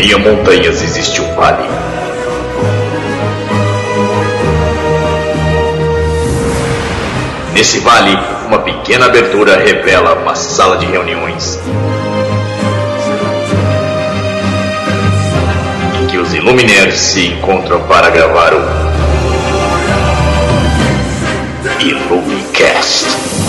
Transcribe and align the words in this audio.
meio 0.00 0.16
a 0.16 0.18
montanhas 0.18 0.82
existe 0.82 1.20
um 1.20 1.34
vale. 1.34 1.68
Nesse 7.52 7.80
vale, 7.80 8.18
uma 8.46 8.60
pequena 8.60 9.04
abertura 9.06 9.58
revela 9.58 10.14
uma 10.14 10.34
sala 10.34 10.78
de 10.78 10.86
reuniões. 10.86 11.58
Em 16.00 16.06
que 16.06 16.16
os 16.16 16.32
Illuminaires 16.32 16.98
se 16.98 17.26
encontram 17.26 17.82
para 17.82 18.08
gravar 18.08 18.54
o 18.54 18.62
Illumicast. 21.78 23.39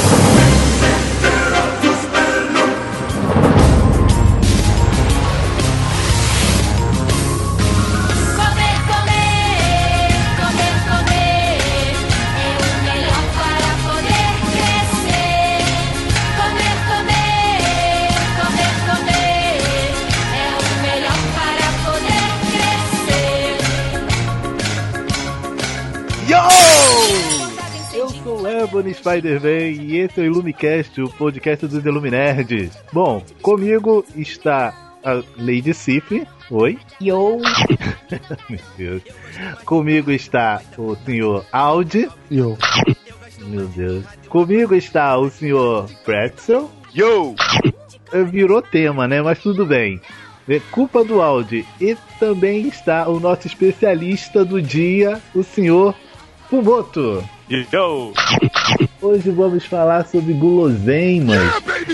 Sou 28.82 28.88
o 28.88 28.90
Ebony 28.90 28.94
Spider-Man 28.94 29.84
e 29.84 29.98
esse 29.98 30.20
é 30.20 30.24
o 30.24 30.26
Illumicast, 30.26 31.02
o 31.02 31.10
podcast 31.10 31.68
dos 31.68 31.86
Illuminerds. 31.86 32.72
Bom, 32.92 33.24
comigo 33.42 34.04
está 34.16 34.74
a 35.04 35.22
Lady 35.38 35.74
Sif. 35.74 36.26
Oi. 36.50 36.80
Yo! 37.00 37.40
Meu 38.50 38.60
Deus. 38.78 39.04
Comigo 39.66 40.12
está 40.12 40.62
o 40.78 40.96
senhor 40.96 41.46
Audi. 41.52 42.10
Yo. 42.30 42.58
Meu 43.46 43.68
Deus. 43.68 44.04
Comigo 44.28 44.76
está 44.76 45.18
o 45.18 45.30
senhor 45.30 45.88
Pretzel. 46.04 46.70
Yo! 46.94 47.36
Eh, 48.12 48.24
Virou 48.24 48.62
tema, 48.62 49.08
né? 49.08 49.22
Mas 49.22 49.40
tudo 49.40 49.66
bem. 49.66 50.02
É 50.50 50.60
culpa 50.72 51.04
do 51.04 51.22
Audi. 51.22 51.66
E 51.80 51.96
também 52.20 52.68
está 52.68 53.08
o 53.08 53.20
nosso 53.20 53.48
especialista 53.48 54.44
do 54.44 54.62
dia, 54.62 55.22
o 55.34 55.44
senhor 55.44 55.96
Fumoto. 56.50 57.24
Hoje 59.02 59.30
vamos 59.32 59.66
falar 59.66 60.06
sobre 60.08 60.32
guloseimas 60.34 61.42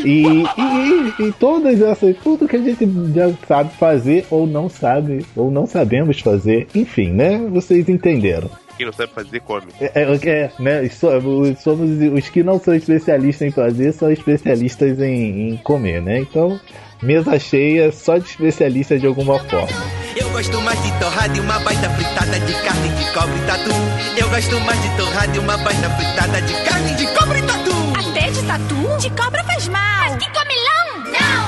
e, 0.06 0.24
e, 0.24 1.24
e 1.28 1.32
todas 1.40 1.82
essas, 1.82 2.16
tudo 2.18 2.48
que 2.48 2.58
a 2.58 2.62
gente 2.62 2.88
já 3.16 3.32
sabe 3.48 3.74
fazer 3.76 4.26
ou 4.30 4.46
não 4.46 4.70
sabe, 4.70 5.26
ou 5.36 5.50
não 5.50 5.66
sabemos 5.66 6.20
fazer, 6.20 6.68
enfim, 6.76 7.10
né? 7.12 7.38
Vocês 7.50 7.90
entenderam. 7.90 8.50
Quem 8.78 8.86
não 8.86 8.94
sabe 8.94 9.12
fazer, 9.14 9.40
come. 9.40 9.66
É, 9.82 10.04
é, 10.04 10.30
é, 10.30 10.52
né? 10.60 10.88
so- 10.90 11.18
os- 11.18 11.60
Somos 11.60 11.90
os 12.14 12.30
que 12.30 12.44
não 12.44 12.60
são 12.60 12.76
especialistas 12.76 13.48
em 13.48 13.52
fazer, 13.52 13.92
são 13.94 14.12
especialistas 14.12 15.00
em, 15.02 15.50
em 15.54 15.58
comer, 15.58 16.02
né? 16.04 16.20
Então, 16.20 16.60
mesa 17.02 17.40
cheia 17.40 17.92
só 17.92 18.18
de 18.18 18.26
especialistas 18.26 19.00
de 19.00 19.08
alguma 19.08 19.40
forma. 19.40 19.68
Eu 20.16 20.30
gosto 20.32 20.60
mais 20.62 20.82
de 20.84 20.92
torrada 21.00 21.38
e 21.38 21.40
uma 21.40 21.60
baita 21.60 21.90
fritada 21.92 22.40
de 22.40 22.54
carne 22.64 22.90
de 22.90 23.14
cobre 23.14 23.40
tatu. 23.46 23.70
Eu 24.18 24.30
gosto 24.30 24.60
mais 24.62 24.82
de 24.82 24.90
torrada 24.98 25.36
e 25.36 25.40
uma 25.40 25.58
baita 25.58 25.90
fritada 25.92 26.42
de 26.42 26.54
carne 26.64 26.96
de 26.96 27.08
cobre 27.08 27.42
tatu. 27.42 27.72
Até 28.10 28.32
de 28.32 28.44
tatu? 28.44 28.98
De 29.00 29.10
cobra 29.12 29.44
faz 29.44 29.68
mal. 29.68 30.10
Mas 30.10 30.16
que 30.16 30.30
comilão? 30.32 31.04
Não, 31.06 31.42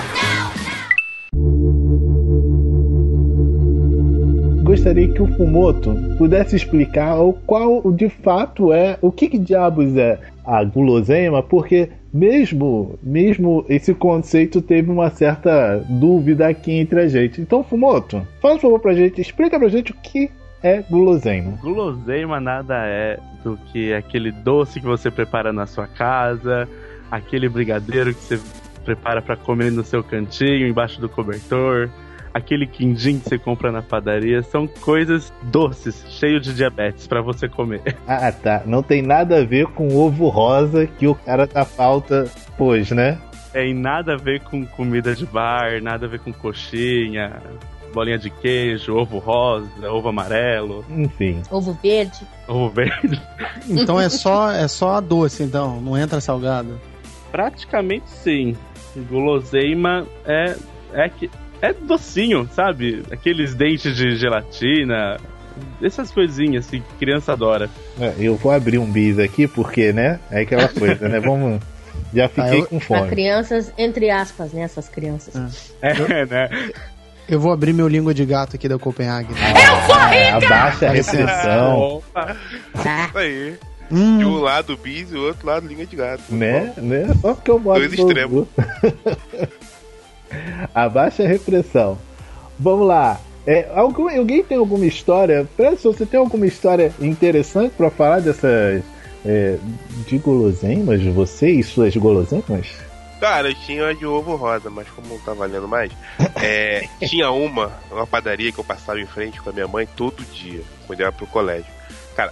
não. 4.54 4.64
gostaria 4.64 5.12
que 5.12 5.22
o 5.22 5.28
Fumoto 5.36 5.96
pudesse 6.20 6.56
explicar 6.56 7.20
o 7.20 7.34
qual 7.34 7.92
de 7.92 8.08
fato 8.08 8.72
é, 8.72 9.00
o 9.02 9.12
que, 9.12 9.28
que 9.28 9.40
diabos 9.40 9.98
é 9.98 10.20
a 10.46 10.64
guloseima, 10.64 11.42
porque 11.42 11.90
mesmo 12.14 12.98
mesmo 13.04 13.66
esse 13.70 13.94
conceito 13.94 14.62
teve 14.62 14.90
uma 14.90 15.10
certa 15.10 15.78
dúvida 15.90 16.48
aqui 16.48 16.72
entre 16.72 17.02
a 17.02 17.08
gente. 17.08 17.42
Então, 17.42 17.64
Fumoto, 17.64 18.26
faz 18.42 18.56
um 18.56 18.60
favor 18.60 18.80
pra 18.80 18.94
gente, 18.94 19.22
explica 19.22 19.60
pra 19.60 19.70
gente 19.70 19.92
o 19.92 19.96
que 19.96 20.30
é 20.62 20.82
guloseima. 20.82 21.52
Guloseima 21.62 22.40
nada 22.40 22.76
é 22.86 23.20
do 23.44 23.58
que 23.72 23.94
aquele 23.94 24.32
doce 24.32 24.80
que 24.80 24.86
você 24.86 25.10
prepara 25.10 25.54
na 25.54 25.66
sua 25.66 25.88
casa, 25.88 26.68
aquele 27.10 27.48
brigadeiro 27.48 28.14
que 28.14 28.22
você 28.22 28.40
prepara 28.84 29.22
pra 29.22 29.36
comer 29.36 29.72
no 29.72 29.84
seu 29.84 30.04
cantinho, 30.04 30.68
embaixo 30.68 31.00
do 31.00 31.08
cobertor, 31.08 31.90
aquele 32.34 32.66
quindim 32.68 33.20
que 33.20 33.30
você 33.30 33.38
compra 33.38 33.72
na 33.72 33.82
padaria. 33.82 34.42
São 34.44 34.68
coisas 34.68 35.34
doces, 35.44 36.04
cheio 36.10 36.40
de 36.40 36.54
diabetes 36.54 37.08
pra 37.08 37.22
você 37.22 37.48
comer. 37.50 37.82
Ah, 38.08 38.32
tá. 38.32 38.64
Não 38.66 38.82
tem 38.82 39.02
nada 39.02 39.40
a 39.40 39.46
ver 39.46 39.68
com 39.68 39.88
o 39.88 39.98
ovo 40.00 40.30
rosa 40.30 40.88
que 40.88 41.08
o 41.08 41.14
cara 41.16 41.46
da 41.46 41.64
falta 41.64 42.30
pôs, 42.58 42.90
né? 42.92 43.20
É, 43.54 43.68
e 43.68 43.74
nada 43.74 44.14
a 44.14 44.18
ver 44.18 44.42
com 44.42 44.66
comida 44.66 45.16
de 45.16 45.26
bar, 45.26 45.82
nada 45.82 46.06
a 46.06 46.10
ver 46.10 46.20
com 46.20 46.32
coxinha, 46.34 47.42
bolinha 47.94 48.18
de 48.18 48.30
queijo, 48.30 48.96
ovo 48.96 49.18
rosa, 49.20 49.68
ovo 49.92 50.10
amarelo, 50.10 50.84
Enfim. 50.90 51.42
Ovo 51.52 51.78
verde. 51.82 52.26
ovo 52.48 52.70
verde. 52.70 53.22
Então 53.70 54.00
é 54.00 54.10
só 54.10 54.52
é 54.52 54.68
só 54.68 54.96
a 54.96 55.00
doce, 55.00 55.44
então, 55.44 55.80
não 55.82 55.98
entra 55.98 56.20
salgado. 56.22 56.80
Praticamente 57.32 58.10
sim. 58.10 58.56
Guloseima 59.10 60.06
é 60.26 60.56
é 60.94 61.08
que 61.10 61.30
é 61.62 61.74
docinho, 61.74 62.50
sabe? 62.54 63.04
Aqueles 63.12 63.54
dentes 63.54 63.96
de 63.96 64.16
gelatina, 64.16 65.18
essas 65.82 66.12
coisinhas 66.12 66.66
assim 66.68 66.82
que 66.82 66.94
criança 67.06 67.34
adora. 67.34 67.70
É, 68.00 68.14
Eu 68.18 68.36
vou 68.36 68.52
abrir 68.52 68.78
um 68.78 68.90
bis 68.90 69.20
aqui 69.20 69.48
porque, 69.48 69.92
né? 69.92 70.20
É 70.32 70.42
aquela 70.42 70.68
coisa, 70.74 71.08
né? 71.10 71.20
Vamos. 71.20 71.60
Já 72.14 72.28
fiquei 72.28 72.44
Ah, 72.44 72.56
eu- 72.56 72.66
com 72.66 72.80
Pra 72.80 73.00
fome. 73.00 73.10
crianças, 73.10 73.72
entre 73.78 74.10
aspas, 74.10 74.52
né? 74.54 74.62
Essas 74.62 74.88
crianças. 74.90 75.72
É, 75.82 76.26
né? 76.26 76.50
Eu 77.28 77.40
vou 77.40 77.52
abrir 77.52 77.74
meu 77.74 77.88
língua 77.88 78.12
de 78.14 78.26
gato 78.26 78.56
aqui 78.56 78.68
da 78.68 78.80
Copenhague. 78.80 79.34
Ah, 79.38 80.38
abaixa 80.38 80.88
a 80.88 80.92
repressão, 80.92 81.78
Opa. 81.80 82.36
Tá? 82.84 83.06
Isso 83.10 83.18
aí. 83.18 83.54
De 83.92 83.96
Hum, 83.96 84.24
um 84.24 84.40
lado 84.40 84.78
bis 84.78 85.12
e 85.12 85.16
o 85.16 85.24
outro 85.26 85.48
lado 85.48 85.68
língua 85.68 85.84
de 85.86 85.96
gato. 85.96 86.22
né? 86.30 86.74
né? 86.78 87.08
Só 87.22 87.34
porque 87.34 87.50
eu 87.52 87.60
boto 87.60 87.80
Dois 87.80 87.94
extremos. 87.94 88.48
Abaixa 90.74 91.24
a 91.24 91.28
repressão. 91.28 91.98
Vamos 92.58 92.88
lá. 92.88 93.20
É, 93.48 93.70
algum, 93.74 94.10
alguém 94.10 94.44
tem 94.44 94.58
alguma 94.58 94.86
história? 94.86 95.48
Professor, 95.56 95.94
você 95.94 96.06
tem 96.06 96.20
alguma 96.20 96.46
história 96.46 96.94
interessante 97.00 97.74
pra 97.76 97.90
falar 97.90 98.20
dessas. 98.22 98.84
É, 99.26 99.58
de 100.08 100.18
guloseimas? 100.18 101.04
Você 101.04 101.50
e 101.50 101.64
suas 101.64 101.96
guloseimas? 101.96 102.68
Cara, 103.20 103.50
eu 103.50 103.56
tinha 103.56 103.84
uma 103.84 103.94
de 103.94 104.06
ovo 104.06 104.36
rosa, 104.38 104.70
mas 104.70 104.88
como 104.90 105.10
não 105.10 105.20
tá 105.20 105.34
valendo 105.34 105.68
mais, 105.68 105.92
é, 106.42 106.88
tinha 107.06 107.30
uma, 107.32 107.70
uma 107.92 108.08
padaria 108.08 108.50
que 108.50 108.60
eu 108.60 108.64
passava 108.64 109.00
em 109.00 109.06
frente 109.06 109.42
com 109.42 109.50
a 109.50 109.54
minha 109.54 109.68
mãe 109.68 109.86
todo 109.86 110.24
dia, 110.34 110.62
quando 110.88 111.02
eu 111.02 111.06
ia 111.06 111.12
pro 111.12 111.28
colégio. 111.28 111.70
Cara, 112.16 112.32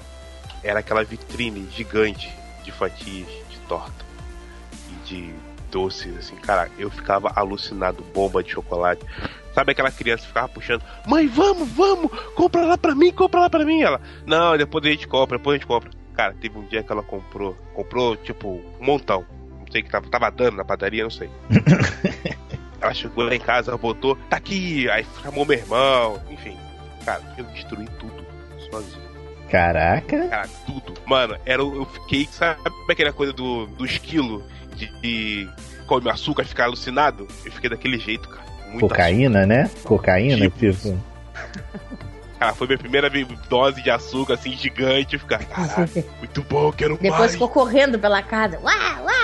era 0.63 0.79
aquela 0.79 1.03
vitrine 1.03 1.67
gigante 1.75 2.33
de 2.63 2.71
fatias 2.71 3.27
de 3.49 3.57
torta 3.67 4.05
e 4.89 5.09
de 5.09 5.33
doces, 5.71 6.15
assim, 6.17 6.35
cara, 6.35 6.69
eu 6.77 6.89
ficava 6.89 7.31
alucinado, 7.35 8.03
bomba 8.13 8.43
de 8.43 8.51
chocolate. 8.51 9.01
Sabe 9.53 9.71
aquela 9.71 9.89
criança 9.91 10.21
que 10.23 10.27
ficava 10.27 10.47
puxando, 10.49 10.83
mãe, 11.07 11.27
vamos, 11.27 11.67
vamos, 11.69 12.11
compra 12.35 12.63
lá 12.65 12.77
pra 12.77 12.93
mim, 12.93 13.11
compra 13.11 13.41
lá 13.41 13.49
pra 13.49 13.65
mim. 13.65 13.81
Ela, 13.81 13.99
não, 14.25 14.55
depois 14.57 14.85
a 14.85 14.89
gente 14.89 15.07
compra, 15.07 15.37
depois 15.37 15.55
a 15.55 15.57
gente 15.57 15.67
compra. 15.67 15.89
Cara, 16.15 16.33
teve 16.39 16.57
um 16.57 16.65
dia 16.65 16.83
que 16.83 16.91
ela 16.91 17.01
comprou, 17.03 17.55
comprou, 17.73 18.15
tipo, 18.17 18.61
um 18.79 18.85
montão. 18.85 19.25
Não 19.59 19.71
sei 19.71 19.81
o 19.81 19.83
que 19.83 19.89
tava, 19.91 20.07
tava 20.09 20.29
dando 20.31 20.57
na 20.57 20.63
padaria, 20.65 21.03
não 21.03 21.09
sei. 21.09 21.29
ela 22.81 22.93
chegou 22.93 23.23
lá 23.25 23.35
em 23.35 23.39
casa, 23.39 23.75
botou, 23.77 24.15
tá 24.29 24.37
aqui, 24.37 24.89
aí 24.89 25.05
chamou 25.21 25.45
meu 25.45 25.57
irmão, 25.57 26.21
enfim. 26.29 26.57
Cara, 27.05 27.21
eu 27.37 27.43
destruí 27.45 27.87
tudo 27.99 28.25
sozinho. 28.69 29.07
Caraca! 29.49 30.27
Cara, 30.27 30.49
tudo. 30.65 30.93
Mano, 31.05 31.37
era, 31.45 31.63
o- 31.63 31.75
eu 31.77 31.85
fiquei, 31.85 32.27
sabe 32.29 32.59
aquela 32.89 33.13
coisa 33.13 33.31
do, 33.31 33.65
do 33.67 33.85
esquilo 33.85 34.43
de, 34.77 34.87
de 35.01 35.49
come 35.85 36.09
açúcar 36.09 36.43
e 36.43 36.45
ficar 36.45 36.65
alucinado? 36.65 37.27
Eu 37.45 37.51
fiquei 37.51 37.69
daquele 37.69 37.97
jeito, 37.99 38.29
cara. 38.29 38.45
Muito 38.67 38.81
Cocaína, 38.81 39.45
né? 39.45 39.69
Cocaína, 39.83 40.37
Tipo. 40.49 40.59
tipo. 40.59 40.97
Cara, 42.39 42.53
foi 42.53 42.67
minha 42.67 42.77
primeira 42.77 43.09
dose 43.49 43.81
de 43.81 43.89
açúcar, 43.89 44.35
assim, 44.35 44.51
gigante. 44.51 45.15
Eu 45.15 45.19
ficar, 45.19 45.39
caraca, 45.45 45.89
muito 46.19 46.43
bom, 46.43 46.71
quero 46.71 46.95
Depois 46.97 47.19
mais. 47.19 47.31
ficou 47.31 47.49
correndo 47.49 47.97
pela 47.97 48.21
casa. 48.21 48.59
Uau, 48.59 48.73
uau! 49.05 49.17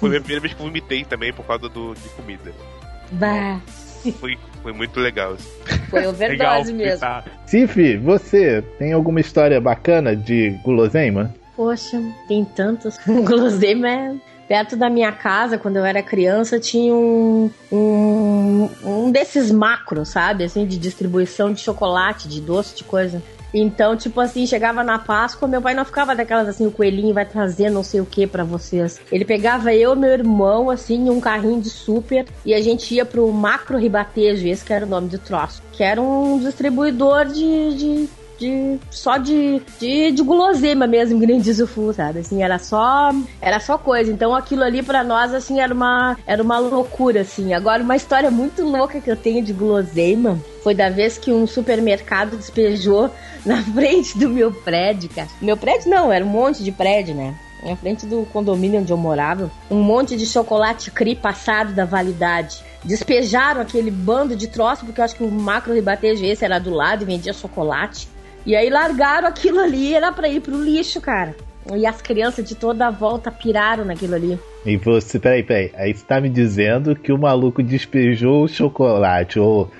foi 0.00 0.08
a 0.08 0.10
minha 0.10 0.20
primeira 0.20 0.40
vez 0.40 0.54
que 0.54 0.60
eu 0.60 0.66
vomitei 0.66 1.04
também 1.04 1.32
por 1.32 1.44
causa 1.46 1.68
do, 1.68 1.94
de 1.94 2.08
comida. 2.10 2.52
Bah, 3.12 3.60
Foi, 4.12 4.38
foi 4.62 4.72
muito 4.72 4.98
legal. 5.00 5.36
foi 5.90 6.06
overdose 6.06 6.72
mesmo. 6.74 7.00
tá. 7.00 7.24
Cif, 7.46 7.96
você 7.98 8.62
tem 8.78 8.92
alguma 8.92 9.20
história 9.20 9.60
bacana 9.60 10.14
de 10.14 10.50
guloseima? 10.64 11.34
Poxa, 11.56 12.00
tem 12.28 12.44
tantos. 12.44 12.98
Guloseima 13.04 13.88
é 13.88 14.14
perto 14.46 14.76
da 14.76 14.88
minha 14.88 15.12
casa, 15.12 15.58
quando 15.58 15.76
eu 15.76 15.84
era 15.84 16.02
criança, 16.02 16.58
tinha 16.58 16.94
um, 16.94 17.50
um, 17.70 18.70
um 18.82 19.10
desses 19.12 19.50
macros, 19.50 20.08
sabe? 20.08 20.44
Assim, 20.44 20.66
de 20.66 20.78
distribuição 20.78 21.52
de 21.52 21.60
chocolate, 21.60 22.28
de 22.28 22.40
doce, 22.40 22.76
de 22.76 22.84
coisa. 22.84 23.22
Então, 23.52 23.96
tipo 23.96 24.20
assim, 24.20 24.46
chegava 24.46 24.84
na 24.84 24.98
Páscoa, 24.98 25.48
meu 25.48 25.62
pai 25.62 25.74
não 25.74 25.84
ficava 25.84 26.14
daquelas 26.14 26.48
assim, 26.48 26.66
o 26.66 26.70
coelhinho 26.70 27.14
vai 27.14 27.24
trazer 27.24 27.70
não 27.70 27.82
sei 27.82 28.00
o 28.00 28.06
que 28.06 28.26
para 28.26 28.44
vocês. 28.44 29.00
Ele 29.10 29.24
pegava 29.24 29.74
eu 29.74 29.96
meu 29.96 30.10
irmão, 30.10 30.70
assim, 30.70 31.06
em 31.06 31.10
um 31.10 31.20
carrinho 31.20 31.60
de 31.60 31.70
super, 31.70 32.26
e 32.44 32.54
a 32.54 32.60
gente 32.60 32.94
ia 32.94 33.04
pro 33.04 33.30
Macro 33.32 33.78
Ribatejo, 33.78 34.46
esse 34.46 34.64
que 34.64 34.72
era 34.72 34.84
o 34.84 34.88
nome 34.88 35.08
do 35.08 35.18
troço, 35.18 35.62
que 35.72 35.82
era 35.82 36.00
um 36.00 36.38
distribuidor 36.38 37.26
de, 37.26 37.74
de 37.74 38.08
de 38.38 38.78
só 38.90 39.16
de, 39.16 39.60
de, 39.80 40.12
de 40.12 40.22
guloseima 40.22 40.86
mesmo, 40.86 41.18
que 41.20 41.26
nem 41.26 41.40
diz 41.40 41.58
o 41.58 41.66
Fu, 41.66 41.92
sabe? 41.92 42.20
Assim, 42.20 42.42
era 42.42 42.58
só 42.58 43.10
era 43.40 43.60
só 43.60 43.76
coisa. 43.76 44.10
Então 44.10 44.34
aquilo 44.34 44.62
ali 44.62 44.82
para 44.82 45.02
nós 45.02 45.34
assim 45.34 45.60
era 45.60 45.72
uma 45.72 46.16
era 46.26 46.42
uma 46.42 46.58
loucura 46.58 47.22
assim. 47.22 47.52
Agora 47.52 47.82
uma 47.82 47.96
história 47.96 48.30
muito 48.30 48.62
louca 48.62 49.00
que 49.00 49.10
eu 49.10 49.16
tenho 49.16 49.44
de 49.44 49.52
guloseima 49.52 50.38
foi 50.62 50.74
da 50.74 50.90
vez 50.90 51.18
que 51.18 51.32
um 51.32 51.46
supermercado 51.46 52.36
despejou 52.36 53.10
na 53.44 53.62
frente 53.62 54.18
do 54.18 54.28
meu 54.28 54.52
prédio, 54.52 55.08
cara. 55.10 55.28
Meu 55.40 55.56
prédio 55.56 55.90
não, 55.90 56.12
era 56.12 56.24
um 56.24 56.28
monte 56.28 56.62
de 56.62 56.72
prédio, 56.72 57.14
né? 57.14 57.34
Na 57.62 57.74
frente 57.74 58.06
do 58.06 58.24
condomínio 58.32 58.80
onde 58.80 58.92
eu 58.92 58.96
morava, 58.96 59.50
um 59.68 59.82
monte 59.82 60.16
de 60.16 60.24
chocolate 60.24 60.92
cri 60.92 61.16
passado 61.16 61.72
da 61.72 61.84
validade. 61.84 62.62
Despejaram 62.84 63.60
aquele 63.60 63.90
bando 63.90 64.36
de 64.36 64.46
troço, 64.46 64.84
porque 64.84 65.00
eu 65.00 65.04
acho 65.04 65.16
que 65.16 65.24
o 65.24 65.30
macro 65.30 65.74
rebatejo 65.74 66.24
esse 66.24 66.44
era 66.44 66.60
do 66.60 66.70
lado 66.70 67.02
e 67.02 67.06
vendia 67.06 67.32
chocolate. 67.32 68.08
E 68.48 68.56
aí 68.56 68.70
largaram 68.70 69.28
aquilo 69.28 69.60
ali, 69.60 69.92
era 69.92 70.10
pra 70.10 70.26
ir 70.26 70.40
pro 70.40 70.58
lixo, 70.58 71.02
cara. 71.02 71.36
E 71.76 71.84
as 71.84 72.00
crianças 72.00 72.48
de 72.48 72.54
toda 72.54 72.86
a 72.86 72.90
volta 72.90 73.30
piraram 73.30 73.84
naquilo 73.84 74.14
ali. 74.14 74.38
E 74.64 74.74
você, 74.78 75.18
peraí, 75.18 75.42
peraí. 75.42 75.70
Aí 75.74 75.92
você 75.92 76.02
tá 76.02 76.18
me 76.18 76.30
dizendo 76.30 76.96
que 76.96 77.12
o 77.12 77.18
maluco 77.18 77.62
despejou 77.62 78.44
o 78.44 78.48
chocolate, 78.48 79.38
ou, 79.38 79.70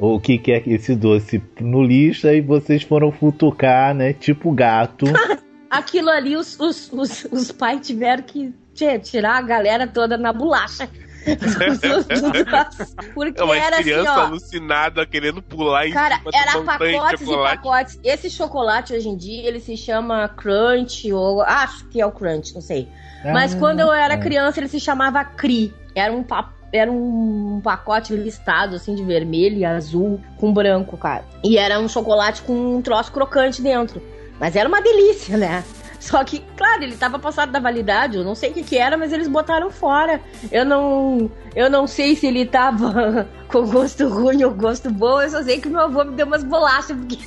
ou 0.00 0.16
o 0.16 0.20
que 0.20 0.38
que 0.38 0.52
é 0.52 0.62
esse 0.66 0.94
doce, 0.94 1.42
no 1.60 1.82
lixo, 1.82 2.26
aí 2.26 2.40
vocês 2.40 2.82
foram 2.82 3.12
futucar, 3.12 3.94
né? 3.94 4.14
Tipo 4.14 4.50
gato. 4.52 5.04
aquilo 5.68 6.08
ali, 6.08 6.34
os, 6.34 6.58
os, 6.58 6.90
os, 6.94 7.26
os 7.30 7.52
pais 7.52 7.86
tiveram 7.86 8.22
que 8.22 8.54
tirar 9.02 9.36
a 9.36 9.42
galera 9.42 9.86
toda 9.86 10.16
na 10.16 10.32
bolacha. 10.32 10.88
Porque 13.14 13.40
é 13.40 13.44
uma 13.44 13.56
era 13.56 13.78
criança 13.78 14.10
assim, 14.10 14.20
ó, 14.20 14.24
alucinada 14.24 15.06
querendo 15.06 15.42
pular 15.42 15.86
em 15.86 15.92
cara, 15.92 16.18
cima 16.18 16.30
era 16.34 16.62
pacotes 16.62 17.28
e 17.28 17.36
pacotes. 17.36 18.00
Esse 18.04 18.30
chocolate 18.30 18.92
hoje 18.92 19.08
em 19.08 19.16
dia 19.16 19.46
ele 19.48 19.60
se 19.60 19.76
chama 19.76 20.28
Crunch 20.28 21.12
ou 21.12 21.42
acho 21.42 21.86
que 21.88 22.00
é 22.00 22.06
o 22.06 22.12
Crunch, 22.12 22.54
não 22.54 22.60
sei. 22.60 22.88
Ah, 23.24 23.32
Mas 23.32 23.54
quando 23.54 23.80
eu 23.80 23.92
era 23.92 24.14
é. 24.14 24.18
criança 24.18 24.60
ele 24.60 24.68
se 24.68 24.80
chamava 24.80 25.24
Cri. 25.24 25.72
Era 25.94 26.12
um 26.12 26.24
era 26.72 26.90
um 26.90 27.60
pacote 27.62 28.12
listado, 28.16 28.74
assim, 28.74 28.96
de 28.96 29.04
vermelho 29.04 29.58
e 29.58 29.64
azul 29.64 30.20
com 30.36 30.52
branco, 30.52 30.96
cara. 30.96 31.24
E 31.44 31.56
era 31.56 31.78
um 31.78 31.88
chocolate 31.88 32.42
com 32.42 32.76
um 32.76 32.82
troço 32.82 33.12
crocante 33.12 33.62
dentro. 33.62 34.02
Mas 34.40 34.56
era 34.56 34.68
uma 34.68 34.82
delícia, 34.82 35.36
né? 35.36 35.62
Só 36.04 36.22
que, 36.22 36.44
claro, 36.54 36.82
ele 36.82 36.94
tava 36.96 37.18
passado 37.18 37.50
da 37.50 37.58
validade, 37.58 38.18
eu 38.18 38.24
não 38.24 38.34
sei 38.34 38.50
o 38.50 38.52
que, 38.52 38.62
que 38.62 38.76
era, 38.76 38.94
mas 38.94 39.10
eles 39.10 39.26
botaram 39.26 39.70
fora. 39.70 40.20
Eu 40.52 40.62
não, 40.62 41.30
eu 41.56 41.70
não 41.70 41.86
sei 41.86 42.14
se 42.14 42.26
ele 42.26 42.44
tava 42.44 43.26
com 43.48 43.66
gosto 43.66 44.06
ruim 44.06 44.44
ou 44.44 44.50
gosto 44.50 44.90
bom, 44.90 45.22
eu 45.22 45.30
só 45.30 45.42
sei 45.42 45.58
que 45.58 45.70
meu 45.70 45.80
avô 45.80 46.04
me 46.04 46.14
deu 46.14 46.26
umas 46.26 46.44
bolachas, 46.44 46.94
porque 46.94 47.18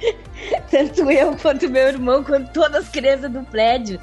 tanto 0.70 1.10
eu 1.10 1.36
quanto 1.36 1.68
meu 1.68 1.86
irmão, 1.86 2.24
quanto 2.24 2.50
todas 2.50 2.84
as 2.84 2.88
crianças 2.88 3.30
do 3.30 3.42
prédio, 3.42 4.00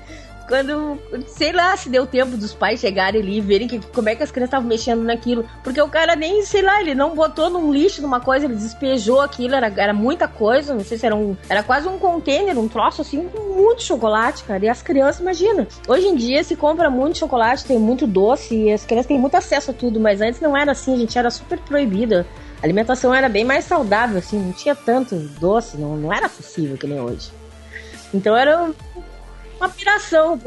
quando, 0.51 1.00
sei 1.27 1.53
lá, 1.53 1.77
se 1.77 1.88
deu 1.88 2.06
tempo 2.06 2.36
dos 2.36 2.53
pais 2.53 2.81
chegarem 2.81 3.21
ali 3.21 3.38
e 3.38 3.42
verem 3.42 3.69
que, 3.69 3.80
como 3.80 4.09
é 4.09 4.15
que 4.15 4.21
as 4.21 4.31
crianças 4.31 4.50
estavam 4.50 4.68
mexendo 4.68 5.01
naquilo. 5.01 5.45
Porque 5.63 5.81
o 5.81 5.88
cara 5.88 6.13
nem, 6.13 6.44
sei 6.44 6.62
lá, 6.62 6.81
ele 6.81 6.94
não 6.94 7.15
botou 7.15 7.50
num 7.50 7.71
lixo, 7.71 8.01
numa 8.01 8.19
coisa, 8.19 8.48
ele 8.48 8.56
despejou 8.56 9.21
aquilo, 9.21 9.56
era, 9.56 9.71
era 9.77 9.94
muita 9.94 10.27
coisa, 10.27 10.74
não 10.74 10.83
sei 10.83 10.98
se 10.98 11.06
era 11.06 11.15
um. 11.15 11.38
Era 11.48 11.63
quase 11.63 11.88
um 11.88 11.98
container, 11.98 12.59
um 12.59 12.68
troço 12.68 13.01
assim, 13.01 13.30
com 13.30 13.62
muito 13.62 13.81
chocolate, 13.81 14.44
cara. 14.44 14.65
E 14.65 14.68
as 14.68 14.81
crianças, 14.81 15.21
imagina. 15.21 15.65
Hoje 15.88 16.07
em 16.07 16.18
dia 16.18 16.44
se 16.44 16.57
compra 16.57 16.89
muito 16.89 17.19
chocolate, 17.19 17.63
tem 17.63 17.80
muito 17.80 18.06
doce, 18.06 18.53
e 18.53 18.74
as 18.74 18.83
crianças 18.83 19.07
têm 19.07 19.18
muito 19.18 19.36
acesso 19.36 19.71
a 19.71 19.74
tudo, 19.74 20.01
mas 20.01 20.19
antes 20.19 20.42
não 20.42 20.57
era 20.57 20.74
assim, 20.74 20.95
a 20.95 20.98
gente 20.98 21.18
era 21.18 21.31
super 21.31 21.59
proibida. 21.59 22.27
A 22.62 22.65
alimentação 22.65 23.15
era 23.15 23.30
bem 23.30 23.45
mais 23.45 23.63
saudável, 23.63 24.18
assim, 24.18 24.38
não 24.38 24.51
tinha 24.51 24.75
tanto 24.75 25.15
doce, 25.15 25.77
não, 25.77 25.95
não 25.95 26.12
era 26.12 26.25
acessível 26.25 26.77
que 26.77 26.88
nem 26.88 27.00
hoje. 27.00 27.31
Então 28.13 28.36
era 28.36 28.69
uma 29.62 29.69
piração. 29.69 30.40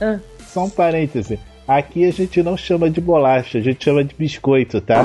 Ah. 0.00 0.18
Só 0.46 0.64
um 0.64 0.70
parêntese. 0.70 1.38
Aqui 1.68 2.06
a 2.06 2.12
gente 2.12 2.42
não 2.42 2.56
chama 2.56 2.90
de 2.90 3.00
bolacha, 3.00 3.58
a 3.58 3.60
gente 3.60 3.84
chama 3.84 4.02
de 4.02 4.14
biscoito, 4.14 4.80
tá? 4.80 5.02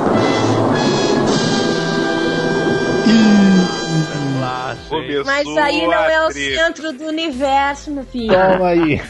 Mas 5.25 5.47
aí 5.57 5.87
não 5.87 5.93
é 5.93 6.27
o 6.27 6.31
centro 6.31 6.93
do 6.93 7.05
universo, 7.05 7.91
meu 7.91 8.03
filho. 8.05 8.33
Toma 8.33 8.67
aí. 8.67 9.01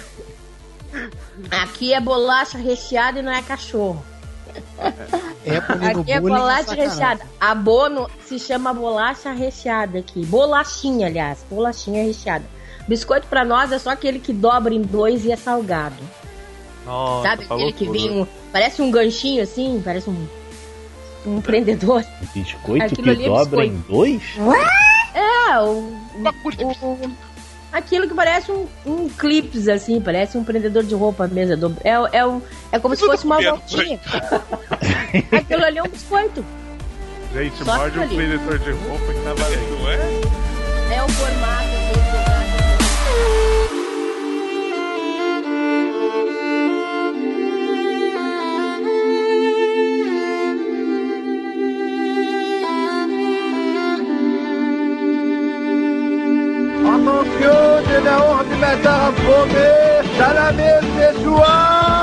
Aqui 1.51 1.94
é 1.94 2.00
bolacha 2.00 2.57
recheada 2.57 3.19
e 3.19 3.22
não 3.22 3.31
é 3.31 3.42
cachorro. 3.42 4.04
É 5.46 5.57
aqui 5.57 6.12
é 6.12 6.19
bolacha 6.19 6.74
recheada. 6.74 7.24
A 7.40 7.54
Bono 7.56 8.10
se 8.25 8.40
chama 8.40 8.74
bolacha 8.74 9.31
recheada 9.31 10.00
aqui. 10.00 10.25
Bolachinha, 10.25 11.07
aliás. 11.07 11.46
Bolachinha 11.50 12.04
recheada. 12.04 12.46
Biscoito 12.89 13.27
para 13.27 13.45
nós 13.45 13.71
é 13.71 13.77
só 13.77 13.91
aquele 13.91 14.18
que 14.18 14.33
dobra 14.33 14.74
em 14.74 14.81
dois 14.81 15.24
e 15.24 15.31
é 15.31 15.36
salgado. 15.36 15.95
Nossa, 16.83 17.30
Sabe 17.30 17.45
aquele 17.47 17.71
que 17.71 17.88
vem 17.88 18.09
um, 18.09 18.27
parece 18.51 18.81
um 18.81 18.89
ganchinho 18.89 19.44
assim, 19.44 19.80
parece 19.86 20.09
um 20.09 20.27
um 21.24 21.39
prendedor. 21.39 22.03
Biscoito 22.33 22.86
Aquilo 22.86 23.15
que 23.15 23.24
é 23.24 23.27
dobra 23.27 23.62
biscoito. 23.62 23.74
em 23.74 23.83
dois? 23.88 24.24
É, 25.13 25.59
o, 25.59 25.94
o, 26.24 26.86
o, 26.88 27.12
aquilo 27.71 28.07
que 28.07 28.15
parece 28.15 28.51
um, 28.51 28.65
um 28.86 29.07
clips 29.07 29.68
assim, 29.68 30.01
parece 30.01 30.36
um 30.36 30.44
prendedor 30.44 30.83
de 30.83 30.95
roupa 30.95 31.27
mesmo. 31.27 31.77
É, 31.83 31.91
é, 31.91 32.19
é, 32.19 32.41
é 32.71 32.80
como 32.80 32.95
se 32.95 33.06
fosse 33.06 33.24
uma 33.24 33.39
voltinha. 33.39 34.00
aquilo 35.31 35.63
ali 35.63 35.77
é 35.77 35.83
um 35.83 35.89
biscoito. 35.89 36.44
Gente, 37.33 37.63
morde 37.63 38.00
um 38.00 38.07
prendedor 38.07 38.57
de 38.57 38.71
roupa 38.71 39.13
que 39.13 39.19
tá 39.19 39.33
valendo, 39.36 39.89
é? 39.89 40.95
É 40.95 41.03
o 41.03 41.09
formato. 41.09 41.88
Na 58.04 58.24
honra 58.24 58.44
de 58.46 58.50
começar 58.51 59.08
a 59.08 59.12
comer, 59.12 60.18
tá 60.18 60.34
na 60.34 60.51
mesa, 60.54 60.88
pessoal! 60.98 62.00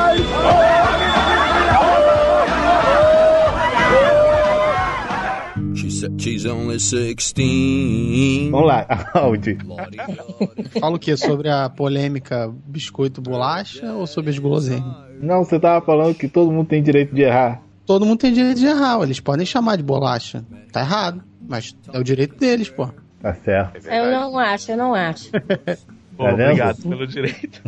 She's 6.18 6.44
only 6.44 6.76
16. 6.76 8.50
Vamos 8.50 8.66
lá, 8.66 8.86
Audi. 9.14 9.56
Fala 10.80 10.96
o 10.96 10.98
que? 10.98 11.16
Sobre 11.16 11.48
a 11.48 11.70
polêmica 11.70 12.52
biscoito 12.66 13.20
bolacha 13.22 13.92
ou 13.92 14.06
sobre 14.06 14.30
as 14.30 14.38
guloseimas? 14.38 14.96
Não, 15.20 15.44
você 15.44 15.58
tava 15.58 15.84
falando 15.84 16.14
que 16.14 16.28
todo 16.28 16.50
mundo 16.50 16.68
tem 16.68 16.82
direito 16.82 17.14
de 17.14 17.22
errar. 17.22 17.62
Todo 17.86 18.04
mundo 18.04 18.18
tem 18.18 18.32
direito 18.32 18.58
de 18.58 18.66
errar, 18.66 19.00
eles 19.02 19.20
podem 19.20 19.46
chamar 19.46 19.76
de 19.76 19.82
bolacha. 19.82 20.44
Tá 20.72 20.80
errado, 20.80 21.22
mas 21.48 21.74
é 21.92 21.98
o 21.98 22.04
direito 22.04 22.36
deles, 22.36 22.68
pô. 22.68 22.88
Tá 23.26 23.34
certo. 23.34 23.88
eu 23.88 24.10
não 24.12 24.38
acho, 24.38 24.70
eu 24.70 24.76
não 24.76 24.94
acho. 24.94 25.32
Pô, 26.16 26.28
obrigado 26.28 26.80
pelo 26.80 27.04
direito. 27.08 27.60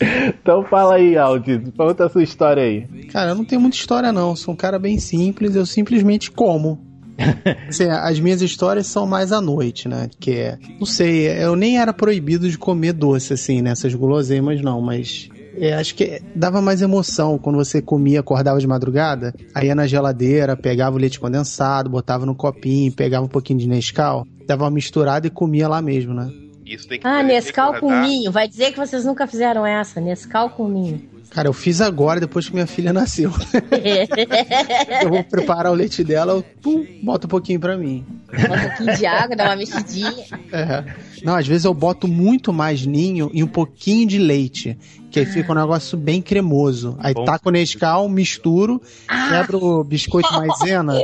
então 0.00 0.64
fala 0.64 0.94
aí, 0.94 1.18
Aldi, 1.18 1.70
conta 1.76 2.06
a 2.06 2.08
sua 2.08 2.22
história 2.22 2.62
aí. 2.62 2.86
Cara, 3.12 3.32
eu 3.32 3.34
não 3.34 3.44
tenho 3.44 3.60
muita 3.60 3.76
história 3.76 4.10
não, 4.10 4.34
sou 4.34 4.54
um 4.54 4.56
cara 4.56 4.78
bem 4.78 4.98
simples, 4.98 5.54
eu 5.54 5.66
simplesmente 5.66 6.30
como. 6.30 6.80
assim, 7.68 7.84
as 7.90 8.18
minhas 8.18 8.40
histórias 8.40 8.86
são 8.86 9.06
mais 9.06 9.32
à 9.32 9.40
noite, 9.40 9.86
né? 9.86 10.08
Que 10.18 10.30
é, 10.30 10.58
não 10.78 10.86
sei, 10.86 11.28
eu 11.28 11.54
nem 11.54 11.78
era 11.78 11.92
proibido 11.92 12.48
de 12.48 12.56
comer 12.56 12.94
doce 12.94 13.34
assim, 13.34 13.60
nessas 13.60 13.94
guloseimas 13.94 14.62
não, 14.62 14.80
mas 14.80 15.28
é, 15.60 15.74
acho 15.74 15.94
que 15.94 16.22
dava 16.34 16.60
mais 16.60 16.82
emoção 16.82 17.38
quando 17.38 17.56
você 17.56 17.80
comia, 17.82 18.20
acordava 18.20 18.60
de 18.60 18.66
madrugada, 18.66 19.34
aí 19.54 19.68
ia 19.68 19.74
na 19.74 19.86
geladeira, 19.86 20.56
pegava 20.56 20.96
o 20.96 20.98
leite 20.98 21.20
condensado, 21.20 21.90
botava 21.90 22.24
no 22.24 22.34
copinho, 22.34 22.92
pegava 22.92 23.24
um 23.24 23.28
pouquinho 23.28 23.58
de 23.58 23.68
Nescau, 23.68 24.26
dava 24.46 24.64
uma 24.64 24.70
misturada 24.70 25.26
e 25.26 25.30
comia 25.30 25.68
lá 25.68 25.82
mesmo, 25.82 26.14
né? 26.14 26.30
ah, 27.02 27.22
Nescau 27.22 27.80
com 27.80 27.90
ninho. 28.02 28.30
Vai 28.30 28.46
dizer 28.46 28.72
que 28.72 28.78
vocês 28.78 29.04
nunca 29.04 29.26
fizeram 29.26 29.64
essa, 29.64 30.00
Nescau 30.00 30.50
com 30.50 30.68
ninho. 30.68 31.02
Cara, 31.30 31.48
eu 31.48 31.52
fiz 31.52 31.80
agora, 31.80 32.20
depois 32.20 32.48
que 32.48 32.54
minha 32.54 32.66
filha 32.66 32.92
nasceu. 32.92 33.30
eu 35.02 35.10
vou 35.10 35.22
preparar 35.24 35.70
o 35.70 35.74
leite 35.74 36.02
dela, 36.02 36.32
eu 36.32 36.42
pum, 36.62 36.86
boto 37.02 37.26
um 37.26 37.30
pouquinho 37.30 37.60
pra 37.60 37.76
mim. 37.76 38.04
Bota 38.26 38.54
um 38.54 38.68
pouquinho 38.68 38.96
de 38.96 39.06
água, 39.06 39.36
dá 39.36 39.44
uma 39.44 39.56
mexidinha. 39.56 40.24
É. 40.50 40.84
Não, 41.22 41.36
às 41.36 41.46
vezes 41.46 41.64
eu 41.64 41.74
boto 41.74 42.08
muito 42.08 42.52
mais 42.52 42.84
ninho 42.86 43.30
e 43.34 43.42
um 43.42 43.46
pouquinho 43.46 44.06
de 44.06 44.18
leite. 44.18 44.78
Que 45.10 45.20
aí 45.20 45.26
fica 45.26 45.50
um 45.52 45.54
negócio 45.54 45.96
bem 45.96 46.20
cremoso. 46.20 46.94
Aí 46.98 47.14
Bom. 47.14 47.24
taco 47.24 47.50
Nescau, 47.50 48.08
misturo, 48.08 48.80
quebra 49.30 49.56
o 49.56 49.82
biscoito 49.82 50.30
maisena, 50.32 50.94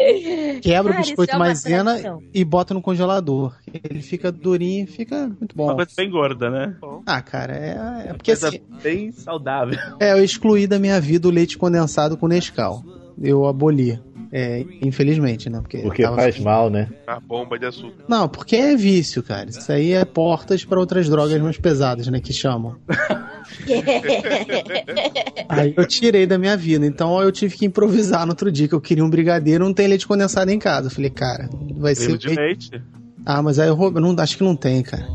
quebra 0.61 0.93
Cara, 0.93 1.03
o 1.03 1.07
biscoito 1.07 1.33
é 1.33 1.37
uma 1.37 1.45
maisena 1.47 1.91
tradição. 1.93 2.23
e 2.35 2.45
bota 2.45 2.75
no 2.75 2.83
congelador. 2.83 3.55
Ele 3.83 4.03
fica 4.03 4.31
durinho, 4.31 4.87
fica 4.87 5.27
muito 5.27 5.55
Uma 5.55 5.69
bom. 5.73 5.77
coisa 5.77 5.91
bem 5.97 6.11
gorda, 6.11 6.51
né? 6.51 6.77
Ah, 7.07 7.23
cara, 7.23 7.55
é, 7.57 8.09
é 8.11 8.13
porque 8.13 8.33
Coisa 8.33 8.49
assim, 8.49 8.61
bem 8.83 9.11
saudável. 9.11 9.79
é, 9.99 10.13
eu 10.13 10.23
excluí 10.23 10.67
da 10.67 10.79
minha 10.79 11.01
vida 11.01 11.27
o 11.27 11.31
leite 11.31 11.57
condensado 11.57 12.17
com 12.17 12.27
Nescau. 12.29 12.85
Eu 13.21 13.47
aboli. 13.47 13.99
É, 14.37 14.65
infelizmente, 14.83 15.49
né? 15.49 15.61
Porque, 15.61 15.79
Porque 15.79 16.03
tava- 16.03 16.17
faz 16.17 16.41
mal, 16.41 16.69
né? 16.69 16.89
A 17.07 17.21
bomba 17.21 17.57
de 17.57 17.67
açúcar. 17.67 18.03
Não, 18.09 18.29
porque 18.29 18.57
é 18.57 18.75
vício, 18.75 19.23
cara. 19.23 19.49
Isso 19.49 19.71
aí 19.71 19.93
é 19.93 20.05
portas 20.05 20.65
para 20.65 20.81
outras 20.81 21.09
drogas 21.09 21.41
mais 21.41 21.57
pesadas, 21.57 22.09
né? 22.09 22.19
Que 22.19 22.33
chamam. 22.33 22.75
Aí 25.49 25.73
eu 25.77 25.87
tirei 25.87 26.27
da 26.27 26.37
minha 26.37 26.57
vida. 26.57 26.85
Então 26.85 27.23
eu 27.23 27.31
tive 27.31 27.57
que 27.57 27.65
improvisar 27.67 28.27
no 28.27 28.33
outro 28.33 28.51
dia, 28.51 28.67
que 28.67 28.75
eu 28.75 28.81
queria 28.81 29.05
um 29.05 29.11
brigadeiro, 29.11 29.65
não 29.65 29.73
tem 29.73 29.87
leite 29.87 30.05
condensado 30.07 30.51
em 30.51 30.59
casa. 30.59 30.89
Eu 30.89 30.91
falei, 30.91 31.11
cara, 31.11 31.49
vai 31.77 31.95
ser. 31.95 32.19
Creme 32.19 32.19
de 32.19 32.35
leite. 32.35 32.83
Ah, 33.25 33.41
mas 33.41 33.61
aí 33.61 33.69
eu 33.69 33.75
roubei. 33.77 34.03
Não, 34.03 34.17
acho 34.19 34.37
que 34.37 34.43
não 34.43 34.57
tem, 34.57 34.83
cara. 34.83 35.07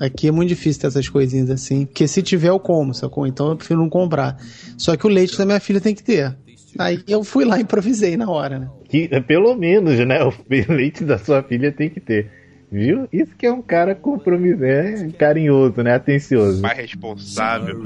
Aqui 0.00 0.26
é 0.26 0.32
muito 0.32 0.48
difícil 0.48 0.80
ter 0.80 0.88
essas 0.88 1.08
coisinhas 1.08 1.50
assim. 1.50 1.86
Porque 1.86 2.08
se 2.08 2.20
tiver, 2.22 2.48
eu 2.48 2.58
como, 2.58 2.92
sacou? 2.92 3.26
Então 3.28 3.50
eu 3.50 3.56
prefiro 3.56 3.78
não 3.80 3.88
comprar. 3.88 4.36
Só 4.76 4.96
que 4.96 5.06
o 5.06 5.10
leite 5.10 5.38
da 5.38 5.46
minha 5.46 5.60
filha 5.60 5.80
tem 5.80 5.94
que 5.94 6.02
ter. 6.02 6.36
Aí 6.78 7.02
eu 7.08 7.24
fui 7.24 7.44
lá 7.44 7.58
e 7.58 7.62
improvisei 7.62 8.16
na 8.16 8.30
hora, 8.30 8.58
né? 8.58 8.68
Que, 8.88 9.08
pelo 9.22 9.54
menos, 9.54 9.98
né? 9.98 10.22
O 10.24 10.32
leite 10.72 11.04
da 11.04 11.18
sua 11.18 11.42
filha 11.42 11.72
tem 11.72 11.88
que 11.90 12.00
ter. 12.00 12.30
Viu? 12.70 13.06
Isso 13.12 13.34
que 13.36 13.46
é 13.46 13.52
um 13.52 13.62
cara 13.62 13.94
compromisso, 13.94 14.64
é 14.64 15.08
carinhoso, 15.16 15.82
né? 15.82 15.94
Atencioso. 15.94 16.60
Mais 16.60 16.76
responsável. 16.76 17.80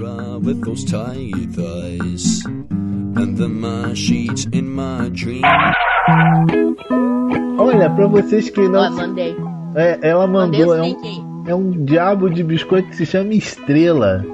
Olha, 7.58 7.90
pra 7.90 8.06
vocês 8.06 8.48
que 8.48 8.60
não. 8.68 8.90
mandei. 8.90 9.36
É, 9.74 9.98
ela 10.02 10.26
Mandei 10.26 10.60
mandou, 10.60 10.74
o 10.74 10.78
é 10.78 10.82
um, 10.82 11.44
é 11.46 11.54
um 11.54 11.84
diabo 11.84 12.30
de 12.30 12.42
biscoito 12.42 12.88
que 12.88 12.96
se 12.96 13.06
chama 13.06 13.34
Estrela. 13.34 14.24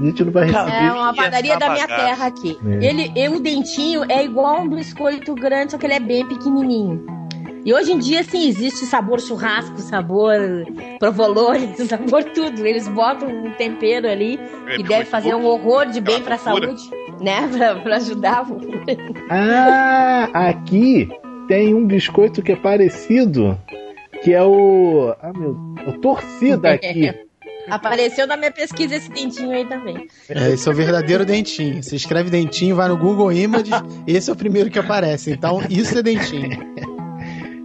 A 0.00 0.04
gente 0.04 0.24
não 0.24 0.32
vai 0.32 0.46
receber. 0.46 0.84
É 0.84 0.92
uma 0.92 1.14
padaria 1.14 1.58
da 1.58 1.70
minha 1.70 1.86
terra 1.86 2.26
aqui. 2.26 2.58
É. 2.66 2.86
Ele, 2.86 3.12
e 3.14 3.28
o 3.28 3.38
dentinho 3.38 4.04
é 4.08 4.24
igual 4.24 4.62
um 4.62 4.68
biscoito 4.68 5.34
grande, 5.34 5.72
só 5.72 5.78
que 5.78 5.86
ele 5.86 5.94
é 5.94 6.00
bem 6.00 6.26
pequenininho. 6.26 7.04
E 7.64 7.74
hoje 7.74 7.92
em 7.92 7.98
dia, 7.98 8.22
sim, 8.24 8.48
existe 8.48 8.86
sabor 8.86 9.20
churrasco, 9.20 9.78
sabor 9.80 10.34
provolone, 10.98 11.76
sabor 11.86 12.24
tudo. 12.24 12.66
Eles 12.66 12.88
botam 12.88 13.28
um 13.28 13.50
tempero 13.52 14.08
ali 14.08 14.40
É, 14.66 14.76
que 14.76 14.82
deve 14.82 15.04
fazer 15.04 15.34
um 15.34 15.44
horror 15.44 15.86
de 15.86 16.00
bem 16.00 16.22
pra 16.22 16.36
Aquela 16.36 16.58
saúde, 16.58 16.90
né? 17.20 17.46
Pra, 17.52 17.74
pra 17.74 17.96
ajudar. 17.96 18.46
Ah, 19.28 20.30
aqui 20.32 21.10
tem 21.46 21.74
um 21.74 21.86
biscoito 21.86 22.42
que 22.42 22.52
é 22.52 22.56
parecido, 22.56 23.58
que 24.22 24.32
é 24.32 24.42
o. 24.42 25.14
Ah, 25.20 25.32
meu. 25.34 25.50
O 25.86 25.98
torcida 25.98 26.72
aqui. 26.72 27.12
Apareceu 27.70 28.26
na 28.26 28.36
minha 28.36 28.50
pesquisa 28.50 28.96
esse 28.96 29.10
dentinho 29.10 29.50
aí 29.52 29.64
também. 29.64 30.08
É, 30.28 30.50
esse 30.52 30.68
é 30.68 30.72
o 30.72 30.74
verdadeiro 30.74 31.24
dentinho. 31.24 31.82
Você 31.82 31.96
escreve 31.96 32.30
dentinho, 32.30 32.76
vai 32.76 32.88
no 32.88 32.96
Google 32.96 33.32
Images, 33.32 33.70
esse 34.06 34.28
é 34.30 34.32
o 34.32 34.36
primeiro 34.36 34.70
que 34.70 34.78
aparece. 34.78 35.30
Então, 35.32 35.62
isso 35.68 35.98
é 35.98 36.02
dentinho. 36.02 36.50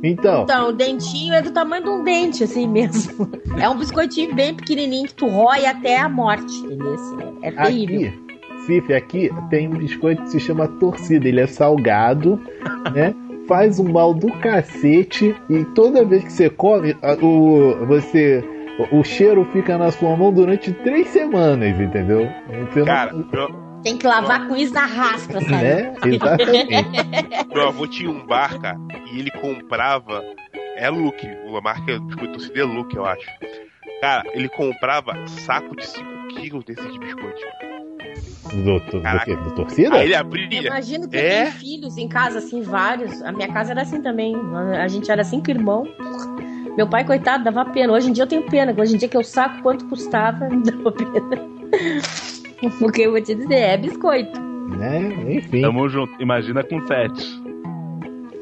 Então, 0.03 0.43
Então, 0.43 0.69
o 0.69 0.71
dentinho 0.71 1.33
é 1.33 1.41
do 1.41 1.49
tamanho 1.49 1.83
de 1.83 1.89
um 1.89 2.03
dente, 2.03 2.43
assim 2.43 2.67
mesmo. 2.67 3.27
É 3.59 3.67
um 3.67 3.75
biscoitinho 3.77 4.35
bem 4.35 4.53
pequenininho 4.53 5.07
que 5.07 5.15
tu 5.15 5.25
rói 5.27 5.65
até 5.65 5.97
a 5.97 6.07
morte, 6.07 6.53
entendeu? 6.57 6.93
Assim, 6.93 7.15
É 7.41 7.51
terrível. 7.51 8.09
aqui, 8.09 8.65
Cif, 8.67 8.93
aqui 8.93 9.29
tem 9.49 9.67
um 9.67 9.77
biscoito 9.77 10.21
que 10.23 10.29
se 10.31 10.39
chama 10.41 10.67
torcida. 10.67 11.27
Ele 11.27 11.39
é 11.39 11.47
salgado, 11.47 12.39
né? 12.93 13.15
Faz 13.47 13.79
um 13.79 13.91
mal 13.91 14.13
do 14.13 14.27
cacete 14.39 15.35
e 15.49 15.63
toda 15.73 16.03
vez 16.05 16.23
que 16.25 16.33
você 16.33 16.49
come, 16.51 16.95
o, 17.23 17.85
você, 17.87 18.43
o, 18.79 18.99
o 18.99 19.03
cheiro 19.03 19.45
fica 19.51 19.77
na 19.77 19.91
sua 19.91 20.15
mão 20.15 20.31
durante 20.33 20.71
três 20.73 21.07
semanas, 21.09 21.79
entendeu? 21.79 22.27
Você 22.71 22.79
não- 22.79 22.85
Cara, 22.85 23.13
meu, 23.13 23.65
Tem 23.83 23.97
que 23.97 24.07
lavar 24.07 24.47
com 24.47 24.55
isso 24.55 24.73
na 24.73 24.85
raspa, 24.85 25.33
sabe? 25.41 25.51
né? 25.51 25.93
Exatamente. 26.05 26.73
meu 27.53 27.67
avô 27.67 27.87
tinha 27.87 28.09
um 28.09 28.25
bar, 28.25 28.59
cara, 28.59 28.77
e 29.11 29.19
ele 29.19 29.31
comprava. 29.31 30.23
É 30.77 30.89
Luke, 30.89 31.25
a 31.27 31.61
marca 31.61 31.99
biscoito 31.99 32.33
torcida 32.33 32.59
é 32.59 32.63
Luke, 32.63 32.95
eu 32.95 33.05
acho. 33.05 33.25
Cara, 34.01 34.23
ele 34.33 34.49
comprava 34.49 35.15
saco 35.27 35.73
de 35.75 35.85
5 35.87 36.27
quilos 36.29 36.65
desses 36.65 36.97
biscoitos. 36.97 37.41
Do, 38.53 38.79
do, 38.79 39.01
do? 39.01 39.43
Do 39.49 39.55
torcida? 39.55 39.95
Aí 39.95 40.05
ele 40.05 40.13
Eu 40.15 40.19
abria. 40.19 40.61
imagino 40.67 41.07
que 41.09 41.17
É? 41.17 41.43
tem 41.45 41.51
filhos 41.53 41.97
em 41.97 42.07
casa, 42.07 42.37
assim, 42.39 42.61
vários. 42.61 43.21
A 43.23 43.31
minha 43.31 43.47
casa 43.51 43.71
era 43.71 43.81
assim 43.81 44.01
também. 44.01 44.35
A 44.79 44.87
gente 44.87 45.09
era 45.11 45.23
cinco 45.23 45.49
irmãos. 45.49 45.87
Meu 46.77 46.87
pai, 46.87 47.03
coitado, 47.05 47.43
dava 47.43 47.65
pena. 47.65 47.93
Hoje 47.93 48.09
em 48.09 48.13
dia 48.13 48.23
eu 48.23 48.27
tenho 48.27 48.43
pena. 48.43 48.73
Hoje 48.77 48.95
em 48.95 48.97
dia 48.97 49.07
que 49.07 49.17
eu 49.17 49.23
saco 49.23 49.61
quanto 49.61 49.85
custava, 49.87 50.47
me 50.49 50.61
dava 50.63 50.91
pena. 50.91 51.41
Porque 52.79 53.01
eu 53.03 53.11
vou 53.11 53.21
te 53.21 53.33
dizer, 53.35 53.55
é 53.55 53.77
biscoito. 53.77 54.39
Né? 54.41 55.35
Enfim. 55.35 55.61
Tamo 55.61 55.87
junto. 55.89 56.11
Imagina 56.21 56.63
com 56.63 56.85
sete. 56.87 57.41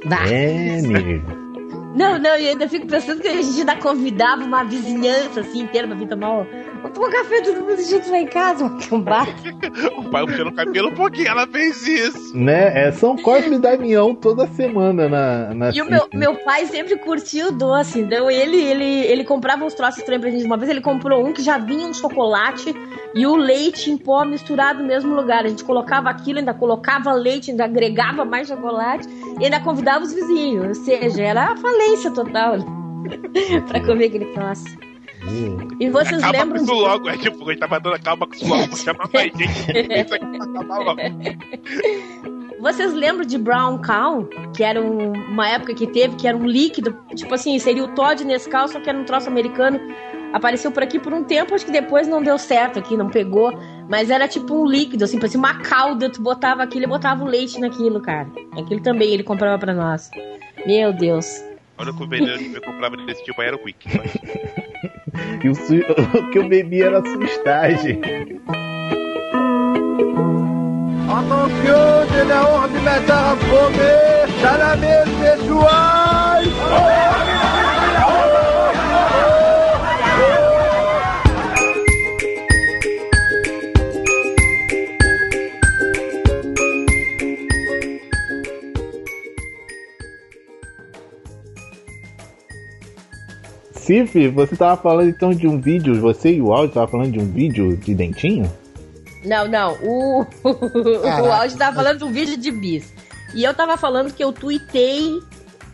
Bah. 0.07 0.25
É, 0.29 0.79
amigo. 0.79 1.42
Não, 1.95 2.17
não, 2.17 2.35
e 2.37 2.49
ainda 2.49 2.67
fico 2.67 2.87
pensando 2.87 3.21
que 3.21 3.27
a 3.27 3.41
gente 3.41 3.59
ainda 3.59 3.75
convidava 3.75 4.43
uma 4.43 4.63
vizinhança 4.63 5.41
assim 5.41 5.61
inteira 5.61 5.87
pra 5.87 5.95
vir 5.95 6.07
tomar 6.07 6.39
um. 6.39 6.45
Vamos 6.81 6.91
tomar 6.97 7.11
café 7.11 7.41
todo 7.41 7.61
mundo 7.61 7.81
junto 7.81 8.09
lá 8.09 8.17
em 8.17 8.27
casa, 8.27 8.65
um 8.91 8.99
bar. 8.99 9.27
O 9.97 10.09
pai 10.09 10.25
puxando 10.25 10.47
o 10.47 10.53
cabelo, 10.53 10.91
por 10.93 11.11
que 11.11 11.27
ela 11.27 11.47
fez 11.47 11.87
isso? 11.87 12.35
Né? 12.35 12.87
É 12.87 12.91
São 12.91 13.15
Cosme 13.15 13.55
e 13.55 13.59
Damião 13.59 14.13
toda 14.15 14.47
semana 14.47 15.07
na, 15.07 15.53
na 15.53 15.69
E 15.71 15.81
o 15.81 15.85
meu, 15.85 16.07
meu 16.13 16.35
pai 16.43 16.65
sempre 16.65 16.97
curtiu 16.97 17.51
doce, 17.51 17.99
então 17.99 18.29
ele, 18.29 18.57
ele, 18.57 19.05
ele 19.05 19.23
comprava 19.23 19.63
uns 19.63 19.73
troços 19.73 19.99
estranhos 19.99 20.21
pra 20.21 20.31
gente. 20.31 20.45
Uma 20.45 20.57
vez 20.57 20.69
ele 20.69 20.81
comprou 20.81 21.25
um 21.25 21.31
que 21.31 21.41
já 21.41 21.57
vinha 21.57 21.87
um 21.87 21.93
chocolate 21.93 22.75
e 23.13 23.25
o 23.25 23.35
leite 23.35 23.91
em 23.91 23.97
pó 23.97 24.25
misturado 24.25 24.81
no 24.81 24.87
mesmo 24.87 25.15
lugar. 25.15 25.45
A 25.45 25.49
gente 25.49 25.63
colocava 25.63 26.09
aquilo, 26.09 26.39
ainda 26.39 26.53
colocava 26.53 27.13
leite, 27.13 27.51
ainda 27.51 27.65
agregava 27.65 28.25
mais 28.25 28.47
chocolate 28.47 29.07
e 29.39 29.45
ainda 29.45 29.59
convidava 29.59 30.03
os 30.03 30.13
vizinhos. 30.13 30.79
Ou 30.79 30.85
seja, 30.85 31.21
era 31.21 31.51
a 31.51 31.55
falência 31.83 32.11
total 32.11 32.55
pra 33.67 33.79
comer 33.85 34.05
aquele 34.05 34.25
troço. 34.33 34.65
E 35.79 35.89
vocês 35.89 36.21
acaba 36.21 36.39
lembram 36.39 36.57
com 36.57 36.63
isso 36.65 36.73
de... 36.75 36.81
logo. 36.81 37.09
É 37.09 37.17
tipo, 37.17 37.49
gente 37.49 37.59
tava 37.59 37.79
dando 37.79 37.95
acaba 37.95 38.27
com 38.27 38.33
isso 38.33 38.45
logo. 38.47 38.67
Vou 38.67 38.75
chamar 38.77 39.09
mais 39.13 39.31
gente. 39.37 39.51
Isso 39.51 40.15
aqui 40.15 40.25
vai 40.25 40.47
acabar 40.49 40.77
logo. 40.79 40.99
Vocês 42.59 42.93
lembram 42.93 43.25
de 43.25 43.37
Brown 43.37 43.81
Cow? 43.81 44.27
Que 44.55 44.63
era 44.63 44.81
um- 44.81 45.13
uma 45.31 45.47
época 45.49 45.73
que 45.73 45.87
teve, 45.87 46.15
que 46.17 46.27
era 46.27 46.35
um 46.37 46.45
líquido, 46.45 46.97
tipo 47.15 47.33
assim, 47.33 47.57
seria 47.59 47.83
o 47.83 47.89
Todd 47.89 48.23
Nescau, 48.25 48.67
só 48.67 48.79
que 48.79 48.89
era 48.89 48.97
um 48.97 49.03
troço 49.05 49.27
americano. 49.29 49.79
Apareceu 50.33 50.71
por 50.71 50.81
aqui 50.83 50.99
por 50.99 51.13
um 51.13 51.23
tempo, 51.23 51.53
acho 51.53 51.65
que 51.65 51.71
depois 51.71 52.07
não 52.07 52.21
deu 52.21 52.37
certo 52.37 52.79
aqui, 52.79 52.97
não 52.97 53.09
pegou. 53.09 53.53
Mas 53.89 54.09
era 54.09 54.27
tipo 54.27 54.53
um 54.55 54.65
líquido, 54.65 55.03
assim, 55.05 55.19
parecia 55.19 55.39
uma 55.39 55.59
calda, 55.59 56.09
tu 56.09 56.21
botava 56.21 56.63
aquilo 56.63 56.85
e 56.85 56.87
botava 56.87 57.23
o 57.23 57.27
leite 57.27 57.59
naquilo, 57.61 58.01
cara. 58.01 58.27
Aquilo 58.57 58.81
também 58.81 59.11
ele 59.13 59.23
comprava 59.23 59.57
pra 59.59 59.73
nós. 59.73 60.09
Meu 60.65 60.91
Deus. 60.91 61.27
Olha 61.77 61.91
o 61.91 61.97
que 61.97 62.03
o 62.03 62.07
veneno 62.07 62.37
que 62.37 62.55
eu 62.57 62.61
comprava 62.61 62.95
desse 62.97 63.23
tipo 63.23 63.41
aí 63.41 63.47
era 63.47 63.55
o 63.55 63.59
Quick. 63.59 63.87
E 65.43 65.49
o, 65.49 65.55
su- 65.55 65.73
o 66.17 66.29
que 66.31 66.37
eu 66.37 66.47
bebi 66.47 66.81
era 66.81 67.01
sustagem. 67.03 67.99
Attention, 71.09 72.05
de 72.07 72.23
la 72.27 72.41
horde 72.47 72.79
matar 72.79 73.35
fome, 73.37 74.41
tá 74.41 74.57
na 74.57 74.75
Cif, 93.83 94.29
você 94.29 94.55
tava 94.55 94.81
falando 94.81 95.09
então 95.09 95.31
de 95.31 95.45
um 95.45 95.59
vídeo, 95.59 95.99
você 95.99 96.35
e 96.35 96.41
o 96.41 96.53
áudio 96.53 96.73
tava 96.73 96.87
falando 96.87 97.11
de 97.11 97.19
um 97.19 97.29
vídeo 97.29 97.75
de 97.75 97.93
dentinho? 97.93 98.49
Não, 99.25 99.45
não. 99.45 99.77
O, 99.83 100.21
o 100.41 101.01
Caraca. 101.01 101.35
áudio 101.35 101.57
tava 101.57 101.75
falando 101.75 101.97
de 101.97 102.03
um 102.05 102.11
vídeo 102.11 102.37
de 102.37 102.49
bis. 102.49 102.93
E 103.35 103.43
eu 103.43 103.53
tava 103.53 103.75
falando 103.75 104.13
que 104.13 104.23
eu 104.23 104.31
tuitei 104.31 105.19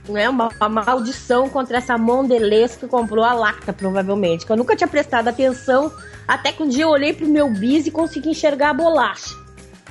né, 0.08 0.28
uma, 0.28 0.50
uma 0.60 0.70
maldição 0.70 1.50
contra 1.50 1.78
essa 1.78 2.00
Mondelez 2.00 2.75
que 2.75 2.88
comprou 2.88 3.24
a 3.24 3.34
Lacta, 3.34 3.72
provavelmente. 3.72 4.44
Que 4.44 4.51
eu 4.51 4.58
nunca 4.58 4.75
tinha 4.75 4.88
prestado 4.88 5.28
atenção, 5.28 5.92
até 6.28 6.51
que 6.51 6.63
um 6.63 6.68
dia 6.68 6.86
eu 6.86 6.89
olhei 6.89 7.13
pro 7.13 7.28
meu 7.28 7.48
bis 7.51 7.86
e 7.86 7.92
consegui 7.92 8.30
enxergar 8.30 8.72
a 8.72 8.74
bolacha. 8.74 9.36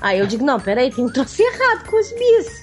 Aí 0.01 0.19
eu 0.19 0.27
digo, 0.27 0.45
não, 0.45 0.59
peraí, 0.59 0.93
tem 0.93 1.05
um 1.05 1.13
troço 1.13 1.41
errado 1.41 1.89
com 1.89 2.01
os 2.01 2.11
bis. 2.13 2.63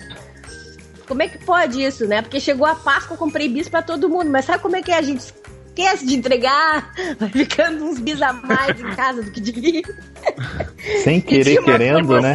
como 1.08 1.24
é 1.24 1.30
que 1.30 1.38
pode 1.46 1.82
isso, 1.82 2.06
né? 2.06 2.22
Porque 2.22 2.42
chegou 2.42 2.68
a 2.68 2.76
Páscoa, 2.76 3.14
eu 3.14 3.18
comprei 3.18 3.48
bis 3.48 3.70
pra 3.70 3.82
todo 3.82 4.10
mundo, 4.10 4.30
mas 4.30 4.44
sabe 4.44 4.62
como 4.62 4.76
é 4.76 4.82
que 4.82 4.92
é? 4.92 4.98
A 4.98 5.02
gente 5.02 5.34
esquece 5.76 6.06
de 6.06 6.16
entregar, 6.16 6.92
vai 7.20 7.30
ficando 7.30 7.84
uns 7.86 8.00
bis 8.00 8.22
a 8.22 8.32
mais 8.34 8.80
em 8.80 8.96
casa 8.96 9.22
do 9.24 9.32
que 9.32 9.42
devia. 9.42 9.82
Sem 11.04 11.20
querer 11.22 11.64
querendo, 11.64 12.20
né? 12.22 12.34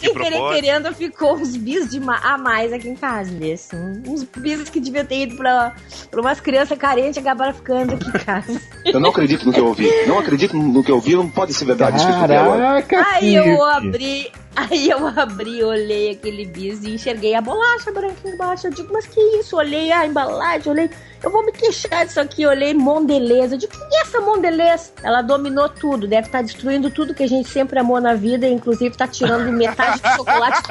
Sem 0.00 0.12
querer 0.14 0.40
querendo, 0.54 0.94
ficou 0.94 1.34
uns 1.36 1.56
bis 1.56 1.90
de 1.90 2.00
ma- 2.00 2.20
a 2.22 2.36
mais 2.38 2.72
aqui 2.72 2.88
em 2.88 2.94
casa, 2.96 3.30
desse. 3.32 3.74
Uns 4.06 4.24
bis 4.24 4.68
que 4.68 4.78
devia 4.80 5.04
ter 5.04 5.22
ido 5.22 5.36
pra, 5.36 5.74
pra 6.10 6.20
umas 6.20 6.40
crianças 6.40 6.76
carentes, 6.78 7.18
acabaram 7.18 7.54
ficando 7.54 7.94
aqui 7.94 8.08
em 8.08 8.12
casa. 8.12 8.60
Eu 8.84 9.00
não 9.00 9.10
acredito 9.10 9.46
no 9.46 9.52
que 9.52 9.60
eu 9.60 9.66
ouvi. 9.66 9.88
Não 10.06 10.18
acredito 10.18 10.56
no 10.56 10.82
que 10.84 10.90
eu 10.90 10.96
ouvi, 10.96 11.14
não 11.16 11.28
pode 11.28 11.52
ser 11.54 11.64
verdade 11.64 11.96
isso 11.96 12.06
que 12.06 12.12
eu 12.12 12.16
escutei 12.16 12.36
agora. 12.36 12.82
Caraca, 12.82 13.16
Aí 13.16 13.34
eu 13.34 13.64
abri, 13.64 14.30
aí 14.54 14.90
eu 14.90 15.06
abri, 15.06 15.62
olhei 15.64 16.10
aquele 16.10 16.44
bis 16.46 16.82
e 16.84 16.94
enxerguei 16.94 17.34
a 17.34 17.40
bolacha 17.40 17.90
branquinha 17.92 18.34
embaixo. 18.34 18.66
Eu 18.66 18.70
digo, 18.72 18.92
mas 18.92 19.06
que 19.06 19.20
isso? 19.38 19.56
Olhei 19.56 19.90
a 19.92 20.06
embalagem, 20.06 20.70
olhei, 20.72 20.90
eu 21.26 21.30
vou 21.30 21.44
me 21.44 21.50
queixar 21.50 22.06
disso 22.06 22.20
aqui. 22.20 22.46
Olhei 22.46 22.72
Mondelez. 22.72 23.50
Eu 23.50 23.58
digo, 23.58 23.74
o 23.74 23.88
que 23.88 23.96
é 23.96 24.02
essa 24.02 24.20
Mondelez? 24.20 24.92
Ela 25.02 25.22
dominou 25.22 25.68
tudo, 25.68 26.06
deve 26.06 26.28
estar 26.28 26.40
destruindo 26.40 26.88
tudo 26.88 27.12
que 27.14 27.24
a 27.24 27.28
gente 27.28 27.48
sempre 27.48 27.80
amou 27.80 28.00
na 28.00 28.14
vida, 28.14 28.46
inclusive 28.46 28.96
tá 28.96 29.08
tirando 29.08 29.50
metade 29.52 30.00
do 30.00 30.08
chocolate. 30.10 30.62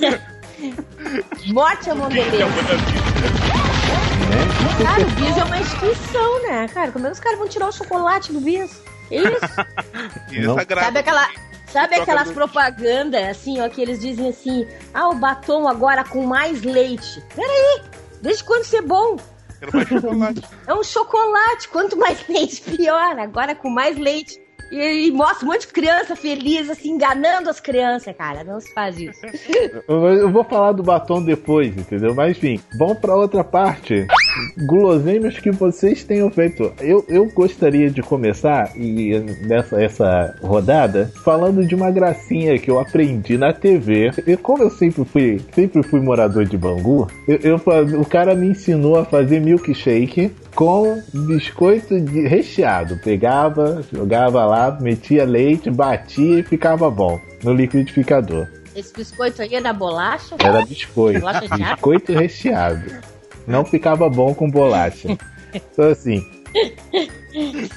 Morte 1.52 1.90
a 1.90 1.94
Mondelez. 1.94 2.32
Cara, 4.82 5.02
o 5.02 5.10
Bis 5.10 5.36
é 5.36 5.44
uma 5.44 5.58
instituição, 5.58 6.42
né? 6.42 6.68
Cara, 6.68 6.90
como 6.90 7.06
é 7.06 7.10
que 7.10 7.14
os 7.14 7.20
caras 7.20 7.38
vão 7.38 7.48
tirar 7.48 7.68
o 7.68 7.72
chocolate 7.72 8.32
do 8.32 8.40
Bis? 8.40 8.80
É 9.10 9.16
Isso. 9.16 9.30
Não. 10.46 10.56
Sabe 10.56 10.98
aquela. 10.98 11.28
Sabe 11.66 11.94
aquelas 11.94 12.30
propagandas, 12.30 13.22
assim, 13.30 13.58
ó, 13.62 13.68
que 13.68 13.80
eles 13.80 13.98
dizem 13.98 14.28
assim, 14.28 14.68
ah, 14.92 15.08
o 15.08 15.14
batom 15.14 15.66
agora 15.66 16.04
com 16.04 16.26
mais 16.26 16.60
leite. 16.60 17.22
Peraí, 17.34 17.82
desde 18.20 18.44
quando 18.44 18.64
ser 18.64 18.82
bom? 18.82 19.16
É 20.66 20.74
um 20.74 20.82
chocolate, 20.82 21.68
quanto 21.68 21.96
mais 21.96 22.24
leite, 22.28 22.60
pior. 22.62 23.18
Agora 23.18 23.54
com 23.54 23.70
mais 23.70 23.96
leite. 23.98 24.40
E, 24.70 25.08
e 25.08 25.10
mostra 25.10 25.44
um 25.44 25.52
monte 25.52 25.66
de 25.66 25.72
criança 25.72 26.16
feliz, 26.16 26.70
assim, 26.70 26.92
enganando 26.92 27.50
as 27.50 27.60
crianças, 27.60 28.16
cara. 28.16 28.42
Não 28.42 28.58
se 28.58 28.72
faz 28.72 28.98
isso. 28.98 29.20
Eu 29.86 30.06
eu 30.08 30.32
vou 30.32 30.44
falar 30.44 30.72
do 30.72 30.82
batom 30.82 31.22
depois, 31.22 31.76
entendeu? 31.76 32.14
Mas 32.14 32.36
enfim, 32.36 32.58
vamos 32.78 32.98
pra 32.98 33.14
outra 33.14 33.44
parte. 33.44 34.06
Guloseimas 34.58 35.38
que 35.38 35.50
vocês 35.50 36.04
tenham 36.04 36.30
feito. 36.30 36.72
Eu, 36.80 37.04
eu 37.08 37.26
gostaria 37.26 37.90
de 37.90 38.02
começar 38.02 38.76
e 38.76 39.18
nessa 39.46 39.82
essa 39.82 40.34
rodada 40.42 41.10
falando 41.24 41.66
de 41.66 41.74
uma 41.74 41.90
gracinha 41.90 42.58
que 42.58 42.70
eu 42.70 42.78
aprendi 42.78 43.36
na 43.36 43.52
TV. 43.52 44.10
E 44.26 44.36
como 44.36 44.62
eu 44.62 44.70
sempre 44.70 45.04
fui, 45.04 45.40
sempre 45.54 45.82
fui 45.82 46.00
morador 46.00 46.44
de 46.44 46.56
Bangu, 46.56 47.08
eu, 47.26 47.38
eu 47.42 48.00
o 48.00 48.04
cara 48.04 48.34
me 48.34 48.48
ensinou 48.48 48.98
a 48.98 49.04
fazer 49.04 49.40
milkshake 49.40 50.32
com 50.54 51.00
biscoito 51.12 52.00
de 52.00 52.26
recheado. 52.26 52.98
Pegava, 52.98 53.82
jogava 53.92 54.44
lá, 54.44 54.78
metia 54.80 55.24
leite, 55.24 55.70
batia 55.70 56.40
e 56.40 56.42
ficava 56.42 56.90
bom 56.90 57.20
no 57.42 57.52
liquidificador. 57.52 58.46
Esse 58.74 58.92
biscoito 58.92 59.42
aí 59.42 59.54
é 59.54 59.60
da 59.60 59.72
bolacha? 59.72 60.36
Era 60.42 60.64
biscoito. 60.64 61.20
Bolacha 61.20 61.46
biscoito 61.48 62.12
recheado. 62.12 63.11
Não 63.46 63.64
ficava 63.64 64.08
bom 64.08 64.34
com 64.34 64.50
bolacha. 64.50 65.16
Então 65.54 65.90
assim. 65.90 66.24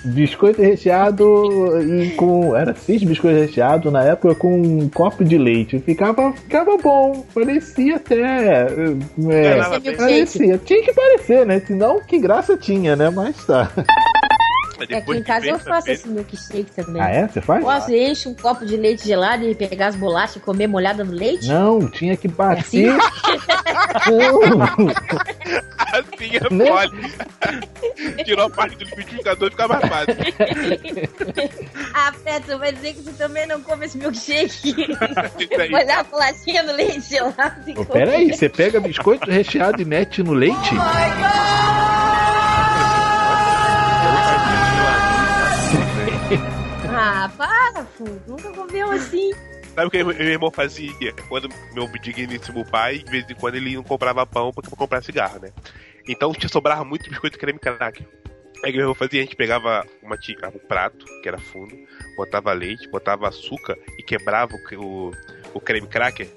Biscoito 0.05 0.61
recheado 0.61 1.81
e 1.81 2.11
com. 2.11 2.55
Era 2.55 2.73
seis 2.73 3.03
biscoitos 3.03 3.41
recheados 3.41 3.91
na 3.91 4.01
época 4.03 4.35
com 4.35 4.61
um 4.61 4.87
copo 4.87 5.25
de 5.25 5.37
leite. 5.37 5.79
Ficava, 5.79 6.31
ficava 6.31 6.77
bom. 6.77 7.25
Parecia 7.33 7.97
até. 7.97 8.67
É, 9.29 9.95
Parecia. 9.97 10.57
Tinha 10.57 10.81
que 10.83 10.93
parecer, 10.93 11.45
né? 11.45 11.59
Senão 11.59 11.99
que 11.99 12.17
graça 12.17 12.55
tinha, 12.55 12.95
né? 12.95 13.09
Mas 13.09 13.45
tá. 13.45 13.69
É 14.89 14.97
aqui 14.97 15.11
em 15.13 15.23
casa 15.23 15.45
eu 15.47 15.59
faço 15.59 15.89
esse 15.91 16.07
milkshake 16.07 16.71
também. 16.75 17.01
Ah, 17.01 17.09
é? 17.09 17.27
Você 17.27 17.41
faz? 17.41 17.63
Posso 17.63 17.91
enche 17.93 18.27
um 18.27 18.33
copo 18.33 18.65
de 18.65 18.75
leite 18.77 19.05
gelado 19.05 19.43
e 19.45 19.55
pegar 19.55 19.87
as 19.87 19.95
bolachas 19.95 20.35
e 20.37 20.39
comer 20.39 20.67
molhada 20.67 21.03
no 21.03 21.11
leite? 21.11 21.47
Não, 21.47 21.87
tinha 21.89 22.15
que 22.17 22.27
É 22.27 22.31
bater. 22.31 22.59
assim? 22.61 22.85
Não. 24.11 24.39
Assim 25.95 26.35
é 26.35 26.53
Né? 26.53 26.69
mole. 26.69 27.13
Tirou 28.25 28.47
a 28.47 28.49
parte 28.49 28.75
do 28.75 28.83
liquidificador 28.83 29.47
e 29.47 29.51
fica 29.51 29.67
mais 29.67 29.85
fácil. 29.87 30.15
ah, 31.93 32.11
Petro, 32.23 32.59
vai 32.59 32.73
dizer 32.73 32.93
que 32.95 33.01
você 33.01 33.13
também 33.13 33.47
não 33.47 33.61
come 33.61 33.85
esse 33.85 33.97
milkshake? 33.97 34.75
Molhar 35.71 35.99
a 35.99 36.03
bolachinha 36.03 36.63
no 36.63 36.73
leite 36.73 37.01
gelado 37.09 37.61
e 37.65 37.73
Pô, 37.73 37.85
comer. 37.85 38.05
Peraí, 38.07 38.33
você 38.33 38.49
pega 38.49 38.81
biscoito 38.81 39.29
recheado 39.31 39.81
e 39.81 39.85
mete 39.85 40.21
no 40.21 40.33
leite? 40.33 40.75
Ah, 46.97 47.31
para, 47.37 47.85
Fu. 47.85 48.03
Nunca 48.27 48.49
comeu 48.51 48.91
assim. 48.91 49.31
Sabe 49.75 49.87
o 49.87 49.91
que 49.91 50.03
meu 50.03 50.13
irmão 50.21 50.49
fazia? 50.51 51.13
Quando 51.27 51.49
meu 51.73 51.85
digníssimo 51.99 52.65
pai, 52.65 52.99
de 52.99 53.11
vez 53.11 53.29
em 53.29 53.35
quando 53.35 53.55
ele 53.55 53.75
não 53.75 53.83
comprava 53.83 54.25
pão 54.25 54.51
pra 54.53 54.61
pra 54.63 54.77
comprar 54.77 55.03
cigarro, 55.03 55.39
né? 55.41 55.49
Então 56.07 56.31
tinha 56.33 56.47
sobrava 56.47 56.85
muito 56.85 57.09
biscoito 57.09 57.37
creme 57.37 57.59
cracker. 57.59 58.07
Aí 58.63 58.69
o 58.69 58.71
que 58.71 58.77
meu 58.77 58.81
irmão 58.83 58.95
fazia? 58.95 59.19
A 59.19 59.23
gente 59.25 59.35
pegava 59.35 59.85
uma 60.01 60.15
ti- 60.17 60.37
um 60.47 60.67
prato, 60.67 61.05
que 61.21 61.27
era 61.27 61.37
fundo, 61.37 61.75
botava 62.15 62.53
leite, 62.53 62.87
botava 62.87 63.27
açúcar 63.27 63.75
e 63.99 64.03
quebrava 64.03 64.53
o, 64.55 64.75
o, 64.81 65.11
o 65.55 65.59
creme 65.59 65.87
cracker 65.87 66.29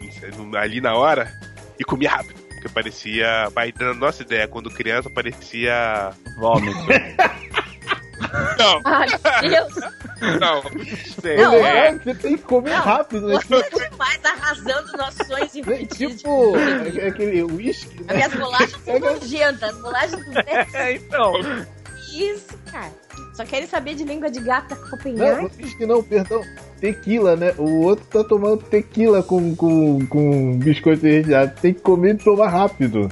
ali 0.60 0.80
na 0.80 0.94
hora 0.94 1.30
e 1.78 1.84
comia 1.84 2.10
rápido. 2.10 2.42
Porque 2.48 2.68
parecia. 2.70 3.48
Mas 3.54 3.72
na 3.78 3.94
nossa 3.94 4.22
ideia, 4.22 4.48
quando 4.48 4.68
criança, 4.68 5.08
parecia. 5.08 6.10
Vômito. 6.38 6.76
Não, 8.58 8.80
Ai, 8.84 9.06
meu 9.42 9.50
Deus. 9.70 9.97
Não. 10.40 10.62
Sei, 11.20 11.36
Não, 11.36 11.54
é, 11.54 11.88
É, 11.88 11.92
você 11.98 12.14
tem 12.14 12.36
que 12.36 12.42
comer 12.42 12.72
rápido, 12.72 13.28
né? 13.28 13.34
Você 13.40 13.54
é 13.54 13.88
demais 13.88 14.24
arrasando 14.24 14.96
nossos 14.96 15.26
sonhos 15.26 15.54
infantis. 15.54 16.16
Tipo, 16.16 16.54
é- 16.56 17.08
aquele 17.08 17.42
whisky, 17.44 18.00
As 18.00 18.06
né? 18.06 18.14
minhas 18.14 18.34
bolachas 18.34 18.80
são 18.84 18.98
nojentas. 18.98 19.62
As 19.70 19.78
bolachas 19.80 20.24
do. 20.24 20.32
É, 20.74 20.92
então. 20.94 21.32
Isso, 22.12 22.58
cara. 22.70 22.92
Só 23.38 23.44
querem 23.44 23.68
saber 23.68 23.94
de 23.94 24.02
língua 24.02 24.28
de 24.28 24.40
gato 24.40 24.70
da 24.70 24.74
Não, 24.74 24.90
Copenhague? 24.90 25.50
whisky 25.62 25.86
não, 25.86 26.02
perdão. 26.02 26.42
Tequila, 26.80 27.36
né? 27.36 27.54
O 27.56 27.82
outro 27.84 28.04
tá 28.06 28.24
tomando 28.28 28.64
tequila 28.64 29.22
com, 29.22 29.54
com, 29.54 30.04
com 30.06 30.58
biscoito 30.58 31.06
recheado. 31.06 31.54
Tem 31.60 31.72
que 31.72 31.80
comer 31.80 32.16
e 32.16 32.18
tomar 32.18 32.48
rápido. 32.48 33.08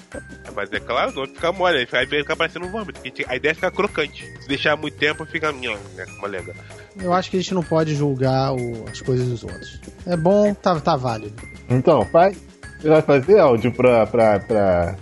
Mas 0.56 0.72
é 0.72 0.80
claro, 0.80 1.12
não 1.14 1.26
fica 1.26 1.52
mole, 1.52 1.76
aí 1.76 1.86
vai 1.86 2.06
ficar 2.06 2.36
parecendo 2.36 2.64
um 2.64 2.70
vômito. 2.70 2.98
A 3.28 3.36
ideia 3.36 3.52
é 3.52 3.54
ficar 3.54 3.70
crocante. 3.70 4.24
Se 4.40 4.48
deixar 4.48 4.74
muito 4.78 4.96
tempo, 4.96 5.26
fica 5.26 5.52
né, 5.52 5.76
molega. 6.22 6.54
Eu 6.98 7.12
acho 7.12 7.30
que 7.30 7.36
a 7.36 7.40
gente 7.40 7.52
não 7.52 7.62
pode 7.62 7.94
julgar 7.94 8.54
o- 8.54 8.86
as 8.90 9.02
coisas 9.02 9.28
dos 9.28 9.44
outros. 9.44 9.78
É 10.06 10.16
bom, 10.16 10.54
tá, 10.54 10.80
tá 10.80 10.96
válido. 10.96 11.34
Então, 11.68 12.02
faz. 12.06 12.38
Você 12.80 12.88
vai 12.88 13.02
fazer 13.02 13.38
áudio 13.40 13.70
pra, 13.72 14.06
pra, 14.06 14.40
pra, 14.40 14.96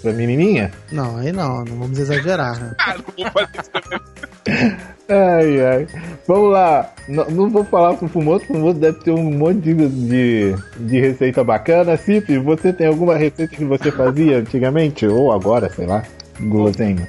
pra 0.00 0.12
menininha? 0.12 0.70
Não, 0.90 1.16
aí 1.16 1.32
não, 1.32 1.64
não 1.64 1.76
vamos 1.76 1.98
exagerar, 1.98 2.58
né? 2.58 2.74
Ah, 2.78 2.94
não 2.96 3.04
vou 3.16 3.32
fazer 3.32 3.60
isso 3.60 3.70
também. 3.70 4.00
Ai, 5.10 5.60
ai. 5.60 5.86
Vamos 6.26 6.52
lá. 6.52 6.88
Não, 7.08 7.28
não 7.30 7.50
vou 7.50 7.64
falar 7.64 7.94
pro 7.94 8.08
Fumoto. 8.08 8.44
O 8.44 8.46
Fumoto 8.46 8.78
deve 8.78 9.00
ter 9.00 9.10
um 9.10 9.28
monte 9.32 9.58
de, 9.60 9.88
de, 9.88 10.54
de 10.78 11.00
receita 11.00 11.42
bacana. 11.42 11.96
Cip, 11.96 12.38
você 12.38 12.72
tem 12.72 12.86
alguma 12.86 13.16
receita 13.16 13.56
que 13.56 13.64
você 13.64 13.90
fazia 13.90 14.38
antigamente? 14.38 15.04
Ou 15.06 15.32
agora, 15.32 15.68
sei 15.68 15.84
lá? 15.86 16.04
Guloseima. 16.40 17.08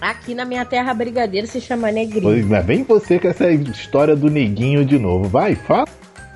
Aqui 0.00 0.34
na 0.34 0.46
minha 0.46 0.64
terra, 0.64 0.94
brigadeiro 0.94 1.46
se 1.46 1.60
chama 1.60 1.92
negrinho. 1.92 2.46
Mas 2.48 2.64
vem 2.64 2.82
você 2.82 3.18
com 3.18 3.28
essa 3.28 3.50
história 3.50 4.16
do 4.16 4.30
neguinho 4.30 4.82
de 4.82 4.98
novo. 4.98 5.28
Vai, 5.28 5.54
fala. 5.54 5.86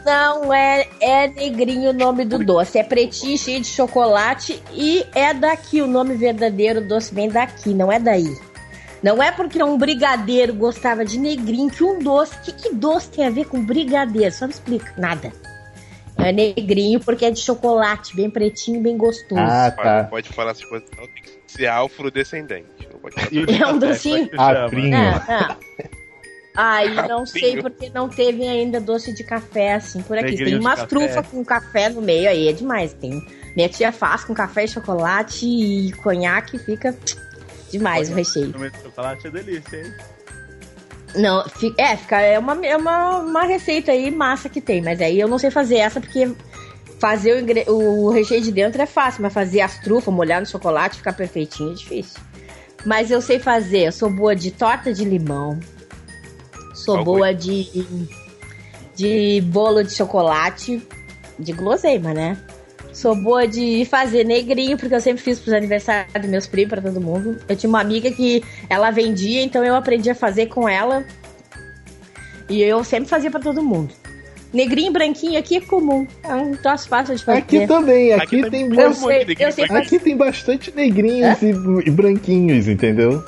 Não 0.05 0.53
é, 0.53 0.87
é 1.01 1.29
negrinho 1.29 1.91
o 1.91 1.93
nome 1.93 2.25
do 2.25 2.39
doce. 2.39 2.79
É 2.79 2.83
pretinho, 2.83 3.39
cheio 3.39 3.61
de 3.61 3.67
chocolate 3.67 4.63
e 4.73 5.05
é 5.15 5.33
daqui. 5.33 5.81
O 5.81 5.87
nome 5.87 6.15
verdadeiro 6.15 6.81
do 6.83 6.89
doce 6.89 7.15
vem 7.15 7.29
daqui, 7.29 7.73
não 7.73 7.91
é 7.91 7.99
daí. 7.99 8.37
Não 9.03 9.23
é 9.23 9.31
porque 9.31 9.63
um 9.63 9.77
brigadeiro 9.77 10.55
gostava 10.55 11.05
de 11.05 11.19
negrinho 11.19 11.71
que 11.71 11.85
um 11.85 11.99
doce. 11.99 12.39
Que, 12.41 12.53
que 12.53 12.75
doce 12.75 13.11
tem 13.11 13.27
a 13.27 13.31
ver 13.31 13.47
com 13.47 13.65
brigadeiro? 13.65 14.33
Só 14.33 14.47
me 14.47 14.53
explica. 14.53 14.93
Nada. 14.97 15.33
É 16.17 16.33
negrinho 16.33 17.01
porque 17.01 17.25
é 17.25 17.31
de 17.31 17.41
chocolate, 17.41 18.15
bem 18.15 18.31
pretinho, 18.31 18.81
bem 18.81 18.97
gostoso. 18.97 19.41
Ah, 19.41 19.71
tá. 19.71 20.03
Não 20.03 20.09
pode 20.11 20.29
falar 20.31 20.53
essas 20.53 20.65
coisas, 20.65 20.89
não. 20.97 21.07
Tem 21.07 21.23
que 21.23 21.39
ser 21.47 21.67
afrodescendente. 21.67 22.89
Não 22.93 23.01
pode 23.01 23.15
falar. 23.15 23.61
É 23.61 23.67
um 23.67 23.79
docinho. 23.79 24.31
Afrinho. 24.39 24.95
É, 24.95 25.23
é. 25.81 26.04
Aí 26.57 26.95
não 27.09 27.27
sei 27.27 27.61
porque 27.61 27.91
não 27.91 28.09
teve 28.09 28.47
ainda 28.47 28.81
doce 28.81 29.13
de 29.13 29.25
café 29.25 29.75
assim 29.75 30.03
por 30.03 30.17
aqui. 30.17 30.31
Negrinho 30.31 30.51
Tem 30.51 30.59
de 30.59 30.65
umas 30.65 30.85
trufas 30.85 31.27
com 31.27 31.45
café 31.45 31.89
no 31.89 32.01
meio 32.01 32.29
aí, 32.29 32.49
é 32.49 32.53
demais. 32.53 32.93
Tem. 32.93 33.21
Minha 33.57 33.69
tia 33.69 33.93
faz 33.93 34.25
com 34.25 34.35
café 34.35 34.65
e 34.65 34.69
chocolate 34.69 35.47
e 35.47 35.93
conhaque, 35.93 36.59
fica 36.59 36.97
demais 37.71 38.11
o 38.11 38.15
recheio. 38.15 38.53
Comer 38.53 38.73
chocolate 38.83 39.27
é 39.27 39.31
delícia, 39.31 39.77
hein? 39.77 39.93
Não, 41.17 41.45
é, 41.79 41.97
fica, 41.97 42.21
é, 42.21 42.39
uma, 42.39 42.67
é 42.67 42.77
uma, 42.77 43.19
uma 43.19 43.43
receita 43.45 43.93
aí 43.93 44.11
massa 44.11 44.49
que 44.49 44.61
tem, 44.61 44.83
mas 44.83 45.01
aí 45.01 45.19
eu 45.19 45.29
não 45.29 45.39
sei 45.39 45.49
fazer 45.51 45.77
essa 45.77 46.01
porque 46.01 46.33
fazer 46.99 47.35
o, 47.35 47.41
ingre... 47.41 47.65
o 47.69 48.11
recheio 48.11 48.43
de 48.43 48.51
dentro 48.51 48.83
é 48.83 48.87
fácil, 48.87 49.23
mas 49.23 49.33
fazer 49.33 49.61
as 49.61 49.79
trufas, 49.79 50.13
molhar 50.13 50.41
no 50.41 50.47
chocolate, 50.47 50.97
ficar 50.97 51.13
perfeitinho 51.13 51.71
é 51.71 51.75
difícil. 51.75 52.21
Mas 52.85 53.11
eu 53.11 53.21
sei 53.21 53.39
fazer, 53.39 53.87
eu 53.87 53.93
sou 53.93 54.11
boa 54.11 54.35
de 54.35 54.51
torta 54.51 54.93
de 54.93 55.05
limão. 55.05 55.59
Sou 56.75 56.97
Qual 56.97 57.05
boa 57.05 57.33
de 57.33 57.87
de 58.95 59.41
bolo 59.41 59.83
de 59.83 59.93
chocolate, 59.93 60.81
de 61.39 61.53
guloseima, 61.53 62.15
né? 62.15 62.37
Sou 62.93 63.17
boa 63.17 63.47
de 63.47 63.85
fazer 63.87 64.25
negrinho, 64.25 64.79
porque 64.79 64.95
eu 64.95 65.01
sempre 65.01 65.23
fiz 65.23 65.41
pros 65.41 65.53
aniversários 65.53 66.13
dos 66.15 66.31
meus 66.31 66.47
primos, 66.47 66.71
pra 66.71 66.81
todo 66.81 67.01
mundo. 67.01 67.39
Eu 67.49 67.57
tinha 67.57 67.69
uma 67.69 67.81
amiga 67.81 68.11
que 68.13 68.43
ela 68.71 68.91
vendia, 68.93 69.43
então 69.43 69.65
eu 69.65 69.75
aprendi 69.75 70.11
a 70.11 70.15
fazer 70.15 70.47
com 70.47 70.69
ela. 70.69 71.05
E 72.49 72.63
eu 72.63 72.85
sempre 72.85 73.09
fazia 73.09 73.33
pra 73.33 73.41
todo 73.41 73.65
mundo. 73.65 73.93
Negrinho 74.53 74.91
e 74.91 74.93
branquinho 74.93 75.37
aqui 75.37 75.57
é 75.57 75.61
comum. 75.61 76.07
É 76.23 76.35
um 76.37 76.53
troço 76.53 76.89
fácil 76.89 77.17
de 77.17 77.25
fazer. 77.25 77.39
Aqui 77.39 77.67
também, 77.67 78.13
aqui, 78.13 78.23
Aqui 78.23 78.51
tem, 78.51 78.69
negrinho 78.69 78.91
e 78.93 79.35
fazer. 79.35 79.73
aqui 79.73 79.99
tem 79.99 80.17
bastante 80.17 80.73
negrinhos 80.77 81.43
e, 81.43 81.49
e 81.87 81.91
branquinhos, 81.91 82.69
entendeu? 82.69 83.25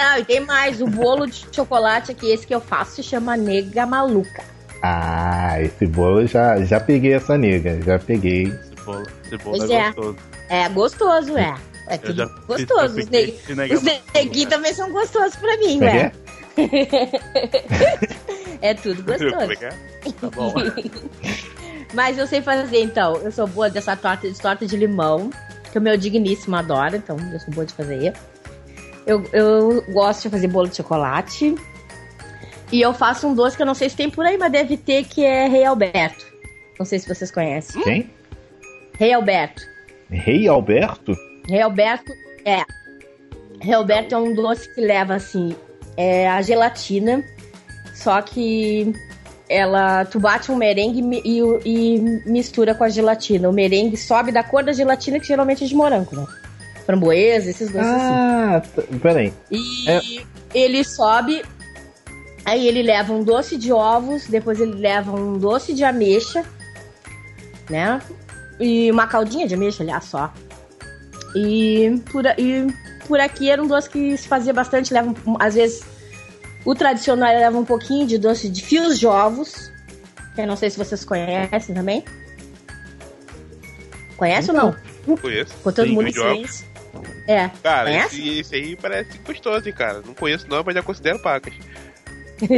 Não, 0.00 0.18
e 0.18 0.24
tem 0.24 0.40
mais. 0.40 0.80
O 0.80 0.86
bolo 0.86 1.26
de 1.26 1.44
chocolate 1.52 2.12
aqui, 2.12 2.30
esse 2.30 2.46
que 2.46 2.54
eu 2.54 2.60
faço, 2.60 2.96
se 2.96 3.02
chama 3.02 3.36
Nega 3.36 3.84
Maluca. 3.84 4.42
Ah, 4.82 5.60
esse 5.60 5.86
bolo 5.86 6.26
já, 6.26 6.58
já 6.64 6.80
peguei 6.80 7.12
essa 7.12 7.36
nega, 7.36 7.78
já 7.82 7.98
peguei. 7.98 8.44
Esse 8.44 8.74
bolo, 8.82 9.06
esse 9.24 9.36
bolo 9.36 9.58
Pois 9.58 9.70
é, 9.70 9.74
é. 9.74 9.92
gostoso. 9.92 10.16
É 10.48 10.68
gostoso, 10.70 11.38
é. 11.38 11.54
É 11.86 11.98
tudo 11.98 12.30
gostoso. 12.46 12.98
Os, 12.98 13.06
neg... 13.08 13.38
nega 13.54 13.74
Os 13.74 13.82
neguinhos 13.82 14.48
também 14.48 14.72
são 14.72 14.90
gostosos 14.90 15.36
pra 15.36 15.56
mim, 15.58 15.82
é 15.82 15.84
ué. 15.84 15.96
é? 15.98 16.12
É 18.62 18.74
tudo 18.74 19.02
gostoso. 19.02 19.48
Pegar? 19.48 19.74
Tá 20.20 20.30
bom. 20.30 20.54
Mas 21.92 22.16
eu 22.16 22.26
sei 22.26 22.40
fazer, 22.40 22.82
então. 22.82 23.16
Eu 23.16 23.32
sou 23.32 23.46
boa 23.46 23.68
dessa 23.68 23.96
torta 23.96 24.30
de 24.30 24.38
torta 24.38 24.66
de 24.66 24.76
limão, 24.76 25.30
que 25.72 25.78
o 25.78 25.80
meu 25.80 25.96
digníssimo 25.96 26.56
adora, 26.56 26.96
então 26.96 27.16
eu 27.32 27.40
sou 27.40 27.52
boa 27.52 27.66
de 27.66 27.74
fazer. 27.74 28.12
Eu, 29.10 29.24
eu 29.32 29.82
gosto 29.92 30.22
de 30.22 30.30
fazer 30.30 30.46
bolo 30.48 30.68
de 30.68 30.76
chocolate. 30.76 31.54
E 32.72 32.80
eu 32.80 32.94
faço 32.94 33.26
um 33.26 33.34
doce 33.34 33.56
que 33.56 33.62
eu 33.62 33.66
não 33.66 33.74
sei 33.74 33.88
se 33.90 33.96
tem 33.96 34.08
por 34.08 34.24
aí, 34.24 34.38
mas 34.38 34.52
deve 34.52 34.76
ter, 34.76 35.04
que 35.04 35.24
é 35.24 35.48
Rei 35.48 35.64
Alberto. 35.64 36.24
Não 36.78 36.86
sei 36.86 36.98
se 37.00 37.08
vocês 37.08 37.30
conhecem. 37.30 37.82
Quem? 37.82 38.10
Rei 38.98 39.12
Alberto. 39.12 39.62
Rei 40.08 40.46
Alberto? 40.46 41.12
Rei 41.48 41.60
Alberto 41.60 42.12
é. 42.44 42.62
Rei 43.60 43.74
Alberto 43.74 44.14
é 44.14 44.18
um 44.18 44.34
doce 44.34 44.72
que 44.74 44.80
leva 44.80 45.14
assim 45.14 45.54
é 45.96 46.28
a 46.28 46.40
gelatina, 46.40 47.22
só 47.92 48.22
que 48.22 48.90
ela 49.48 50.04
tu 50.06 50.18
bate 50.20 50.50
um 50.50 50.56
merengue 50.56 51.20
e, 51.24 51.42
o- 51.42 51.60
e 51.64 51.98
mistura 52.24 52.74
com 52.74 52.84
a 52.84 52.88
gelatina. 52.88 53.50
O 53.50 53.52
merengue 53.52 53.96
sobe 53.96 54.30
da 54.32 54.42
cor 54.44 54.62
da 54.62 54.72
gelatina 54.72 55.18
que 55.20 55.26
geralmente 55.26 55.64
é 55.64 55.66
de 55.66 55.74
morango, 55.74 56.14
né? 56.16 56.24
Framboesa, 56.90 57.50
esses 57.50 57.70
doces 57.70 57.86
assim. 57.88 58.12
Ah, 58.14 58.62
t- 58.74 58.82
peraí. 58.98 59.32
E 59.50 59.88
É. 59.90 60.00
ele 60.54 60.82
sobe, 60.84 61.42
aí 62.44 62.66
ele 62.66 62.82
leva 62.82 63.12
um 63.12 63.22
doce 63.22 63.56
de 63.56 63.72
ovos, 63.72 64.26
depois 64.26 64.60
ele 64.60 64.74
leva 64.74 65.12
um 65.12 65.38
doce 65.38 65.72
de 65.72 65.84
ameixa, 65.84 66.44
né? 67.68 68.00
E 68.58 68.90
uma 68.90 69.06
caldinha 69.06 69.46
de 69.46 69.54
ameixa, 69.54 69.82
aliás, 69.82 70.04
só. 70.04 70.32
E 71.36 72.00
por, 72.10 72.24
e 72.38 72.66
por 73.06 73.20
aqui 73.20 73.48
era 73.50 73.62
um 73.62 73.66
doce 73.66 73.88
que 73.88 74.16
se 74.16 74.26
fazia 74.28 74.52
bastante, 74.52 74.92
leva 74.92 75.14
às 75.38 75.54
vezes 75.54 75.82
o 76.64 76.74
tradicional 76.74 77.28
leva 77.32 77.56
um 77.56 77.64
pouquinho 77.64 78.06
de 78.06 78.18
doce 78.18 78.48
de 78.48 78.62
fios 78.62 78.98
de 78.98 79.06
ovos. 79.06 79.70
Que 80.34 80.42
eu 80.42 80.46
não 80.46 80.56
sei 80.56 80.70
se 80.70 80.76
vocês 80.78 81.04
conhecem 81.04 81.74
também. 81.74 82.04
Conhece 84.16 84.50
ou 84.50 84.56
não? 84.56 84.76
Conheço. 85.20 85.54
Com 85.62 85.72
todo 85.72 85.86
Sim, 85.88 85.94
mundo 85.94 86.10
ovos. 86.22 86.64
É. 87.30 87.48
Cara, 87.62 88.06
esse, 88.06 88.40
esse 88.40 88.54
aí 88.56 88.74
parece 88.74 89.16
gostoso, 89.18 89.68
hein, 89.68 89.74
cara. 89.76 90.02
Não 90.04 90.14
conheço 90.14 90.46
não, 90.48 90.64
mas 90.66 90.74
já 90.74 90.82
considero 90.82 91.20
pacas. 91.20 91.54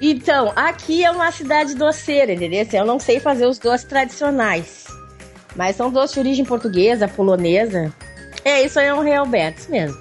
então, 0.00 0.52
aqui 0.54 1.04
é 1.04 1.10
uma 1.10 1.30
cidade 1.32 1.74
doceira, 1.74 2.32
entendeu? 2.32 2.62
Assim, 2.62 2.76
Eu 2.76 2.84
não 2.84 2.98
sei 3.00 3.18
fazer 3.20 3.46
os 3.46 3.58
doces 3.58 3.86
tradicionais. 3.86 4.84
Mas 5.56 5.76
são 5.76 5.90
doces 5.90 6.14
de 6.14 6.20
origem 6.20 6.44
portuguesa, 6.44 7.08
polonesa. 7.08 7.92
É, 8.44 8.62
isso 8.64 8.78
aí 8.78 8.86
é 8.86 8.94
um 8.94 9.02
Real 9.02 9.26
Betis 9.26 9.66
mesmo. 9.68 10.00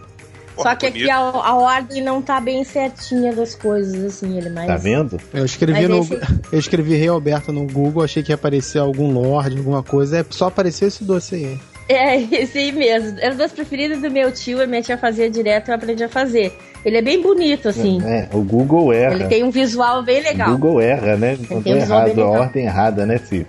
Pô, 0.56 0.64
Só 0.64 0.76
que 0.76 0.90
bonito. 0.90 1.04
aqui 1.04 1.12
a, 1.12 1.18
a 1.18 1.56
ordem 1.56 2.02
não 2.04 2.22
tá 2.22 2.40
bem 2.40 2.64
certinha 2.64 3.34
das 3.34 3.56
coisas, 3.56 4.04
assim, 4.04 4.38
ele 4.38 4.50
mais. 4.50 4.68
Tá 4.68 4.78
vendo? 4.78 5.20
Eu 5.34 5.46
escrevi, 5.46 5.88
no, 5.88 6.00
esse- 6.00 6.20
eu 6.52 6.60
escrevi 6.60 6.96
Rei 6.96 7.08
Alberto 7.08 7.52
no 7.52 7.66
Google, 7.66 8.04
achei 8.04 8.22
que 8.22 8.32
ia 8.32 8.36
aparecer 8.36 8.80
algum 8.80 9.12
Lorde, 9.14 9.58
alguma 9.58 9.82
coisa. 9.82 10.20
É 10.20 10.26
só 10.30 10.48
apareceu 10.48 10.88
esse 10.88 11.04
doce 11.04 11.36
aí. 11.36 11.60
É, 11.88 12.16
esse 12.36 12.58
aí 12.58 12.72
mesmo. 12.72 13.20
É 13.20 13.30
o 13.30 13.36
doce 13.36 13.54
preferido 13.54 14.00
do 14.00 14.12
meu 14.12 14.32
tio, 14.32 14.62
a 14.62 14.68
minha 14.68 14.82
tia 14.82 14.98
fazia 14.98 15.30
direto, 15.30 15.70
eu 15.70 15.76
aprendi 15.76 16.04
a 16.04 16.10
fazer. 16.10 16.54
Ele 16.84 16.98
é 16.98 17.02
bem 17.02 17.22
bonito, 17.22 17.70
assim. 17.70 18.02
É, 18.04 18.28
o 18.34 18.42
Google 18.42 18.92
erra. 18.92 19.14
Ele 19.14 19.28
tem 19.28 19.44
um 19.44 19.52
visual 19.52 20.02
bem 20.04 20.20
O 20.20 20.24
legal. 20.24 20.50
Google 20.52 20.82
erra, 20.82 21.16
né? 21.16 21.38
Não 21.50 21.62
tem 21.62 21.76
um 21.76 21.78
errado, 21.78 22.22
a 22.22 22.30
ordem 22.30 22.66
errada, 22.66 23.06
né, 23.06 23.18
Cif? 23.20 23.46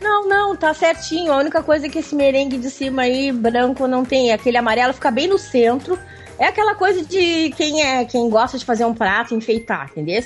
Não, 0.00 0.28
não, 0.28 0.56
tá 0.56 0.74
certinho. 0.74 1.32
A 1.32 1.38
única 1.38 1.62
coisa 1.62 1.86
é 1.86 1.88
que 1.88 2.00
esse 2.00 2.14
merengue 2.14 2.58
de 2.58 2.70
cima 2.70 3.02
aí, 3.02 3.30
branco, 3.30 3.86
não 3.86 4.04
tem. 4.04 4.32
Aquele 4.32 4.56
amarelo 4.56 4.92
fica 4.92 5.10
bem 5.10 5.28
no 5.28 5.38
centro. 5.38 5.98
É 6.38 6.46
aquela 6.46 6.74
coisa 6.74 7.04
de 7.04 7.50
quem 7.56 7.82
é 7.82 8.04
quem 8.04 8.28
gosta 8.28 8.58
de 8.58 8.64
fazer 8.64 8.84
um 8.84 8.94
prato, 8.94 9.34
enfeitar, 9.34 9.88
entendeu? 9.90 10.22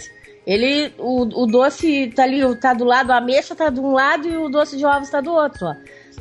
Ele, 0.46 0.92
o, 0.98 1.42
o 1.42 1.46
doce 1.46 2.12
tá 2.14 2.24
ali, 2.24 2.40
tá 2.56 2.72
do 2.74 2.84
lado, 2.84 3.12
a 3.12 3.18
ameixa 3.18 3.54
tá 3.54 3.70
de 3.70 3.78
um 3.78 3.92
lado 3.92 4.26
e 4.26 4.36
o 4.36 4.48
doce 4.48 4.76
de 4.76 4.84
ovos 4.84 5.10
tá 5.10 5.20
do 5.20 5.32
outro, 5.32 5.66
ó. 5.66 5.74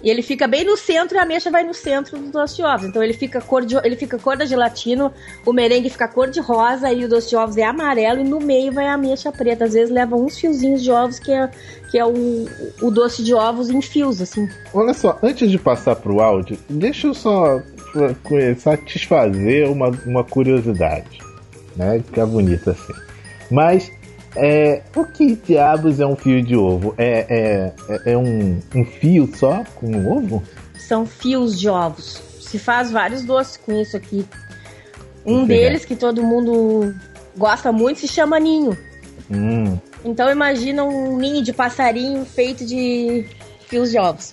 E 0.04 0.10
ele 0.10 0.22
fica 0.22 0.48
bem 0.48 0.64
no 0.64 0.78
centro 0.78 1.18
e 1.18 1.20
a 1.20 1.24
ameixa 1.24 1.52
vai 1.52 1.64
no 1.64 1.74
centro 1.74 2.18
do 2.18 2.32
doce 2.32 2.56
de 2.56 2.64
ovos. 2.64 2.86
Então 2.86 3.04
ele 3.04 3.14
fica 3.14 3.42
cor 3.42 3.66
de, 3.66 3.76
ele 3.84 3.96
fica 3.96 4.18
cor 4.18 4.38
da 4.38 4.46
gelatina, 4.46 5.14
o 5.46 5.52
merengue 5.52 5.90
fica 5.90 6.08
cor 6.08 6.30
de 6.30 6.40
rosa 6.40 6.92
e 6.92 7.04
o 7.04 7.10
doce 7.10 7.30
de 7.30 7.36
ovos 7.36 7.58
é 7.58 7.64
amarelo 7.64 8.22
e 8.22 8.24
no 8.24 8.40
meio 8.40 8.72
vai 8.72 8.88
a 8.88 8.94
ameixa 8.94 9.32
preta. 9.32 9.66
Às 9.66 9.74
vezes 9.74 9.94
leva 9.94 10.16
uns 10.16 10.38
fiozinhos 10.40 10.82
de 10.82 10.92
ovos 10.92 11.20
que 11.20 11.32
é, 11.32 11.50
que 11.92 11.98
é 11.98 12.06
o, 12.06 12.48
o 12.82 12.92
doce 12.92 13.24
de 13.24 13.34
ovos 13.34 13.70
em 13.70 13.82
fios, 13.82 14.22
assim. 14.22 14.48
Olha 14.74 14.94
só, 14.94 15.18
antes 15.22 15.50
de 15.50 15.58
passar 15.58 15.96
pro 15.96 16.22
áudio, 16.22 16.58
deixa 16.70 17.08
eu 17.08 17.14
só 17.14 17.62
satisfazer 18.58 19.70
uma, 19.70 19.90
uma 20.06 20.24
curiosidade, 20.24 21.20
né? 21.76 22.00
Ficar 22.06 22.26
bonito 22.26 22.70
assim. 22.70 22.94
Mas, 23.52 23.92
é, 24.36 24.82
o 24.96 25.06
que 25.06 25.36
diabos 25.36 26.00
é 26.00 26.06
um 26.06 26.16
fio 26.16 26.42
de 26.42 26.56
ovo? 26.56 26.94
É, 26.98 27.26
é, 27.30 27.74
é, 28.06 28.12
é 28.14 28.18
um, 28.18 28.60
um 28.76 28.86
fio 28.86 29.30
só 29.36 29.64
com 29.76 29.88
um 29.88 30.12
ovo? 30.12 30.44
São 30.78 31.06
fios 31.06 31.60
de 31.60 31.70
ovos. 31.70 32.22
Se 32.40 32.58
faz 32.58 32.92
vários 32.92 33.22
doces 33.24 33.58
com 33.58 33.72
isso 33.80 33.96
aqui. 33.96 34.26
Um 35.26 35.44
Entendi. 35.44 35.48
deles 35.48 35.86
que 35.86 35.96
todo 35.96 36.24
mundo 36.24 36.94
gosta 37.38 37.72
muito 37.72 38.00
se 38.00 38.08
chama 38.08 38.40
ninho. 38.40 38.78
Hum, 39.30 39.78
Então 40.04 40.30
imagina 40.32 40.84
um 40.84 41.18
ninho 41.18 41.44
de 41.44 41.54
passarinho 41.54 42.26
feito 42.26 42.66
de 42.66 43.26
fios 43.68 43.92
de 43.92 44.00
ovos. 44.00 44.32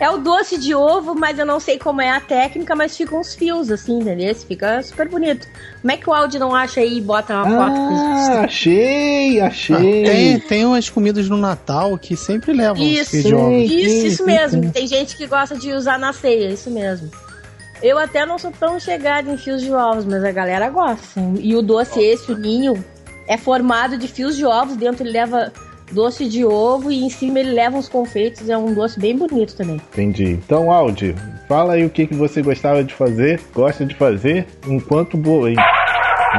É 0.00 0.10
o 0.10 0.18
doce 0.18 0.58
de 0.58 0.74
ovo, 0.74 1.14
mas 1.14 1.38
eu 1.38 1.46
não 1.46 1.60
sei 1.60 1.78
como 1.78 2.00
é 2.00 2.10
a 2.10 2.20
técnica, 2.20 2.74
mas 2.74 2.96
ficam 2.96 3.20
uns 3.20 3.34
fios 3.34 3.70
assim, 3.70 3.98
entendeu? 4.00 4.34
Fica 4.34 4.82
super 4.82 5.08
bonito. 5.08 5.46
Como 5.80 5.92
é 5.92 5.96
que 5.96 6.10
o 6.10 6.12
áudio 6.12 6.40
não 6.40 6.54
acha 6.54 6.80
aí 6.80 6.98
e 6.98 7.00
bota 7.00 7.32
uma 7.34 7.44
foto? 7.44 7.80
Ah, 7.80 8.40
achei, 8.44 9.40
Ah, 9.40 9.46
achei. 9.46 10.02
tem, 10.04 10.40
tem 10.40 10.66
umas 10.66 10.88
comidas 10.90 11.28
no 11.28 11.36
Natal 11.36 11.96
que 11.96 12.16
sempre 12.16 12.52
levam 12.52 12.82
Isso, 12.82 13.10
fio 13.12 13.22
de 13.22 13.34
ovos. 13.34 13.70
isso, 13.70 14.00
sim, 14.00 14.06
isso 14.06 14.16
sim, 14.18 14.24
mesmo. 14.24 14.62
sim. 14.64 14.70
Tem 14.70 14.86
gente 14.86 15.16
que 15.16 15.26
gosta 15.26 15.56
de 15.56 15.72
usar 15.72 15.98
na 15.98 16.12
ceia, 16.12 16.48
isso 16.50 16.70
mesmo. 16.70 17.08
Eu 17.82 17.98
até 17.98 18.24
não 18.24 18.38
sou 18.38 18.50
tão 18.50 18.80
chegada 18.80 19.30
em 19.30 19.36
fios 19.36 19.60
de 19.62 19.72
ovos, 19.72 20.04
mas 20.04 20.24
a 20.24 20.32
galera 20.32 20.70
gosta. 20.70 21.20
E 21.38 21.54
o 21.54 21.60
doce 21.62 22.00
esse, 22.00 22.32
o 22.32 22.36
ninho, 22.38 22.82
é 23.28 23.36
formado 23.36 23.98
de 23.98 24.08
fios 24.08 24.36
de 24.36 24.44
ovos. 24.46 24.76
Dentro 24.76 25.04
ele 25.04 25.12
leva 25.12 25.52
doce 25.92 26.28
de 26.28 26.44
ovo 26.44 26.90
e 26.90 27.04
em 27.04 27.10
cima 27.10 27.40
ele 27.40 27.52
leva 27.52 27.76
uns 27.76 27.88
confeitos. 27.88 28.48
É 28.48 28.56
um 28.56 28.74
doce 28.74 28.98
bem 28.98 29.16
bonito 29.16 29.54
também. 29.56 29.76
Entendi. 29.76 30.32
Então, 30.32 30.70
Audi, 30.70 31.14
fala 31.48 31.74
aí 31.74 31.84
o 31.84 31.90
que, 31.90 32.06
que 32.06 32.14
você 32.14 32.42
gostava 32.42 32.82
de 32.82 32.94
fazer, 32.94 33.40
gosta 33.54 33.84
de 33.84 33.94
fazer, 33.94 34.46
enquanto 34.66 35.16
bo... 35.16 35.42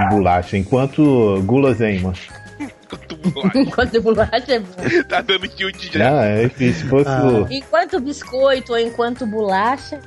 bolacha, 0.10 0.58
enquanto 0.58 1.41
guloseima. 1.43 2.13
Enquanto 3.55 4.01
bolacha 4.01 4.53
é 4.53 4.60
bom. 4.60 4.75
tá 5.10 5.21
dando 5.21 5.47
tilt 5.47 5.91
já. 5.91 6.12
Não, 6.12 6.19
é 6.21 6.49
fosse 6.49 7.10
Ah. 7.10 7.47
Enquanto 7.49 7.99
biscoito 7.99 8.73
ou 8.73 8.79
enquanto 8.79 9.25
bolacha. 9.25 9.99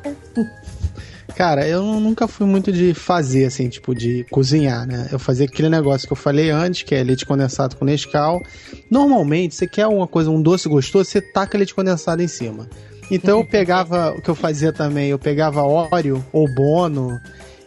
Cara, 1.39 1.69
eu 1.69 1.85
nunca 1.85 2.27
fui 2.27 2.45
muito 2.49 2.73
de 2.73 2.93
fazer, 2.93 3.45
assim, 3.45 3.69
tipo, 3.69 3.95
de 3.95 4.27
cozinhar, 4.29 4.85
né? 4.85 5.07
Eu 5.13 5.21
fazia 5.21 5.47
aquele 5.47 5.69
negócio 5.69 6.05
que 6.05 6.13
eu 6.13 6.17
falei 6.17 6.51
antes, 6.51 6.83
que 6.83 6.97
é 6.97 7.01
leite 7.05 7.25
condensado 7.25 7.77
com 7.77 7.85
Nescau. 7.85 8.43
Normalmente, 8.91 9.55
você 9.55 9.65
quer 9.65 9.87
uma 9.87 10.09
coisa, 10.09 10.33
um 10.33 10.43
doce 10.43 10.69
gostoso, 10.69 11.09
você 11.09 11.21
taca 11.21 11.57
leite 11.57 11.77
condensado 11.77 12.21
em 12.21 12.27
cima. 12.27 12.69
Então 13.09 13.39
eu 13.39 13.45
pegava, 13.45 14.11
o 14.11 14.21
que 14.21 14.29
eu 14.29 14.35
fazia 14.35 14.73
também, 14.73 15.11
eu 15.11 15.19
pegava 15.19 15.63
óleo 15.63 16.27
ou 16.33 16.53
bono, 16.53 17.21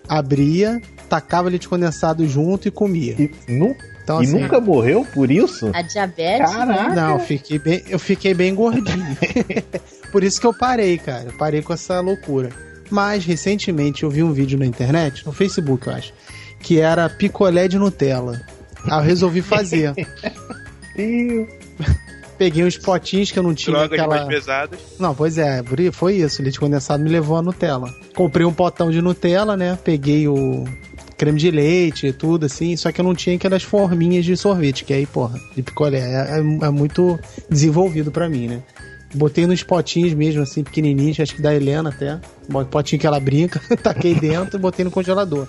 abria, 0.05 0.81
tacava 1.07 1.47
leite 1.47 1.69
condensado 1.69 2.27
junto 2.27 2.67
e 2.67 2.71
comia. 2.71 3.15
E, 3.17 3.31
não, 3.47 3.73
Então, 4.03 4.21
e 4.21 4.25
assim, 4.25 4.37
nunca 4.37 4.59
morreu 4.59 5.07
por 5.13 5.31
isso? 5.31 5.71
A 5.73 5.81
diabetes. 5.81 6.51
Caraca. 6.51 6.93
Não, 6.93 7.11
eu 7.11 7.19
fiquei 7.19 7.57
bem, 7.57 7.81
eu 7.87 7.97
fiquei 7.97 8.33
bem 8.33 8.53
gordinho. 8.53 9.17
Por 10.11 10.25
isso 10.25 10.41
que 10.41 10.45
eu 10.45 10.53
parei, 10.53 10.97
cara. 10.97 11.23
Eu 11.27 11.37
parei 11.37 11.61
com 11.61 11.71
essa 11.71 12.01
loucura. 12.01 12.49
Mas 12.91 13.25
recentemente 13.25 14.03
eu 14.03 14.09
vi 14.09 14.21
um 14.21 14.31
vídeo 14.33 14.59
na 14.59 14.65
internet, 14.65 15.25
no 15.25 15.31
Facebook, 15.31 15.87
eu 15.87 15.93
acho, 15.93 16.13
que 16.59 16.79
era 16.79 17.09
picolé 17.09 17.67
de 17.67 17.79
Nutella. 17.79 18.41
Aí 18.83 18.99
eu 18.99 19.03
resolvi 19.03 19.41
fazer. 19.41 19.93
Peguei 22.37 22.63
uns 22.65 22.77
potinhos 22.77 23.31
que 23.31 23.37
eu 23.37 23.43
não 23.43 23.53
tinha 23.53 23.75
Drogas 23.75 23.99
aquela. 23.99 24.15
mais 24.15 24.27
pesadas. 24.27 24.79
Não, 24.99 25.13
pois 25.13 25.37
é, 25.37 25.61
foi 25.91 26.15
isso. 26.15 26.41
O 26.41 26.43
leite 26.43 26.59
condensado 26.59 27.03
me 27.03 27.09
levou 27.09 27.37
a 27.37 27.41
Nutella. 27.41 27.93
Comprei 28.15 28.45
um 28.45 28.53
potão 28.53 28.89
de 28.89 28.99
Nutella, 29.01 29.55
né? 29.55 29.77
Peguei 29.83 30.27
o 30.27 30.65
creme 31.15 31.37
de 31.39 31.51
leite 31.51 32.07
e 32.07 32.13
tudo, 32.13 32.47
assim. 32.47 32.75
Só 32.75 32.91
que 32.91 32.99
eu 32.99 33.05
não 33.05 33.13
tinha 33.13 33.35
aquelas 33.35 33.61
forminhas 33.61 34.25
de 34.25 34.35
sorvete, 34.35 34.83
que 34.83 34.91
aí, 34.91 35.05
porra, 35.05 35.39
de 35.55 35.61
picolé. 35.61 35.99
É, 35.99 36.39
é- 36.39 36.65
é 36.65 36.69
muito 36.71 37.19
desenvolvido 37.47 38.11
pra 38.11 38.27
mim, 38.27 38.47
né? 38.47 38.63
Botei 39.13 39.45
nos 39.45 39.61
potinhos 39.63 40.13
mesmo, 40.13 40.41
assim, 40.41 40.63
pequenininhos, 40.63 41.19
acho 41.19 41.35
que 41.35 41.41
da 41.41 41.53
Helena 41.53 41.89
até. 41.89 42.19
Um 42.49 42.63
potinho 42.65 42.99
que 42.99 43.07
ela 43.07 43.19
brinca, 43.19 43.59
taquei 43.83 44.15
dentro 44.15 44.57
e 44.57 44.59
botei 44.61 44.85
no 44.85 44.91
congelador. 44.91 45.47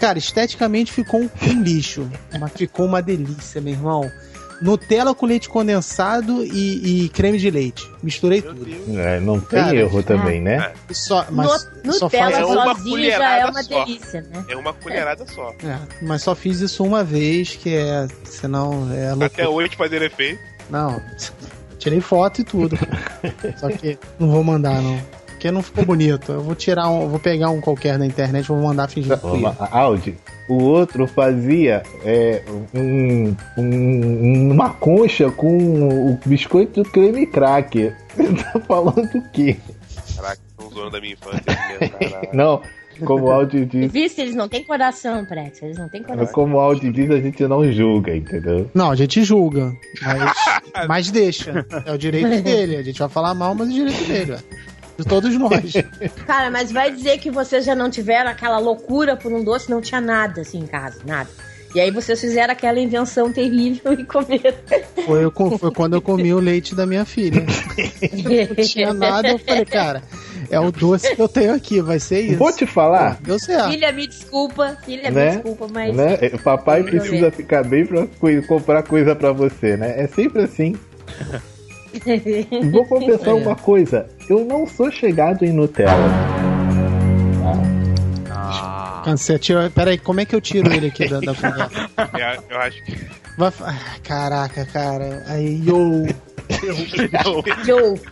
Cara, 0.00 0.18
esteticamente 0.18 0.92
ficou 0.92 1.20
um, 1.20 1.28
um 1.46 1.62
lixo, 1.62 2.08
mas 2.38 2.52
ficou 2.52 2.86
uma 2.86 3.02
delícia, 3.02 3.60
meu 3.60 3.72
irmão. 3.74 4.10
Nutella 4.62 5.14
com 5.14 5.24
leite 5.24 5.48
condensado 5.48 6.44
e, 6.44 7.04
e 7.04 7.08
creme 7.08 7.38
de 7.38 7.50
leite. 7.50 7.90
Misturei 8.02 8.42
tudo. 8.42 8.66
É, 8.98 9.18
não 9.18 9.40
tem 9.40 9.58
Cara, 9.58 9.74
erro 9.74 10.02
também, 10.02 10.38
né? 10.40 10.72
Só, 10.90 11.24
mas 11.30 11.66
No- 11.82 11.92
só 11.94 12.04
Nutella 12.06 12.30
faz- 12.30 12.38
É 12.38 12.44
uma 12.44 12.74
sozinho 12.74 13.10
já 13.10 13.36
é 13.38 13.44
uma 13.46 13.62
só. 13.62 13.84
delícia, 13.84 14.20
né? 14.20 14.44
É 14.48 14.56
uma 14.56 14.72
colherada 14.74 15.24
só. 15.26 15.54
É, 15.64 15.78
mas 16.02 16.22
só 16.22 16.34
fiz 16.34 16.60
isso 16.60 16.84
uma 16.84 17.02
vez, 17.02 17.56
que 17.56 17.74
é. 17.74 18.06
Senão 18.24 18.92
é 18.92 19.08
loucura. 19.14 19.26
Até 19.26 19.48
hoje 19.48 19.76
fazer 19.76 20.02
efeito. 20.02 20.38
Não, 20.68 21.00
tirei 21.80 22.00
foto 22.00 22.40
e 22.40 22.44
tudo. 22.44 22.76
Só 23.58 23.68
que 23.70 23.98
não 24.18 24.30
vou 24.30 24.44
mandar, 24.44 24.80
não. 24.80 24.98
Porque 25.30 25.50
não 25.50 25.62
ficou 25.62 25.84
bonito. 25.86 26.30
Eu 26.32 26.42
vou 26.42 26.54
tirar 26.54 26.88
um. 26.90 27.08
Vou 27.08 27.18
pegar 27.18 27.48
um 27.48 27.60
qualquer 27.62 27.98
na 27.98 28.04
internet 28.06 28.46
vou 28.46 28.58
mandar 28.58 28.88
fingir 28.88 29.16
que 29.18 29.26
fui. 29.26 29.42
Audi, 29.70 30.14
o 30.50 30.62
outro 30.62 31.06
fazia 31.06 31.82
é, 32.04 32.42
um, 32.74 33.34
um- 33.56 34.50
uma 34.52 34.68
concha 34.70 35.30
com 35.30 36.10
o 36.12 36.18
biscoito 36.26 36.82
do 36.82 36.90
creme 36.90 37.26
cracker. 37.26 37.96
Você 38.14 38.34
tá 38.44 38.60
falando 38.60 39.08
o 39.14 39.30
quê? 39.30 39.56
Caraca, 40.14 40.38
estão 40.50 40.70
zoando 40.70 40.90
da 40.90 41.00
minha 41.00 41.14
infância. 41.14 41.42
mesmo, 41.46 41.96
caralho. 41.98 42.28
Não, 42.34 42.60
como 43.04 43.26
o 43.26 43.30
Audi 43.30 43.64
diz, 43.64 43.92
Vice, 43.92 44.20
eles 44.20 44.34
não 44.34 44.48
têm 44.48 44.64
coração, 44.64 45.24
Prex. 45.24 45.62
Eles 45.62 45.78
não 45.78 45.88
têm 45.88 46.02
coração. 46.02 46.32
como 46.32 46.56
o 46.56 46.60
Audi 46.60 46.90
diz, 46.92 47.10
a 47.10 47.20
gente 47.20 47.46
não 47.46 47.70
julga, 47.72 48.14
entendeu? 48.14 48.70
Não, 48.74 48.90
a 48.90 48.96
gente 48.96 49.22
julga. 49.22 49.72
Mas, 50.02 50.88
mas 50.88 51.10
deixa. 51.10 51.66
É 51.84 51.92
o 51.92 51.98
direito 51.98 52.40
dele. 52.42 52.76
A 52.76 52.82
gente 52.82 52.98
vai 52.98 53.08
falar 53.08 53.34
mal, 53.34 53.54
mas 53.54 53.68
é 53.68 53.72
o 53.72 53.74
direito 53.74 54.04
dele, 54.06 54.32
ué. 54.32 54.38
De 54.98 55.04
todos 55.04 55.34
nós. 55.38 55.72
Cara, 56.26 56.50
mas 56.50 56.70
vai 56.70 56.92
dizer 56.92 57.18
que 57.18 57.30
vocês 57.30 57.64
já 57.64 57.74
não 57.74 57.88
tiveram 57.88 58.30
aquela 58.30 58.58
loucura 58.58 59.16
por 59.16 59.32
um 59.32 59.42
doce, 59.42 59.70
não 59.70 59.80
tinha 59.80 60.00
nada 60.00 60.42
assim 60.42 60.58
em 60.58 60.66
casa, 60.66 61.00
nada. 61.06 61.30
E 61.74 61.80
aí 61.80 61.90
vocês 61.90 62.20
fizeram 62.20 62.52
aquela 62.52 62.80
invenção 62.80 63.32
terrível 63.32 63.92
e 63.98 64.04
comeram. 64.04 64.58
Foi, 65.06 65.24
eu 65.24 65.32
foi 65.58 65.70
quando 65.70 65.94
eu 65.94 66.02
comi 66.02 66.34
o 66.34 66.38
leite 66.38 66.74
da 66.74 66.84
minha 66.84 67.04
filha. 67.04 67.44
Não 67.44 68.64
tinha 68.64 68.92
nada, 68.92 69.28
eu 69.28 69.38
falei, 69.38 69.64
cara, 69.64 70.02
é 70.50 70.58
o 70.60 70.70
doce 70.72 71.14
que 71.14 71.22
eu 71.22 71.28
tenho 71.28 71.54
aqui, 71.54 71.80
vai 71.80 71.98
ser 72.00 72.20
isso. 72.20 72.38
Vou 72.38 72.52
te 72.52 72.66
falar, 72.66 73.18
Deu 73.22 73.38
certo. 73.38 73.70
Filha, 73.70 73.92
me 73.92 74.06
desculpa, 74.06 74.76
filha, 74.84 75.10
me 75.10 75.16
né? 75.16 75.30
desculpa, 75.30 75.66
mas. 75.72 75.94
né? 75.96 76.16
Papai 76.42 76.82
Vamos 76.82 76.90
precisa 76.98 77.30
ver. 77.30 77.36
ficar 77.36 77.64
bem 77.64 77.86
pra 77.86 78.06
co- 78.06 78.42
comprar 78.46 78.82
coisa 78.82 79.14
pra 79.14 79.32
você, 79.32 79.76
né? 79.76 79.94
É 79.96 80.06
sempre 80.06 80.42
assim. 80.42 80.74
Vou 82.70 82.84
confessar 82.86 83.34
uma 83.34 83.56
coisa. 83.56 84.06
Eu 84.28 84.44
não 84.44 84.66
sou 84.66 84.90
chegado 84.90 85.44
em 85.44 85.52
Nutella. 85.52 85.90
Cansei, 89.04 89.38
tira, 89.38 89.70
peraí, 89.70 89.96
como 89.98 90.20
é 90.20 90.24
que 90.26 90.36
eu 90.36 90.40
tiro 90.40 90.70
ele 90.72 90.88
aqui 90.88 91.08
da, 91.08 91.20
da 91.20 91.34
conversa? 91.34 91.90
Eu, 92.14 92.44
eu 92.56 92.60
acho 92.60 92.84
que. 92.84 93.06
Ah, 93.64 93.96
caraca, 94.04 94.64
cara. 94.66 95.24
Aí, 95.26 95.62
yo. 95.66 96.04
Joe, 97.64 98.02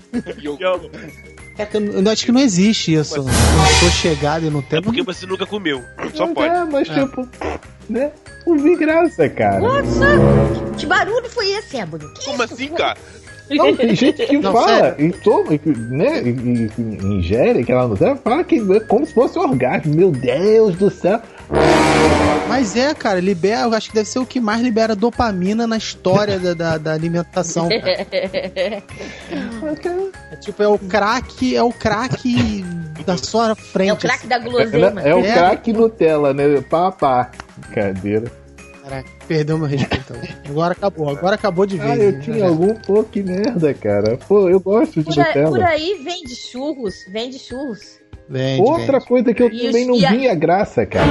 É 1.59 1.67
que 1.67 1.77
eu, 1.77 1.83
eu 1.83 2.11
acho 2.11 2.25
que 2.25 2.33
não 2.33 2.41
existe 2.41 2.95
isso. 2.95 3.17
Eu 3.17 3.25
sou 3.25 3.91
chegado 3.91 4.47
e 4.47 4.51
não 4.51 4.63
É 4.71 4.81
porque 4.81 5.03
você 5.03 5.27
nunca 5.27 5.45
comeu. 5.45 5.83
Só 6.15 6.25
Mas 6.27 6.35
pode. 6.35 6.55
É, 6.55 6.65
mas 6.65 6.89
É. 6.89 6.95
tipo, 7.05 7.29
né? 7.91 8.11
Não 8.47 8.57
vi 8.59 8.77
graça, 8.77 9.29
cara. 9.29 9.59
nossa! 9.61 10.07
Que 10.79 10.87
barulho 10.87 11.29
foi 11.29 11.51
esse, 11.51 11.77
Ébano? 11.77 12.09
Como 12.25 12.43
isso? 12.45 12.55
assim, 12.55 12.69
cara? 12.69 12.97
Não, 13.51 13.75
tem 13.75 13.95
gente 13.97 14.27
que 14.27 14.37
Não, 14.39 14.53
fala 14.53 14.69
sério. 14.79 15.07
e 15.07 15.13
toma, 15.13 15.55
e, 15.55 15.61
né? 15.91 16.23
E, 16.23 16.29
e- 16.29 16.71
e 16.79 17.07
ingere 17.07 17.61
aquela 17.61 17.89
Nutella, 17.89 18.17
fala 18.17 18.45
que 18.45 18.57
é 18.57 18.81
como 18.81 19.07
se 19.07 19.15
fosse 19.15 19.39
um 19.39 19.43
orgasmo. 19.43 19.95
Meu 19.95 20.11
Deus 20.11 20.77
do 20.77 20.91
céu. 20.91 21.21
Mas 22.49 22.75
é, 22.77 22.93
cara, 22.95 23.21
libera, 23.21 23.63
eu 23.63 23.75
acho 23.75 23.89
que 23.89 23.95
deve 23.95 24.09
ser 24.09 24.19
o 24.19 24.27
que 24.27 24.41
mais 24.41 24.61
libera 24.61 24.97
dopamina 24.97 25.67
na 25.67 25.77
história 25.77 26.39
da, 26.39 26.55
da, 26.55 26.79
da 26.79 26.93
alimentação. 26.93 27.69
cara. 27.69 28.83
É 30.33 30.37
tipo, 30.37 30.63
é 30.63 30.69
o 30.69 30.79
crack, 30.79 31.55
é 31.57 31.63
o 31.63 31.73
crack 31.73 32.65
da 33.07 33.17
sua 33.17 33.55
frente. 33.55 33.91
É 33.91 33.93
o 33.93 33.97
craque 33.97 34.27
da 34.27 34.37
É, 34.37 34.41
guloseima. 34.41 35.01
é 35.03 35.15
o 35.15 35.21
É. 35.25 35.33
craque 35.33 35.73
Nutella, 35.73 36.35
né? 36.35 36.61
Pá, 36.63 36.91
pá. 36.91 37.31
Cadeira. 37.73 38.31
Caraca, 38.83 39.09
perdeu 39.29 39.59
meu 39.59 39.67
respeito. 39.69 40.15
Agora 40.49 40.73
acabou, 40.73 41.09
agora 41.11 41.35
acabou 41.35 41.67
de 41.67 41.77
vez. 41.77 41.91
Ah, 41.91 41.97
eu 41.97 42.13
né? 42.13 42.21
tinha 42.21 42.47
algum. 42.49 42.75
Pô, 42.75 43.05
que 43.05 43.23
merda, 43.23 43.75
cara. 43.75 44.17
Pô, 44.27 44.49
eu 44.49 44.59
gosto 44.59 45.03
de 45.03 45.15
Por, 45.15 45.21
aí- 45.21 45.33
por 45.33 45.43
Nutella. 45.45 45.67
aí 45.67 46.01
vende 46.03 46.35
churros, 46.35 46.95
vende 47.13 47.39
churros. 47.39 47.98
Vende, 48.29 48.61
Outra 48.63 48.93
vende. 48.99 49.07
coisa 49.07 49.33
que 49.35 49.43
eu 49.43 49.49
E 49.49 49.67
também 49.67 49.91
os- 49.91 50.03
não 50.03 50.11
vi 50.11 50.29
a 50.29 50.35
graça, 50.35 50.85
cara. 50.85 51.07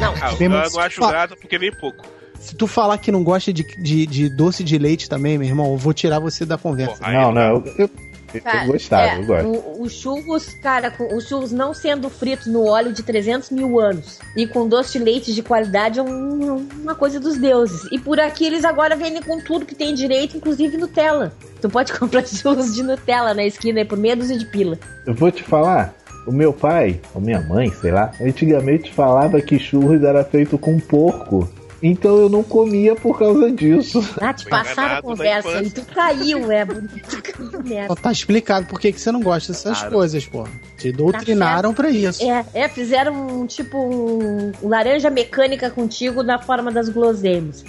Não, 0.00 0.14
Ah, 0.20 0.30
eu 0.32 0.36
Bem, 0.36 0.48
não 0.48 0.58
mas- 0.58 0.76
acho 0.76 1.00
graça 1.00 1.36
porque 1.36 1.58
vem 1.58 1.70
pouco. 1.72 2.06
Se 2.38 2.54
tu 2.56 2.66
falar 2.66 2.96
que 2.98 3.12
não 3.12 3.22
gosta 3.22 3.52
de, 3.52 3.62
de, 3.82 4.06
de 4.06 4.28
doce 4.30 4.64
de 4.64 4.78
leite 4.78 5.08
também, 5.08 5.36
meu 5.36 5.46
irmão, 5.46 5.72
eu 5.72 5.76
vou 5.76 5.92
tirar 5.92 6.18
você 6.18 6.46
da 6.46 6.56
conversa. 6.56 6.96
Porra, 6.96 7.12
Não, 7.12 7.32
não 7.32 7.32
não, 7.32 7.42
eu, 7.56 7.74
eu, 7.78 7.90
eu 8.34 8.66
gostava, 8.72 9.02
é, 9.02 9.18
eu 9.18 9.24
gosto. 9.26 9.82
Os 9.82 9.92
churros, 9.92 10.54
cara, 10.62 10.92
os 11.14 11.26
churros 11.28 11.52
não 11.52 11.72
sendo 11.74 12.08
fritos 12.08 12.46
no 12.46 12.64
óleo 12.66 12.92
de 12.92 13.02
300 13.02 13.50
mil 13.50 13.78
anos 13.80 14.18
e 14.36 14.46
com 14.46 14.68
doce 14.68 14.92
de 14.98 15.04
leite 15.04 15.34
de 15.34 15.42
qualidade 15.42 15.98
é 15.98 16.02
um- 16.02 16.66
uma 16.82 16.94
coisa 16.94 17.18
dos 17.18 17.36
deuses. 17.38 17.82
E 17.92 17.98
por 17.98 18.18
aqui 18.20 18.44
eles 18.46 18.64
agora 18.64 18.94
vendem 18.96 19.22
com 19.22 19.40
tudo 19.40 19.66
que 19.66 19.74
tem 19.74 19.94
direito, 19.94 20.36
inclusive 20.36 20.76
Nutella. 20.76 21.32
Tu 21.60 21.68
pode 21.68 21.92
comprar 21.98 22.26
churros 22.26 22.74
de 22.74 22.82
Nutella 22.82 23.34
na 23.34 23.44
esquina 23.44 23.80
aí 23.80 23.84
por 23.84 23.98
meia 23.98 24.16
dúzia 24.16 24.38
de 24.38 24.44
pila. 24.46 24.78
Eu 25.06 25.14
vou 25.14 25.30
te 25.30 25.42
falar, 25.42 25.94
o 26.26 26.32
meu 26.32 26.52
pai, 26.52 27.00
ou 27.14 27.20
minha 27.20 27.40
mãe, 27.40 27.70
sei 27.72 27.90
lá, 27.90 28.12
antigamente 28.20 28.92
falava 28.92 29.40
que 29.40 29.58
churros 29.58 30.02
era 30.02 30.22
feito 30.24 30.56
com 30.58 30.78
porco. 30.78 31.48
Então 31.82 32.18
eu 32.18 32.28
não 32.28 32.42
comia 32.42 32.94
por 32.94 33.18
causa 33.18 33.50
disso. 33.50 34.04
Ah, 34.20 34.34
te 34.34 34.44
passaram 34.46 34.96
a 34.96 35.02
conversa 35.02 35.62
e 35.62 35.70
tu 35.70 35.82
caiu, 35.94 36.52
é, 36.52 36.66
tu 36.66 37.22
caiu 37.22 37.62
nessa. 37.64 37.94
Tá 37.96 38.12
explicado 38.12 38.66
por 38.66 38.78
que 38.78 38.92
que 38.92 39.00
você 39.00 39.10
não 39.10 39.20
gosta 39.22 39.52
dessas 39.52 39.78
Claro. 39.78 39.94
coisas, 39.94 40.26
pô. 40.26 40.46
Te 40.76 40.92
doutrinaram 40.92 41.72
pra 41.72 41.88
isso. 41.88 42.22
É, 42.22 42.44
é, 42.52 42.68
fizeram 42.68 43.14
um 43.40 43.46
tipo 43.46 43.78
um, 43.78 44.52
um 44.62 44.68
laranja 44.68 45.08
mecânica 45.10 45.70
contigo 45.70 46.22
na 46.22 46.38
forma 46.38 46.70
das 46.70 46.88
guloseimas. 46.90 47.64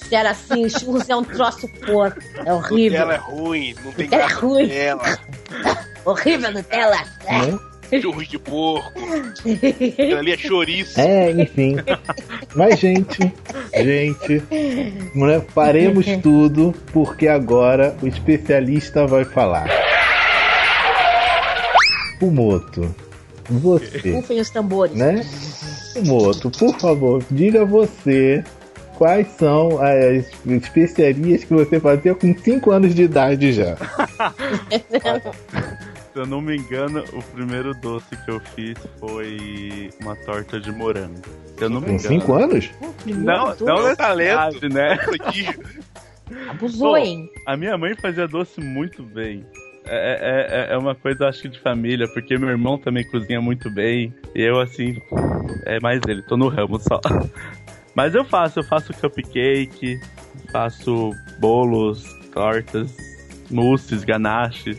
Disseram 0.00 0.30
assim, 0.30 0.68
churros 0.68 1.08
é 1.08 1.14
um 1.16 1.24
troço 1.24 1.68
porco. 1.86 2.18
É 2.44 2.52
horrível. 2.52 3.00
Nutella 3.06 3.14
é 3.14 3.16
ruim, 3.18 3.74
não 3.84 3.92
tem 3.92 4.08
É 4.10 4.26
ruim. 4.26 4.62
Nutella. 4.64 5.18
Horrível 6.04 6.52
Nutella. 6.52 6.96
Né? 7.24 7.58
Churros 8.00 8.28
de 8.28 8.38
porco. 8.38 8.92
Aquilo 9.40 10.18
ali 10.18 10.32
é 10.32 10.36
chouriço. 10.36 11.00
É, 11.00 11.30
enfim. 11.30 11.76
Mas, 12.54 12.78
gente, 12.78 13.32
gente, 13.74 14.42
né, 15.14 15.42
paremos 15.54 16.06
tudo, 16.22 16.74
porque 16.92 17.28
agora 17.28 17.96
o 18.02 18.06
especialista 18.06 19.06
vai 19.06 19.24
falar. 19.24 19.68
Fumoto, 22.18 22.94
você, 23.50 24.12
Ufem 24.12 24.40
os 24.40 24.50
tambores. 24.50 24.94
né? 24.94 25.22
Fumoto, 25.92 26.50
por 26.50 26.78
favor, 26.78 27.22
diga 27.30 27.64
você 27.64 28.44
quais 28.96 29.26
são 29.36 29.80
as 29.82 30.26
especiarias 30.46 31.42
que 31.42 31.52
você 31.52 31.80
fazia 31.80 32.14
com 32.14 32.32
5 32.36 32.70
anos 32.70 32.94
de 32.94 33.02
idade 33.02 33.52
já. 33.52 33.76
Se 36.12 36.18
eu 36.18 36.26
não 36.26 36.42
me 36.42 36.56
engano, 36.56 37.02
o 37.14 37.22
primeiro 37.22 37.72
doce 37.74 38.14
que 38.24 38.30
eu 38.30 38.38
fiz 38.38 38.76
foi 39.00 39.90
uma 40.00 40.14
torta 40.14 40.60
de 40.60 40.70
morango. 40.70 41.22
Se 41.56 41.64
eu 41.64 41.70
não 41.70 41.80
me 41.80 41.86
Com 41.86 41.92
engano. 41.92 42.20
5 42.20 42.32
anos? 42.34 42.70
Não, 43.06 43.56
não 43.56 43.88
é 43.88 43.92
é 43.92 43.96
talento. 43.96 44.68
né? 44.68 44.98
Abusou, 46.48 46.90
Pô, 46.90 46.96
hein? 46.98 47.30
A 47.46 47.56
minha 47.56 47.76
mãe 47.78 47.94
fazia 47.96 48.28
doce 48.28 48.60
muito 48.60 49.02
bem. 49.02 49.44
É, 49.84 50.68
é, 50.70 50.74
é 50.74 50.78
uma 50.78 50.94
coisa, 50.94 51.26
acho 51.28 51.42
que, 51.42 51.48
de 51.48 51.58
família, 51.60 52.06
porque 52.12 52.38
meu 52.38 52.48
irmão 52.50 52.78
também 52.78 53.08
cozinha 53.10 53.40
muito 53.40 53.70
bem. 53.70 54.14
E 54.34 54.42
eu, 54.42 54.60
assim, 54.60 55.00
é 55.66 55.80
mais 55.80 56.00
ele, 56.06 56.22
tô 56.22 56.36
no 56.36 56.48
ramo 56.48 56.78
só. 56.78 57.00
Mas 57.94 58.14
eu 58.14 58.24
faço, 58.24 58.60
eu 58.60 58.64
faço 58.64 58.92
cupcake, 58.94 59.98
faço 60.50 61.10
bolos, 61.38 62.04
tortas, 62.32 62.96
mousses, 63.50 64.04
ganaches. 64.04 64.78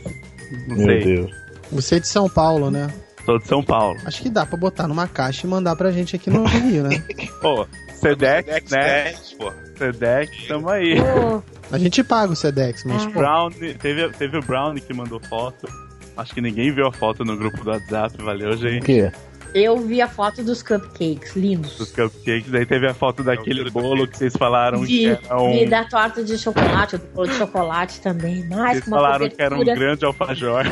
Não 0.68 0.76
Meu 0.78 0.86
sei. 0.86 1.04
Deus. 1.04 1.32
Você 1.72 1.96
é 1.96 2.00
de 2.00 2.08
São 2.08 2.30
Paulo, 2.30 2.70
né? 2.72 2.88
Sou 3.26 3.40
de 3.40 3.48
São 3.48 3.64
Paulo. 3.64 3.98
Acho 4.06 4.22
que 4.22 4.30
dá 4.30 4.46
pra 4.46 4.58
botar 4.58 4.88
numa 4.88 5.08
caixa 5.08 5.48
e 5.48 5.50
mandar 5.50 5.76
pra 5.76 5.92
gente 5.92 6.16
aqui 6.16 6.30
no 6.30 6.44
Rio, 6.48 6.84
né? 6.84 7.04
Pô, 7.42 7.66
Sedex, 7.96 8.46
Sedex, 8.48 8.72
né? 8.72 9.04
Sedex, 9.14 9.34
pô. 9.34 9.52
Sedex, 9.78 10.48
tamo 10.48 10.70
aí. 10.70 10.96
A 11.72 11.78
gente 11.78 12.04
paga 12.04 12.34
o 12.34 12.36
Sedex, 12.36 12.84
mas. 12.86 13.06
pô, 13.06 13.12
Brownie, 13.20 13.74
teve, 13.76 14.10
teve 14.10 14.38
o 14.38 14.42
Brownie 14.42 14.82
que 14.82 14.94
mandou 14.94 15.20
foto. 15.22 15.68
Acho 16.16 16.34
que 16.36 16.42
ninguém 16.42 16.72
viu 16.72 16.86
a 16.86 16.92
foto 16.92 17.24
no 17.26 17.36
grupo 17.38 17.64
do 17.64 17.72
WhatsApp, 17.72 18.22
valeu, 18.22 18.50
O 18.52 18.58
gente. 18.58 18.86
quê? 18.86 19.12
Eu 19.54 19.78
vi 19.78 20.02
a 20.02 20.08
foto 20.08 20.44
dos 20.44 20.64
cupcakes, 20.64 21.36
lindos. 21.36 21.78
Dos 21.78 21.92
cupcakes, 21.92 22.50
daí 22.52 22.66
teve 22.66 22.88
a 22.88 22.94
foto 22.94 23.24
daquele 23.24 23.64
do 23.64 23.72
bolo 23.72 24.08
que 24.08 24.18
vocês 24.18 24.34
falaram 24.36 24.80
Vi, 24.82 24.88
que 24.88 25.08
era 25.26 25.40
um. 25.42 25.52
vi 25.54 25.66
da 25.68 25.84
torta 25.86 26.24
de 26.24 26.38
chocolate, 26.38 26.98
do 26.98 27.06
bolo 27.08 27.28
de 27.28 27.36
chocolate 27.36 28.02
também. 28.02 28.48
Mais 28.50 28.78
Vocês 28.80 28.90
falaram 28.90 29.30
que 29.30 29.36
era 29.42 29.54
um 29.54 29.60
cobertura. 29.60 29.86
grande 29.88 30.06
alfajor. 30.06 30.66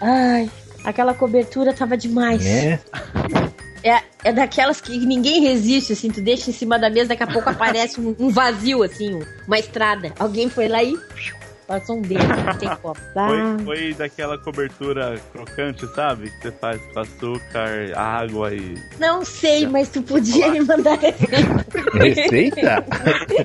Ai, 0.00 0.50
aquela 0.84 1.14
cobertura 1.14 1.72
tava 1.72 1.96
demais. 1.96 2.46
É? 2.46 2.78
É, 3.82 4.00
é 4.24 4.32
daquelas 4.32 4.80
que 4.80 4.98
ninguém 4.98 5.40
resiste, 5.42 5.92
assim, 5.92 6.10
tu 6.10 6.20
deixa 6.20 6.50
em 6.50 6.52
cima 6.52 6.78
da 6.78 6.90
mesa, 6.90 7.08
daqui 7.10 7.22
a 7.22 7.26
pouco 7.26 7.48
aparece 7.48 8.00
um, 8.00 8.14
um 8.18 8.28
vazio, 8.30 8.82
assim, 8.82 9.14
um- 9.14 9.22
uma 9.46 9.58
estrada. 9.58 10.12
Alguém 10.18 10.48
foi 10.50 10.66
lá 10.68 10.82
e 10.82 10.96
passou 11.66 11.96
um 11.98 12.02
dedo, 12.02 12.22
não 12.26 12.54
tem 12.58 12.68
como. 12.76 12.96
Ah, 13.16 13.28
Foi, 13.28 13.64
foi 13.64 13.94
daquela 13.94 14.38
cobertura 14.38 15.18
crocante, 15.32 15.86
sabe? 15.94 16.30
Que 16.30 16.42
você 16.42 16.52
faz 16.52 16.80
com 16.92 17.00
açúcar, 17.00 17.92
água 17.96 18.54
e. 18.54 18.74
Não 18.98 19.24
sei, 19.24 19.66
mas 19.66 19.88
tu 19.88 20.02
podia 20.02 20.48
me 20.50 20.60
mandar 20.60 20.98
receita. 20.98 21.66
Receita? 21.94 22.86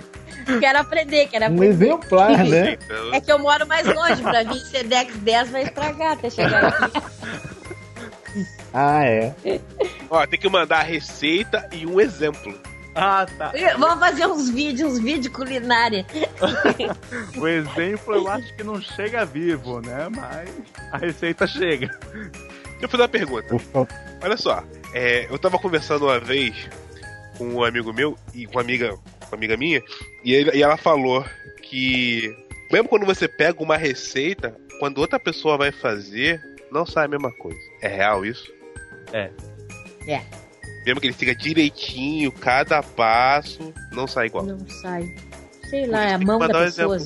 Quero 0.60 0.80
aprender, 0.80 1.28
quero 1.28 1.46
Um 1.46 1.48
aprender. 1.56 1.70
exemplar, 1.70 2.44
né? 2.46 2.78
É 3.14 3.22
que 3.22 3.32
eu 3.32 3.38
moro 3.40 3.66
mais 3.68 3.86
longe, 3.86 4.22
pra 4.24 4.44
mim 4.44 4.58
Sedex 4.60 5.16
10 5.18 5.50
vai 5.52 5.64
estragar 5.64 6.14
até 6.14 6.30
chegar 6.32 6.66
aqui. 6.66 7.02
Ah, 8.74 9.06
é. 9.06 9.34
Ó, 10.10 10.26
tem 10.26 10.40
que 10.40 10.50
mandar 10.50 10.80
a 10.80 10.84
receita 10.84 11.70
e 11.72 11.86
um 11.86 12.02
exemplo. 12.02 12.54
Ah, 12.94 13.26
tá. 13.38 13.54
Vamos 13.78 14.00
fazer 14.00 14.26
uns 14.28 14.50
vídeos, 14.50 14.94
uns 14.94 15.00
vídeos 15.00 15.34
culinária. 15.34 16.06
O 17.38 17.48
exemplo 17.48 18.16
eu 18.16 18.28
acho 18.28 18.54
que 18.56 18.64
não 18.64 18.82
chega 18.82 19.26
vivo, 19.26 19.80
né? 19.82 20.08
Mas 20.10 20.50
a 20.92 20.98
receita 20.98 21.48
chega. 21.48 21.88
Deixa 21.88 22.82
eu 22.82 22.90
fazer 22.90 23.04
uma 23.04 23.10
pergunta. 23.10 23.56
Ufa. 23.56 23.88
Olha 24.22 24.38
só, 24.38 24.64
é, 24.94 25.26
eu 25.30 25.38
tava 25.40 25.58
conversando 25.58 26.06
uma 26.06 26.20
vez 26.20 26.68
com 27.38 27.46
um 27.56 27.64
amigo 27.64 27.94
meu 27.94 28.18
e 28.34 28.46
com 28.46 28.54
uma 28.56 28.62
amiga, 28.62 28.94
uma 28.94 29.34
amiga 29.34 29.56
minha, 29.58 29.82
e, 30.24 30.34
ele- 30.34 30.52
e 30.58 30.62
ela 30.64 30.78
falou 30.78 31.24
que 31.62 32.36
mesmo 32.72 32.88
quando 32.90 33.06
você 33.06 33.28
pega 33.28 33.62
uma 33.64 33.78
receita, 33.78 34.56
quando 34.80 34.98
outra 35.00 35.20
pessoa 35.20 35.58
vai 35.58 35.72
fazer, 35.72 36.42
não 36.72 36.86
sai 36.86 37.06
a 37.06 37.10
mesma 37.10 37.32
coisa. 37.32 37.60
É 37.82 37.88
real 37.88 38.26
isso? 38.26 38.52
É. 39.14 39.30
É. 40.08 40.22
Mesmo 40.86 41.00
que 41.00 41.08
ele 41.08 41.14
siga 41.14 41.36
direitinho, 41.36 42.32
cada 42.32 42.82
passo, 42.82 43.74
não 43.92 44.08
sai 44.08 44.28
igual. 44.28 44.46
Não 44.46 44.60
sai. 44.82 45.16
Sei 45.70 45.86
lá, 45.86 46.04
é 46.06 46.14
a 46.16 46.18
mão 46.18 46.40
da 46.40 46.48
um 46.48 46.66
pessoa. 46.66 46.98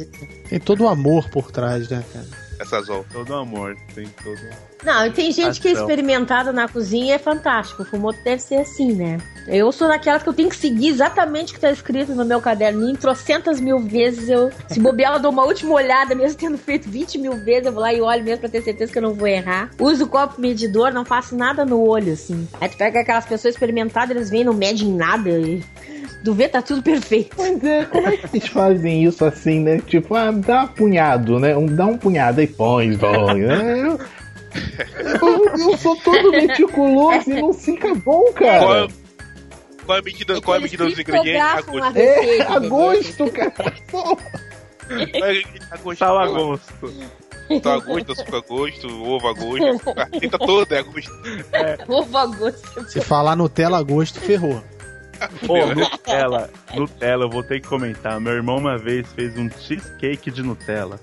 Tem 0.49 0.59
todo 0.59 0.85
o 0.85 0.87
amor 0.87 1.29
por 1.29 1.51
trás, 1.51 1.89
né, 1.89 2.03
cara? 2.11 2.27
Essa 2.59 2.81
zona. 2.81 3.05
Todo 3.11 3.33
amor, 3.35 3.75
tem 3.93 4.07
todo. 4.23 4.39
Não, 4.85 5.07
e 5.07 5.11
tem 5.11 5.31
gente 5.31 5.59
que 5.59 5.67
é 5.67 5.71
Ação. 5.71 5.83
experimentada 5.83 6.53
na 6.53 6.67
cozinha 6.67 7.05
e 7.05 7.11
é 7.11 7.17
fantástico. 7.17 7.81
O 7.81 7.85
fumoto 7.85 8.19
deve 8.23 8.41
ser 8.41 8.57
assim, 8.57 8.93
né? 8.93 9.17
Eu 9.47 9.71
sou 9.71 9.87
daquelas 9.87 10.23
que 10.23 10.29
eu 10.29 10.33
tenho 10.33 10.49
que 10.49 10.55
seguir 10.55 10.89
exatamente 10.89 11.51
o 11.51 11.55
que 11.55 11.61
tá 11.61 11.71
escrito 11.71 12.13
no 12.13 12.23
meu 12.25 12.39
caderninho. 12.39 12.95
Trocentas 12.95 13.59
mil 13.59 13.79
vezes 13.79 14.29
eu. 14.29 14.51
Se 14.67 14.79
bobear, 14.79 15.13
eu 15.15 15.19
dou 15.19 15.31
uma 15.31 15.43
última 15.43 15.73
olhada, 15.73 16.13
mesmo 16.15 16.37
tendo 16.37 16.57
feito 16.57 16.89
20 16.89 17.17
mil 17.17 17.33
vezes, 17.33 17.65
eu 17.65 17.71
vou 17.71 17.81
lá 17.81 17.93
e 17.93 18.01
olho 18.01 18.23
mesmo 18.23 18.41
pra 18.41 18.49
ter 18.49 18.61
certeza 18.61 18.91
que 18.91 18.97
eu 18.97 19.03
não 19.03 19.13
vou 19.13 19.27
errar. 19.27 19.71
Uso 19.79 20.05
o 20.05 20.07
copo 20.07 20.39
medidor, 20.39 20.91
não 20.93 21.03
faço 21.03 21.35
nada 21.35 21.65
no 21.65 21.81
olho, 21.81 22.13
assim. 22.13 22.47
Aí 22.61 22.69
tu 22.69 22.77
pega 22.77 22.99
aquelas 23.01 23.25
pessoas 23.25 23.55
experimentadas, 23.55 24.15
eles 24.15 24.29
vêm, 24.29 24.43
não 24.43 24.53
medem 24.53 24.93
nada 24.93 25.29
e. 25.29 25.63
Do 26.23 26.33
ver, 26.33 26.49
tá 26.49 26.59
tudo 26.59 26.81
perfeito. 26.81 27.35
Pois 27.35 27.63
é, 27.63 27.85
como 27.85 28.07
é 28.07 28.17
que 28.17 28.27
vocês 28.27 28.47
fazem 28.47 29.03
isso 29.03 29.23
assim, 29.23 29.59
né? 29.59 29.79
Tipo, 29.85 30.15
ah, 30.15 30.31
dá 30.31 30.63
um 30.63 30.67
punhado, 30.67 31.39
né? 31.39 31.55
Um, 31.55 31.67
dá 31.67 31.85
um 31.85 31.97
punhado 31.97 32.41
e 32.41 32.47
põe, 32.47 32.97
põe. 32.97 33.41
né? 33.41 33.97
Eu, 35.21 35.77
sou 35.77 35.95
todo 35.97 36.31
meticuloso 36.31 37.29
e 37.29 37.41
não 37.41 37.53
fica 37.53 37.93
bom, 37.95 38.23
Qual, 38.23 38.33
cara. 38.33 38.87
qual 39.85 39.97
é 39.97 39.99
a 39.99 40.03
medida, 40.03 40.41
qual 40.41 40.55
é 40.55 40.57
a 40.59 40.61
medida 40.61 40.85
dos 40.85 40.97
ingredientes? 40.97 41.41
A 41.41 41.61
gosto. 41.61 41.97
É, 41.97 42.41
a 42.41 42.59
gosto, 42.59 43.31
cara. 43.31 43.53
É 45.13 45.41
a 45.71 45.77
gosto? 45.77 45.99
Sal 45.99 46.19
a 46.19 46.27
gosto. 46.27 46.93
Sal 47.61 47.73
a 47.73 47.79
gosto, 47.79 48.11
açúcar 48.11 48.37
a 48.37 48.41
gosto, 48.41 48.87
ovo 48.87 49.27
a 49.27 49.33
gosto. 49.33 49.89
A 49.99 50.03
receita 50.11 50.39
toda 50.39 50.75
é 50.75 50.79
a 50.79 50.83
gosto. 50.83 51.11
Ovo 51.87 52.17
a 52.17 52.25
gosto. 52.25 52.89
Se 52.89 53.01
falar 53.01 53.35
Nutella 53.35 53.79
a 53.79 53.83
gosto, 53.83 54.19
ferrou. 54.19 54.63
Pô, 55.47 55.65
Nutella, 55.73 56.49
Nutella, 56.75 57.23
eu 57.25 57.29
vou 57.29 57.43
ter 57.43 57.61
que 57.61 57.67
comentar. 57.67 58.19
Meu 58.19 58.33
irmão 58.33 58.57
uma 58.57 58.77
vez 58.77 59.07
fez 59.13 59.37
um 59.37 59.49
cheesecake 59.49 60.29
de 60.29 60.43
Nutella. 60.43 60.99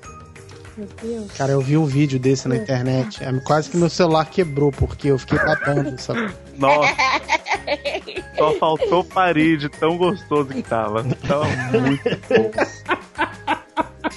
Meu 0.76 0.88
Deus. 1.02 1.32
Cara, 1.32 1.52
eu 1.52 1.60
vi 1.60 1.76
um 1.76 1.84
vídeo 1.84 2.18
desse 2.18 2.48
na 2.48 2.56
internet. 2.56 3.22
É, 3.22 3.32
Quase 3.40 3.68
que 3.70 3.76
meu 3.76 3.90
celular 3.90 4.24
quebrou, 4.26 4.70
porque 4.72 5.08
eu 5.08 5.18
fiquei 5.18 5.38
babando, 5.38 6.00
sabe? 6.00 6.32
Nossa. 6.56 6.94
Só 8.38 8.54
faltou 8.54 9.04
parir 9.04 9.58
de 9.58 9.68
tão 9.68 9.96
gostoso 9.98 10.48
que 10.50 10.62
tava. 10.62 11.04
Tava 11.28 11.44
muito 11.80 12.02
bom. 12.28 12.50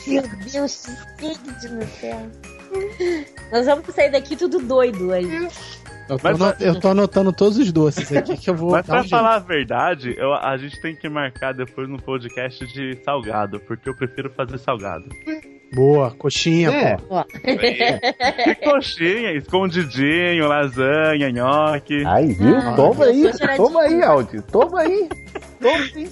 Meu 0.07 0.23
Deus, 0.51 0.85
chegue 1.19 1.59
de 1.61 1.67
Nutella. 1.69 2.31
Nós 3.51 3.65
vamos 3.65 3.85
sair 3.93 4.11
daqui 4.11 4.35
tudo 4.35 4.59
doido 4.59 5.11
aí. 5.11 5.47
Eu 6.07 6.17
tô, 6.17 6.23
Mas- 6.23 6.41
anot- 6.41 6.61
eu 6.61 6.79
tô 6.79 6.87
anotando 6.89 7.33
todos 7.33 7.57
os 7.57 7.71
doces 7.71 8.11
aqui 8.15 8.37
que 8.37 8.49
eu 8.49 8.55
vou. 8.55 8.71
Mas 8.71 8.85
pra 8.85 8.95
um 8.97 8.99
jeito. 8.99 9.09
falar 9.09 9.35
a 9.35 9.39
verdade, 9.39 10.15
eu- 10.17 10.33
a 10.33 10.55
gente 10.57 10.79
tem 10.81 10.95
que 10.95 11.09
marcar 11.09 11.53
depois 11.53 11.89
no 11.89 11.99
podcast 12.01 12.65
de 12.67 12.97
salgado, 13.03 13.59
porque 13.61 13.89
eu 13.89 13.95
prefiro 13.95 14.31
fazer 14.35 14.57
salgado. 14.59 15.09
Boa, 15.73 16.11
coxinha, 16.11 16.69
É, 16.71 16.97
pô. 16.97 17.03
Ó. 17.15 17.23
E 17.43 18.55
coxinha, 18.55 19.31
escondidinho, 19.33 20.47
lasanha, 20.47 21.29
nhoque. 21.31 22.05
aí, 22.05 22.33
viu? 22.33 22.57
Ah, 22.57 22.73
toma 22.75 23.05
aí, 23.05 23.31
toma 23.57 23.81
aí, 23.81 24.01
Aldi. 24.03 24.41
Toma 24.43 24.81
aí. 24.81 25.09
Toma 25.59 25.83
aí. 25.95 26.09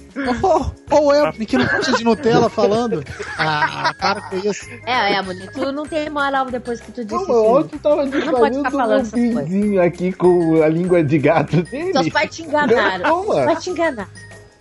Ô, 0.90 0.96
ô, 0.96 1.14
Elton, 1.14 1.44
que 1.46 1.56
não 1.56 1.66
gosta 1.66 1.92
de 1.92 2.04
Nutella 2.04 2.50
falando. 2.50 3.02
Ah, 3.38 3.94
para 3.98 4.20
com 4.22 4.36
isso. 4.36 4.68
É, 4.84 5.14
é, 5.14 5.22
Moni, 5.22 5.48
tu 5.52 5.72
não 5.72 5.86
tem 5.86 6.10
moral 6.10 6.46
depois 6.50 6.80
que 6.80 6.92
tu 6.92 7.04
disse 7.04 7.14
Não, 7.14 7.20
o 7.22 7.22
isso. 7.22 7.56
Aldi 7.56 7.78
tava 7.78 8.04
Não 8.04 8.32
pode 8.32 8.56
ficar 8.56 8.70
falando 8.70 9.16
um 9.16 9.80
aqui 9.80 10.12
com 10.12 10.62
a 10.62 10.68
língua 10.68 11.02
de 11.02 11.18
gato 11.18 11.62
dele. 11.62 11.92
Seus 11.92 12.08
pais 12.10 12.34
te 12.34 12.42
enganaram. 12.42 13.08
Toma. 13.08 13.44
Vai 13.44 13.56
te 13.56 13.70
enganar. 13.70 14.08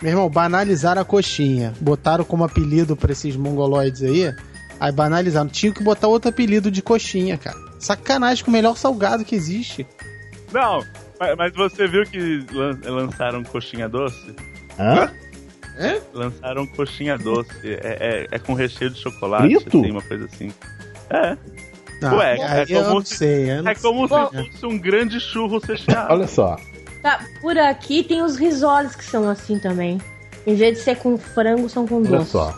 Meu 0.01 0.11
irmão, 0.11 0.29
banalizaram 0.29 1.01
a 1.01 1.05
coxinha. 1.05 1.73
Botaram 1.79 2.23
como 2.23 2.43
apelido 2.43 2.95
pra 2.95 3.11
esses 3.11 3.35
mongoloides 3.35 4.03
aí. 4.03 4.33
Aí 4.83 4.91
banalizaram. 4.91 5.47
Tinha 5.47 5.71
que 5.71 5.81
botar 5.81 6.09
outro 6.09 6.29
apelido 6.29 6.69
de 6.69 6.81
coxinha, 6.81 7.37
cara. 7.37 7.55
Sacanagem 7.79 8.43
com 8.43 8.51
o 8.51 8.53
melhor 8.53 8.75
salgado 8.75 9.23
que 9.23 9.33
existe. 9.33 9.87
Não, 10.51 10.83
mas- 11.37 11.53
você 11.53 11.87
viu 11.87 12.03
que 12.03 12.45
lan- 12.51 12.77
lançaram 12.83 13.43
coxinha 13.43 13.87
doce? 13.87 14.35
Hã? 14.77 15.09
Lançaram 16.13 16.67
coxinha 16.67 17.17
doce. 17.17 17.49
É, 17.63 18.27
é- 18.29 18.35
é 18.35 18.39
com 18.39 18.53
recheio 18.53 18.91
de 18.91 18.99
chocolate, 18.99 19.47
Frito? 19.61 19.79
assim, 19.79 19.91
uma 19.91 20.01
coisa 20.01 20.25
assim. 20.25 20.51
É, 21.09 21.37
Não, 22.01 22.17
Ué, 22.17 22.35
é 22.37 22.65
como 22.65 22.89
não 22.95 23.05
se- 23.05 23.15
sei. 23.15 23.49
é 23.51 23.75
como 23.75 24.07
se 24.07 24.51
fosse 24.51 24.65
um 24.65 24.77
grande 24.77 25.19
churro 25.21 25.59
recheado. 25.59 26.11
Olha 26.13 26.27
só. 26.27 26.57
Tá, 27.01 27.21
por 27.41 27.57
aqui 27.57 28.03
tem 28.03 28.21
os 28.21 28.35
risoles 28.35 28.95
que 28.95 29.05
são 29.05 29.29
assim 29.29 29.57
também. 29.57 30.01
Em 30.45 30.55
vez 30.55 30.77
de 30.79 30.83
ser 30.83 30.97
com 30.97 31.17
frango, 31.17 31.69
são 31.69 31.87
com 31.87 31.95
Olha 32.01 32.17
doce. 32.17 32.31
só. 32.31 32.53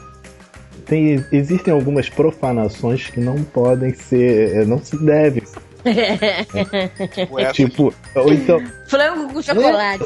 Tem, 0.85 1.23
existem 1.31 1.73
algumas 1.73 2.09
profanações 2.09 3.09
que 3.09 3.19
não 3.19 3.35
podem 3.43 3.93
ser. 3.93 4.55
eh, 4.55 4.65
não 4.65 4.77
se 4.77 4.97
devem. 5.03 5.43
Tipo 7.13 7.39
essa. 7.39 7.53
Tipo, 7.53 7.93
ou 8.15 8.33
então. 8.33 8.61
frango 8.87 9.33
com 9.33 9.41
chocolate. 9.41 10.05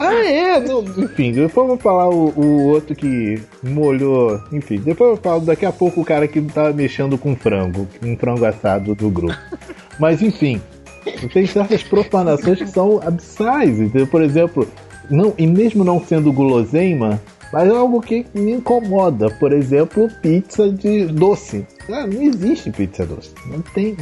Ah, 0.00 0.14
é! 0.14 0.60
Não, 0.60 0.82
enfim, 0.82 1.32
depois 1.32 1.56
eu 1.56 1.66
vou 1.68 1.78
falar 1.78 2.08
o, 2.08 2.30
o 2.36 2.66
outro 2.68 2.94
que 2.94 3.40
molhou. 3.62 4.40
Enfim, 4.52 4.78
depois 4.78 5.10
eu 5.10 5.16
falo 5.16 5.42
daqui 5.42 5.64
a 5.64 5.72
pouco 5.72 6.00
o 6.00 6.04
cara 6.04 6.26
que 6.26 6.40
tá 6.42 6.72
mexendo 6.72 7.16
com 7.16 7.36
frango, 7.36 7.86
um 8.02 8.16
frango 8.16 8.44
assado 8.44 8.94
do 8.94 9.08
grupo. 9.10 9.38
Mas 9.98 10.22
enfim, 10.22 10.60
tem 11.32 11.46
certas 11.46 11.82
profanações 11.84 12.58
que 12.58 12.66
são 12.66 13.00
abissais, 13.00 13.78
entendeu? 13.78 14.06
Por 14.06 14.22
exemplo, 14.22 14.68
não, 15.08 15.34
e 15.38 15.46
mesmo 15.46 15.84
não 15.84 16.04
sendo 16.04 16.32
guloseima, 16.32 17.20
Mas 17.52 17.68
é 17.68 17.70
algo 17.76 18.00
que 18.00 18.24
me 18.34 18.52
incomoda. 18.52 19.28
Por 19.38 19.52
exemplo, 19.52 20.08
pizza 20.22 20.70
de 20.70 21.06
doce. 21.06 21.66
Ah, 21.90 22.06
não 22.06 22.22
existe 22.22 22.70
pizza 22.70 23.04
doce. 23.04 23.30
Não 23.46 23.60
tem. 23.60 23.96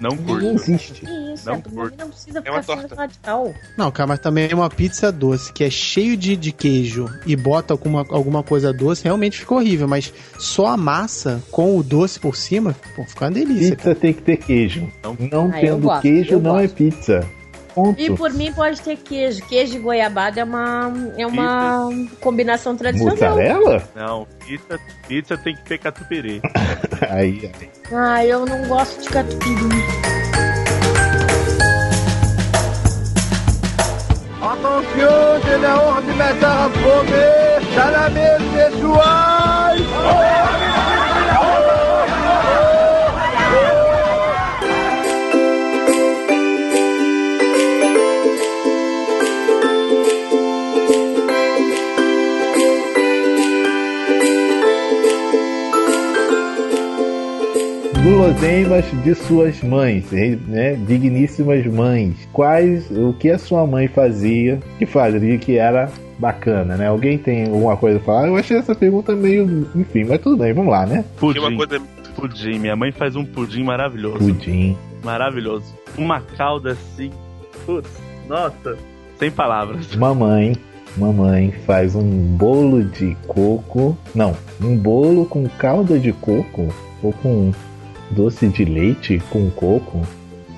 Não 0.00 0.16
curto. 0.16 0.44
Não 0.44 0.52
existe. 0.54 1.02
Isso, 1.34 1.46
Não 1.46 1.54
é, 1.56 1.60
curto. 1.62 1.98
não 1.98 2.08
precisa 2.10 2.38
É 2.38 2.42
ficar 2.42 2.52
uma 2.52 2.62
sendo 2.62 2.78
torta. 2.80 2.94
radical. 2.94 3.54
Não, 3.76 3.90
cara, 3.90 4.06
mas 4.06 4.18
também 4.20 4.48
é 4.50 4.54
uma 4.54 4.70
pizza 4.70 5.10
doce 5.10 5.52
que 5.52 5.64
é 5.64 5.70
cheio 5.70 6.16
de, 6.16 6.36
de 6.36 6.52
queijo 6.52 7.08
e 7.26 7.34
bota 7.34 7.74
alguma, 7.74 8.06
alguma 8.10 8.42
coisa 8.42 8.72
doce, 8.72 9.02
realmente 9.04 9.38
fica 9.40 9.54
horrível. 9.54 9.88
Mas 9.88 10.12
só 10.38 10.66
a 10.66 10.76
massa 10.76 11.42
com 11.50 11.76
o 11.76 11.82
doce 11.82 12.20
por 12.20 12.36
cima, 12.36 12.76
pô, 12.94 13.04
fica 13.04 13.24
uma 13.24 13.30
delícia. 13.32 13.74
Pizza 13.76 13.94
tem 13.94 14.12
que 14.12 14.22
ter 14.22 14.36
queijo. 14.36 14.88
Não. 15.02 15.16
Não 15.30 15.46
Ah, 15.52 15.58
tendo 15.60 15.78
gosto, 15.82 16.02
queijo, 16.02 16.32
eu 16.34 16.40
não 16.40 16.58
é 16.58 16.62
gosto. 16.62 16.74
pizza. 16.76 17.26
Ponto. 17.74 18.00
E 18.00 18.14
por 18.14 18.32
mim 18.32 18.52
pode 18.52 18.80
ter 18.80 18.96
queijo. 18.96 19.44
Queijo 19.46 19.72
de 19.72 19.78
goiabada 19.78 20.40
é 20.40 20.44
uma, 20.44 20.92
é 21.16 21.26
uma 21.26 21.88
combinação 22.20 22.76
tradicional. 22.76 23.14
Mussarela? 23.14 23.88
Não, 23.94 24.26
pizza, 24.46 24.80
pizza 25.08 25.38
tem 25.38 25.54
que 25.54 25.62
ter 25.62 25.78
catupiry. 25.78 26.40
Aí, 27.10 27.50
aí. 27.60 27.70
Ah, 27.92 28.24
eu 28.24 28.46
não 28.46 28.66
gosto 28.68 29.02
de 29.02 29.08
catupiry. 29.08 30.12
L'heure 35.62 36.02
de 36.02 36.12
mettre 36.14 36.44
à 36.44 36.68
fome. 36.70 37.42
Tá 37.74 37.90
na 37.90 38.10
Guloseimas 58.02 58.84
de 59.04 59.14
suas 59.14 59.62
mães, 59.62 60.10
né? 60.10 60.74
Digníssimas 60.74 61.64
mães. 61.66 62.28
Quais, 62.32 62.90
o 62.90 63.12
que 63.12 63.30
a 63.30 63.38
sua 63.38 63.64
mãe 63.64 63.86
fazia 63.86 64.58
que 64.76 64.84
fazia 64.84 65.38
que 65.38 65.56
era 65.56 65.88
bacana, 66.18 66.76
né? 66.76 66.88
Alguém 66.88 67.16
tem 67.16 67.44
alguma 67.44 67.76
coisa 67.76 67.98
a 67.98 68.00
falar? 68.00 68.26
Eu 68.26 68.36
achei 68.36 68.56
essa 68.56 68.74
pergunta 68.74 69.14
meio, 69.14 69.68
enfim, 69.76 70.02
mas 70.02 70.20
tudo 70.20 70.36
bem, 70.36 70.52
vamos 70.52 70.72
lá, 70.72 70.84
né? 70.84 71.04
Pudim. 71.16 71.38
Uma 71.38 71.56
coisa. 71.56 71.80
Pudim. 72.16 72.58
Minha 72.58 72.74
mãe 72.74 72.90
faz 72.90 73.14
um 73.14 73.24
pudim 73.24 73.62
maravilhoso. 73.62 74.18
Pudim. 74.18 74.76
Maravilhoso. 75.04 75.72
Uma 75.96 76.20
calda 76.20 76.72
assim. 76.72 77.12
Putz, 77.64 77.88
nossa. 78.28 78.76
Sem 79.16 79.30
palavras. 79.30 79.86
Mamãe, 79.94 80.56
mamãe 80.96 81.52
faz 81.64 81.94
um 81.94 82.36
bolo 82.36 82.82
de 82.82 83.16
coco. 83.28 83.96
Não, 84.12 84.36
um 84.60 84.76
bolo 84.76 85.24
com 85.24 85.48
calda 85.48 86.00
de 86.00 86.12
coco 86.12 86.66
ou 87.00 87.12
com 87.12 87.52
doce 88.12 88.48
de 88.48 88.64
leite 88.64 89.22
com 89.30 89.50
coco. 89.50 90.06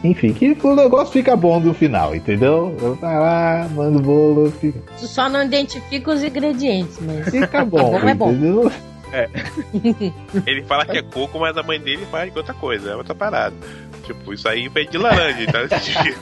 Enfim, 0.02 0.34
que 0.34 0.54
o 0.62 0.76
negócio 0.76 1.12
fica 1.12 1.34
bom 1.34 1.58
no 1.58 1.72
final, 1.72 2.14
entendeu? 2.14 2.76
Eu 2.80 2.94
vai 2.96 3.18
lá, 3.18 3.66
manda 3.74 3.96
o 3.98 4.02
bolo, 4.02 4.50
fica, 4.50 4.78
Tu 4.98 5.06
só 5.06 5.30
não 5.30 5.42
identifica 5.42 6.12
os 6.12 6.22
ingredientes, 6.22 6.98
mas. 7.00 7.30
fica 7.30 7.64
bom, 7.64 7.92
bom, 7.92 8.08
é 8.08 8.14
bom. 8.14 8.30
entendeu? 8.30 8.72
Ele 10.46 10.62
fala 10.64 10.84
que 10.84 10.98
é 10.98 11.02
coco, 11.02 11.38
mas 11.38 11.56
a 11.56 11.62
mãe 11.62 11.80
dele 11.80 12.04
faz 12.10 12.30
de 12.30 12.36
outra 12.38 12.52
coisa, 12.52 12.90
é 12.90 12.96
outra 12.96 13.14
parada. 13.14 13.54
Tipo, 14.02 14.34
isso 14.34 14.46
aí 14.46 14.70
é 14.74 14.84
de 14.84 14.98
laranja, 14.98 15.46
tá? 15.50 15.60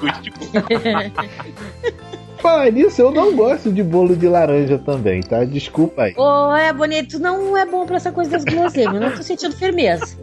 Gosto 0.00 0.22
de 0.22 0.30
coco. 0.30 0.68
Falar 2.38 2.70
nisso, 2.70 3.00
eu 3.00 3.10
não 3.12 3.34
gosto 3.34 3.72
de 3.72 3.82
bolo 3.82 4.16
de 4.16 4.28
laranja 4.28 4.78
também, 4.78 5.22
tá? 5.22 5.44
Desculpa 5.44 6.02
aí. 6.02 6.14
Ô, 6.16 6.54
é 6.54 6.72
bonito, 6.72 7.18
não 7.18 7.56
é 7.56 7.64
bom 7.64 7.86
pra 7.86 7.96
essa 7.96 8.12
coisa 8.12 8.30
das 8.32 8.44
guloseimas. 8.44 9.00
Não 9.00 9.10
tô 9.12 9.22
sentindo 9.22 9.56
firmeza. 9.56 10.16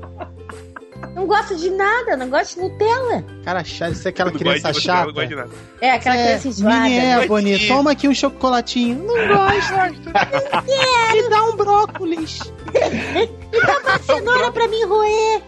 Não 1.16 1.26
gosto 1.28 1.56
de 1.58 1.70
nada, 1.72 2.16
não 2.16 2.30
gosto 2.30 2.56
de 2.56 2.62
Nutella. 2.62 3.24
Cara, 3.44 3.64
chato, 3.64 3.92
isso 3.94 4.08
é 4.08 4.10
aquela 4.10 4.32
Não 4.32 4.40
criança 4.40 4.72
de 4.72 4.82
chata. 4.82 5.06
não 5.08 5.14
gosto 5.14 5.28
de 5.28 5.36
nada. 5.36 5.50
É, 5.82 5.92
aquela 5.92 6.16
É, 6.18 6.24
criança 6.28 6.48
enjoada. 6.48 6.80
Mini 6.82 6.98
é, 6.98 7.58
de- 7.58 7.68
Toma 7.68 7.92
aqui 7.92 8.08
um 8.08 8.14
chocolatinho. 8.14 9.04
Não 9.04 9.16
gosto. 9.28 9.74
Me 11.14 11.30
dá 11.30 11.44
um 11.46 11.56
brócolis. 11.56 12.40
Uma 13.84 13.98
cenoura 14.00 14.52
pra 14.52 14.68
mim 14.68 14.84
roer. 14.86 15.42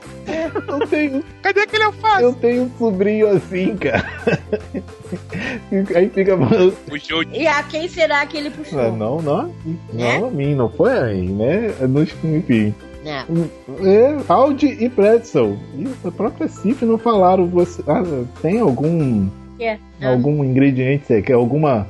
Eu 0.67 0.87
tenho, 0.87 1.23
Cadê 1.41 1.61
aquele 1.61 1.83
alface? 1.83 2.23
eu 2.23 2.33
tenho 2.33 2.63
um 2.63 2.71
sobrinho 2.77 3.27
assim, 3.29 3.75
cara. 3.77 4.03
Aí 5.95 6.09
fica. 6.09 6.35
O 6.35 6.99
show 6.99 7.23
de 7.23 7.37
E 7.39 7.47
a 7.47 7.61
quem 7.63 7.87
será 7.87 8.25
que 8.25 8.37
ele 8.37 8.49
puxou? 8.49 8.79
Ah, 8.79 8.89
Não, 8.91 9.21
não. 9.21 9.53
É? 9.97 10.19
Não, 10.19 10.27
a 10.27 10.31
mim, 10.31 10.55
não 10.55 10.69
foi 10.69 10.97
aí, 10.97 11.27
né? 11.27 11.73
Nos- 11.87 12.09
Enfim. 12.23 12.73
Não. 13.03 13.49
É, 13.85 14.17
Audi 14.27 14.67
e 14.79 14.89
Pretzel. 14.89 15.57
E 15.75 16.07
a 16.07 16.11
própria 16.11 16.47
Cif 16.47 16.85
não 16.85 16.97
falaram. 16.97 17.47
Você, 17.47 17.81
ah, 17.87 18.03
tem 18.41 18.59
algum 18.59 19.27
Que 19.57 19.65
é? 19.65 19.79
Ah, 19.99 20.09
algum 20.09 20.43
ingrediente, 20.43 21.05
você 21.05 21.21
quer 21.21 21.33
alguma 21.33 21.87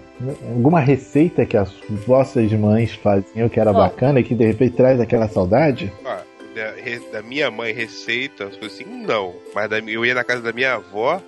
alguma 0.56 0.80
receita 0.80 1.46
que 1.46 1.58
as 1.58 1.74
vossas 2.06 2.52
mães 2.54 2.94
faziam 2.94 3.50
que 3.50 3.60
era 3.60 3.72
Ó. 3.72 3.74
bacana 3.74 4.20
e 4.20 4.24
que 4.24 4.36
de 4.36 4.46
repente 4.46 4.76
traz 4.76 5.00
aquela 5.00 5.28
saudade? 5.28 5.92
Ó, 6.06 6.18
da, 6.56 6.74
da 7.12 7.22
minha 7.24 7.50
mãe, 7.50 7.74
receita, 7.74 8.46
as 8.46 8.56
coisas 8.56 8.80
assim, 8.80 8.86
não. 8.86 9.34
Mas 9.54 9.70
da, 9.70 9.80
eu 9.80 10.06
ia 10.06 10.14
na 10.14 10.24
casa 10.24 10.42
da 10.42 10.54
minha 10.54 10.76
avó, 10.76 11.22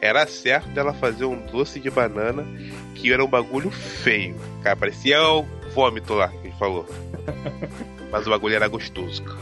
era 0.00 0.26
certo 0.26 0.68
dela 0.70 0.92
fazer 0.92 1.24
um 1.24 1.36
doce 1.46 1.80
de 1.80 1.90
banana 1.90 2.46
que 2.94 3.12
era 3.12 3.24
um 3.24 3.28
bagulho 3.28 3.70
feio. 3.70 4.36
Cara, 4.62 4.76
parecia 4.76 5.20
o 5.22 5.44
vômito 5.74 6.14
lá 6.14 6.28
que 6.28 6.38
a 6.38 6.42
gente 6.42 6.58
falou. 6.58 6.86
Mas 8.10 8.26
o 8.26 8.30
bagulho 8.30 8.54
era 8.54 8.68
gostoso, 8.68 9.22
cara. 9.22 9.38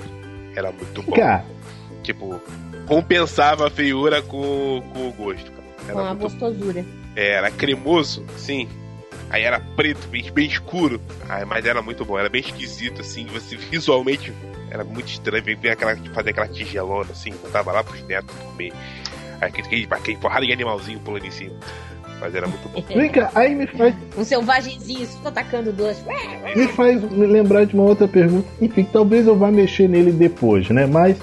Era 0.57 0.73
muito 0.73 1.03
bom. 1.03 1.13
Cara, 1.17 1.45
Tipo, 2.03 2.41
compensava 2.87 3.67
a 3.67 3.71
feiura 3.71 4.21
com, 4.23 4.83
com 4.93 5.09
o 5.09 5.13
gosto, 5.13 5.51
cara. 5.51 5.65
Com 5.87 5.91
Era 5.91 6.01
a 6.11 6.15
muito 6.15 6.23
gostosura. 6.39 6.85
é, 7.17 7.31
era 7.33 7.51
cremoso, 7.51 8.25
sim. 8.37 8.69
Aí 9.31 9.43
era 9.43 9.59
preto, 9.59 10.07
bem, 10.09 10.31
bem 10.31 10.47
escuro. 10.47 11.01
Ai, 11.29 11.45
mas 11.45 11.65
era 11.65 11.81
muito 11.83 12.05
bom, 12.05 12.19
era 12.19 12.29
bem 12.29 12.41
esquisito, 12.43 13.01
assim. 13.01 13.27
Você 13.27 13.57
visualmente 13.57 14.33
era 14.71 14.85
muito 14.85 15.09
estranho 15.09 15.43
ver 15.43 15.71
aquela, 15.71 15.97
fazer 16.13 16.31
aquela 16.31 16.49
tigelona, 16.49 17.11
assim. 17.11 17.31
Botava 17.43 17.73
lá 17.73 17.83
pros 17.83 18.03
netos 18.03 18.35
comer. 18.37 18.73
Aí 19.41 19.49
Aquele, 19.49 19.67
aquele, 19.67 19.89
aquele 19.91 20.17
porrada 20.19 20.45
de 20.47 20.53
animalzinho 20.53 21.01
pulando 21.01 21.27
em 21.27 21.31
cima. 21.31 21.55
Mas 22.21 22.35
era 22.35 22.47
muito 22.47 22.69
bom. 22.69 22.83
vem 22.95 23.11
cá, 23.11 23.31
aí 23.35 23.55
me 23.55 23.67
faz, 23.67 23.95
Um 24.17 24.25
selvagemzinho, 24.25 25.07
só 25.23 25.29
atacando 25.29 25.73
doce. 25.73 26.01
me 26.57 26.67
faz 26.69 27.03
lembrar 27.13 27.65
de 27.67 27.75
uma 27.75 27.85
outra 27.85 28.09
pergunta. 28.09 28.47
Enfim, 28.61 28.87
talvez 28.91 29.27
eu 29.27 29.37
vá 29.37 29.51
mexer 29.51 29.89
nele 29.89 30.11
depois, 30.13 30.69
né? 30.71 30.87
Mas, 30.87 31.19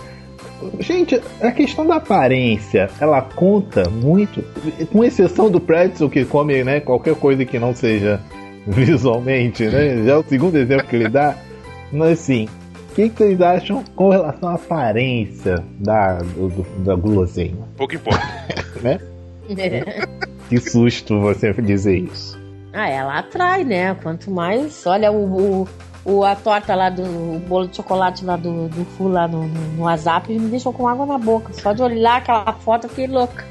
gente, 0.80 1.20
a 1.42 1.52
questão 1.52 1.88
da 1.88 1.96
aparência, 1.96 2.90
ela 3.00 3.22
conta 3.22 3.90
muito, 3.90 4.44
com 4.92 5.04
exceção 5.04 5.50
do 5.50 5.60
Pretzel 5.60 6.10
que 6.10 6.24
come, 6.26 6.64
né? 6.64 6.80
Qualquer 6.80 7.16
coisa 7.16 7.44
que 7.46 7.58
não 7.58 7.74
seja 7.74 8.20
visualmente, 8.68 9.64
né? 9.66 10.04
Já 10.06 10.12
é 10.14 10.18
o 10.18 10.24
segundo 10.24 10.56
exemplo 10.58 10.86
que 10.88 10.96
ele 10.96 11.10
dá. 11.10 11.36
Mas 11.92 12.20
assim, 12.20 12.48
o 12.92 12.94
que, 12.96 13.10
que 13.10 13.18
vocês 13.18 13.42
acham 13.42 13.84
com 13.96 14.10
relação 14.10 14.50
à 14.50 14.54
aparência 14.56 15.64
da, 15.80 16.20
do, 16.20 16.48
do- 16.50 16.84
da 16.84 16.94
guloseima? 16.96 17.68
Pouco 17.76 17.96
importa. 17.96 18.22
Né? 18.84 19.00
Que 20.60 20.70
susto 20.70 21.20
você 21.20 21.54
dizer 21.54 21.98
isso. 21.98 22.38
ah, 22.74 22.88
ela 22.90 23.20
atrai, 23.20 23.64
né? 23.64 23.96
Quanto 23.96 24.30
mais. 24.30 24.86
Olha 24.86 25.12
o, 25.12 25.62
o, 25.64 25.68
o- 26.06 26.24
a 26.24 26.36
torta 26.36 26.76
lá 26.76 26.90
do 26.90 27.04
o 27.04 27.40
bolo 27.48 27.68
de 27.68 27.76
chocolate 27.78 28.24
lá 28.26 28.36
do, 28.36 28.68
do 28.68 28.84
Fu 28.98 29.08
lá 29.08 29.28
no, 29.28 29.48
no, 29.48 29.60
no 29.78 29.84
WhatsApp 29.84 30.32
me 30.32 30.50
deixou 30.50 30.74
com 30.74 30.88
água 30.88 31.06
na 31.06 31.18
boca. 31.18 31.54
Só 31.54 31.74
de 31.74 31.82
olhar 31.82 32.18
aquela 32.18 32.52
foto 32.54 32.86
eu 32.86 32.90
fiquei 32.90 33.08
louca. 33.08 33.46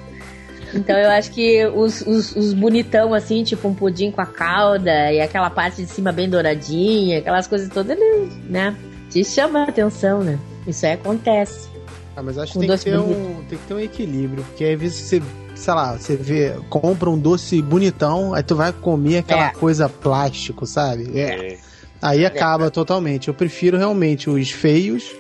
Então 0.74 0.96
eu 0.96 1.11
acho 1.11 1.32
que 1.32 1.66
os, 1.66 2.01
os, 2.03 2.36
os 2.36 2.53
bonitão, 2.55 3.12
assim, 3.12 3.42
tipo 3.42 3.66
um 3.66 3.74
pudim 3.74 4.11
com 4.12 4.20
a 4.20 4.26
calda 4.26 5.11
e 5.12 5.20
aquela 5.20 5.51
parte 5.51 5.82
de 5.82 5.88
cima 5.88 6.12
bem 6.12 6.28
douradinha, 6.30 7.18
aquelas 7.18 7.46
coisas 7.48 7.68
todas, 7.70 7.98
ele, 7.98 8.30
né? 8.48 8.76
Te 9.11 9.24
chama 9.24 9.61
a 9.61 9.64
atenção, 9.64 10.22
né? 10.22 10.38
Isso 10.66 10.86
aí 10.86 10.92
acontece. 10.92 11.68
Ah, 12.16 12.22
mas 12.22 12.38
acho 12.38 12.53
que 12.53 12.59
tem 12.61 12.68
que, 12.78 12.90
um, 12.96 13.34
tem 13.48 13.59
que 13.59 13.66
ter 13.66 13.74
um 13.74 13.80
equilíbrio. 13.80 14.44
Porque 14.44 14.64
às 14.64 14.78
vezes 14.80 14.96
você, 14.98 15.22
sei 15.61 15.74
lá, 15.74 15.92
você 15.96 16.16
vê, 16.16 16.54
compra 16.68 17.11
um 17.11 17.18
doce 17.18 17.61
bonitão, 17.61 18.32
aí 18.34 18.42
tu 18.42 18.56
vai 18.56 18.72
comer 18.72 19.18
aquela 19.18 19.48
É. 19.48 19.50
coisa 19.52 19.88
plástico, 19.88 20.66
sabe? 20.66 21.11
É. 21.18 21.52
É. 21.52 21.58
Aí 22.02 22.24
acaba 22.24 22.70
totalmente. 22.70 23.28
Eu 23.28 23.34
prefiro 23.34 23.76
realmente 23.76 24.30
os 24.30 24.50
feios, 24.50 25.14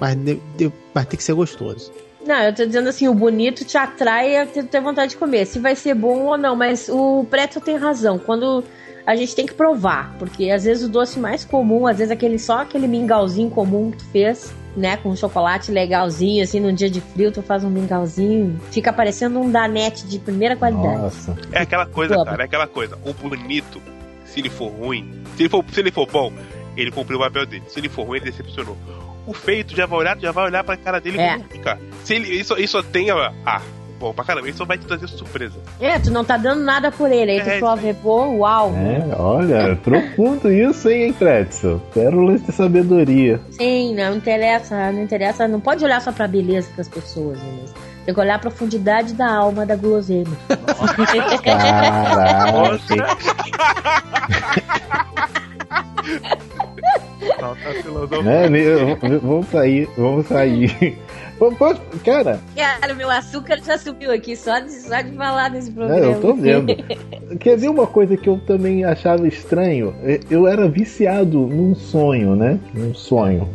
mas, 0.00 0.16
de- 0.16 0.40
de- 0.56 0.72
mas 0.92 1.06
tem 1.06 1.16
que 1.16 1.22
ser 1.22 1.32
gostoso. 1.34 1.92
Não, 2.26 2.36
eu 2.42 2.54
tô 2.54 2.64
dizendo 2.64 2.88
assim, 2.88 3.06
o 3.06 3.14
bonito 3.14 3.64
te 3.64 3.76
atrai 3.76 4.36
a 4.38 4.46
ter, 4.46 4.64
ter 4.64 4.80
vontade 4.80 5.10
de 5.10 5.16
comer. 5.16 5.46
Se 5.46 5.58
vai 5.58 5.76
ser 5.76 5.94
bom 5.94 6.24
ou 6.24 6.36
não, 6.38 6.56
mas 6.56 6.88
o 6.88 7.24
Preto 7.30 7.60
tem 7.60 7.76
razão. 7.76 8.18
Quando 8.18 8.64
a 9.06 9.14
gente 9.16 9.34
tem 9.34 9.46
que 9.46 9.54
provar, 9.54 10.14
porque 10.18 10.50
às 10.50 10.64
vezes 10.64 10.84
o 10.84 10.88
doce 10.88 11.18
mais 11.20 11.44
comum, 11.44 11.86
às 11.86 11.98
vezes 11.98 12.10
aquele 12.10 12.38
só 12.38 12.60
aquele 12.62 12.86
mingauzinho 12.88 13.50
comum 13.50 13.90
que 13.90 13.98
tu 13.98 14.04
fez, 14.06 14.52
né, 14.76 14.96
com 14.96 15.10
um 15.10 15.16
chocolate 15.16 15.70
legalzinho, 15.70 16.42
assim, 16.42 16.58
num 16.58 16.74
dia 16.74 16.90
de 16.90 17.00
frio, 17.00 17.30
tu 17.30 17.42
faz 17.42 17.62
um 17.64 17.70
mingauzinho, 17.70 18.58
fica 18.70 18.92
parecendo 18.92 19.38
um 19.40 19.50
danete 19.50 20.06
de 20.06 20.18
primeira 20.18 20.56
qualidade. 20.56 20.96
Nossa. 21.02 21.36
É 21.52 21.60
aquela 21.60 21.86
coisa, 21.86 22.14
Toma. 22.14 22.26
cara, 22.26 22.42
é 22.42 22.46
aquela 22.46 22.66
coisa. 22.66 22.98
O 23.04 23.12
bonito, 23.12 23.80
se 24.24 24.40
ele 24.40 24.48
for 24.50 24.68
ruim, 24.68 25.22
se 25.36 25.42
ele 25.44 25.48
for, 25.48 25.64
se 25.72 25.80
ele 25.80 25.90
for 25.92 26.06
bom, 26.10 26.32
ele 26.76 26.90
cumpriu 26.90 27.18
o 27.18 27.22
papel 27.22 27.46
dele. 27.46 27.62
Se 27.68 27.78
ele 27.78 27.88
for 27.88 28.04
ruim, 28.04 28.18
ele 28.18 28.30
decepcionou. 28.30 28.76
O 29.26 29.32
feito 29.32 29.74
já 29.76 29.86
vai 29.86 29.98
olhar, 30.00 30.18
já 30.18 30.32
vai 30.32 30.44
olhar 30.46 30.64
pra 30.64 30.76
cara 30.76 31.00
dele 31.00 31.18
É. 31.20 31.34
como 31.36 31.44
ficar. 31.48 31.78
Se 32.02 32.14
ele 32.14 32.28
isso, 32.34 32.58
isso 32.58 32.82
tem 32.82 33.10
a. 33.10 33.32
Ah, 33.46 33.62
bom 33.98 34.12
pra 34.12 34.24
caramba, 34.24 34.48
isso 34.48 34.64
vai 34.66 34.76
te 34.78 34.86
trazer 34.86 35.08
surpresa. 35.08 35.54
É, 35.80 35.98
tu 35.98 36.10
não 36.10 36.24
tá 36.24 36.36
dando 36.36 36.62
nada 36.62 36.90
por 36.92 37.10
ele. 37.10 37.32
Aí 37.32 37.38
É, 37.38 37.58
tu 37.58 37.60
só 37.60 37.74
vê, 37.76 37.94
pô, 37.94 38.24
uau. 38.38 38.72
É, 38.76 39.14
olha, 39.20 39.76
profundo 39.76 40.50
isso, 40.52 40.88
hein, 40.90 41.12
Pretzel? 41.12 41.80
Pérolas 41.92 42.42
de 42.42 42.52
sabedoria. 42.52 43.40
Sim, 43.50 43.94
não 43.94 44.14
interessa, 44.16 44.90
não 44.92 45.02
interessa. 45.02 45.48
Não 45.48 45.60
pode 45.60 45.84
olhar 45.84 46.00
só 46.00 46.12
pra 46.12 46.26
beleza 46.28 46.68
das 46.76 46.88
pessoas, 46.88 47.38
né? 47.38 47.64
Tem 48.04 48.12
que 48.14 48.20
olhar 48.20 48.34
a 48.34 48.38
profundidade 48.38 49.14
da 49.14 49.34
alma 49.34 49.64
da 49.64 49.76
guloseima. 49.76 50.36
Caraca. 51.42 52.78
Falta 57.40 57.68
a 57.70 57.74
filosofia. 57.82 58.50
né? 58.50 58.96
Vamos 59.22 59.46
sair, 59.48 59.88
vamos 59.96 60.26
sair. 60.26 60.98
Pô, 61.38 61.52
Cara, 62.04 62.38
Cara, 62.56 62.94
meu 62.94 63.10
açúcar 63.10 63.58
já 63.64 63.76
subiu 63.76 64.12
aqui 64.12 64.36
só 64.36 64.60
de, 64.60 64.70
só 64.70 65.00
de 65.00 65.10
falar 65.12 65.50
nesse 65.50 65.70
É, 65.70 65.72
programa. 65.72 66.04
eu 66.06 66.20
tô 66.20 66.34
vendo. 66.34 66.74
Quer 67.40 67.56
ver 67.58 67.68
uma 67.68 67.86
coisa 67.86 68.16
que 68.16 68.28
eu 68.28 68.38
também 68.46 68.84
achava 68.84 69.26
estranho? 69.26 69.92
E- 70.04 70.20
Eu 70.30 70.46
era 70.46 70.68
viciado 70.68 71.38
num 71.46 71.74
sonho, 71.74 72.36
né? 72.36 72.58
Num 72.72 72.94
sonho 72.94 73.48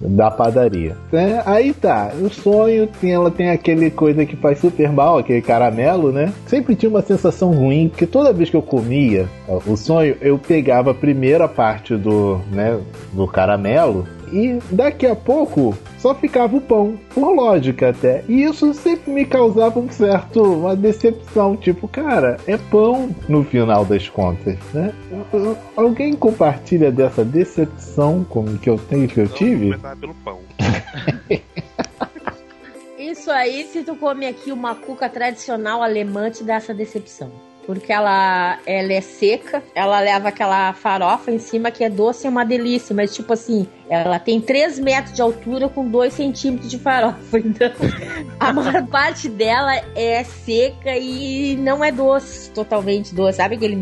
da 0.00 0.30
padaria. 0.30 0.96
É, 1.12 1.42
aí 1.44 1.72
tá, 1.74 2.12
o 2.20 2.28
sonho 2.30 2.86
tem, 3.00 3.12
ela 3.12 3.30
tem 3.30 3.50
aquele 3.50 3.90
coisa 3.90 4.24
que 4.24 4.36
faz 4.36 4.58
super 4.58 4.90
mal, 4.90 5.18
aquele 5.18 5.42
caramelo, 5.42 6.12
né? 6.12 6.32
Sempre 6.46 6.74
tinha 6.74 6.88
uma 6.90 7.02
sensação 7.02 7.50
ruim, 7.52 7.88
porque 7.88 8.06
toda 8.06 8.32
vez 8.32 8.48
que 8.50 8.56
eu 8.56 8.62
comia 8.62 9.26
o 9.66 9.76
sonho, 9.76 10.16
eu 10.20 10.38
pegava 10.38 10.90
a 10.90 10.94
primeira 10.94 11.46
parte 11.48 11.96
do, 11.96 12.40
né, 12.50 12.78
do 13.12 13.26
caramelo 13.26 14.06
e 14.32 14.58
daqui 14.70 15.06
a 15.06 15.14
pouco 15.14 15.76
só 15.98 16.14
ficava 16.14 16.56
o 16.56 16.60
pão, 16.60 16.98
por 17.14 17.34
lógica 17.34 17.90
até. 17.90 18.24
E 18.28 18.44
isso 18.44 18.72
sempre 18.74 19.12
me 19.12 19.24
causava 19.24 19.78
um 19.78 19.88
certo, 19.90 20.42
uma 20.42 20.76
decepção, 20.76 21.56
tipo, 21.56 21.88
cara, 21.88 22.36
é 22.46 22.56
pão 22.56 23.14
no 23.28 23.44
final 23.44 23.84
das 23.84 24.08
contas, 24.08 24.56
né? 24.72 24.92
Alguém 25.76 26.14
compartilha 26.14 26.92
dessa 26.92 27.24
decepção 27.24 28.24
como 28.28 28.58
que 28.58 28.70
eu 28.70 28.78
tenho 28.78 29.08
que 29.08 29.20
eu 29.20 29.28
tive? 29.28 29.70
Começar 29.70 29.96
pelo 29.96 30.14
pão. 30.14 30.38
Isso 32.98 33.30
aí, 33.30 33.64
se 33.64 33.82
tu 33.82 33.94
come 33.94 34.26
aqui 34.26 34.50
uma 34.50 34.74
cuca 34.74 35.08
tradicional 35.08 35.82
alemã, 35.82 36.30
te 36.30 36.42
dá 36.42 36.54
essa 36.54 36.74
decepção. 36.74 37.30
Porque 37.66 37.92
ela, 37.92 38.58
ela 38.64 38.92
é 38.92 39.00
seca, 39.00 39.62
ela 39.74 39.98
leva 39.98 40.28
aquela 40.28 40.72
farofa 40.72 41.32
em 41.32 41.38
cima 41.38 41.70
que 41.70 41.82
é 41.82 41.90
doce 41.90 42.26
é 42.26 42.30
uma 42.30 42.44
delícia, 42.44 42.94
mas 42.94 43.14
tipo 43.14 43.32
assim, 43.32 43.66
ela 43.88 44.18
tem 44.20 44.40
3 44.40 44.78
metros 44.78 45.14
de 45.14 45.20
altura 45.20 45.68
com 45.68 45.88
2 45.88 46.12
centímetros 46.12 46.70
de 46.70 46.78
farofa. 46.78 47.16
Então, 47.46 47.70
a 48.38 48.52
maior 48.52 48.86
parte 48.86 49.28
dela 49.28 49.74
é 49.94 50.22
seca 50.24 50.96
e 50.96 51.56
não 51.56 51.82
é 51.82 51.90
doce, 51.90 52.50
totalmente 52.50 53.14
doce. 53.14 53.38
Sabe 53.38 53.56
aquele 53.56 53.76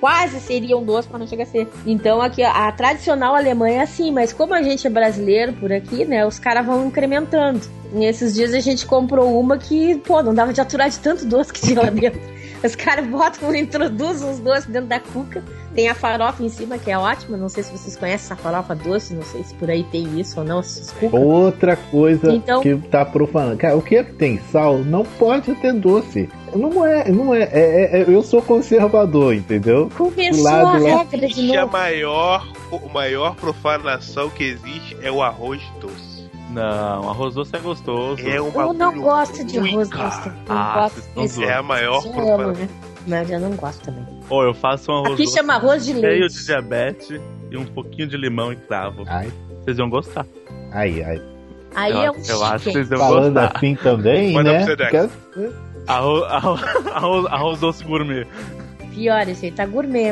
quase 0.00 0.40
seria 0.40 0.76
um 0.76 0.82
doce, 0.82 1.08
mas 1.12 1.20
não 1.20 1.28
chega 1.28 1.42
a 1.42 1.46
ser. 1.46 1.68
Então 1.86 2.20
aqui 2.20 2.42
a 2.42 2.72
tradicional 2.72 3.36
alemã 3.36 3.68
é 3.68 3.80
assim, 3.80 4.10
mas 4.10 4.32
como 4.32 4.54
a 4.54 4.62
gente 4.62 4.86
é 4.86 4.90
brasileiro 4.90 5.52
por 5.52 5.70
aqui, 5.70 6.04
né, 6.04 6.26
os 6.26 6.38
caras 6.38 6.64
vão 6.64 6.86
incrementando. 6.86 7.60
Nesses 7.92 8.34
dias 8.34 8.54
a 8.54 8.60
gente 8.60 8.86
comprou 8.86 9.38
uma 9.38 9.58
que, 9.58 9.96
pô, 9.98 10.22
não 10.22 10.34
dava 10.34 10.52
de 10.52 10.60
aturar 10.60 10.88
de 10.88 10.98
tanto 10.98 11.26
doce 11.26 11.52
que 11.52 11.60
tinha 11.60 11.82
lá 11.82 11.90
dentro. 11.90 12.20
Os 12.62 12.74
caras 12.74 13.06
botam, 13.06 13.52
introduzem 13.56 14.30
os 14.30 14.38
doces 14.38 14.66
dentro 14.66 14.88
da 14.88 15.00
cuca. 15.00 15.42
Tem 15.80 15.88
a 15.88 15.94
farofa 15.94 16.42
em 16.42 16.48
cima, 16.50 16.76
que 16.76 16.90
é 16.90 16.98
ótima. 16.98 17.38
Não 17.38 17.48
sei 17.48 17.62
se 17.62 17.72
vocês 17.72 17.96
conhecem 17.96 18.26
essa 18.26 18.36
farofa 18.36 18.74
doce, 18.74 19.14
não 19.14 19.22
sei 19.22 19.42
se 19.42 19.54
por 19.54 19.70
aí 19.70 19.82
tem 19.84 20.20
isso 20.20 20.38
ou 20.38 20.44
não. 20.44 20.60
Outra 21.10 21.74
coisa 21.74 22.30
Então- 22.34 22.60
que 22.60 22.76
tá 22.76 23.02
profanando. 23.02 23.56
Cara, 23.56 23.74
o 23.78 23.80
que 23.80 24.02
tem 24.04 24.38
sal 24.52 24.76
não 24.80 25.04
pode 25.06 25.54
ter 25.54 25.72
doce. 25.72 26.28
Não 26.54 26.84
é, 26.84 27.10
não 27.10 27.34
é, 27.34 27.44
é- 27.44 28.00
é- 28.02 28.04
eu 28.06 28.22
sou 28.22 28.42
conservador, 28.42 29.32
entendeu? 29.34 29.90
Começou 29.96 30.48
a 30.48 30.76
regra 30.76 31.26
de 31.28 31.40
E 31.46 31.56
a 31.56 31.62
novo. 31.62 31.72
maior, 31.72 32.46
o 32.70 32.88
maior 32.92 33.34
profanação 33.36 34.28
que 34.28 34.44
existe 34.44 34.98
é 35.00 35.10
o 35.10 35.22
arroz 35.22 35.62
doce. 35.80 36.28
Não, 36.50 37.08
arroz 37.08 37.34
doce 37.36 37.56
é 37.56 37.58
gostoso. 37.58 38.20
É 38.28 38.38
um 38.42 38.50
Eu 38.52 38.72
não 38.74 39.00
gosto 39.00 39.44
de 39.46 39.58
arroz 39.58 39.88
doce. 39.88 40.30
Ah, 40.46 40.72
gosto 40.74 40.94
vocês 40.96 41.06
estão 41.06 41.22
desse. 41.22 41.34
zoando. 41.36 41.50
É 41.50 41.54
a 41.54 41.62
maior 41.62 42.02
profanação. 42.02 42.52
né? 42.52 42.68
Mas 43.10 43.30
eu 43.30 43.40
não 43.40 43.50
gosto 43.56 43.82
também. 43.84 44.06
Ou 44.28 44.42
eu 44.44 44.54
faço 44.54 44.90
um 44.92 44.96
arroz 44.96 45.12
Aqui 45.14 45.24
doce 45.24 45.36
chama 45.36 45.54
arroz 45.54 45.84
de 45.84 45.92
cheio 45.92 46.02
leite. 46.20 46.34
de 46.38 46.44
diabetes 46.46 47.20
e 47.50 47.56
um 47.56 47.64
pouquinho 47.64 48.06
de 48.08 48.16
limão 48.16 48.52
e 48.52 48.56
cravo. 48.56 49.04
Ai, 49.08 49.30
Vocês 49.64 49.78
iam 49.78 49.90
gostar. 49.90 50.24
ai, 50.72 51.02
ai. 51.02 51.20
Aí 51.74 51.92
eu, 51.92 51.98
é 51.98 52.10
um 52.10 52.22
eu 52.26 52.44
acho 52.44 52.64
que 52.64 52.72
vocês 52.72 52.90
iam 52.90 52.98
Falando 52.98 53.34
gostar. 53.34 53.52
assim 53.56 53.74
também, 53.76 54.32
Manda 54.32 54.52
né? 54.52 54.58
pro 54.64 54.66
arroz, 55.88 56.24
arroz, 56.92 57.26
arroz 57.26 57.60
doce 57.60 57.84
gourmet. 57.84 58.26
Pior 59.00 59.26
esse 59.30 59.46
aí, 59.46 59.52
tá 59.52 59.64
gourmet. 59.64 60.10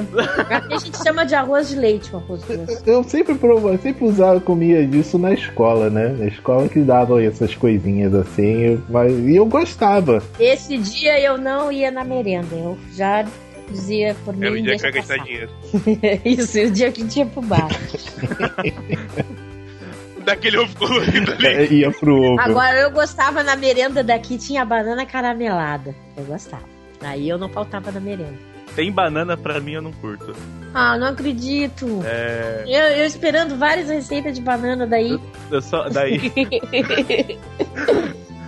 Aqui 0.48 0.72
a 0.72 0.78
gente 0.78 0.96
chama 1.02 1.26
de 1.26 1.34
arroz 1.34 1.68
de 1.68 1.76
leite, 1.76 2.10
o 2.10 2.16
arroz 2.16 2.40
doce. 2.42 2.82
Eu 2.86 3.04
sempre 3.04 3.34
provo, 3.34 3.76
sempre 3.76 4.06
usava, 4.06 4.40
comia 4.40 4.86
disso 4.86 5.18
na 5.18 5.34
escola, 5.34 5.90
né? 5.90 6.08
Na 6.18 6.24
escola 6.24 6.66
que 6.70 6.80
davam 6.80 7.18
essas 7.18 7.54
coisinhas 7.54 8.14
assim, 8.14 8.62
eu- 8.62 8.82
mas, 8.88 9.12
e 9.12 9.36
eu 9.36 9.44
gostava. 9.44 10.22
Esse 10.40 10.78
dia 10.78 11.20
eu 11.20 11.36
não 11.36 11.70
ia 11.70 11.90
na 11.90 12.02
merenda. 12.02 12.56
Eu 12.56 12.78
já 12.94 13.26
dizia 13.70 14.16
por 14.24 14.34
mim. 14.34 14.46
Era 14.46 14.54
o 14.54 14.62
dia 14.62 14.76
que 14.78 14.86
ia 14.86 14.90
gastar 14.90 15.18
dinheiro. 15.18 15.50
Isso, 16.24 16.58
o 16.58 16.70
dia 16.70 16.90
que 16.90 17.06
tinha 17.06 17.26
pro 17.26 17.42
bar. 17.42 17.68
Daquele 20.24 20.56
ovo 20.58 20.74
colorido 20.76 21.32
ali. 21.32 21.46
É, 21.46 21.72
ia 21.72 21.90
pro 21.90 22.16
ovo. 22.16 22.40
Agora 22.40 22.78
eu 22.80 22.90
gostava 22.90 23.42
na 23.42 23.54
merenda 23.54 24.02
daqui, 24.02 24.38
tinha 24.38 24.64
banana 24.64 25.04
caramelada. 25.04 25.94
Eu 26.16 26.24
gostava. 26.24 26.64
Aí 27.02 27.28
eu 27.28 27.36
não 27.38 27.48
faltava 27.50 27.92
na 27.92 28.00
merenda. 28.00 28.47
Tem 28.78 28.92
banana 28.92 29.36
pra 29.36 29.58
mim, 29.58 29.72
eu 29.72 29.82
não 29.82 29.90
curto. 29.90 30.32
Ah, 30.72 30.96
não 30.96 31.08
acredito. 31.08 32.00
É. 32.04 32.62
Eu, 32.64 32.98
eu 32.98 33.06
esperando 33.06 33.56
várias 33.56 33.88
receitas 33.88 34.36
de 34.36 34.40
banana 34.40 34.86
daí. 34.86 35.18
Eu 35.50 35.60
só. 35.60 35.88
Daí. 35.88 36.30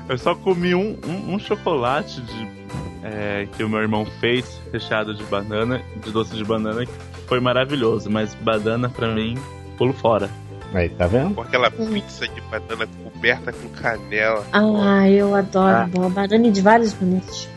eu 0.08 0.16
só 0.16 0.32
comi 0.36 0.72
um, 0.72 0.96
um, 1.04 1.34
um 1.34 1.38
chocolate 1.40 2.20
de, 2.20 2.48
é, 3.02 3.48
que 3.56 3.64
o 3.64 3.68
meu 3.68 3.80
irmão 3.80 4.06
fez, 4.20 4.46
recheado 4.72 5.12
de 5.16 5.24
banana, 5.24 5.82
de 5.96 6.12
doce 6.12 6.36
de 6.36 6.44
banana, 6.44 6.86
que 6.86 6.92
foi 7.26 7.40
maravilhoso. 7.40 8.08
Mas 8.08 8.32
banana 8.32 8.88
pra 8.88 9.12
mim, 9.12 9.36
pulo 9.76 9.92
fora. 9.92 10.30
Aí, 10.72 10.90
tá 10.90 11.08
vendo? 11.08 11.34
Com 11.34 11.40
aquela 11.40 11.72
pizza 11.72 12.28
de 12.28 12.40
banana 12.42 12.88
coberta 13.02 13.52
com 13.52 13.68
canela. 13.70 14.46
Ah, 14.52 15.10
eu 15.10 15.34
adoro 15.34 15.90
Ah. 15.92 16.08
banana 16.08 16.52
de 16.52 16.60
vários 16.60 16.92
bonitos. 16.92 17.48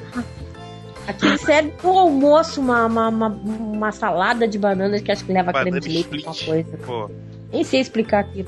Aqui 1.07 1.37
serve 1.37 1.71
pro 1.81 1.91
almoço 1.91 2.61
uma, 2.61 2.85
uma, 2.85 3.09
uma, 3.09 3.27
uma 3.27 3.91
salada 3.91 4.47
de 4.47 4.57
bananas 4.57 5.01
que 5.01 5.11
acho 5.11 5.25
que 5.25 5.33
leva 5.33 5.51
creme 5.51 5.71
Banana 5.71 5.81
de 5.81 5.89
leite, 5.89 6.15
alguma 6.27 6.45
coisa. 6.45 6.77
Pô, 6.85 7.09
Nem 7.51 7.63
sei 7.63 7.79
explicar 7.81 8.19
aqui. 8.21 8.45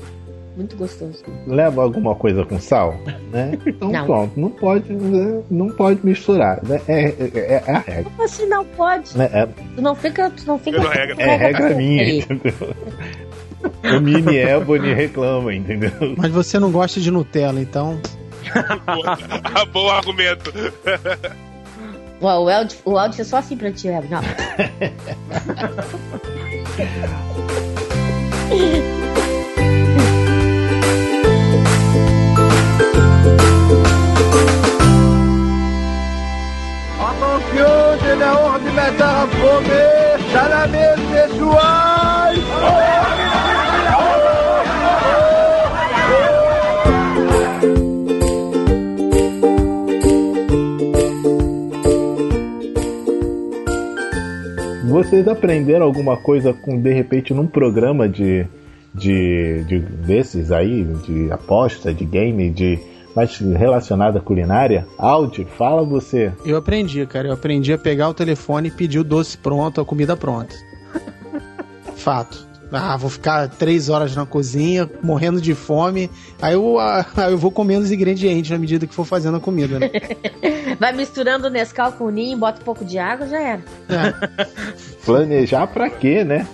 Muito 0.56 0.74
gostoso. 0.74 1.22
Leva 1.46 1.82
alguma 1.82 2.14
coisa 2.14 2.42
com 2.46 2.58
sal, 2.58 2.94
né? 3.30 3.58
Então 3.66 3.90
Não. 3.90 4.06
pronto, 4.06 4.40
não 4.40 4.48
pode, 4.48 4.90
né? 4.90 5.42
não 5.50 5.68
pode 5.68 6.00
misturar, 6.02 6.64
né? 6.64 6.80
É, 6.88 7.08
é, 7.08 7.62
é 7.66 7.70
a 7.70 7.78
regra, 7.78 8.04
Como 8.04 8.22
assim 8.22 8.46
não 8.46 8.64
pode? 8.64 9.18
né? 9.18 9.28
É, 9.34 9.46
Tu 9.46 9.82
não 9.82 9.94
fica. 9.94 10.30
Tu 10.30 10.46
não 10.46 10.58
fica. 10.58 10.80
Pela 10.80 10.94
regra. 10.94 11.22
é 11.22 11.36
regra 11.36 11.74
minha, 11.74 12.02
Aí. 12.02 12.18
entendeu? 12.20 12.54
O 13.84 14.00
mini 14.00 14.36
Ebony 14.36 14.94
reclama, 14.94 15.52
entendeu? 15.52 15.90
Mas 16.16 16.30
você 16.30 16.56
não 16.58 16.70
gosta 16.70 17.00
de 17.00 17.10
Nutella, 17.10 17.60
então. 17.60 18.00
ah, 18.56 19.64
bom 19.72 19.88
argumento. 19.90 20.52
O, 22.20 22.26
o, 22.26 22.48
áudio, 22.48 22.78
o 22.84 22.98
áudio 22.98 23.20
é 23.20 23.24
só 23.24 23.36
assim 23.38 23.56
pra 23.56 23.70
ti. 23.70 23.88
Não. 23.88 24.20
Atenção, 36.98 37.98
j'ai 38.02 38.14
la 38.14 38.34
honte 38.34 38.64
de 38.64 38.70
mettre 38.72 39.02
à 39.02 39.26
Vocês 54.96 55.28
aprenderam 55.28 55.84
alguma 55.84 56.16
coisa 56.16 56.54
com, 56.54 56.80
de 56.80 56.90
repente, 56.90 57.34
num 57.34 57.46
programa 57.46 58.08
de, 58.08 58.46
de, 58.94 59.62
de 59.64 59.78
desses 59.78 60.50
aí, 60.50 60.84
de 60.84 61.30
aposta, 61.30 61.92
de 61.92 62.06
game, 62.06 62.48
de 62.48 62.78
mais 63.14 63.36
relacionado 63.36 64.16
à 64.16 64.20
culinária? 64.22 64.86
Audi, 64.96 65.44
fala 65.58 65.84
você. 65.84 66.32
Eu 66.46 66.56
aprendi, 66.56 67.04
cara. 67.04 67.28
Eu 67.28 67.34
aprendi 67.34 67.74
a 67.74 67.78
pegar 67.78 68.08
o 68.08 68.14
telefone 68.14 68.68
e 68.68 68.70
pedir 68.70 68.98
o 68.98 69.04
doce 69.04 69.36
pronto, 69.36 69.82
a 69.82 69.84
comida 69.84 70.16
pronta. 70.16 70.56
Fato. 71.94 72.45
Ah, 72.78 72.96
vou 72.96 73.10
ficar 73.10 73.48
três 73.48 73.88
horas 73.88 74.14
na 74.14 74.26
cozinha, 74.26 74.88
morrendo 75.02 75.40
de 75.40 75.54
fome. 75.54 76.10
Aí 76.40 76.54
eu, 76.54 76.78
ah, 76.78 77.04
eu 77.30 77.38
vou 77.38 77.50
comendo 77.50 77.84
os 77.84 77.92
ingredientes 77.92 78.50
na 78.50 78.58
medida 78.58 78.86
que 78.86 78.94
for 78.94 79.04
fazendo 79.04 79.36
a 79.36 79.40
comida, 79.40 79.78
né? 79.78 79.90
Vai 80.78 80.92
misturando 80.92 81.46
o 81.46 81.50
Nescau 81.50 81.92
com 81.92 82.04
o 82.04 82.10
ninho, 82.10 82.36
bota 82.36 82.60
um 82.60 82.64
pouco 82.64 82.84
de 82.84 82.98
água, 82.98 83.26
já 83.26 83.40
era. 83.40 83.62
Planejar 85.04 85.66
pra 85.68 85.88
quê, 85.88 86.22
né? 86.22 86.46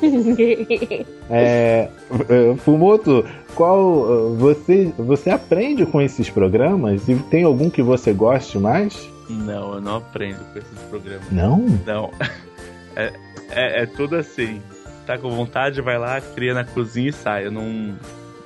É, 1.29 1.89
é, 2.29 2.57
Fumoto, 2.59 3.25
qual 3.55 4.37
você 4.37 4.93
você 4.97 5.31
aprende 5.31 5.85
com 5.87 6.01
esses 6.01 6.31
programas 6.31 7.09
e 7.09 7.17
tem 7.17 7.45
algum 7.45 7.69
que 7.69 7.83
você 7.83 8.13
goste 8.13 8.59
mais? 8.59 9.09
Não, 9.29 9.75
eu 9.75 9.81
não 9.81 9.97
aprendo 9.97 10.41
com 10.53 10.59
esses 10.59 10.79
programas. 10.91 11.31
Não? 11.31 11.59
Não. 11.87 12.11
É, 12.95 13.13
é, 13.51 13.83
é 13.83 13.87
tudo 13.87 14.17
assim. 14.17 14.61
Tá 15.07 15.19
com 15.19 15.31
vontade, 15.31 15.81
vai 15.81 15.99
lá, 15.99 16.21
cria 16.21 16.55
na 16.55 16.65
cozinha 16.65 17.11
e 17.11 17.13
sai. 17.13 17.47
Eu 17.47 17.51
não, 17.51 17.95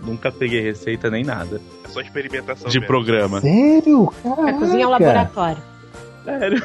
nunca 0.02 0.30
peguei 0.32 0.60
receita 0.60 1.10
nem 1.10 1.24
nada. 1.24 1.60
É 1.84 1.88
só 1.88 2.00
experimentação. 2.00 2.68
De 2.68 2.78
mesmo. 2.78 2.86
programa. 2.86 3.40
Sério? 3.40 4.12
A 4.24 4.52
cozinha 4.54 4.84
é 4.84 4.86
um 4.86 4.90
laboratório. 4.90 5.62
Sério? 6.24 6.62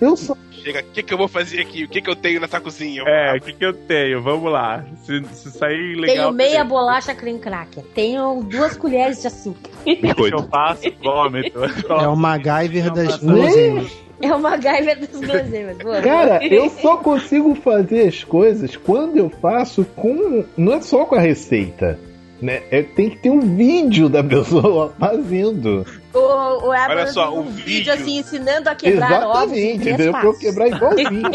Eu 0.00 0.16
só. 0.16 0.36
Chega, 0.50 0.80
o 0.80 0.84
que, 0.92 1.02
que 1.02 1.14
eu 1.14 1.18
vou 1.18 1.28
fazer 1.28 1.60
aqui? 1.60 1.84
O 1.84 1.88
que, 1.88 2.02
que 2.02 2.10
eu 2.10 2.16
tenho 2.16 2.40
nessa 2.40 2.60
cozinha? 2.60 3.02
É, 3.06 3.36
o 3.36 3.40
que, 3.40 3.52
que 3.52 3.64
eu 3.64 3.72
tenho? 3.72 4.20
Vamos 4.20 4.52
lá. 4.52 4.84
Se, 5.04 5.24
se 5.32 5.50
sair 5.52 5.94
legal. 5.94 6.16
Tenho 6.16 6.32
meia 6.32 6.64
bolacha 6.64 7.14
cream 7.14 7.38
cracker. 7.38 7.84
Tenho 7.94 8.42
duas 8.42 8.76
colheres 8.76 9.22
de 9.22 9.28
açúcar. 9.28 9.70
Eu 9.86 10.42
faço 10.48 10.82
vômito. 11.02 11.58
É 11.88 12.08
o 12.08 12.16
MacGyver 12.16 12.90
das 12.92 13.16
guloseimas. 13.18 14.07
É 14.20 14.34
uma 14.34 14.56
gaiva 14.56 14.94
dos 14.96 15.20
guloseimas. 15.20 15.78
Boa. 15.82 16.00
Cara, 16.02 16.44
eu 16.46 16.68
só 16.70 16.96
consigo 16.96 17.54
fazer 17.54 18.08
as 18.08 18.24
coisas 18.24 18.76
quando 18.76 19.16
eu 19.16 19.30
faço 19.30 19.84
com. 19.96 20.44
Não 20.56 20.74
é 20.74 20.82
só 20.82 21.04
com 21.04 21.14
a 21.14 21.20
receita. 21.20 21.98
Né? 22.40 22.62
É, 22.70 22.84
tem 22.84 23.10
que 23.10 23.16
ter 23.18 23.30
um 23.30 23.56
vídeo 23.56 24.08
da 24.08 24.22
pessoa 24.22 24.94
fazendo. 24.98 25.84
O, 26.14 26.18
o 26.18 26.68
Olha 26.68 27.06
só, 27.08 27.34
um 27.34 27.40
o 27.40 27.44
vídeo 27.44 27.64
vídeo- 27.64 27.92
assim, 27.94 28.18
ensinando 28.18 28.68
a 28.70 28.74
quebrar 28.76 29.24
ovos. 29.26 29.52
Exatamente, 29.52 29.78
três 29.80 29.94
entendeu? 29.94 30.12
Pra 30.12 30.24
eu 30.24 30.38
quebrar 30.38 30.68
igualzinho. 30.68 31.22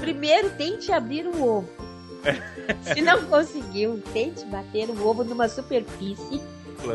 Primeiro, 0.00 0.50
tente 0.50 0.92
abrir 0.92 1.26
o 1.26 1.42
ovo. 1.42 1.68
Se 2.94 3.00
não 3.02 3.22
conseguiu, 3.24 4.02
tente 4.12 4.44
bater 4.46 4.88
o 4.88 5.06
ovo 5.06 5.24
numa 5.24 5.48
superfície 5.48 6.40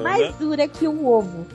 mais 0.01 0.33
dura 0.35 0.67
que 0.67 0.87
um 0.87 1.05
ovo. 1.05 1.45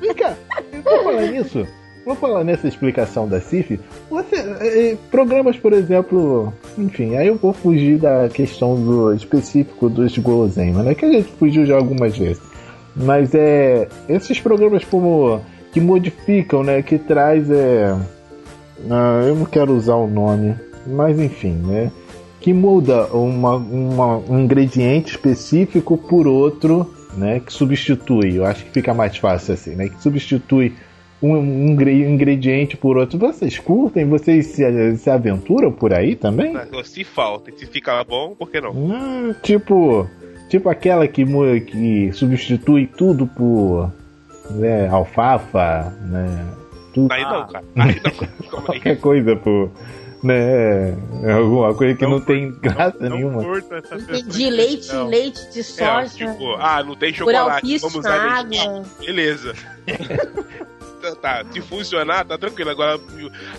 Vem 0.00 0.14
cá, 0.14 0.34
eu 0.72 0.82
vou 0.82 1.04
falar 1.04 1.22
nisso. 1.26 1.66
Vou 2.04 2.14
falar 2.14 2.44
nessa 2.44 2.68
explicação 2.68 3.26
da 3.26 3.40
CIF. 3.40 3.80
Você, 4.10 4.36
eh, 4.36 4.96
programas, 5.10 5.56
por 5.56 5.72
exemplo, 5.72 6.52
enfim, 6.76 7.16
aí 7.16 7.28
eu 7.28 7.36
vou 7.36 7.54
fugir 7.54 7.96
da 7.98 8.28
questão 8.28 8.74
do 8.76 9.14
específico 9.14 9.88
dos 9.88 10.16
guloseimas, 10.18 10.84
né? 10.84 10.94
Que 10.94 11.06
a 11.06 11.10
gente 11.12 11.32
fugiu 11.38 11.64
já 11.64 11.76
algumas 11.76 12.16
vezes. 12.18 12.42
Mas 12.94 13.34
é 13.34 13.88
esses 14.06 14.38
programas 14.38 14.84
como 14.84 15.40
que 15.72 15.80
modificam, 15.80 16.62
né? 16.62 16.82
Que 16.82 16.98
traz 16.98 17.50
é, 17.50 17.96
ah, 18.90 19.22
eu 19.26 19.34
não 19.34 19.46
quero 19.46 19.72
usar 19.74 19.94
o 19.96 20.06
nome, 20.06 20.54
mas 20.86 21.18
enfim, 21.18 21.52
né? 21.54 21.90
Que 22.38 22.52
muda 22.52 23.06
uma, 23.06 23.56
uma- 23.56 24.18
um 24.18 24.40
ingrediente 24.40 25.12
específico 25.12 25.96
por 25.96 26.26
outro, 26.26 26.92
né? 27.16 27.40
Que 27.40 27.52
substitui. 27.52 28.36
Eu 28.36 28.44
acho 28.44 28.64
que 28.64 28.70
fica 28.70 28.92
mais 28.94 29.16
fácil 29.16 29.54
assim, 29.54 29.74
né? 29.74 29.88
Que 29.88 30.02
substitui 30.02 30.72
um, 31.22 31.32
um 31.36 31.66
ingre- 31.68 32.08
ingrediente 32.08 32.76
por 32.76 32.96
outro. 32.96 33.18
Vocês 33.18 33.58
curtem? 33.58 34.04
Vocês 34.06 34.46
se, 34.46 34.96
se 34.96 35.10
aventuram 35.10 35.72
por 35.72 35.92
aí 35.94 36.14
também? 36.14 36.54
Ah, 36.56 36.66
Se 36.84 37.02
falta, 37.04 37.50
se 37.56 37.66
fica 37.66 38.02
bom, 38.04 38.34
por 38.38 38.50
que 38.50 38.60
não? 38.60 38.72
Ah, 38.92 39.34
tipo, 39.42 40.08
tipo 40.48 40.68
aquela 40.68 41.06
que, 41.08 41.24
que 41.62 42.12
substitui 42.12 42.86
tudo 42.86 43.26
por 43.26 43.90
né, 44.50 44.88
alfafa, 44.88 45.92
né? 46.06 46.26
Tudo, 46.92 47.10
Aí 47.12 47.22
não, 47.22 47.46
cara. 47.48 47.64
Aí 47.76 48.00
não. 48.04 48.50
Qualquer 48.62 49.00
coisa 49.00 49.34
por 49.34 49.70
né, 50.24 50.96
alguma 51.34 51.74
coisa 51.74 51.94
que 51.94 52.06
não, 52.06 52.20
tem 52.20 52.50
graça 52.52 53.08
nenhuma. 53.08 53.42
curto 53.42 53.74
essa 53.74 53.96
Entendi, 53.96 54.50
leite, 54.50 54.92
Não. 54.92 55.06
leite 55.08 55.52
de 55.52 55.60
É, 55.60 55.62
soja. 55.62 56.08
tipo, 56.16 56.54
ah, 56.58 56.82
não 56.82 56.96
tem 56.96 57.12
chocolate, 57.12 57.78
vamos 57.78 57.96
usar 57.96 58.42
leite. 58.48 58.68
Beleza. 59.00 59.54
Tá, 61.04 61.14
tá, 61.16 61.44
se 61.52 61.60
funcionar, 61.60 62.24
tá 62.24 62.38
tranquilo. 62.38 62.70
Agora, 62.70 62.98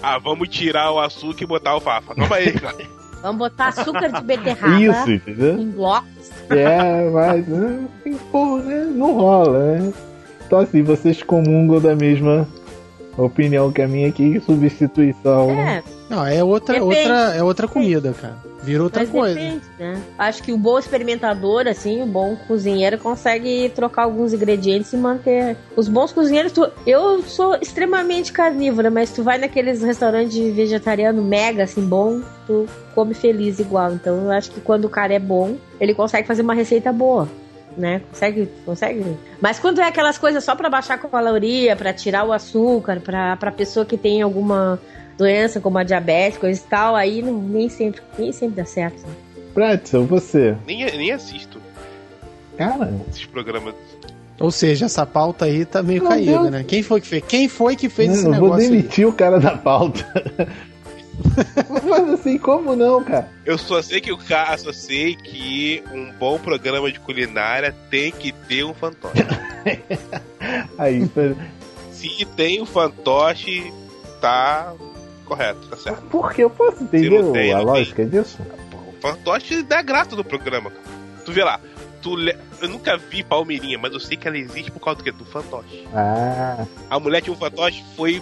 ah, 0.01 0.18
vamos 0.18 0.49
tirar 0.49 0.91
o 0.91 0.99
açúcar 0.99 1.43
e 1.43 1.45
botar 1.45 1.70
alfafa. 1.72 2.16
Calma 2.16 2.38
aí, 2.38 2.51
cara. 2.51 2.76
Vamos 3.22 3.38
botar 3.38 3.68
açúcar 3.68 4.07
de 4.11 4.22
beterraba 4.24 4.82
Isso, 4.82 5.11
entendeu? 5.11 5.59
em 5.59 5.70
blocos. 5.70 6.32
É, 6.49 7.07
mas 7.11 7.47
né, 7.47 7.88
pô, 8.32 8.57
né, 8.57 8.88
não 8.91 9.13
rola, 9.13 9.59
né? 9.78 9.93
Então 10.47 10.57
assim, 10.59 10.82
vocês 10.82 11.22
comungam 11.22 11.80
da 11.80 11.95
mesma 11.95 12.47
opinião 13.24 13.72
que 13.72 13.82
a 13.82 13.88
minha 13.88 14.07
aqui, 14.09 14.39
substituição. 14.45 15.49
É, 15.51 15.84
Não, 16.09 16.26
é 16.26 16.43
outra, 16.43 16.76
Depende. 16.80 16.95
outra, 16.97 17.36
é 17.36 17.43
outra 17.43 17.68
comida, 17.68 18.13
cara. 18.13 18.36
Vira 18.61 18.82
outra 18.82 19.01
mas 19.01 19.09
coisa. 19.11 19.36
depende, 19.39 19.61
né? 19.78 20.01
Acho 20.18 20.41
que 20.41 20.51
o 20.51 20.57
bom 20.57 20.80
experimentador, 20.80 21.68
assim, 21.68 22.01
o 22.01 22.05
bom 22.07 22.36
cozinheiro 22.47 22.97
consegue 22.97 23.70
trocar 23.76 24.03
alguns 24.03 24.34
ingredientes 24.34 24.91
e 24.91 24.97
manter. 24.97 25.55
Os 25.76 25.88
bons 25.88 26.11
cozinheiros, 26.11 26.51
tu- 26.51 26.68
eu 26.86 27.22
sou 27.22 27.55
extremamente 27.61 28.32
carnívora, 28.34 28.89
mas 28.89 29.11
tu 29.11 29.22
vai 29.22 29.38
naqueles 29.38 29.84
restaurantes 29.84 30.36
vegetariano 30.55 31.22
mega, 31.22 31.63
assim, 31.63 31.86
bom, 31.86 32.22
tu 32.47 32.66
come 32.95 33.13
feliz 33.13 33.59
igual. 33.59 33.93
Então 33.93 34.24
eu 34.24 34.32
acho 34.32 34.49
que 34.49 34.59
quando 34.59 34.86
o 34.86 34.89
cara 34.89 35.13
é 35.13 35.20
bom, 35.20 35.57
ele 35.80 35.93
consegue 35.93 36.28
fazer 36.28 36.41
uma 36.41 36.55
receita 36.55 36.91
boa. 36.91 37.28
Né? 37.78 38.01
Consegue, 38.09 38.49
consegue. 38.65 39.03
Mas 39.41 39.59
quando 39.59 39.82
é 39.82 39.88
aquelas 39.88 40.17
coisas 40.17 40.43
só 40.43 40.55
pra 40.55 40.69
baixar 40.69 40.93
a 40.93 40.97
caloria, 40.97 41.76
pra 41.76 41.91
tirar 41.93 42.23
o 42.26 42.32
açúcar, 42.32 42.99
pra, 43.01 43.36
pra 43.36 43.51
pessoa 43.51 43.86
que 43.86 43.97
tem 43.97 44.21
alguma 44.21 44.80
doença 45.17 45.59
como 45.59 45.78
a 45.78 45.84
diabetes, 45.84 46.38
coisa 46.38 46.59
e 46.59 46.69
tal, 46.69 46.95
aí 46.95 47.21
não, 47.21 47.34
nem 47.34 47.67
sempre, 47.69 48.01
nem 48.17 48.32
sempre 48.32 48.55
dá 48.55 48.65
certo. 48.65 49.01
né? 49.01 49.13
Pretzel, 49.53 50.05
você. 50.05 50.55
Nem, 50.67 50.86
nem 50.86 51.11
assisto 51.11 51.59
Cara, 52.57 52.93
esses 53.09 53.26
programas. 53.26 53.73
Ou 54.39 54.51
seja, 54.51 54.86
essa 54.86 55.05
pauta 55.05 55.45
aí 55.45 55.65
tá 55.65 55.82
meio 55.84 56.01
Meu 56.01 56.09
caída, 56.11 56.32
Deus. 56.39 56.51
né? 56.51 56.63
Quem 56.67 56.84
foi 56.84 56.99
que 57.01 57.07
fez? 57.07 57.23
Quem 57.28 57.47
foi 57.49 57.76
que 57.76 57.89
fez 57.89 58.11
esse 58.11 58.26
eu 58.26 58.34
vou 58.34 58.41
negócio 58.43 58.63
aí? 58.63 58.69
demitir 58.69 59.07
o 59.07 59.13
cara 59.13 59.39
da 59.39 59.57
pauta. 59.57 60.05
Mas 61.88 62.09
assim, 62.20 62.38
como 62.38 62.76
não, 62.76 63.03
cara? 63.03 63.30
Eu 63.45 63.57
só 63.57 63.82
sei 63.82 64.01
que 64.01 64.11
o 64.11 64.18
cara, 64.18 64.57
só 64.57 64.72
sei 64.74 65.16
que 65.16 65.84
um 65.91 66.11
bom 66.13 66.38
programa 66.39 66.91
de 66.91 66.99
culinária 66.99 67.76
tem 67.89 68.11
que 68.11 68.32
ter 68.32 68.63
um 68.63 68.74
fantoche. 68.74 69.24
Aí, 70.78 71.09
Se 71.91 72.26
tem 72.36 72.61
um 72.61 72.66
fantoche, 72.66 73.72
tá 74.22 74.74
correto, 75.26 75.68
tá 75.68 75.78
certo. 75.78 76.03
porque 76.09 76.43
eu 76.43 76.49
posso 76.49 76.84
entender 76.84 77.22
não 77.22 77.32
tem, 77.32 77.53
a 77.53 77.57
não 77.57 77.66
lógica 77.66 78.05
disso? 78.05 78.38
O 78.88 79.01
fantoche 79.01 79.63
dá 79.63 79.82
graça 79.82 80.16
no 80.16 80.24
programa. 80.24 80.72
Tu 81.26 81.32
vê 81.32 81.43
lá, 81.43 81.59
tu 82.01 82.16
le- 82.16 82.38
eu 82.61 82.70
nunca 82.70 82.97
vi 82.97 83.24
Palmeirinha, 83.24 83.78
mas 83.80 83.91
eu 83.93 83.99
sei 83.99 84.16
que 84.18 84.28
ela 84.28 84.38
existe 84.38 84.70
por 84.72 84.80
causa 84.80 84.97
do 84.99 85.03
quê? 85.03 85.11
Do 85.11 85.26
fantoche. 85.26 85.88
Ah, 85.93 86.66
A 86.89 86.99
mulher 86.99 87.22
tinha 87.22 87.34
um 87.34 87.38
fantoche, 87.39 87.84
foi. 87.95 88.22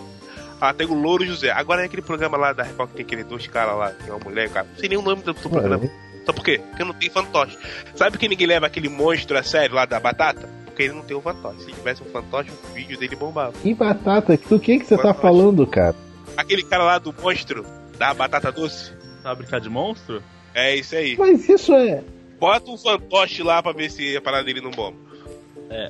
Ela 0.63 0.73
tem 0.73 0.87
o 0.87 0.93
Louro 0.93 1.25
José. 1.25 1.51
Agora 1.51 1.81
é 1.81 1.85
aquele 1.85 2.01
programa 2.01 2.37
lá 2.37 2.53
da 2.53 2.63
Record 2.63 2.89
que 2.91 2.95
tem 2.95 3.05
aqueles 3.05 3.25
dois 3.25 3.47
caras 3.47 3.75
lá, 3.77 3.89
tem 3.89 4.09
uma 4.09 4.19
mulher, 4.23 4.49
cara. 4.49 4.65
Não 4.71 4.79
sei 4.79 4.87
nem 4.89 4.97
o 4.97 5.01
nome 5.01 5.21
do, 5.21 5.33
do 5.33 5.49
programa. 5.49 5.89
Sabe 6.25 6.37
por 6.37 6.43
quê? 6.45 6.61
Porque 6.69 6.83
não 6.85 6.93
tem 6.93 7.09
fantoche. 7.09 7.57
Sabe 7.95 8.17
que 8.17 8.29
ninguém 8.29 8.47
leva 8.47 8.67
aquele 8.67 8.87
monstro 8.87 9.37
a 9.37 9.43
sério 9.43 9.75
lá 9.75 9.85
da 9.85 9.99
batata? 9.99 10.47
Porque 10.63 10.83
ele 10.83 10.93
não 10.93 11.01
tem 11.01 11.17
um 11.17 11.21
fantoche. 11.21 11.65
Se 11.65 11.71
tivesse 11.73 12.01
um 12.01 12.05
fantoche, 12.05 12.49
o 12.49 12.73
vídeo 12.73 12.97
dele 12.97 13.15
bombava. 13.15 13.51
que 13.51 13.73
batata, 13.73 14.37
do 14.49 14.57
que, 14.59 14.79
que 14.79 14.85
você 14.85 14.95
tá 14.95 15.03
Fantoche. 15.03 15.21
falando, 15.21 15.67
cara? 15.67 15.95
Aquele 16.37 16.63
cara 16.63 16.83
lá 16.83 16.97
do 16.97 17.13
monstro, 17.21 17.65
da 17.97 18.13
batata 18.13 18.51
doce. 18.51 18.93
Fábrica 19.21 19.59
de 19.59 19.69
monstro? 19.69 20.23
É 20.55 20.73
isso 20.75 20.95
aí. 20.95 21.15
Mas 21.17 21.47
isso 21.49 21.73
é 21.73 22.01
Bota 22.39 22.71
um 22.71 22.77
fantoche 22.77 23.43
lá 23.43 23.61
pra 23.61 23.71
ver 23.73 23.91
se 23.91 24.15
a 24.17 24.21
parada 24.21 24.43
dele 24.45 24.61
não 24.61 24.71
bomba. 24.71 24.97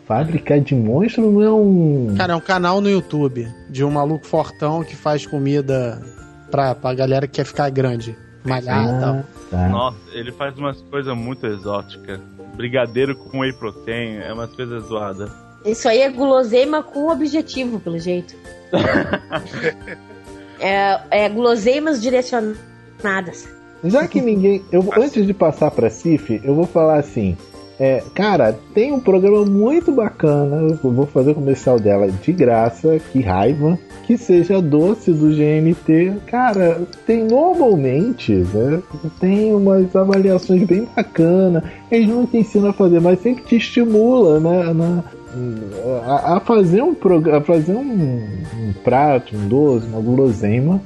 Fábrica 0.06 0.60
de 0.60 0.76
monstro, 0.76 1.32
não 1.32 1.42
é 1.42 1.52
um. 1.52 2.16
Cara, 2.18 2.34
é 2.34 2.36
um 2.36 2.42
canal 2.42 2.82
no 2.82 2.90
YouTube 2.90 3.48
de 3.70 3.84
um 3.84 3.92
maluco 3.92 4.26
fortão 4.26 4.84
que 4.84 4.96
faz 4.96 5.26
comida 5.26 6.02
pra, 6.50 6.76
pra 6.76 6.94
galera 6.94 7.28
que 7.28 7.34
quer 7.34 7.46
ficar 7.46 7.70
grande. 7.70 8.16
Malhar 8.44 8.84
e 8.84 9.00
tal. 9.00 9.16
Ah, 9.16 9.24
tá. 9.50 9.70
Nossa, 9.70 9.98
ele 10.12 10.32
faz 10.32 10.58
umas 10.58 10.82
coisas 10.82 11.16
muito 11.16 11.48
exóticas. 11.48 12.20
Brigadeiro 12.56 13.16
com 13.16 13.40
whey 13.40 13.54
protein, 13.54 14.18
é 14.18 14.32
umas 14.34 14.54
coisas 14.54 14.84
zoadas. 14.84 15.32
Isso 15.66 15.88
aí 15.88 16.02
é 16.02 16.10
guloseima 16.10 16.84
com 16.84 17.10
objetivo, 17.10 17.80
pelo 17.80 17.98
jeito. 17.98 18.36
é, 20.60 21.00
é 21.10 21.30
guloseimas 21.30 22.02
direcionadas. 22.02 23.48
Já 23.84 24.08
que 24.08 24.22
ninguém. 24.22 24.64
Eu, 24.72 24.90
antes 24.98 25.26
de 25.26 25.34
passar 25.34 25.72
pra 25.72 25.90
Cif, 25.90 26.42
eu 26.44 26.54
vou 26.54 26.66
falar 26.66 27.00
assim. 27.00 27.38
É, 27.80 28.04
cara, 28.14 28.58
tem 28.74 28.92
um 28.92 29.00
programa 29.00 29.46
muito 29.46 29.92
bacana. 29.92 30.78
Eu 30.84 30.92
vou 30.92 31.06
fazer 31.06 31.32
o 31.32 31.36
comercial 31.36 31.80
dela 31.80 32.10
de 32.10 32.32
graça, 32.32 33.00
que 33.12 33.22
raiva. 33.22 33.78
Que 34.06 34.18
seja 34.18 34.62
doce 34.62 35.12
do 35.12 35.30
GNT. 35.30 36.14
Cara, 36.28 36.82
tem 37.08 37.24
normalmente, 37.24 38.34
né? 38.34 38.82
Tem 39.20 39.54
umas 39.54 39.96
avaliações 39.96 40.64
bem 40.64 40.88
bacanas. 40.96 41.64
Eles 41.90 42.10
não 42.10 42.26
te 42.26 42.38
ensinam 42.38 42.70
a 42.70 42.74
fazer, 42.74 43.00
mas 43.00 43.22
sempre 43.22 43.44
te 43.44 43.56
estimula, 43.56 44.40
né? 44.40 44.74
Na, 44.74 45.04
a, 46.06 46.38
a, 46.38 46.40
fazer 46.42 46.84
um 46.84 46.96
a 47.36 47.42
fazer 47.42 47.74
um, 47.74 47.82
um, 47.82 48.74
prato, 48.84 49.36
um 49.36 49.48
doce, 49.48 49.88
uma 49.88 50.02
guloseima, 50.02 50.82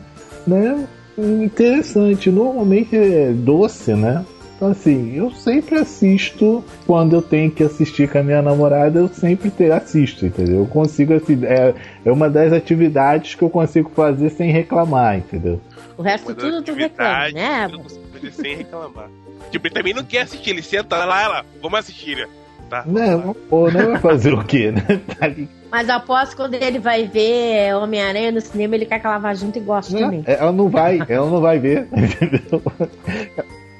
né? 0.46 0.88
Interessante. 1.18 2.30
Normalmente 2.30 2.96
é 2.96 3.34
doce, 3.34 3.94
né? 3.94 4.24
Então, 4.58 4.70
assim, 4.70 5.16
eu 5.16 5.30
sempre 5.30 5.76
assisto 5.76 6.64
quando 6.88 7.16
eu 7.16 7.22
tenho 7.22 7.52
que 7.52 7.64
assistir 7.64 8.10
com 8.10 8.18
a 8.18 8.24
minha 8.24 8.42
namorada, 8.42 8.98
eu 8.98 9.08
sempre 9.08 9.52
te, 9.52 9.72
assisto, 9.72 10.26
entendeu? 10.26 10.62
Eu 10.62 10.66
consigo, 10.66 11.14
assim, 11.14 11.46
é, 11.46 11.76
é 12.04 12.12
uma 12.12 12.28
das 12.28 12.52
atividades 12.52 13.36
que 13.36 13.44
eu 13.44 13.52
consigo 13.52 13.92
fazer 13.92 14.32
sem 14.32 14.52
reclamar, 14.52 15.20
entendeu? 15.20 15.62
O 15.96 16.02
resto 16.02 16.34
tudo 16.34 16.64
tu 16.64 16.74
reclama, 16.74 17.30
né? 17.30 17.70
Eu 17.72 17.80
consigo 17.80 18.04
fazer 18.12 18.32
sem 18.32 18.56
reclamar. 18.56 19.10
Tipo, 19.52 19.68
ele 19.68 19.74
também 19.76 19.94
não 19.94 20.04
quer 20.04 20.22
assistir, 20.22 20.50
ele 20.50 20.64
senta 20.64 21.06
lá, 21.06 21.22
ela, 21.22 21.46
vamos 21.62 21.78
assistir, 21.78 22.18
né? 22.18 22.28
Tá, 22.68 22.84
não, 22.86 23.36
ou 23.50 23.72
não 23.72 23.92
vai 23.92 24.00
fazer 24.00 24.34
o 24.34 24.44
quê, 24.44 24.72
né? 24.72 24.82
Tá 25.20 25.32
Mas 25.72 25.88
após 25.88 26.34
quando 26.34 26.56
ele 26.56 26.80
vai 26.80 27.06
ver 27.06 27.76
Homem-Aranha 27.76 28.32
no 28.32 28.42
cinema, 28.42 28.76
ele 28.76 28.88
quer 28.88 29.00
que 29.00 29.06
ela 29.06 29.20
vá 29.20 29.36
junto 29.36 29.58
e 29.58 29.62
goste 29.62 29.94
não, 29.94 30.02
também. 30.02 30.24
Ela 30.26 30.52
não 30.52 30.68
vai, 30.68 31.00
ela 31.08 31.30
não 31.30 31.40
vai 31.40 31.60
ver, 31.60 31.88
entendeu? 31.96 32.62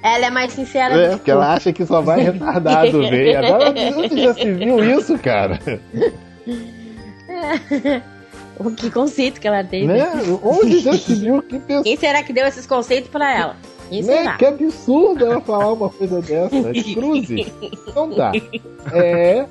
Ela 0.04 0.28
é 0.28 0.30
mais 0.30 0.54
sincera 0.54 0.96
É, 0.96 1.10
porque 1.10 1.32
ela 1.32 1.54
acha 1.54 1.74
que 1.74 1.86
só 1.86 2.02
vai 2.02 2.22
retardado 2.22 3.00
ver. 3.10 3.38
Agora 3.38 3.72
você 3.72 4.18
já 4.18 4.34
se 4.34 4.52
viu 4.52 4.84
isso, 4.84 5.18
cara? 5.20 5.60
O 8.60 8.72
que 8.72 8.90
conceito 8.90 9.40
que 9.40 9.48
ela 9.48 9.64
tem. 9.64 9.86
Né? 9.86 10.04
Onde 10.42 10.80
já 10.80 10.94
se 10.94 11.14
viu 11.14 11.44
que 11.44 11.60
pessoa... 11.60 11.84
Quem 11.84 11.96
será 11.96 12.24
que 12.24 12.34
deu 12.34 12.48
esses 12.48 12.66
conceitos 12.66 13.10
pra 13.10 13.38
ela? 13.38 13.56
Quem 13.90 14.02
né? 14.02 14.18
será? 14.18 14.38
Que 14.38 14.46
absurdo 14.46 15.26
ela 15.26 15.42
falar 15.42 15.74
uma 15.74 15.90
coisa 15.90 16.22
dessa. 16.22 16.74
Cruze. 16.94 17.52
Então 17.62 18.14
tá. 18.14 18.32
É. 18.94 19.46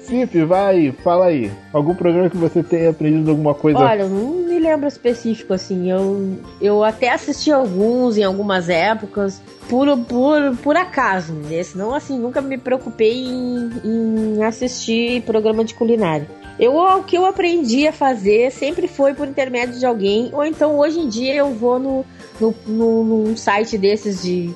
Cif, 0.00 0.44
vai, 0.44 0.92
fala 1.02 1.26
aí. 1.26 1.50
Algum 1.72 1.94
programa 1.94 2.30
que 2.30 2.36
você 2.36 2.62
tenha 2.62 2.90
aprendido 2.90 3.30
alguma 3.30 3.54
coisa? 3.54 3.78
Olha, 3.78 4.02
eu 4.02 4.08
não 4.08 4.48
me 4.48 4.58
lembro 4.58 4.86
específico, 4.86 5.54
assim. 5.54 5.90
Eu, 5.90 6.38
eu 6.60 6.84
até 6.84 7.10
assisti 7.10 7.50
alguns 7.50 8.16
em 8.16 8.22
algumas 8.22 8.68
épocas, 8.68 9.40
por, 9.68 9.86
por, 10.00 10.56
por 10.62 10.76
acaso, 10.76 11.32
né? 11.32 11.62
Senão, 11.62 11.94
assim, 11.94 12.18
nunca 12.18 12.40
me 12.40 12.58
preocupei 12.58 13.24
em, 13.24 13.70
em 13.84 14.42
assistir 14.44 15.22
programa 15.22 15.64
de 15.64 15.74
culinária. 15.74 16.28
Eu, 16.58 16.76
o 16.76 17.02
que 17.02 17.16
eu 17.16 17.26
aprendi 17.26 17.86
a 17.88 17.92
fazer 17.92 18.52
sempre 18.52 18.86
foi 18.86 19.12
por 19.12 19.26
intermédio 19.26 19.78
de 19.78 19.84
alguém, 19.84 20.30
ou 20.32 20.44
então 20.44 20.78
hoje 20.78 21.00
em 21.00 21.08
dia 21.08 21.34
eu 21.34 21.52
vou 21.52 21.80
no, 21.80 22.04
no, 22.40 22.54
no, 22.66 23.04
num 23.04 23.36
site 23.36 23.76
desses 23.76 24.22
de 24.22 24.54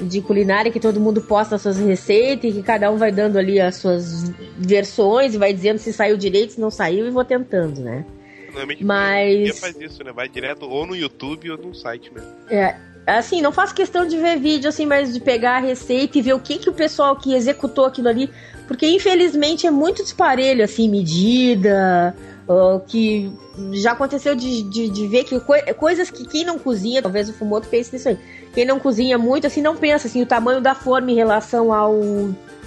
de 0.00 0.20
culinária 0.20 0.70
que 0.70 0.80
todo 0.80 1.00
mundo 1.00 1.20
posta 1.20 1.56
as 1.56 1.62
suas 1.62 1.78
receitas 1.78 2.50
e 2.50 2.54
que 2.54 2.62
cada 2.62 2.90
um 2.90 2.96
vai 2.96 3.12
dando 3.12 3.38
ali 3.38 3.60
as 3.60 3.76
suas 3.76 4.30
versões 4.58 5.34
e 5.34 5.38
vai 5.38 5.52
dizendo 5.52 5.78
se 5.78 5.92
saiu 5.92 6.16
direito, 6.16 6.54
se 6.54 6.60
não 6.60 6.70
saiu 6.70 7.06
e 7.06 7.10
vou 7.10 7.24
tentando, 7.24 7.80
né? 7.80 8.04
Normalmente 8.46 8.84
Mas 8.84 9.58
faz 9.58 9.80
isso, 9.80 10.02
né? 10.02 10.12
Vai 10.12 10.28
direto 10.28 10.68
ou 10.68 10.86
no 10.86 10.96
YouTube 10.96 11.50
ou 11.50 11.58
no 11.58 11.74
site 11.74 12.12
mesmo. 12.12 12.28
É, 12.50 12.76
assim, 13.06 13.40
não 13.40 13.52
faço 13.52 13.74
questão 13.74 14.06
de 14.06 14.16
ver 14.16 14.38
vídeo 14.38 14.68
assim, 14.68 14.86
mas 14.86 15.12
de 15.12 15.20
pegar 15.20 15.56
a 15.56 15.60
receita 15.60 16.18
e 16.18 16.22
ver 16.22 16.34
o 16.34 16.40
que 16.40 16.58
que 16.58 16.68
o 16.68 16.72
pessoal 16.72 17.16
que 17.16 17.34
executou 17.34 17.84
aquilo 17.84 18.08
ali, 18.08 18.28
porque 18.66 18.86
infelizmente 18.86 19.66
é 19.66 19.70
muito 19.70 20.02
disparelho 20.02 20.64
assim, 20.64 20.88
medida, 20.88 22.14
que 22.88 23.32
já 23.72 23.92
aconteceu 23.92 24.34
de, 24.34 24.62
de, 24.62 24.88
de 24.88 25.06
ver 25.06 25.24
que 25.24 25.38
coi 25.40 25.62
coisas 25.74 26.10
que 26.10 26.26
quem 26.26 26.44
não 26.44 26.58
cozinha, 26.58 27.02
talvez 27.02 27.28
o 27.28 27.32
Fumoto 27.32 27.68
pense 27.68 27.92
nisso 27.92 28.08
aí, 28.08 28.18
quem 28.52 28.64
não 28.64 28.78
cozinha 28.78 29.18
muito, 29.18 29.46
assim, 29.46 29.62
não 29.62 29.76
pensa 29.76 30.08
assim, 30.08 30.22
o 30.22 30.26
tamanho 30.26 30.60
da 30.60 30.74
forma 30.74 31.10
em 31.10 31.14
relação 31.14 31.72
ao, 31.72 31.98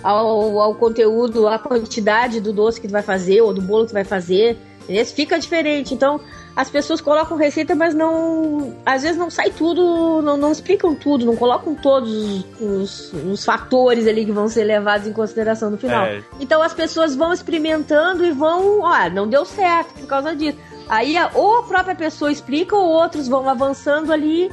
ao, 0.02 0.60
ao 0.60 0.76
conteúdo, 0.76 1.48
a 1.48 1.60
quantidade 1.60 2.40
do 2.40 2.54
doce 2.54 2.80
que 2.80 2.88
tu 2.88 2.92
vai 2.92 3.04
fazer 3.04 3.42
ou 3.42 3.54
do 3.54 3.62
bolo 3.62 3.84
que 3.84 3.92
tu 3.92 3.94
vai 3.94 4.04
fazer. 4.04 4.58
Esse 4.88 5.14
fica 5.14 5.40
diferente. 5.40 5.94
Então, 5.94 6.20
as 6.56 6.70
pessoas 6.70 7.02
colocam 7.02 7.36
receita, 7.38 7.74
mas 7.74 7.96
não. 7.96 8.76
Às 8.86 9.02
vezes 9.02 9.18
não 9.18 9.30
sai 9.30 9.50
tudo, 9.50 10.22
não, 10.22 10.38
não 10.38 10.52
explicam 10.52 10.94
tudo, 10.94 11.26
não 11.26 11.36
colocam 11.36 11.74
todos 11.74 12.46
os, 12.60 13.14
os 13.14 13.44
fatores 13.44 14.08
ali 14.08 14.26
que 14.26 14.32
vão 14.32 14.48
ser 14.48 14.64
levados 14.64 15.08
em 15.08 15.14
consideração 15.14 15.72
no 15.72 15.78
final. 15.78 16.06
É. 16.06 16.24
Então 16.40 16.62
as 16.62 16.74
pessoas 16.74 17.16
vão 17.16 17.34
experimentando 17.34 18.24
e 18.24 18.32
vão. 18.32 18.82
Ó, 18.82 19.10
não 19.10 19.28
deu 19.28 19.46
certo 19.46 19.94
por 19.94 20.08
causa 20.08 20.36
disso. 20.36 20.58
Aí 20.88 21.16
ou 21.34 21.60
a 21.60 21.64
própria 21.64 21.96
pessoa 21.96 22.32
explica, 22.32 22.76
ou 22.76 22.90
outros 22.90 23.28
vão 23.28 23.48
avançando 23.50 24.12
ali 24.12 24.52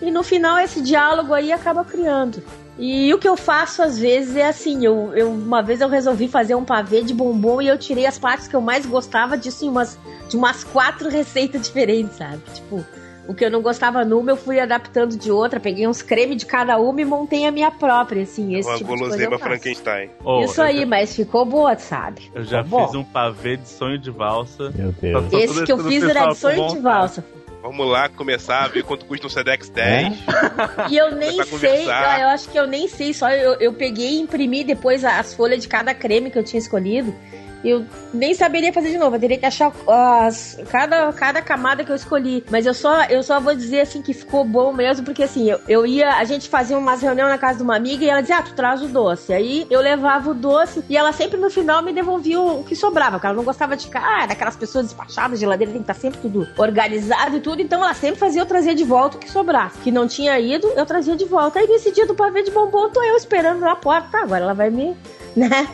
e 0.00 0.10
no 0.10 0.22
final 0.22 0.58
esse 0.58 0.80
diálogo 0.80 1.32
aí 1.32 1.52
acaba 1.52 1.84
criando. 1.84 2.42
E 2.78 3.12
o 3.14 3.18
que 3.18 3.28
eu 3.28 3.36
faço 3.36 3.82
às 3.82 3.98
vezes 3.98 4.34
é 4.34 4.48
assim, 4.48 4.84
eu, 4.84 5.12
eu 5.14 5.30
uma 5.30 5.62
vez 5.62 5.80
eu 5.80 5.88
resolvi 5.88 6.26
fazer 6.26 6.54
um 6.54 6.64
pavê 6.64 7.02
de 7.02 7.14
bombom 7.14 7.60
e 7.62 7.68
eu 7.68 7.78
tirei 7.78 8.06
as 8.06 8.18
partes 8.18 8.48
que 8.48 8.56
eu 8.56 8.60
mais 8.60 8.84
gostava 8.84 9.36
disso 9.36 9.64
em 9.64 9.68
umas, 9.68 9.98
de 10.28 10.36
umas 10.36 10.64
quatro 10.64 11.08
receitas 11.08 11.62
diferentes, 11.62 12.16
sabe? 12.16 12.42
Tipo, 12.52 12.84
o 13.26 13.34
que 13.34 13.44
eu 13.44 13.50
não 13.50 13.62
gostava 13.62 14.04
numa, 14.04 14.32
eu 14.32 14.36
fui 14.36 14.58
adaptando 14.58 15.16
de 15.16 15.30
outra, 15.30 15.60
peguei 15.60 15.86
uns 15.86 16.02
cremes 16.02 16.38
de 16.38 16.46
cada 16.46 16.78
uma 16.78 17.00
e 17.00 17.04
montei 17.04 17.46
a 17.46 17.50
minha 17.50 17.70
própria, 17.70 18.22
assim, 18.22 18.56
esse 18.56 18.68
uma 18.68 18.76
tipo 18.76 18.94
de 18.96 19.08
coisa 19.08 19.38
Frankenstein. 19.38 20.10
Oh, 20.24 20.40
Isso 20.42 20.60
aí, 20.60 20.80
já... 20.80 20.86
mas 20.86 21.14
ficou 21.14 21.44
boa, 21.44 21.76
sabe? 21.78 22.30
Eu 22.34 22.44
já 22.44 22.64
ficou 22.64 22.80
fiz 22.84 22.92
bom. 22.92 22.98
um 23.00 23.04
pavê 23.04 23.56
de 23.56 23.68
sonho 23.68 23.98
de 23.98 24.10
valsa. 24.10 24.72
Meu 24.74 24.92
Deus. 24.92 25.32
Esse 25.32 25.64
que 25.64 25.72
eu 25.72 25.78
fiz 25.78 26.02
era 26.02 26.26
de 26.26 26.36
sonho 26.36 26.68
de 26.68 26.78
valsa. 26.78 27.24
Vamos 27.62 27.86
lá 27.86 28.08
começar 28.08 28.64
a 28.64 28.68
ver 28.68 28.82
quanto 28.82 29.06
custa 29.06 29.28
um 29.28 29.30
Sedex 29.30 29.68
10. 29.68 30.06
É? 30.06 30.12
E 30.90 30.96
eu 30.96 31.14
nem 31.14 31.42
sei, 31.44 31.84
eu, 31.84 31.90
eu, 31.90 32.28
acho 32.28 32.48
que 32.48 32.58
eu 32.58 32.66
nem 32.66 32.88
sei, 32.88 33.14
só 33.14 33.30
eu, 33.30 33.54
eu 33.60 33.72
peguei 33.72 34.16
e 34.16 34.20
imprimi 34.20 34.64
depois 34.64 35.04
as 35.04 35.32
folhas 35.32 35.62
de 35.62 35.68
cada 35.68 35.94
creme 35.94 36.28
que 36.28 36.38
eu 36.38 36.42
tinha 36.42 36.58
escolhido 36.58 37.14
eu 37.64 37.84
nem 38.12 38.34
saberia 38.34 38.72
fazer 38.72 38.90
de 38.90 38.98
novo. 38.98 39.16
Eu 39.16 39.20
teria 39.20 39.38
que 39.38 39.46
achar 39.46 39.72
as, 39.86 40.58
cada, 40.70 41.12
cada 41.12 41.40
camada 41.40 41.84
que 41.84 41.90
eu 41.90 41.96
escolhi. 41.96 42.44
Mas 42.50 42.66
eu 42.66 42.74
só, 42.74 43.04
eu 43.04 43.22
só 43.22 43.40
vou 43.40 43.54
dizer 43.54 43.80
assim 43.80 44.02
que 44.02 44.12
ficou 44.12 44.44
bom 44.44 44.72
mesmo, 44.72 45.04
porque 45.04 45.22
assim, 45.22 45.50
eu, 45.50 45.60
eu 45.68 45.86
ia. 45.86 46.16
A 46.16 46.24
gente 46.24 46.48
fazia 46.48 46.76
umas 46.76 47.02
reuniões 47.02 47.30
na 47.30 47.38
casa 47.38 47.58
de 47.58 47.62
uma 47.62 47.76
amiga 47.76 48.04
e 48.04 48.08
ela 48.08 48.20
dizia: 48.20 48.38
Ah, 48.38 48.42
tu 48.42 48.54
traz 48.54 48.82
o 48.82 48.88
doce. 48.88 49.32
Aí 49.32 49.66
eu 49.70 49.80
levava 49.80 50.30
o 50.30 50.34
doce 50.34 50.84
e 50.88 50.96
ela 50.96 51.12
sempre 51.12 51.38
no 51.38 51.50
final 51.50 51.82
me 51.82 51.92
devolvia 51.92 52.40
o, 52.40 52.64
que 52.64 52.74
sobrava, 52.74 53.12
porque 53.12 53.26
ela 53.26 53.36
não 53.36 53.44
gostava 53.44 53.76
de 53.76 53.84
ficar, 53.84 54.02
ah, 54.02 54.26
daquelas 54.26 54.56
pessoas 54.56 54.86
despachadas, 54.86 55.38
geladeira 55.38 55.72
tem 55.72 55.82
que 55.82 55.90
estar 55.90 56.00
sempre 56.00 56.20
tudo 56.20 56.48
organizado 56.56 57.36
e 57.36 57.40
tudo. 57.40 57.62
Então 57.62 57.82
ela 57.82 57.94
sempre 57.94 58.18
fazia 58.18 58.42
eu 58.42 58.46
trazer 58.46 58.74
de 58.74 58.84
volta 58.84 59.16
o 59.16 59.20
que 59.20 59.30
sobrasse. 59.30 59.78
Que 59.78 59.90
não 59.90 60.06
tinha 60.06 60.38
ido, 60.38 60.66
eu 60.68 60.86
trazia 60.86 61.16
de 61.16 61.24
volta. 61.24 61.58
Aí 61.58 61.66
nesse 61.66 61.92
dia 61.92 62.06
do 62.06 62.14
pavê 62.14 62.42
de 62.42 62.50
bombom, 62.50 62.90
tô 62.90 63.02
eu 63.02 63.16
esperando 63.16 63.60
na 63.60 63.76
porta. 63.76 64.08
Tá, 64.10 64.22
agora 64.22 64.44
ela 64.44 64.54
vai 64.54 64.70
me. 64.70 64.96
né? 65.36 65.68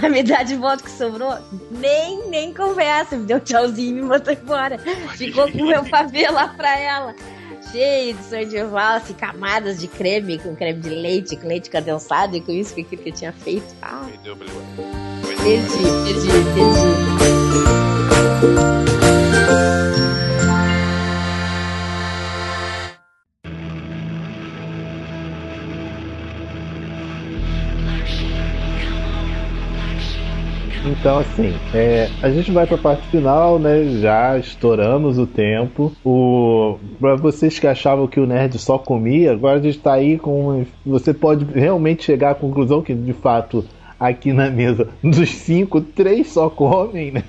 Vai 0.00 0.10
me 0.10 0.22
dar 0.22 0.44
de 0.44 0.56
volta 0.56 0.82
que 0.82 0.90
sobrou? 0.90 1.36
Nem, 1.70 2.28
nem 2.28 2.52
conversa. 2.52 3.16
Me 3.16 3.24
deu 3.26 3.40
tchauzinho 3.40 3.98
e 3.98 4.02
me 4.02 4.02
mandou 4.02 4.32
embora. 4.32 4.78
Ficou 5.16 5.50
com 5.50 5.58
o 5.58 5.66
meu 5.66 5.84
pavê 5.88 6.28
lá 6.28 6.48
pra 6.48 6.78
ela. 6.78 7.14
Cheio 7.70 8.14
de 8.14 8.24
sonho 8.24 8.48
de 8.48 8.62
valsa 8.64 9.14
camadas 9.14 9.80
de 9.80 9.88
creme, 9.88 10.38
com 10.38 10.54
creme 10.54 10.80
de 10.80 10.90
leite, 10.90 11.36
com 11.36 11.48
leite 11.48 11.70
condensado 11.70 12.36
e 12.36 12.40
com 12.40 12.52
isso, 12.52 12.74
com 12.74 12.80
aquilo 12.80 13.02
que 13.02 13.08
eu 13.08 13.14
tinha 13.14 13.32
feito. 13.32 13.74
Ah. 13.82 14.06
Perdi, 15.42 15.82
perdi, 16.04 16.28
perdi. 16.54 16.94
Então, 30.98 31.18
assim, 31.18 31.52
é, 31.74 32.08
a 32.22 32.30
gente 32.30 32.52
vai 32.52 32.66
para 32.66 32.76
a 32.76 32.80
parte 32.80 33.06
final, 33.08 33.58
né? 33.58 33.84
Já 34.00 34.38
estouramos 34.38 35.18
o 35.18 35.26
tempo. 35.26 35.92
O 36.04 36.78
para 37.00 37.16
vocês 37.16 37.58
que 37.58 37.66
achavam 37.66 38.06
que 38.06 38.20
o 38.20 38.26
nerd 38.26 38.58
só 38.58 38.78
comia, 38.78 39.32
agora 39.32 39.58
a 39.58 39.62
gente 39.62 39.76
está 39.76 39.94
aí 39.94 40.18
com. 40.18 40.64
Você 40.86 41.12
pode 41.12 41.44
realmente 41.52 42.04
chegar 42.04 42.30
à 42.30 42.34
conclusão 42.34 42.80
que, 42.80 42.94
de 42.94 43.12
fato, 43.12 43.64
aqui 43.98 44.32
na 44.32 44.48
mesa, 44.50 44.88
dos 45.02 45.30
cinco, 45.30 45.80
três 45.80 46.28
só 46.28 46.48
comem, 46.48 47.10
né? 47.10 47.24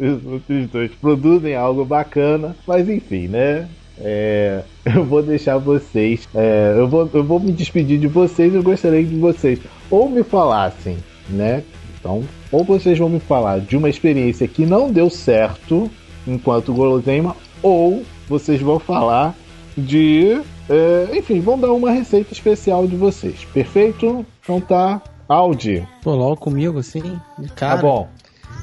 Os 0.00 0.26
outros 0.26 0.68
dois 0.70 0.90
produzem 1.00 1.54
algo 1.54 1.84
bacana, 1.84 2.56
mas 2.66 2.88
enfim, 2.88 3.28
né? 3.28 3.68
É, 3.98 4.62
eu 4.84 5.04
vou 5.04 5.22
deixar 5.22 5.56
vocês. 5.58 6.28
É, 6.34 6.74
eu, 6.76 6.88
vou, 6.88 7.08
eu 7.14 7.22
vou 7.22 7.38
me 7.38 7.52
despedir 7.52 7.98
de 7.98 8.08
vocês. 8.08 8.52
Eu 8.52 8.62
gostaria 8.62 9.04
que 9.04 9.16
vocês 9.16 9.60
ou 9.88 10.10
me 10.10 10.24
falassem, 10.24 10.96
né? 11.28 11.62
Então, 12.04 12.22
ou 12.54 12.64
vocês 12.64 12.98
vão 12.98 13.08
me 13.08 13.20
falar 13.20 13.60
de 13.60 13.76
uma 13.76 13.88
experiência 13.88 14.46
que 14.48 14.64
não 14.64 14.90
deu 14.90 15.10
certo 15.10 15.90
enquanto 16.26 16.72
guloseima, 16.72 17.36
ou 17.62 18.02
vocês 18.28 18.60
vão 18.60 18.78
falar 18.78 19.34
de. 19.76 20.40
É, 20.68 21.08
enfim, 21.18 21.40
vão 21.40 21.58
dar 21.58 21.72
uma 21.72 21.90
receita 21.90 22.32
especial 22.32 22.86
de 22.86 22.96
vocês. 22.96 23.44
Perfeito? 23.52 24.24
Então 24.42 24.60
tá. 24.60 25.02
Audi. 25.28 25.86
Pô, 26.02 26.14
logo 26.14 26.36
comigo, 26.36 26.78
assim, 26.78 27.18
de 27.38 27.48
cara. 27.50 27.76
Tá 27.76 27.82
bom. 27.82 28.08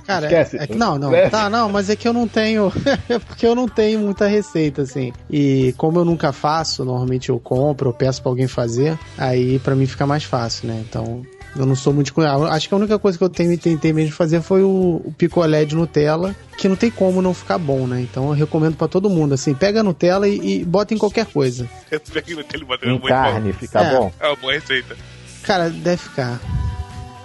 Cara, 0.05 0.25
Esquece. 0.25 0.57
é 0.57 0.67
que- 0.67 0.75
não, 0.75 0.97
não, 0.97 1.09
Esquece. 1.13 1.31
tá, 1.31 1.49
não, 1.49 1.69
mas 1.69 1.89
é 1.89 1.95
que 1.95 2.07
eu 2.07 2.13
não 2.13 2.27
tenho, 2.27 2.71
é 3.07 3.19
porque 3.19 3.45
eu 3.45 3.53
não 3.55 3.67
tenho 3.67 3.99
muita 3.99 4.27
receita, 4.27 4.81
assim. 4.81 5.13
E 5.29 5.73
como 5.77 5.99
eu 5.99 6.05
nunca 6.05 6.31
faço, 6.33 6.83
normalmente 6.83 7.29
eu 7.29 7.39
compro, 7.39 7.89
eu 7.89 7.93
peço 7.93 8.21
pra 8.21 8.31
alguém 8.31 8.47
fazer, 8.47 8.97
aí 9.17 9.59
pra 9.59 9.75
mim 9.75 9.85
fica 9.85 10.05
mais 10.07 10.23
fácil, 10.23 10.67
né? 10.67 10.83
Então, 10.87 11.21
eu 11.55 11.65
não 11.65 11.75
sou 11.75 11.93
muito. 11.93 12.13
Acho 12.49 12.67
que 12.67 12.73
a 12.73 12.77
única 12.77 12.97
coisa 12.99 13.17
que 13.17 13.23
eu 13.23 13.29
tenho, 13.29 13.57
tentei 13.57 13.91
mesmo 13.93 14.13
fazer 14.13 14.41
foi 14.41 14.63
o, 14.63 15.01
o 15.05 15.13
picolé 15.17 15.65
de 15.65 15.75
Nutella, 15.75 16.35
que 16.57 16.67
não 16.69 16.75
tem 16.75 16.89
como 16.91 17.21
não 17.21 17.33
ficar 17.33 17.57
bom, 17.57 17.85
né? 17.87 18.01
Então 18.01 18.25
eu 18.27 18.31
recomendo 18.33 18.75
pra 18.75 18.87
todo 18.87 19.09
mundo, 19.09 19.33
assim, 19.33 19.53
pega 19.53 19.81
a 19.81 19.83
Nutella 19.83 20.27
e, 20.27 20.61
e 20.61 20.65
bota 20.65 20.93
em 20.93 20.97
qualquer 20.97 21.25
coisa. 21.25 21.69
Eu 21.89 21.99
peguei 21.99 22.35
no 22.35 22.43
tele 22.43 22.65
Em 22.83 22.99
carne, 22.99 23.53
fica 23.53 23.81
É. 23.81 23.95
bom. 23.97 24.11
É 24.19 24.27
uma 24.27 24.35
boa 24.35 24.53
receita. 24.53 24.95
Cara, 25.43 25.69
deve 25.69 25.97
ficar. 25.97 26.39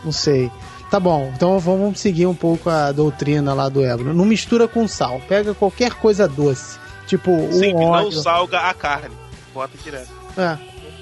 Não 0.04 0.12
sei. 0.12 0.50
Tá 0.90 1.00
bom, 1.00 1.32
então 1.34 1.58
vamos 1.58 1.98
seguir 1.98 2.26
um 2.26 2.34
pouco 2.34 2.70
a 2.70 2.92
doutrina 2.92 3.52
lá 3.52 3.68
do 3.68 3.84
Ebro. 3.84 4.14
Não 4.14 4.24
mistura 4.24 4.68
com 4.68 4.86
sal. 4.86 5.20
Pega 5.28 5.52
qualquer 5.52 5.94
coisa 5.94 6.28
doce. 6.28 6.78
Tipo, 7.06 7.30
o 7.30 7.52
Sim, 7.52 7.72
não 7.74 7.82
óleo. 7.86 8.12
salga 8.12 8.60
a 8.60 8.74
carne. 8.74 9.14
Bota 9.52 9.76
direto. 9.82 10.08
É. 10.38 10.58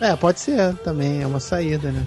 é, 0.08 0.16
pode 0.16 0.40
ser 0.40 0.74
também. 0.76 1.22
É 1.22 1.26
uma 1.26 1.40
saída, 1.40 1.90
né? 1.90 2.02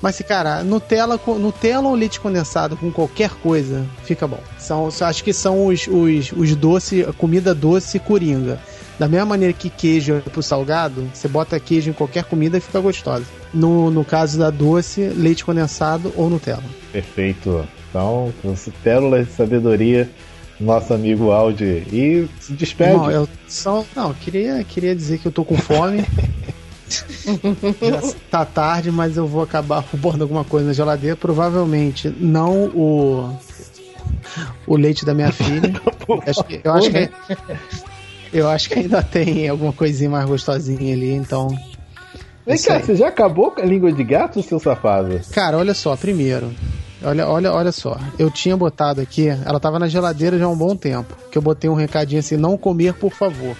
Mas, 0.00 0.18
cara, 0.20 0.62
Nutella, 0.62 1.20
Nutella 1.38 1.88
ou 1.88 1.94
leite 1.94 2.20
condensado 2.20 2.76
com 2.76 2.90
qualquer 2.90 3.30
coisa, 3.30 3.84
fica 4.04 4.26
bom. 4.26 4.40
São, 4.58 4.88
acho 5.00 5.24
que 5.24 5.32
são 5.32 5.66
os, 5.66 5.86
os, 5.88 6.32
os 6.32 6.54
doces, 6.54 7.08
a 7.08 7.12
comida 7.12 7.54
doce 7.54 7.98
coringa. 7.98 8.60
Da 8.98 9.08
mesma 9.08 9.26
maneira 9.26 9.52
que 9.52 9.70
queijo 9.70 10.14
é 10.14 10.20
pro 10.20 10.42
salgado, 10.42 11.08
você 11.14 11.28
bota 11.28 11.58
queijo 11.60 11.90
em 11.90 11.92
qualquer 11.92 12.24
comida 12.24 12.58
e 12.58 12.60
fica 12.60 12.80
gostosa. 12.80 13.24
No, 13.54 13.90
no 13.90 14.04
caso 14.04 14.38
da 14.38 14.50
doce, 14.50 15.08
leite 15.08 15.44
condensado 15.44 16.12
ou 16.16 16.28
Nutella. 16.28 16.64
Perfeito. 16.92 17.66
Então, 17.88 18.32
pérolas 18.82 19.26
de 19.26 19.32
sabedoria, 19.32 20.10
nosso 20.60 20.92
amigo 20.92 21.30
Audi. 21.30 21.64
E 21.92 22.28
se 22.40 22.52
despede. 22.52 22.90
Irmão, 22.90 23.10
eu 23.10 23.28
só. 23.46 23.84
Não, 23.94 24.12
queria, 24.12 24.62
queria 24.64 24.94
dizer 24.94 25.18
que 25.18 25.26
eu 25.26 25.32
tô 25.32 25.44
com 25.44 25.56
fome. 25.56 26.04
Já 26.88 28.14
tá 28.30 28.44
tarde, 28.44 28.90
mas 28.90 29.16
eu 29.16 29.26
vou 29.26 29.42
acabar 29.42 29.80
roubando 29.80 30.22
alguma 30.22 30.44
coisa 30.44 30.66
na 30.66 30.72
geladeira. 30.72 31.16
Provavelmente 31.16 32.08
não 32.18 32.66
o. 32.68 33.36
O 34.66 34.76
leite 34.76 35.04
da 35.04 35.14
minha 35.14 35.32
filha. 35.32 35.72
Eu 36.08 36.22
acho 36.26 36.44
que, 36.44 36.60
eu 36.64 36.72
acho 36.72 36.90
que, 36.90 37.10
eu 38.32 38.48
acho 38.48 38.68
que 38.68 38.78
ainda 38.78 39.02
tem 39.02 39.48
alguma 39.48 39.72
coisinha 39.72 40.10
mais 40.10 40.26
gostosinha 40.26 40.94
ali, 40.94 41.12
então. 41.12 41.48
Vem 42.46 42.54
Isso 42.54 42.68
cá, 42.68 42.76
aí. 42.76 42.82
você 42.82 42.96
já 42.96 43.08
acabou 43.08 43.50
com 43.50 43.60
a 43.60 43.64
língua 43.64 43.92
de 43.92 44.02
gato, 44.04 44.42
seu 44.42 44.58
safado? 44.58 45.20
Cara, 45.32 45.58
olha 45.58 45.74
só, 45.74 45.96
primeiro. 45.96 46.50
Olha, 47.02 47.28
olha, 47.28 47.52
olha 47.52 47.70
só. 47.70 47.96
Eu 48.18 48.30
tinha 48.30 48.56
botado 48.56 49.00
aqui, 49.00 49.28
ela 49.28 49.60
tava 49.60 49.78
na 49.78 49.86
geladeira 49.86 50.38
já 50.38 50.46
há 50.46 50.48
um 50.48 50.56
bom 50.56 50.74
tempo. 50.74 51.16
Que 51.30 51.38
eu 51.38 51.42
botei 51.42 51.70
um 51.70 51.74
recadinho 51.74 52.20
assim, 52.20 52.36
não 52.36 52.56
comer, 52.56 52.94
por 52.94 53.12
favor. 53.12 53.56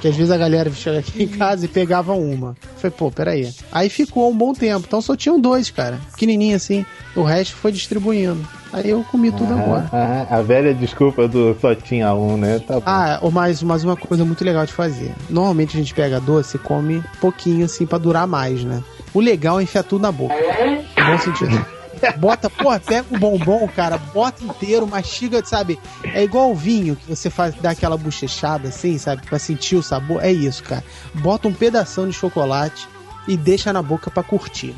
Que 0.00 0.08
às 0.08 0.16
vezes 0.16 0.30
a 0.30 0.36
galera 0.36 0.70
chega 0.70 0.98
aqui 1.00 1.24
em 1.24 1.28
casa 1.28 1.64
e 1.64 1.68
pegava 1.68 2.12
uma. 2.12 2.56
Falei, 2.76 2.96
pô, 2.96 3.10
peraí. 3.10 3.52
Aí 3.72 3.88
ficou 3.88 4.30
um 4.30 4.36
bom 4.36 4.52
tempo. 4.52 4.84
Então 4.86 5.00
só 5.00 5.16
tinham 5.16 5.40
dois, 5.40 5.70
cara. 5.70 5.98
Pequenininho 6.12 6.56
assim. 6.56 6.86
O 7.16 7.22
resto 7.22 7.56
foi 7.56 7.72
distribuindo. 7.72 8.46
Aí 8.72 8.90
eu 8.90 9.02
comi 9.10 9.32
tudo 9.32 9.54
agora. 9.54 9.88
Ah, 9.92 10.26
ah, 10.30 10.36
a 10.36 10.42
velha 10.42 10.74
desculpa 10.74 11.26
do 11.26 11.56
só 11.60 11.74
tinha 11.74 12.14
um, 12.14 12.36
né? 12.36 12.60
Tá. 12.60 12.80
Ah, 12.84 13.20
mais, 13.32 13.62
mais 13.62 13.82
uma 13.82 13.96
coisa 13.96 14.24
muito 14.24 14.44
legal 14.44 14.64
de 14.66 14.72
fazer. 14.72 15.12
Normalmente 15.28 15.76
a 15.76 15.80
gente 15.80 15.94
pega 15.94 16.20
doce 16.20 16.56
e 16.56 16.60
come 16.60 17.02
pouquinho 17.20 17.64
assim 17.64 17.86
pra 17.86 17.98
durar 17.98 18.26
mais, 18.26 18.62
né? 18.62 18.82
O 19.14 19.20
legal 19.20 19.58
é 19.58 19.62
enfiar 19.62 19.82
tudo 19.82 20.02
na 20.02 20.12
boca. 20.12 20.34
No 20.34 21.06
bom 21.06 21.18
sentido. 21.18 21.77
Bota, 22.18 22.48
porra, 22.50 22.80
pega 22.80 23.06
o 23.10 23.18
bombom, 23.18 23.68
cara, 23.68 23.96
bota 23.98 24.44
inteiro, 24.44 24.86
mastiga, 24.86 25.44
sabe? 25.44 25.78
É 26.14 26.22
igual 26.24 26.50
o 26.50 26.54
vinho 26.54 26.96
que 26.96 27.08
você 27.08 27.28
faz, 27.30 27.54
dá 27.54 27.70
aquela 27.70 27.96
bochechada 27.96 28.68
assim, 28.68 28.98
sabe? 28.98 29.22
Pra 29.26 29.38
sentir 29.38 29.76
o 29.76 29.82
sabor. 29.82 30.24
É 30.24 30.30
isso, 30.32 30.62
cara. 30.64 30.84
Bota 31.14 31.48
um 31.48 31.52
pedação 31.52 32.06
de 32.08 32.12
chocolate 32.14 32.86
e 33.26 33.36
deixa 33.36 33.72
na 33.72 33.82
boca 33.82 34.10
pra 34.10 34.22
curtir. 34.22 34.74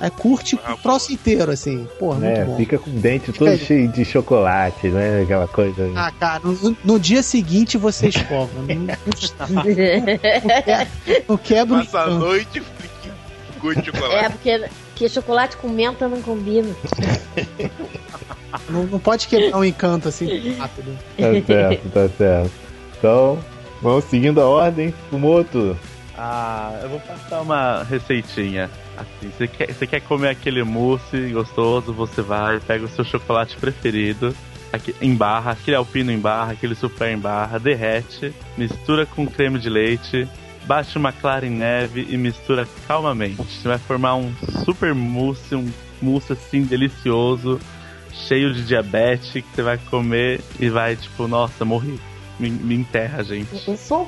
Aí 0.00 0.10
curte 0.10 0.56
o 0.56 0.76
troço 0.78 1.12
inteiro, 1.12 1.52
assim. 1.52 1.86
Porra, 2.00 2.18
muito 2.18 2.40
É, 2.40 2.44
bom. 2.44 2.56
fica 2.56 2.76
com 2.78 2.90
o 2.90 2.94
dente 2.94 3.26
Fica 3.26 3.38
todo 3.38 3.48
aí. 3.48 3.58
cheio 3.58 3.86
de 3.88 4.04
chocolate, 4.04 4.88
né? 4.88 5.22
Aquela 5.22 5.46
coisa. 5.46 5.88
Ah, 5.94 6.10
cara, 6.10 6.40
no, 6.42 6.76
no 6.84 6.98
dia 6.98 7.22
seguinte 7.22 7.78
você 7.78 8.08
escova. 8.08 8.50
Não, 8.58 8.74
não, 8.74 9.62
não 11.28 11.36
quebra 11.36 11.76
o 11.76 11.84
Passa 11.86 12.00
a 12.00 12.10
noite 12.10 12.60
de 13.72 13.80
É, 13.80 13.84
chocolate. 13.84 14.30
porque, 14.32 14.68
porque 14.90 15.08
chocolate 15.08 15.56
com 15.56 15.68
menta 15.68 16.08
não 16.08 16.20
combina. 16.20 16.74
Não, 18.68 18.84
não 18.84 18.98
pode 18.98 19.26
quebrar 19.28 19.58
um 19.58 19.64
encanto 19.64 20.08
assim 20.08 20.54
rápido. 20.56 20.96
Tá 21.16 21.46
certo, 21.46 21.88
tá 21.90 22.08
certo. 22.16 22.50
Então, 22.98 23.38
vamos 23.82 24.04
seguindo 24.04 24.40
a 24.40 24.46
ordem. 24.48 24.94
Fumoto. 25.10 25.76
Ah, 26.16 26.78
eu 26.82 26.88
vou 26.90 27.00
passar 27.00 27.40
uma 27.40 27.82
receitinha. 27.82 28.70
Assim, 28.96 29.30
você 29.36 29.48
quer, 29.48 29.72
você 29.72 29.86
quer 29.86 30.00
comer 30.00 30.28
aquele 30.28 30.62
mousse 30.62 31.30
gostoso, 31.32 31.92
você 31.92 32.22
vai, 32.22 32.60
pega 32.60 32.84
o 32.84 32.88
seu 32.88 33.04
chocolate 33.04 33.56
preferido, 33.56 34.32
aqui, 34.72 34.94
em 35.02 35.12
barra, 35.16 35.50
aquele 35.50 35.76
alpino 35.76 36.12
em 36.12 36.18
barra, 36.18 36.52
aquele 36.52 36.76
super 36.76 37.08
em 37.08 37.18
barra, 37.18 37.58
derrete, 37.58 38.32
mistura 38.56 39.04
com 39.04 39.26
creme 39.26 39.58
de 39.58 39.68
leite, 39.68 40.28
bate 40.66 40.96
uma 40.98 41.12
clara 41.12 41.46
em 41.46 41.50
neve 41.50 42.06
e 42.08 42.16
mistura 42.16 42.66
calmamente. 42.86 43.36
Você 43.42 43.68
vai 43.68 43.78
formar 43.78 44.16
um 44.16 44.32
super 44.64 44.94
mousse, 44.94 45.54
um 45.54 45.68
mousse 46.00 46.32
assim 46.32 46.62
delicioso, 46.62 47.58
cheio 48.12 48.52
de 48.52 48.62
diabetes, 48.64 49.30
que 49.32 49.44
você 49.54 49.62
vai 49.62 49.78
comer 49.90 50.40
e 50.58 50.68
vai 50.68 50.96
tipo, 50.96 51.26
nossa, 51.28 51.64
morri. 51.64 51.98
Me, 52.36 52.50
me 52.50 52.74
enterra, 52.74 53.22
gente. 53.22 53.46
Só 53.78 54.02
um 54.02 54.06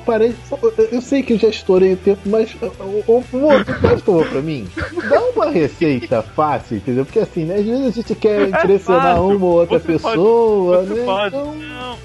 só- 0.49 0.57
eu- 0.91 1.01
sei 1.01 1.23
que 1.23 1.31
eu 1.31 1.39
já 1.39 1.47
estourei 1.47 1.93
o 1.93 1.97
tempo, 1.97 2.19
mas. 2.25 2.53
O, 2.61 3.03
o 3.19 3.21
Fumoto, 3.21 3.73
faz 3.75 4.01
favor 4.01 4.27
pra 4.27 4.41
mim. 4.41 4.67
Dá 5.09 5.21
uma 5.33 5.49
receita 5.49 6.21
fácil, 6.21 6.75
entendeu? 6.75 7.05
Porque 7.05 7.19
assim, 7.19 7.45
né? 7.45 7.55
Às 7.55 7.65
vezes 7.65 7.85
a 7.87 7.91
gente 7.91 8.15
quer 8.15 8.49
impressionar 8.49 9.15
fácil. 9.15 9.23
uma 9.37 9.45
ou 9.45 9.51
outra 9.59 9.79
Você 9.79 9.87
pode- 9.97 10.03
pessoa, 10.03 10.83
você 10.85 10.93
né? 10.95 11.05
pode. 11.05 11.35
Então, 11.37 11.55
Não. 11.55 11.97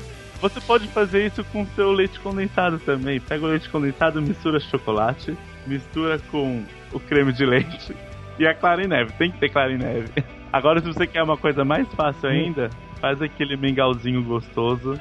Você 0.43 0.61
pode 0.61 0.89
fazer 0.89 1.25
isso 1.25 1.45
com 1.45 1.65
seu 1.77 1.93
leite 1.93 2.19
condensado 2.19 2.77
também. 2.81 3.21
Pega 3.21 3.47
o 3.47 3.49
leite 3.49 3.71
condensado, 3.71 4.21
mistura 4.21 4.59
chocolate, 4.59 5.39
mistura 5.69 6.19
com 6.33 6.65
o 6.93 6.99
creme 6.99 7.33
de 7.33 7.47
leite 7.47 7.95
e 8.41 8.45
a 8.45 8.53
clara 8.53 8.83
em 8.83 8.89
neve. 8.89 9.13
Tem 9.13 9.31
que 9.31 9.39
ter 9.39 9.51
clara 9.51 9.73
em 9.73 9.79
neve. 9.79 10.09
Agora, 10.53 10.81
se 10.81 10.87
você 10.89 11.07
quer 11.07 11.23
uma 11.23 11.37
coisa 11.37 11.65
mais 11.65 11.87
fácil 11.95 12.29
ainda, 12.29 12.71
faz 13.01 13.23
aquele 13.23 13.57
mingauzinho 13.57 14.21
gostoso, 14.25 14.99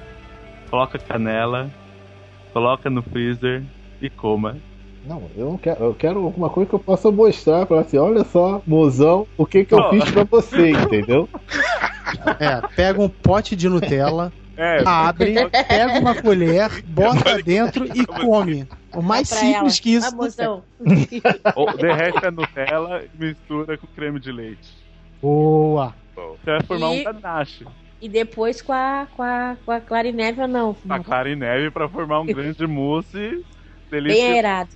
coloca 0.69 0.99
canela, 0.99 1.71
coloca 2.53 2.87
no 2.87 3.01
freezer 3.01 3.63
e 3.99 4.11
coma. 4.11 4.57
Não, 5.03 5.23
eu 5.35 5.45
não 5.45 5.57
quero. 5.57 5.83
Eu 5.83 5.95
quero 5.95 6.23
alguma 6.23 6.51
coisa 6.51 6.69
que 6.69 6.75
eu 6.75 6.79
possa 6.79 7.09
mostrar. 7.09 7.65
Falar 7.65 7.81
assim, 7.81 7.97
olha 7.97 8.23
só, 8.23 8.61
mozão, 8.67 9.25
o 9.35 9.47
que 9.47 9.65
que 9.65 9.73
eu 9.73 9.89
fiz 9.89 10.11
pra 10.11 10.23
você, 10.23 10.69
entendeu? 10.69 11.27
É, 12.39 12.61
pega 12.75 13.01
um 13.01 13.07
pote 13.07 13.55
de 13.55 13.69
Nutella, 13.69 14.33
É, 14.57 14.83
abre, 14.85 15.33
pega 15.49 15.99
uma 15.99 16.13
colher, 16.21 16.83
bota 16.83 17.41
dentro 17.41 17.85
e 17.85 18.05
come. 18.05 18.67
O 18.93 19.01
mais 19.01 19.29
Pra 19.29 19.37
simples 19.37 19.73
ela. 19.75 19.81
que 19.81 19.89
isso. 19.91 21.75
Derrete 21.77 22.25
a 22.25 22.31
Nutella 22.31 23.03
e 23.03 23.09
mistura 23.25 23.77
com 23.77 23.87
creme 23.87 24.19
de 24.19 24.31
leite. 24.31 24.69
Boa. 25.21 25.93
Você 26.15 26.51
vai 26.51 26.63
formar 26.63 26.93
E- 26.95 26.99
um 26.99 27.03
ganache. 27.03 27.65
E 28.01 28.09
depois 28.09 28.61
com 28.61 28.73
a, 28.73 29.07
com 29.15 29.21
a, 29.21 29.55
com 29.63 29.71
a 29.71 29.79
clara 29.79 30.07
em 30.07 30.11
neve 30.11 30.41
ou 30.41 30.47
não? 30.47 30.75
A 30.89 30.99
clara 30.99 31.29
em 31.29 31.35
neve 31.35 31.69
pra 31.69 31.87
formar 31.87 32.19
um 32.21 32.25
grande 32.25 32.65
mousse 32.65 33.17
Bem 33.19 33.43
delicioso. 33.91 34.31
aerado. 34.33 34.69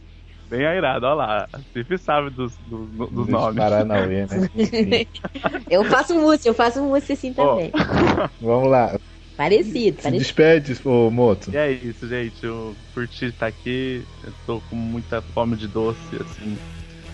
Bem 0.47 0.63
airado, 0.63 1.05
olha 1.07 1.15
lá. 1.15 1.47
A 1.51 1.57
Cif 1.73 1.97
sabe 1.97 2.29
dos, 2.29 2.55
dos, 2.67 2.87
dos 2.87 3.09
Dos 3.09 3.27
nomes. 3.27 3.55
Paranauê, 3.57 4.27
né? 4.27 4.49
Eu 5.67 5.83
faço 5.85 6.13
mousse, 6.13 6.47
eu 6.47 6.53
faço 6.53 6.83
mousse 6.83 7.13
assim 7.13 7.33
também. 7.33 7.71
vamos 8.39 8.69
lá. 8.69 8.95
Parecido, 9.37 9.97
Se 9.97 10.03
parecido. 10.03 10.17
despede, 10.17 10.77
ô 10.85 11.09
Moto. 11.11 11.51
E 11.53 11.57
é 11.57 11.71
isso, 11.71 12.07
gente. 12.07 12.43
Eu 12.43 12.75
curti 12.93 13.25
estar 13.25 13.47
aqui. 13.47 14.01
Eu 14.23 14.33
tô 14.45 14.61
com 14.69 14.75
muita 14.75 15.21
fome 15.21 15.55
de 15.55 15.67
doce, 15.67 15.99
assim. 16.19 16.57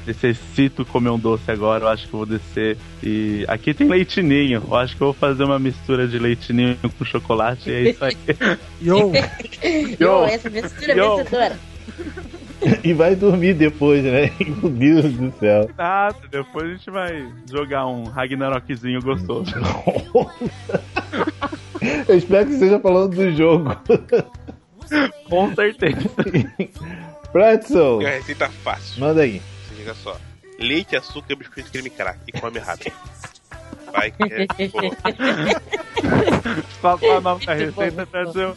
Necessito 0.06 0.84
comer 0.86 1.10
um 1.10 1.20
doce 1.20 1.50
agora. 1.52 1.86
Eu 1.86 1.88
acho 1.90 2.08
que 2.08 2.14
eu 2.14 2.18
vou 2.20 2.26
descer. 2.26 2.78
E 3.04 3.46
aqui 3.48 3.74
tem 3.74 3.88
leitinho. 3.88 4.64
Eu 4.68 4.76
acho 4.76 4.96
que 4.96 5.02
eu 5.02 5.08
vou 5.08 5.14
fazer 5.14 5.44
uma 5.44 5.60
mistura 5.60 6.08
de 6.08 6.18
leitinho 6.20 6.78
com 6.98 7.06
chocolate. 7.06 7.70
E 7.70 7.74
é 7.74 7.90
isso 7.90 8.04
aí. 8.06 8.18
Yo, 8.82 9.12
Yo, 10.00 10.24
essa 10.26 10.50
mistura 10.50 10.94
Yo. 10.94 11.18
vencedora. 11.18 11.58
E 12.84 12.94
vai 12.94 13.16
dormir 13.16 13.56
depois, 13.56 14.04
né? 14.04 14.32
Meu 14.62 14.70
Deus 14.70 15.14
do 15.14 15.34
céu. 15.40 15.68
Nada, 15.76 16.16
depois 16.30 16.66
a 16.66 16.74
gente 16.76 16.92
vai 16.92 17.28
jogar 17.50 17.88
um 17.88 18.04
Ragnarokzinho 18.04 19.02
gostoso. 19.02 19.52
Eu 22.08 22.18
espero 22.18 22.46
que 22.48 22.54
esteja 22.54 22.80
falando 22.80 23.16
do 23.16 23.32
jogo. 23.36 23.76
Com 25.30 25.56
certeza. 25.56 25.98
Pretzel, 27.32 28.02
É 28.02 28.06
uma 28.06 28.10
receita 28.10 28.50
fácil. 28.50 29.00
manda 29.00 29.22
aí. 29.22 29.42
Se 29.70 29.76
liga 29.76 29.94
só. 29.96 30.18
leite, 30.60 30.96
açúcar, 30.96 31.36
biscoito, 31.36 31.72
creme 31.72 31.90
crack 31.90 32.20
e 32.28 32.32
come 32.40 32.60
rápido. 32.60 32.94
Vai 33.92 34.12
que 34.12 34.24
é 34.24 34.68
boa. 34.68 34.96
Qual, 36.82 37.00
é 37.02 37.18
o 37.18 37.22
nome 37.22 37.46
da 37.46 37.54
receita, 37.54 38.06
Brasil? 38.06 38.56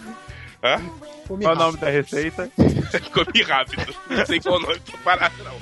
Hã? 0.62 0.80
Qual 1.26 1.40
é 1.42 1.48
o 1.48 1.54
nome 1.54 1.78
da 1.78 1.90
receita? 1.90 2.50
Come 3.12 3.42
rápido. 3.42 3.94
Não 4.10 4.26
sei 4.26 4.40
qual 4.40 4.56
o 4.56 4.60
nome 4.60 4.78
pra 4.80 4.98
parar, 4.98 5.32
não. 5.42 5.56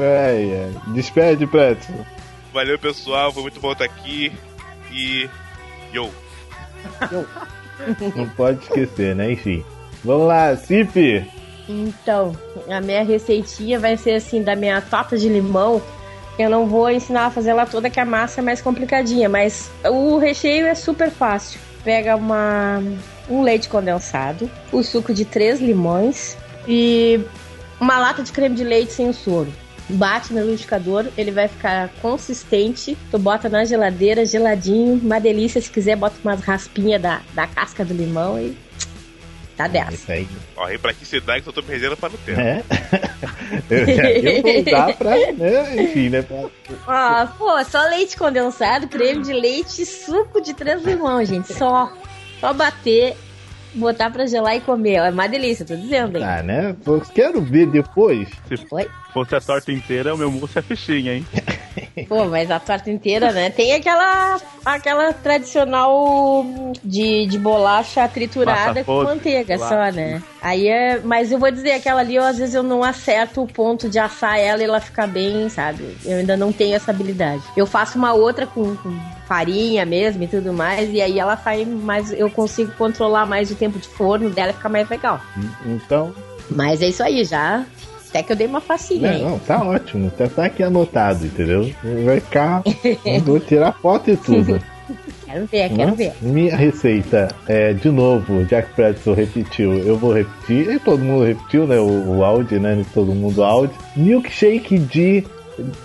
Ai, 0.00 0.52
ai. 0.54 0.74
Despede, 0.94 1.46
Preto. 1.46 1.86
Valeu, 2.52 2.78
pessoal. 2.78 3.32
Foi 3.32 3.42
muito 3.42 3.60
bom 3.60 3.72
estar 3.72 3.84
aqui. 3.84 4.32
E. 4.92 5.28
Yo. 5.96 6.10
Não 8.14 8.28
pode 8.30 8.62
esquecer, 8.62 9.14
né? 9.14 9.32
Enfim. 9.32 9.64
Vamos 10.04 10.28
lá, 10.28 10.54
Cip. 10.56 11.26
Então, 11.68 12.36
a 12.68 12.80
minha 12.80 13.02
receitinha 13.02 13.78
vai 13.78 13.96
ser 13.96 14.12
assim, 14.12 14.42
da 14.42 14.54
minha 14.54 14.80
torta 14.80 15.16
de 15.16 15.28
limão. 15.28 15.82
Eu 16.38 16.50
não 16.50 16.66
vou 16.66 16.90
ensinar 16.90 17.26
a 17.26 17.30
fazer 17.30 17.50
ela 17.50 17.66
toda, 17.66 17.90
que 17.90 17.98
a 17.98 18.04
massa 18.04 18.40
é 18.40 18.44
mais 18.44 18.60
complicadinha, 18.60 19.28
mas 19.28 19.70
o 19.84 20.18
recheio 20.18 20.66
é 20.66 20.74
super 20.74 21.10
fácil. 21.10 21.58
Pega 21.82 22.14
uma, 22.14 22.82
um 23.28 23.42
leite 23.42 23.68
condensado, 23.68 24.50
o 24.70 24.82
suco 24.82 25.14
de 25.14 25.24
três 25.24 25.60
limões 25.60 26.36
e 26.68 27.20
uma 27.80 27.98
lata 27.98 28.22
de 28.22 28.32
creme 28.32 28.54
de 28.54 28.64
leite 28.64 28.92
sem 28.92 29.08
o 29.08 29.14
soro. 29.14 29.50
Bate 29.88 30.32
no 30.32 30.40
liquidificador, 30.40 31.06
ele 31.16 31.30
vai 31.30 31.46
ficar 31.46 31.88
consistente. 32.02 32.98
Tu 33.10 33.18
bota 33.18 33.48
na 33.48 33.64
geladeira, 33.64 34.26
geladinho, 34.26 35.00
uma 35.02 35.20
delícia. 35.20 35.60
Se 35.60 35.70
quiser, 35.70 35.96
bota 35.96 36.16
umas 36.24 36.40
raspinhas 36.40 37.00
da, 37.00 37.20
da 37.34 37.46
casca 37.46 37.84
do 37.84 37.94
limão 37.94 38.38
e 38.38 38.56
tá 39.56 39.68
dessa. 39.68 40.12
Ó, 40.56 40.68
e 40.68 40.76
pra 40.76 40.92
que 40.92 41.06
cidade 41.06 41.42
que 41.42 41.48
eu 41.48 41.52
tô 41.52 41.62
me 41.62 41.68
reservando 41.68 41.96
pra 41.96 42.08
Nutella. 42.08 42.42
É. 42.42 42.64
Eu 43.70 43.86
já 43.86 44.10
ia 44.10 44.42
voltar 44.42 44.96
pra, 44.96 45.16
né? 45.32 45.82
Enfim, 45.82 46.08
né? 46.08 46.22
Pra... 46.22 46.48
Ah, 46.86 47.32
pô, 47.38 47.64
só 47.64 47.82
leite 47.88 48.16
condensado, 48.16 48.88
creme 48.88 49.22
de 49.22 49.32
leite 49.32 49.82
e 49.82 49.86
suco 49.86 50.40
de 50.40 50.52
três 50.52 50.82
limões, 50.84 51.28
gente. 51.28 51.52
Só. 51.54 51.92
Só 52.40 52.52
bater, 52.52 53.16
botar 53.76 54.10
pra 54.10 54.26
gelar 54.26 54.56
e 54.56 54.60
comer. 54.60 54.96
É 54.96 55.10
uma 55.10 55.28
delícia, 55.28 55.64
tô 55.64 55.76
dizendo, 55.76 56.18
hein? 56.18 56.24
Ah, 56.24 56.42
né? 56.42 56.76
Quero 57.14 57.40
ver 57.40 57.66
depois. 57.66 58.28
Se 58.48 58.66
Oi? 58.70 58.88
fosse 59.12 59.34
a 59.34 59.40
torta 59.40 59.72
inteira, 59.72 60.14
o 60.14 60.18
meu 60.18 60.30
mousse 60.30 60.58
é 60.58 60.62
fichinha, 60.62 61.14
hein? 61.14 61.26
Pô, 62.08 62.26
mas 62.26 62.50
a 62.50 62.58
torta 62.60 62.90
inteira, 62.90 63.32
né? 63.32 63.50
Tem 63.50 63.72
aquela 63.72 64.38
aquela 64.64 65.12
tradicional 65.12 66.44
de, 66.82 67.26
de 67.26 67.38
bolacha 67.38 68.06
triturada 68.08 68.80
Massa 68.80 68.84
com 68.84 69.04
manteiga 69.04 69.58
só, 69.58 69.90
né? 69.90 70.22
Aí 70.42 70.68
é. 70.68 71.00
Mas 71.00 71.32
eu 71.32 71.38
vou 71.38 71.50
dizer, 71.50 71.72
aquela 71.72 72.00
ali, 72.00 72.16
eu, 72.16 72.24
às 72.24 72.38
vezes 72.38 72.54
eu 72.54 72.62
não 72.62 72.82
acerto 72.82 73.42
o 73.42 73.46
ponto 73.46 73.88
de 73.88 73.98
assar 73.98 74.38
ela 74.38 74.60
e 74.60 74.64
ela 74.64 74.80
ficar 74.80 75.06
bem, 75.06 75.48
sabe? 75.48 75.96
Eu 76.04 76.18
ainda 76.18 76.36
não 76.36 76.52
tenho 76.52 76.76
essa 76.76 76.90
habilidade. 76.90 77.42
Eu 77.56 77.66
faço 77.66 77.98
uma 77.98 78.12
outra 78.12 78.46
com, 78.46 78.76
com 78.76 79.15
farinha 79.26 79.84
mesmo 79.84 80.22
e 80.22 80.28
tudo 80.28 80.52
mais, 80.52 80.92
e 80.92 81.00
aí 81.00 81.18
ela 81.18 81.36
sai 81.36 81.64
mais. 81.64 82.12
Eu 82.12 82.30
consigo 82.30 82.72
controlar 82.72 83.26
mais 83.26 83.50
o 83.50 83.54
tempo 83.54 83.78
de 83.78 83.88
forno 83.88 84.30
dela 84.30 84.50
e 84.50 84.54
ficar 84.54 84.68
mais 84.68 84.88
legal. 84.88 85.20
Então, 85.64 86.14
Mas 86.50 86.80
é 86.80 86.88
isso 86.88 87.02
aí, 87.02 87.24
já. 87.24 87.64
Até 88.08 88.22
que 88.22 88.32
eu 88.32 88.36
dei 88.36 88.46
uma 88.46 88.60
facinha, 88.60 89.18
Não, 89.18 89.30
não, 89.30 89.38
tá 89.40 89.62
ótimo. 89.62 90.10
Tá, 90.10 90.28
tá 90.28 90.44
aqui 90.46 90.62
anotado, 90.62 91.26
entendeu? 91.26 91.70
Vai 92.04 92.20
ficar. 92.20 92.62
Vou 93.24 93.40
tirar 93.40 93.72
foto 93.72 94.10
e 94.10 94.16
tudo. 94.16 94.60
Quero 95.26 95.46
ver, 95.46 95.68
quero 95.74 95.94
ver. 95.94 96.12
Minha 96.22 96.56
receita 96.56 97.34
é, 97.48 97.72
de 97.72 97.90
novo, 97.90 98.44
Jack 98.44 98.72
Pretzel 98.74 99.14
repetiu, 99.14 99.72
eu 99.72 99.96
vou 99.96 100.12
repetir. 100.12 100.70
E 100.70 100.78
todo 100.78 101.04
mundo 101.04 101.24
repetiu, 101.24 101.66
né? 101.66 101.78
O, 101.80 102.18
o 102.18 102.24
áudio, 102.24 102.60
né? 102.60 102.84
Todo 102.94 103.12
mundo 103.12 103.42
áudio. 103.42 103.76
Milkshake 103.96 104.78
de. 104.78 105.24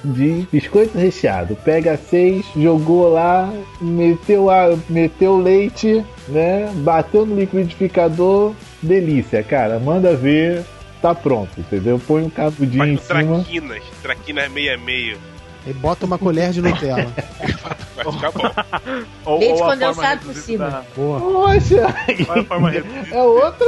De 0.03 0.47
biscoito 0.51 0.97
recheado. 0.97 1.55
Pega 1.55 1.97
seis, 1.97 2.45
jogou 2.55 3.13
lá, 3.13 3.51
meteu, 3.79 4.49
a, 4.49 4.77
meteu 4.89 5.37
leite, 5.37 6.03
né? 6.27 6.71
Bateu 6.75 7.25
no 7.25 7.39
liquidificador. 7.39 8.53
Delícia, 8.81 9.43
cara. 9.43 9.79
Manda 9.79 10.15
ver. 10.15 10.63
Tá 11.01 11.15
pronto, 11.15 11.49
entendeu? 11.57 11.99
Põe 12.05 12.23
um 12.23 12.29
cabudinho 12.29 12.85
em 12.85 12.97
cima. 12.97 13.23
traquinas. 13.23 13.83
Traquinas 14.03 14.51
meia 14.51 14.77
meio. 14.77 15.17
E 15.65 15.73
bota 15.73 16.05
uma 16.05 16.17
colher 16.17 16.51
de 16.51 16.61
Nutella. 16.61 17.07
Vai 17.95 18.11
ficar 18.13 18.31
bom. 18.31 18.51
Ou, 19.25 19.39
Leite 19.39 19.61
ou 19.61 19.67
condensado 19.69 20.21
por 20.25 20.33
cima. 20.33 20.85
Boa. 20.95 21.19
Poxa! 21.19 21.95
É 22.07 22.11
reduzida? 22.69 23.15
É 23.15 23.21
outra, 23.21 23.67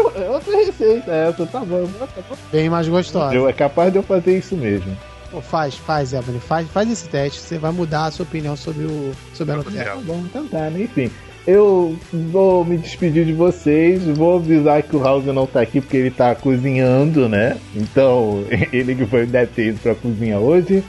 é 0.57 0.65
receita 0.65 1.11
essa, 1.11 1.45
tá 1.45 1.59
bom. 1.59 1.87
tá 1.99 2.07
bom. 2.29 2.35
Bem 2.51 2.69
mais 2.69 2.87
gostosa. 2.87 3.35
Eu, 3.35 3.47
é 3.47 3.53
capaz 3.53 3.91
de 3.91 3.99
eu 3.99 4.03
fazer 4.03 4.37
isso 4.37 4.55
mesmo. 4.55 4.95
Pô, 5.33 5.41
faz, 5.41 5.73
faz, 5.73 6.13
Evelyn. 6.13 6.39
Faz, 6.39 6.67
faz 6.67 6.91
esse 6.91 7.09
teste. 7.09 7.39
Você 7.39 7.57
vai 7.57 7.71
mudar 7.71 8.05
a 8.05 8.11
sua 8.11 8.23
opinião 8.23 8.55
sobre, 8.55 8.85
o, 8.85 9.13
sobre 9.33 9.55
a 9.55 9.57
Nutella. 9.57 9.83
Tá 9.83 9.95
bom, 9.95 10.23
então 10.23 10.47
tá, 10.47 10.69
né? 10.69 10.83
Enfim. 10.83 11.09
Eu 11.47 11.97
vou 12.31 12.63
me 12.63 12.77
despedir 12.77 13.25
de 13.25 13.33
vocês. 13.33 14.03
Vou 14.15 14.37
avisar 14.37 14.83
que 14.83 14.95
o 14.95 15.01
House 15.01 15.25
não 15.25 15.47
tá 15.47 15.59
aqui 15.59 15.81
porque 15.81 15.97
ele 15.97 16.11
tá 16.11 16.35
cozinhando, 16.35 17.27
né? 17.27 17.57
Então, 17.75 18.45
ele 18.71 18.93
que 18.93 19.07
foi 19.07 19.25
deve 19.25 19.47
ter 19.47 19.67
ido 19.69 19.79
pra 19.79 19.95
cozinha 19.95 20.37
hoje. 20.37 20.83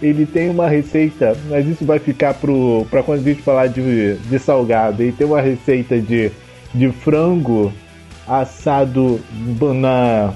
Ele 0.00 0.24
tem 0.24 0.48
uma 0.48 0.66
receita, 0.66 1.36
mas 1.50 1.68
isso 1.68 1.84
vai 1.84 1.98
ficar 1.98 2.32
pro, 2.32 2.86
pra 2.90 3.02
quando 3.02 3.20
a 3.20 3.22
gente 3.22 3.42
falar 3.42 3.66
de, 3.66 4.14
de 4.14 4.38
salgado. 4.38 5.02
Ele 5.02 5.12
tem 5.12 5.26
uma 5.26 5.42
receita 5.42 6.00
de, 6.00 6.32
de 6.72 6.90
frango 6.90 7.70
assado 8.26 9.20
na, 9.74 10.32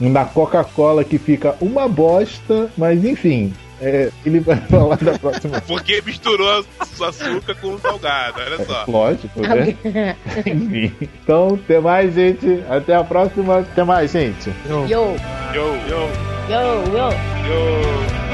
na 0.00 0.24
Coca-Cola 0.24 1.04
que 1.04 1.18
fica 1.18 1.54
uma 1.60 1.88
bosta, 1.88 2.70
mas 2.76 3.04
enfim. 3.04 3.52
é, 3.80 4.10
ele 4.24 4.40
vai 4.40 4.56
falar 4.70 4.96
da 4.96 5.18
próxima 5.18 5.60
Porque 5.62 6.02
misturou 6.04 6.64
o 6.98 7.04
açúcar 7.04 7.54
com 7.60 7.74
o 7.74 7.78
salgado, 7.78 8.40
olha 8.40 8.64
só. 8.64 8.84
Lógico, 8.88 9.40
né? 9.40 9.76
Enfim. 10.46 10.92
Então, 11.02 11.58
até 11.62 11.80
mais, 11.80 12.14
gente. 12.14 12.62
Até 12.68 12.94
a 12.94 13.04
próxima. 13.04 13.58
Até 13.60 13.84
mais, 13.84 14.10
gente. 14.12 14.52
Yo, 14.68 14.86
Yo, 14.86 15.16
yo, 15.54 15.76
yo, 16.48 16.84
yo. 16.92 17.10
yo. 17.48 18.33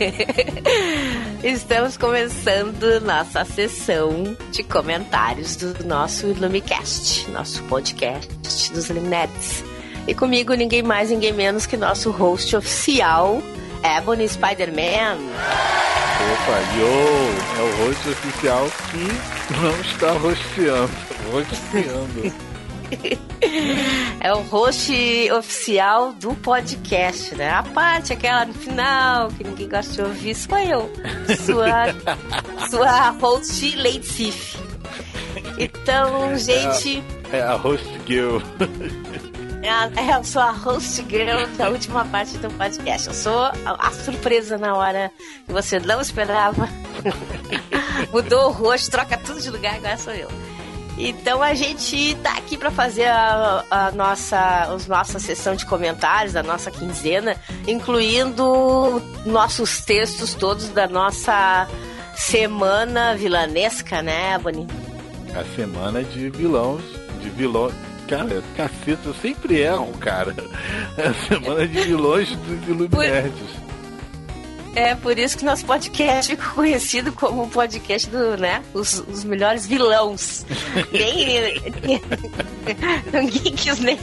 Estamos 1.44 1.96
começando 1.96 3.00
nossa 3.00 3.44
sessão 3.44 4.36
de 4.50 4.62
comentários 4.62 5.56
do 5.56 5.84
nosso 5.84 6.28
Lumicast, 6.28 7.30
nosso 7.30 7.62
podcast 7.64 8.72
dos 8.72 8.88
Luminetes. 8.88 9.62
E 10.06 10.14
comigo 10.14 10.54
ninguém 10.54 10.82
mais, 10.82 11.10
ninguém 11.10 11.32
menos 11.32 11.66
que 11.66 11.76
nosso 11.76 12.10
host 12.10 12.56
oficial, 12.56 13.42
Ebony 13.82 14.28
Spider-Man. 14.28 15.18
Opa, 16.32 16.58
yo! 16.78 17.58
É 17.58 17.62
o 17.62 17.86
host 17.86 18.08
oficial 18.08 18.66
que 18.90 19.54
não 19.60 19.80
está 19.80 20.12
rosteando. 20.12 20.92
Rosteando. 21.30 22.34
É 24.22 24.32
o 24.34 24.40
host 24.42 24.92
oficial 25.32 26.12
do 26.12 26.34
podcast, 26.34 27.34
né? 27.34 27.50
A 27.50 27.62
parte 27.62 28.12
aquela 28.12 28.44
no 28.44 28.52
final 28.52 29.28
que 29.28 29.42
ninguém 29.44 29.68
gosta 29.68 29.92
de 29.94 30.02
ouvir 30.02 30.34
sou 30.34 30.58
eu. 30.58 30.92
Sua, 31.44 31.86
sua 32.68 33.10
host 33.12 33.76
Lady 33.76 34.04
Sif. 34.06 34.56
Então, 35.58 36.36
gente, 36.36 37.02
É 37.32 37.40
a 37.42 37.54
host 37.56 37.86
girl. 38.06 38.38
é 39.62 39.68
a- 39.70 39.90
é, 39.96 40.16
eu 40.18 40.24
sou 40.24 40.42
a 40.42 40.50
host 40.52 41.04
girl 41.08 41.46
da 41.56 41.70
última 41.70 42.04
parte 42.04 42.36
do 42.38 42.50
podcast. 42.50 43.08
Eu 43.08 43.14
sou 43.14 43.42
a, 43.44 43.54
a 43.78 43.90
surpresa 43.90 44.58
na 44.58 44.74
hora 44.74 45.10
que 45.46 45.52
você 45.52 45.78
não 45.80 46.00
esperava. 46.00 46.68
Mudou 48.12 48.48
o 48.48 48.52
rosto, 48.52 48.90
troca 48.90 49.16
tudo 49.16 49.40
de 49.40 49.50
lugar, 49.50 49.76
agora 49.76 49.96
sou 49.96 50.12
eu. 50.12 50.28
Então 51.08 51.42
a 51.42 51.54
gente 51.54 52.14
tá 52.16 52.36
aqui 52.36 52.58
para 52.58 52.70
fazer 52.70 53.06
a, 53.06 53.64
a 53.70 53.90
nossa, 53.92 54.38
a 54.38 54.78
nossa 54.88 55.18
sessão 55.18 55.56
de 55.56 55.64
comentários 55.64 56.34
da 56.34 56.42
nossa 56.42 56.70
quinzena, 56.70 57.36
incluindo 57.66 59.02
nossos 59.24 59.80
textos 59.80 60.34
todos 60.34 60.68
da 60.68 60.86
nossa 60.86 61.66
semana 62.14 63.14
vilanesca, 63.14 64.02
né, 64.02 64.38
Boni? 64.38 64.66
A 65.34 65.44
semana 65.56 66.02
de 66.04 66.28
vilões, 66.28 66.84
de 67.20 67.30
vilões. 67.30 67.74
Cara, 68.06 68.42
caceta, 68.56 69.08
eu 69.08 69.14
sempre 69.14 69.60
erro, 69.60 69.92
cara. 70.00 70.34
A 70.98 71.14
semana 71.28 71.66
de 71.66 71.80
vilões 71.80 72.28
dos 72.36 72.68
Iluminerds. 72.68 73.69
É 74.74 74.94
por 74.94 75.18
isso 75.18 75.36
que 75.36 75.44
nosso 75.44 75.64
podcast 75.64 76.30
ficou 76.30 76.54
conhecido 76.54 77.12
como 77.12 77.42
o 77.42 77.48
podcast 77.48 78.08
do, 78.08 78.36
né? 78.36 78.62
Os, 78.72 79.00
os 79.00 79.24
melhores 79.24 79.66
vilões. 79.66 80.46
Nem, 80.92 81.60
ninguém 83.12 83.52
quis 83.52 83.80
nem. 83.80 83.98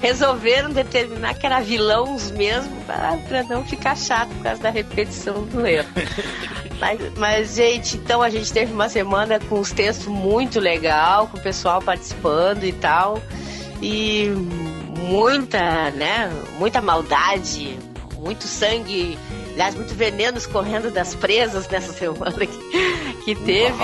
Resolveram 0.00 0.70
determinar 0.70 1.34
que 1.34 1.44
era 1.44 1.60
vilões 1.60 2.30
mesmo 2.30 2.74
pra 2.84 3.42
não 3.44 3.64
ficar 3.64 3.96
chato 3.96 4.28
por 4.30 4.44
causa 4.44 4.62
da 4.62 4.70
repetição 4.70 5.44
do 5.44 5.66
erro. 5.66 5.88
Mas, 6.80 7.00
mas, 7.16 7.54
gente, 7.56 7.96
então 7.96 8.22
a 8.22 8.30
gente 8.30 8.52
teve 8.52 8.72
uma 8.72 8.88
semana 8.88 9.40
com 9.40 9.58
os 9.58 9.72
textos 9.72 10.06
muito 10.06 10.60
legal, 10.60 11.26
com 11.26 11.36
o 11.36 11.40
pessoal 11.40 11.82
participando 11.82 12.64
e 12.64 12.72
tal. 12.72 13.20
E 13.82 14.28
muita, 14.96 15.90
né? 15.90 16.30
Muita 16.58 16.80
maldade, 16.80 17.78
muito 18.16 18.44
sangue 18.44 19.18
aliás, 19.58 19.74
muito 19.74 19.92
veneno 19.92 20.38
escorrendo 20.38 20.88
das 20.88 21.16
presas 21.16 21.68
nessa 21.68 21.92
semana 21.92 22.32
que, 22.46 23.24
que 23.24 23.34
teve. 23.34 23.74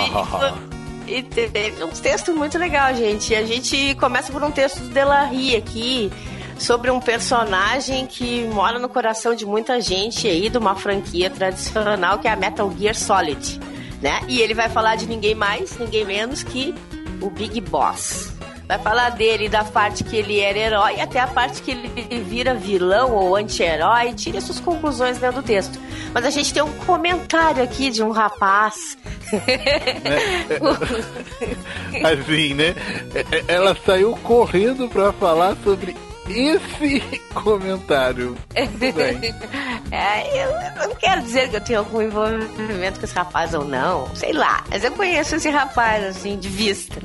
e 1.09 1.21
teve 1.21 1.85
um 1.85 1.89
texto 1.89 2.33
muito 2.33 2.57
legal, 2.57 2.95
gente. 2.95 3.33
E 3.33 3.37
a 3.37 3.45
gente 3.45 3.97
começa 3.97 4.33
por 4.33 4.43
um 4.45 4.53
texto 4.53 4.79
do 4.79 4.89
Delarry 4.91 5.57
aqui, 5.57 6.13
sobre 6.57 6.93
um 6.93 7.01
personagem 7.01 8.07
que 8.07 8.45
mora 8.53 8.79
no 8.79 8.89
coração 8.89 9.35
de 9.35 9.45
muita 9.45 9.81
gente 9.81 10.29
aí, 10.29 10.49
de 10.49 10.57
uma 10.57 10.77
franquia 10.77 11.29
tradicional 11.29 12.21
que 12.21 12.29
é 12.29 12.31
a 12.31 12.37
Metal 12.37 12.73
Gear 12.79 12.95
Solid. 12.95 13.61
Né? 14.01 14.21
E 14.29 14.41
ele 14.41 14.55
vai 14.55 14.69
falar 14.69 14.95
de 14.95 15.07
ninguém 15.07 15.35
mais, 15.35 15.77
ninguém 15.77 16.05
menos 16.05 16.45
que 16.45 16.73
o 17.21 17.29
Big 17.31 17.61
Boss. 17.63 18.33
Vai 18.67 18.79
falar 18.79 19.11
dele, 19.11 19.49
da 19.49 19.63
parte 19.63 20.03
que 20.03 20.17
ele 20.17 20.41
era 20.41 20.59
herói, 20.59 20.99
até 21.01 21.21
a 21.21 21.27
parte 21.27 21.61
que 21.61 21.71
ele 21.71 22.23
vira 22.23 22.55
vilão 22.55 23.13
ou 23.13 23.37
anti-herói. 23.37 24.15
Tire 24.15 24.41
suas 24.41 24.59
conclusões 24.59 25.19
dentro 25.19 25.43
do 25.43 25.47
texto. 25.47 25.79
Mas 26.15 26.25
a 26.25 26.31
gente 26.31 26.55
tem 26.55 26.63
um 26.63 26.73
comentário 26.73 27.63
aqui 27.63 27.91
de 27.91 28.03
um 28.03 28.11
rapaz. 28.11 28.97
Assim, 32.03 32.55
né? 32.55 32.75
Ela 33.49 33.77
saiu 33.85 34.17
correndo 34.23 34.89
para 34.89 35.13
falar 35.13 35.57
sobre 35.63 35.95
esse 36.29 37.21
comentário. 37.33 38.37
Tudo 38.55 38.93
bem. 38.93 39.35
É, 39.91 40.45
eu 40.45 40.89
não 40.89 40.95
quero 40.97 41.23
dizer 41.23 41.51
que 41.51 41.57
eu 41.57 41.61
tenho 41.61 41.79
algum 41.81 42.03
envolvimento 42.03 42.99
com 42.99 43.05
esse 43.05 43.15
rapaz 43.15 43.55
ou 43.55 43.65
não, 43.65 44.15
sei 44.15 44.33
lá, 44.33 44.65
mas 44.71 44.83
eu 44.83 44.93
conheço 44.93 45.37
esse 45.37 45.51
rapaz 45.51 46.05
assim 46.05 46.39
de 46.39 46.49
vista. 46.49 46.97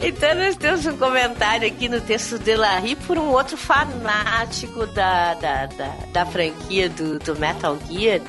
então 0.00 0.34
nós 0.34 0.56
temos 0.56 0.86
um 0.86 0.96
comentário 0.96 1.66
aqui 1.66 1.88
no 1.88 2.00
texto 2.00 2.38
de 2.38 2.54
Larry 2.54 2.96
por 2.96 3.18
um 3.18 3.28
outro 3.30 3.56
fanático 3.56 4.86
da, 4.86 5.34
da, 5.34 5.66
da, 5.66 5.94
da 6.12 6.26
franquia 6.26 6.88
do, 6.88 7.18
do 7.18 7.36
Metal 7.36 7.76
Gear 7.90 8.20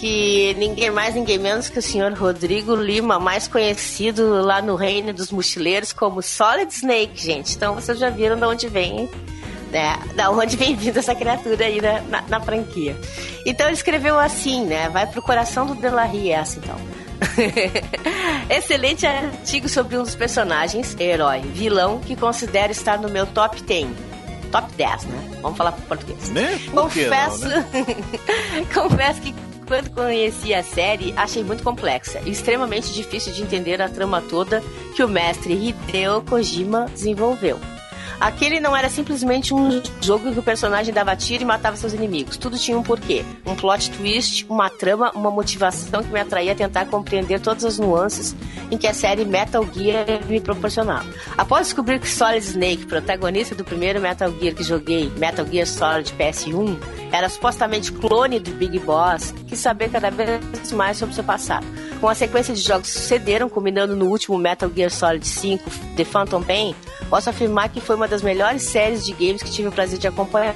que 0.00 0.54
ninguém 0.58 0.90
mais, 0.90 1.14
ninguém 1.14 1.38
menos 1.38 1.68
que 1.68 1.78
o 1.78 1.82
senhor 1.82 2.12
Rodrigo 2.12 2.74
Lima, 2.74 3.18
mais 3.18 3.46
conhecido 3.48 4.42
lá 4.42 4.60
no 4.60 4.74
Reino 4.74 5.12
dos 5.12 5.30
Mochileiros 5.30 5.92
como 5.92 6.22
Solid 6.22 6.72
Snake, 6.72 7.20
gente. 7.20 7.54
Então 7.54 7.74
vocês 7.74 7.98
já 7.98 8.10
viram 8.10 8.36
de 8.36 8.44
onde 8.44 8.68
vem, 8.68 9.08
né? 9.70 9.98
Da 10.14 10.30
onde 10.30 10.56
vem 10.56 10.74
vindo 10.76 10.98
essa 10.98 11.14
criatura 11.14 11.64
aí 11.64 11.80
na, 11.80 12.00
na, 12.02 12.22
na 12.22 12.40
franquia. 12.40 12.96
Então 13.46 13.66
ele 13.66 13.74
escreveu 13.74 14.18
assim, 14.18 14.64
né? 14.64 14.88
Vai 14.88 15.06
pro 15.06 15.22
coração 15.22 15.66
do 15.66 15.74
Delarry 15.74 16.30
essa, 16.30 16.58
então. 16.58 16.76
Excelente 18.50 19.06
artigo 19.06 19.68
sobre 19.68 19.96
um 19.96 20.02
dos 20.02 20.14
personagens, 20.14 20.96
herói, 20.98 21.40
vilão, 21.40 22.00
que 22.00 22.16
considero 22.16 22.72
estar 22.72 22.98
no 22.98 23.08
meu 23.08 23.26
top 23.26 23.62
10 23.62 24.14
top 24.50 24.72
10, 24.76 25.04
né? 25.06 25.38
Vamos 25.42 25.58
falar 25.58 25.72
português. 25.72 26.30
Né? 26.30 26.60
Confesso, 26.70 27.48
não, 27.48 27.48
né? 27.48 27.66
confesso 28.72 29.18
que 29.20 29.34
quando 29.64 29.90
conheci 29.90 30.52
a 30.54 30.62
série, 30.62 31.12
achei 31.16 31.42
muito 31.42 31.62
complexa 31.62 32.20
e 32.24 32.30
extremamente 32.30 32.92
difícil 32.92 33.32
de 33.32 33.42
entender 33.42 33.80
a 33.80 33.88
trama 33.88 34.22
toda 34.22 34.62
que 34.94 35.02
o 35.02 35.08
mestre 35.08 35.54
Hideo 35.54 36.22
Kojima 36.22 36.86
desenvolveu. 36.86 37.73
Aquele 38.20 38.60
não 38.60 38.76
era 38.76 38.88
simplesmente 38.88 39.52
um 39.52 39.82
jogo 40.00 40.32
que 40.32 40.38
o 40.38 40.42
personagem 40.42 40.92
dava 40.92 41.14
tiro 41.16 41.42
e 41.42 41.46
matava 41.46 41.76
seus 41.76 41.92
inimigos. 41.92 42.36
Tudo 42.36 42.58
tinha 42.58 42.78
um 42.78 42.82
porquê. 42.82 43.24
Um 43.44 43.54
plot 43.54 43.90
twist, 43.90 44.46
uma 44.48 44.70
trama, 44.70 45.10
uma 45.14 45.30
motivação 45.30 46.02
que 46.02 46.10
me 46.10 46.20
atraía 46.20 46.52
a 46.52 46.54
tentar 46.54 46.86
compreender 46.86 47.40
todas 47.40 47.64
as 47.64 47.78
nuances 47.78 48.34
em 48.70 48.78
que 48.78 48.86
a 48.86 48.94
série 48.94 49.24
Metal 49.24 49.66
Gear 49.72 50.06
me 50.28 50.40
proporcionava. 50.40 51.06
Após 51.36 51.66
descobrir 51.66 52.00
que 52.00 52.08
Solid 52.08 52.44
Snake, 52.44 52.86
protagonista 52.86 53.54
do 53.54 53.64
primeiro 53.64 54.00
Metal 54.00 54.32
Gear 54.40 54.54
que 54.54 54.62
joguei, 54.62 55.10
Metal 55.16 55.46
Gear 55.46 55.66
Solid 55.66 56.12
PS1, 56.14 56.78
era 57.12 57.28
supostamente 57.28 57.92
clone 57.92 58.40
do 58.40 58.50
Big 58.52 58.78
Boss, 58.80 59.32
quis 59.46 59.60
saber 59.60 59.90
cada 59.90 60.10
vez 60.10 60.72
mais 60.72 60.96
sobre 60.96 61.14
seu 61.14 61.22
passado. 61.22 61.64
Com 62.00 62.08
a 62.08 62.14
sequência 62.14 62.52
de 62.52 62.60
jogos 62.60 62.92
que 62.92 62.98
sucederam, 62.98 63.48
culminando 63.48 63.94
no 63.94 64.06
último 64.06 64.36
Metal 64.36 64.70
Gear 64.74 64.90
Solid 64.90 65.26
5, 65.26 65.70
The 65.96 66.04
Phantom 66.04 66.42
Pain, 66.42 66.74
posso 67.08 67.30
afirmar 67.30 67.68
que 67.68 67.80
foi 67.80 67.93
uma 67.94 68.08
das 68.08 68.22
melhores 68.22 68.62
séries 68.62 69.04
de 69.04 69.12
games 69.12 69.42
que 69.42 69.50
tive 69.50 69.68
o 69.68 69.72
prazer 69.72 69.98
de 69.98 70.06
acompanhar, 70.06 70.54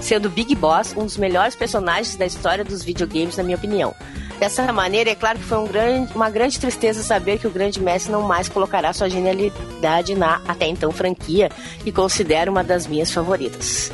sendo 0.00 0.28
Big 0.28 0.54
Boss 0.54 0.94
um 0.96 1.04
dos 1.04 1.16
melhores 1.16 1.54
personagens 1.56 2.16
da 2.16 2.26
história 2.26 2.64
dos 2.64 2.82
videogames, 2.82 3.36
na 3.36 3.42
minha 3.42 3.56
opinião. 3.56 3.94
Dessa 4.38 4.72
maneira, 4.72 5.10
é 5.10 5.14
claro 5.16 5.38
que 5.38 5.44
foi 5.44 5.58
um 5.58 5.66
grande, 5.66 6.14
uma 6.14 6.30
grande 6.30 6.60
tristeza 6.60 7.02
saber 7.02 7.38
que 7.38 7.46
o 7.46 7.50
grande 7.50 7.80
mestre 7.82 8.12
não 8.12 8.22
mais 8.22 8.48
colocará 8.48 8.92
sua 8.92 9.08
genialidade 9.08 10.14
na 10.14 10.40
até 10.46 10.66
então 10.68 10.92
franquia, 10.92 11.50
que 11.82 11.90
considero 11.90 12.52
uma 12.52 12.62
das 12.62 12.86
minhas 12.86 13.10
favoritas. 13.10 13.90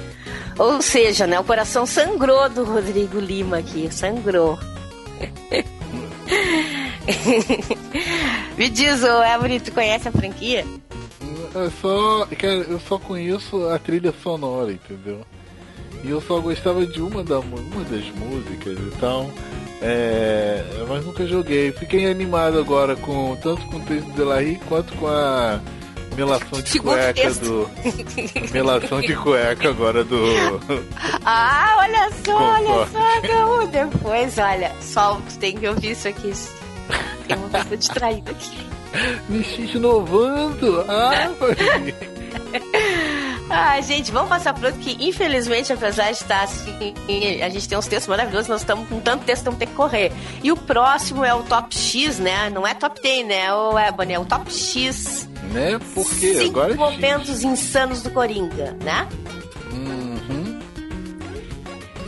Ou 0.59 0.83
seja, 0.83 1.27
né, 1.27 1.41
o 1.41 1.45
coração 1.45 1.87
sangrou 1.87 2.49
do 2.51 2.63
Rodrigo 2.65 3.19
Lima 3.19 3.59
aqui, 3.59 3.89
sangrou. 3.91 4.59
Me 8.57 8.69
diz, 8.69 9.03
ô 9.03 9.23
Everett, 9.23 9.65
tu 9.65 9.73
conhece 9.73 10.09
a 10.09 10.13
franquia? 10.13 10.65
Eu 11.55 11.71
só, 11.71 12.27
cara, 12.39 12.55
eu 12.55 12.81
só 12.81 12.99
conheço 12.99 13.69
a 13.69 13.79
trilha 13.79 14.13
sonora, 14.23 14.73
entendeu? 14.73 15.21
E 16.03 16.11
eu 16.11 16.21
só 16.21 16.39
gostava 16.41 16.85
de 16.87 17.01
uma, 17.01 17.23
da, 17.23 17.39
uma 17.39 17.85
das 17.85 18.05
músicas 18.17 18.77
e 18.79 18.97
tal. 19.01 19.31
É, 19.81 20.63
mas 20.89 21.05
nunca 21.05 21.27
joguei. 21.27 21.73
Fiquei 21.73 22.11
animado 22.11 22.59
agora 22.59 22.97
com 22.97 23.37
tanto 23.37 23.63
com 23.67 23.77
o 23.77 23.81
texto 23.81 24.11
de 24.13 24.23
Larry 24.23 24.61
quanto 24.69 24.95
com 24.97 25.07
a 25.07 25.61
melação 26.17 26.61
de 26.61 26.69
Segundo 26.71 26.93
cueca 26.95 27.15
texto. 27.15 27.41
do. 27.45 27.71
Melação 28.53 29.01
de 29.01 29.15
cueca 29.17 29.69
agora 29.69 30.05
do. 30.05 30.17
Ah, 31.27 31.77
olha 31.79 32.11
só, 32.25 32.37
olha 32.37 32.87
só. 32.89 33.67
Depois, 33.67 34.39
olha, 34.39 34.73
só 34.81 35.21
tem 35.41 35.57
que 35.57 35.67
ouvir 35.67 35.93
isso 35.93 36.07
aqui. 36.09 36.33
Tem 37.27 37.37
uma 37.37 37.49
coisa 37.49 37.77
distraída 37.77 38.31
aqui. 38.31 38.74
Me 39.29 39.45
inovando! 39.75 40.85
Ah, 40.89 41.31
Ah, 43.51 43.81
gente, 43.81 44.11
vamos 44.11 44.29
passar 44.29 44.55
pro 44.55 44.67
outro 44.67 44.81
que, 44.81 44.97
infelizmente, 45.07 45.73
apesar 45.73 46.07
de 46.07 46.13
estar 46.19 46.43
assim, 46.45 46.95
a 47.43 47.49
gente 47.49 47.69
tem 47.69 47.77
uns 47.77 47.87
textos 47.87 48.09
maravilhosos, 48.09 48.49
nós 48.49 48.63
estamos 48.63 48.89
com 48.89 49.01
tanto 49.01 49.25
texto, 49.25 49.45
vamos 49.45 49.59
ter 49.59 49.67
que 49.67 49.75
correr. 49.75 50.13
E 50.43 50.51
o 50.51 50.57
próximo 50.57 51.25
é 51.25 51.35
o 51.35 51.43
Top 51.43 51.77
X, 51.77 52.19
né? 52.19 52.49
Não 52.51 52.67
é 52.67 52.73
Top 52.75 53.01
10, 53.01 53.27
né, 53.27 53.53
o 53.53 53.79
Ebony? 53.79 54.15
É 54.15 54.19
o 54.19 54.25
Top 54.25 54.51
X. 54.53 55.29
né? 55.53 55.79
Porque 55.95 56.35
Cinco 56.35 56.59
agora 56.61 56.69
é 56.73 56.77
X. 56.77 56.79
momentos 56.81 57.45
insanos 57.45 58.03
do 58.03 58.11
Coringa, 58.11 58.77
né? 58.83 59.07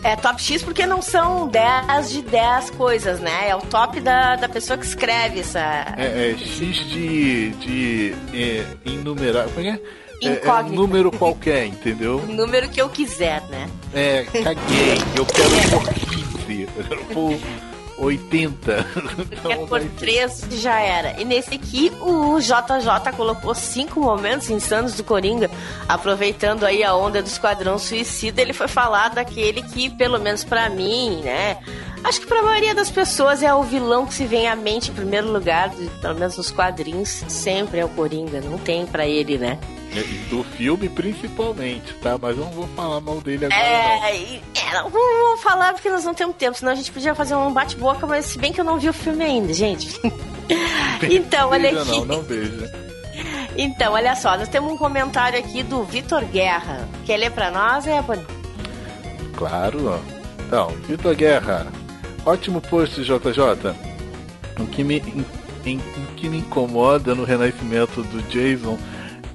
É 0.07 0.15
top 0.15 0.41
X 0.41 0.63
porque 0.63 0.87
não 0.87 1.03
são 1.03 1.49
10 1.49 2.11
de 2.13 2.23
10 2.23 2.71
coisas, 2.71 3.19
né? 3.19 3.49
É 3.49 3.57
o 3.57 3.61
top 3.61 3.99
da, 3.99 4.37
da 4.37 4.49
pessoa 4.49 4.79
que 4.79 4.87
escreve 4.87 5.41
essa. 5.41 5.59
É, 5.97 6.31
é 6.31 6.39
X 6.39 6.87
de. 6.87 7.51
de 7.51 8.15
é, 8.33 8.65
inumerável. 8.85 9.51
Como 9.53 9.67
é 9.67 9.73
que 9.73 9.83
é? 9.83 10.07
É, 10.23 10.29
é 10.29 10.31
um 10.31 10.35
Incógnito. 10.37 10.77
número 10.77 11.11
qualquer, 11.11 11.67
entendeu? 11.67 12.19
O 12.19 12.27
número 12.27 12.69
que 12.69 12.81
eu 12.81 12.89
quiser, 12.89 13.43
né? 13.49 13.69
É, 13.93 14.23
caguei. 14.23 14.95
Eu 15.17 15.27
quero 15.27 15.51
por 15.71 15.93
15. 15.93 16.69
Eu 16.77 16.85
quero 16.85 17.05
por 17.07 17.41
80. 18.07 18.87
Que 19.43 19.53
é 19.53 19.57
por 19.57 19.81
3 19.81 20.47
já 20.53 20.81
era. 20.81 21.21
E 21.21 21.25
nesse 21.25 21.55
aqui, 21.55 21.93
o 22.01 22.39
JJ 22.39 23.13
colocou 23.17 23.55
cinco 23.55 24.01
momentos 24.01 24.51
insanos 24.51 24.95
do 24.95 25.05
Coringa, 25.05 25.51
aproveitando 25.89 26.65
aí 26.65 26.83
a 26.83 26.95
onda 26.95 27.23
do 27.23 27.27
Esquadrão 27.27 27.79
Suicida. 27.79 28.41
Ele 28.41 28.53
foi 28.53 28.69
falar 28.69 29.11
daquele 29.11 29.63
que, 29.63 29.91
pelo 29.91 30.19
menos 30.19 30.45
pra 30.45 30.69
mim, 30.69 31.21
né? 31.23 31.59
Acho 32.05 32.21
que 32.21 32.27
pra 32.27 32.43
maioria 32.43 32.75
das 32.75 32.91
pessoas 32.91 33.43
é 33.43 33.53
o 33.53 33.63
vilão 33.63 34.07
que 34.07 34.15
se 34.15 34.27
vem 34.27 34.47
à 34.47 34.55
mente 34.55 34.91
em 34.91 34.95
primeiro 34.95 35.31
lugar, 35.33 35.71
pelo 36.01 36.15
menos 36.15 36.37
nos 36.37 36.51
quadrinhos, 36.51 37.09
sempre 37.09 37.81
é 37.81 37.85
o 37.85 37.89
Coringa. 37.89 38.41
Não 38.41 38.59
tem 38.59 38.87
para 38.87 39.07
ele, 39.07 39.39
né? 39.39 39.59
Do 40.29 40.45
filme 40.45 40.89
principalmente, 40.89 41.95
tá? 41.95 42.19
Mas 42.21 42.37
eu 42.37 42.45
não 42.45 42.53
vou 42.53 42.69
falar 42.69 43.01
mal 43.01 43.21
dele 43.21 43.47
agora. 43.47 43.61
É, 43.61 43.99
não. 43.99 44.07
é 44.07 44.83
não 44.83 44.91
vou 44.91 45.37
falar 45.39 45.73
porque 45.73 45.89
nós 45.89 46.05
não 46.05 46.15
temos 46.15 46.37
tempo, 46.37 46.57
senão 46.57 46.73
a 46.73 46.75
gente 46.75 46.93
podia 46.93 47.15
fazer 47.15 47.35
um 47.35 47.53
bate-boca, 47.53 48.07
mas 48.07 48.27
se 48.27 48.39
bem 48.39 48.53
que 48.53 48.61
eu 48.61 48.65
não 48.65 48.79
vi 48.79 48.89
o 48.89 48.93
filme 48.93 49.25
ainda, 49.25 49.53
gente. 49.53 50.01
então, 51.11 51.51
olha 51.51 51.71
aqui. 51.71 51.91
Não, 51.91 52.05
não 52.05 52.23
veja. 52.23 52.87
Então, 53.57 53.95
olha 53.95 54.15
só, 54.15 54.37
nós 54.37 54.49
temos 54.49 54.71
um 54.71 54.77
comentário 54.77 55.39
aqui 55.39 55.63
do 55.63 55.83
Vitor 55.85 56.25
Guerra. 56.27 56.87
Quer 57.07 57.17
ler 57.17 57.31
pra 57.31 57.51
nós, 57.51 57.87
é, 57.87 58.03
Claro, 59.35 59.89
ó. 59.89 59.99
Então, 60.47 60.69
Vitor 60.87 61.15
Guerra, 61.15 61.67
ótimo 62.25 62.61
post, 62.61 63.03
JJ. 63.03 63.75
O 64.61 64.67
que 64.67 64.85
me, 64.85 64.99
em, 64.99 65.25
em, 65.65 65.79
o 65.79 66.15
que 66.17 66.29
me 66.29 66.39
incomoda 66.39 67.15
no 67.15 67.25
renascimento 67.25 68.03
do 68.03 68.23
Jason 68.29 68.79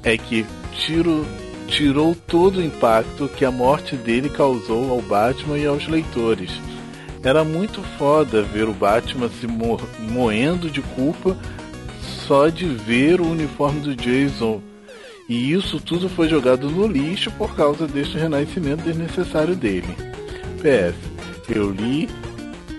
é 0.04 0.18
que 0.18 0.46
tiro, 0.74 1.26
tirou 1.68 2.16
todo 2.16 2.58
o 2.58 2.64
impacto 2.64 3.28
que 3.30 3.46
a 3.46 3.52
morte 3.52 3.96
dele 3.96 4.30
causou 4.30 4.92
ao 4.92 5.02
Batman 5.02 5.58
e 5.58 5.66
aos 5.66 5.88
leitores. 5.88 6.52
Era 7.24 7.44
muito 7.44 7.82
foda 7.98 8.42
ver 8.42 8.68
o 8.68 8.74
Batman 8.74 9.30
se 9.30 9.46
mo 9.46 9.80
moendo 10.00 10.70
de 10.70 10.82
culpa 10.82 11.38
só 12.28 12.50
de 12.50 12.66
ver 12.66 13.22
o 13.22 13.30
uniforme 13.30 13.82
do 13.82 13.96
Jason. 13.96 14.62
E 15.30 15.54
isso 15.54 15.80
tudo 15.80 16.10
foi 16.10 16.28
jogado 16.28 16.70
no 16.70 16.88
lixo 16.88 17.32
por 17.32 17.56
causa 17.56 17.88
deste 17.88 18.18
renascimento 18.18 18.84
desnecessário 18.84 19.56
dele. 19.56 19.96
PS, 20.62 20.96
eu 21.50 21.72
li 21.72 22.10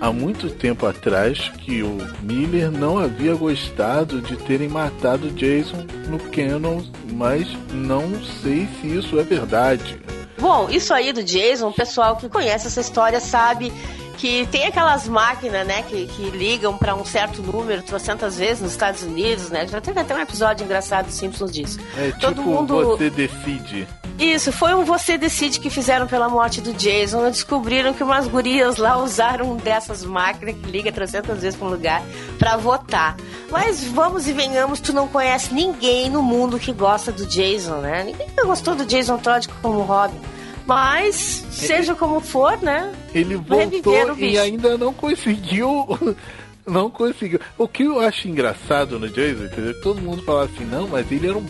há 0.03 0.13
muito 0.13 0.51
tempo 0.51 0.85
atrás 0.85 1.49
que 1.59 1.81
o 1.81 1.97
Miller 2.23 2.73
não 2.73 2.99
havia 2.99 3.37
gostado 3.37 4.21
de 4.21 4.37
terem 4.37 4.69
matado 4.69 5.31
Jason 5.31 5.87
no 6.09 6.19
canon, 6.19 6.83
mas 7.13 7.47
não 7.73 8.21
sei 8.43 8.69
se 8.81 8.89
isso 8.99 9.19
é 9.21 9.23
verdade. 9.23 9.97
Bom, 10.41 10.69
isso 10.69 10.93
aí 10.93 11.13
do 11.13 11.23
Jason, 11.23 11.69
o 11.69 11.73
pessoal 11.73 12.17
que 12.17 12.29
conhece 12.29 12.67
essa 12.67 12.81
história 12.81 13.21
sabe 13.21 13.73
que 14.19 14.45
tem 14.49 14.67
aquelas 14.67 15.07
máquinas, 15.07 15.65
né, 15.65 15.83
que, 15.83 16.07
que 16.09 16.31
ligam 16.31 16.77
para 16.77 16.97
um 16.97 17.05
certo 17.05 17.41
número 17.41 17.81
trocentas 17.83 18.39
vezes 18.39 18.61
nos 18.61 18.73
Estados 18.73 19.05
Unidos, 19.05 19.51
né? 19.51 19.67
Já 19.69 19.81
teve 19.81 20.01
até 20.01 20.15
um 20.15 20.21
episódio 20.21 20.65
engraçado 20.65 21.07
dos 21.07 21.15
Simpsons 21.15 21.51
disso. 21.53 21.79
É 21.97 22.11
Todo 22.11 22.37
tipo 22.37 22.51
mundo... 22.51 22.85
você 22.85 23.09
decide. 23.09 23.87
Isso, 24.19 24.53
foi 24.53 24.75
um 24.75 24.85
Você 24.85 25.17
Decide 25.17 25.59
que 25.59 25.71
fizeram 25.71 26.07
pela 26.07 26.29
morte 26.29 26.61
do 26.61 26.73
Jason. 26.73 27.29
Descobriram 27.31 27.93
que 27.93 28.03
umas 28.03 28.29
gurias 28.29 28.77
lá 28.77 28.97
usaram 29.03 29.57
dessas 29.57 30.05
máquinas 30.05 30.55
que 30.57 30.71
liga 30.71 30.93
300 30.93 31.41
vezes 31.41 31.59
para 31.59 31.67
um 31.67 31.71
lugar 31.71 32.03
para 32.39 32.57
votar. 32.57 33.17
Mas 33.51 33.85
vamos 33.85 34.27
e 34.29 34.33
venhamos, 34.33 34.81
tu 34.81 34.93
não 34.93 35.09
conhece 35.09 35.53
ninguém 35.53 36.09
no 36.09 36.23
mundo 36.23 36.59
que 36.59 36.73
gosta 36.73 37.11
do 37.11 37.27
Jason, 37.27 37.77
né? 37.77 38.05
Ninguém 38.05 38.29
gostou 38.45 38.75
do 38.75 38.85
Jason 38.85 39.19
Todd 39.19 39.49
como 39.61 39.81
Robin. 39.83 40.21
Mas, 40.67 41.45
seja 41.51 41.95
como 41.95 42.21
for, 42.21 42.57
né? 42.63 42.93
Ele 43.13 43.37
voltou 43.37 44.17
e 44.17 44.39
ainda 44.39 44.79
não 44.79 44.93
conseguiu. 44.93 45.87
Não 46.65 46.89
conseguiu. 46.89 47.41
O 47.59 47.67
que 47.67 47.83
eu 47.83 47.99
acho 47.99 48.29
engraçado 48.29 48.97
no 48.97 49.09
Jason, 49.09 49.47
entendeu? 49.47 49.81
Todo 49.81 50.01
mundo 50.01 50.23
fala 50.23 50.45
assim, 50.45 50.65
não, 50.65 50.87
mas 50.87 51.11
ele 51.11 51.27
era 51.27 51.37
um. 51.37 51.45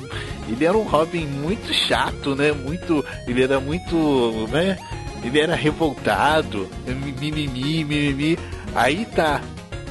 Ele 0.48 0.64
era 0.64 0.76
um 0.76 0.82
Robin 0.82 1.26
muito 1.26 1.72
chato, 1.72 2.34
né? 2.34 2.52
Muito. 2.52 3.04
Ele 3.26 3.42
era 3.42 3.60
muito. 3.60 4.48
né? 4.50 4.78
Ele 5.22 5.40
era 5.40 5.54
revoltado. 5.54 6.68
Mimimi, 6.86 7.48
mimimi. 7.48 8.38
Aí 8.74 9.06
tá. 9.06 9.40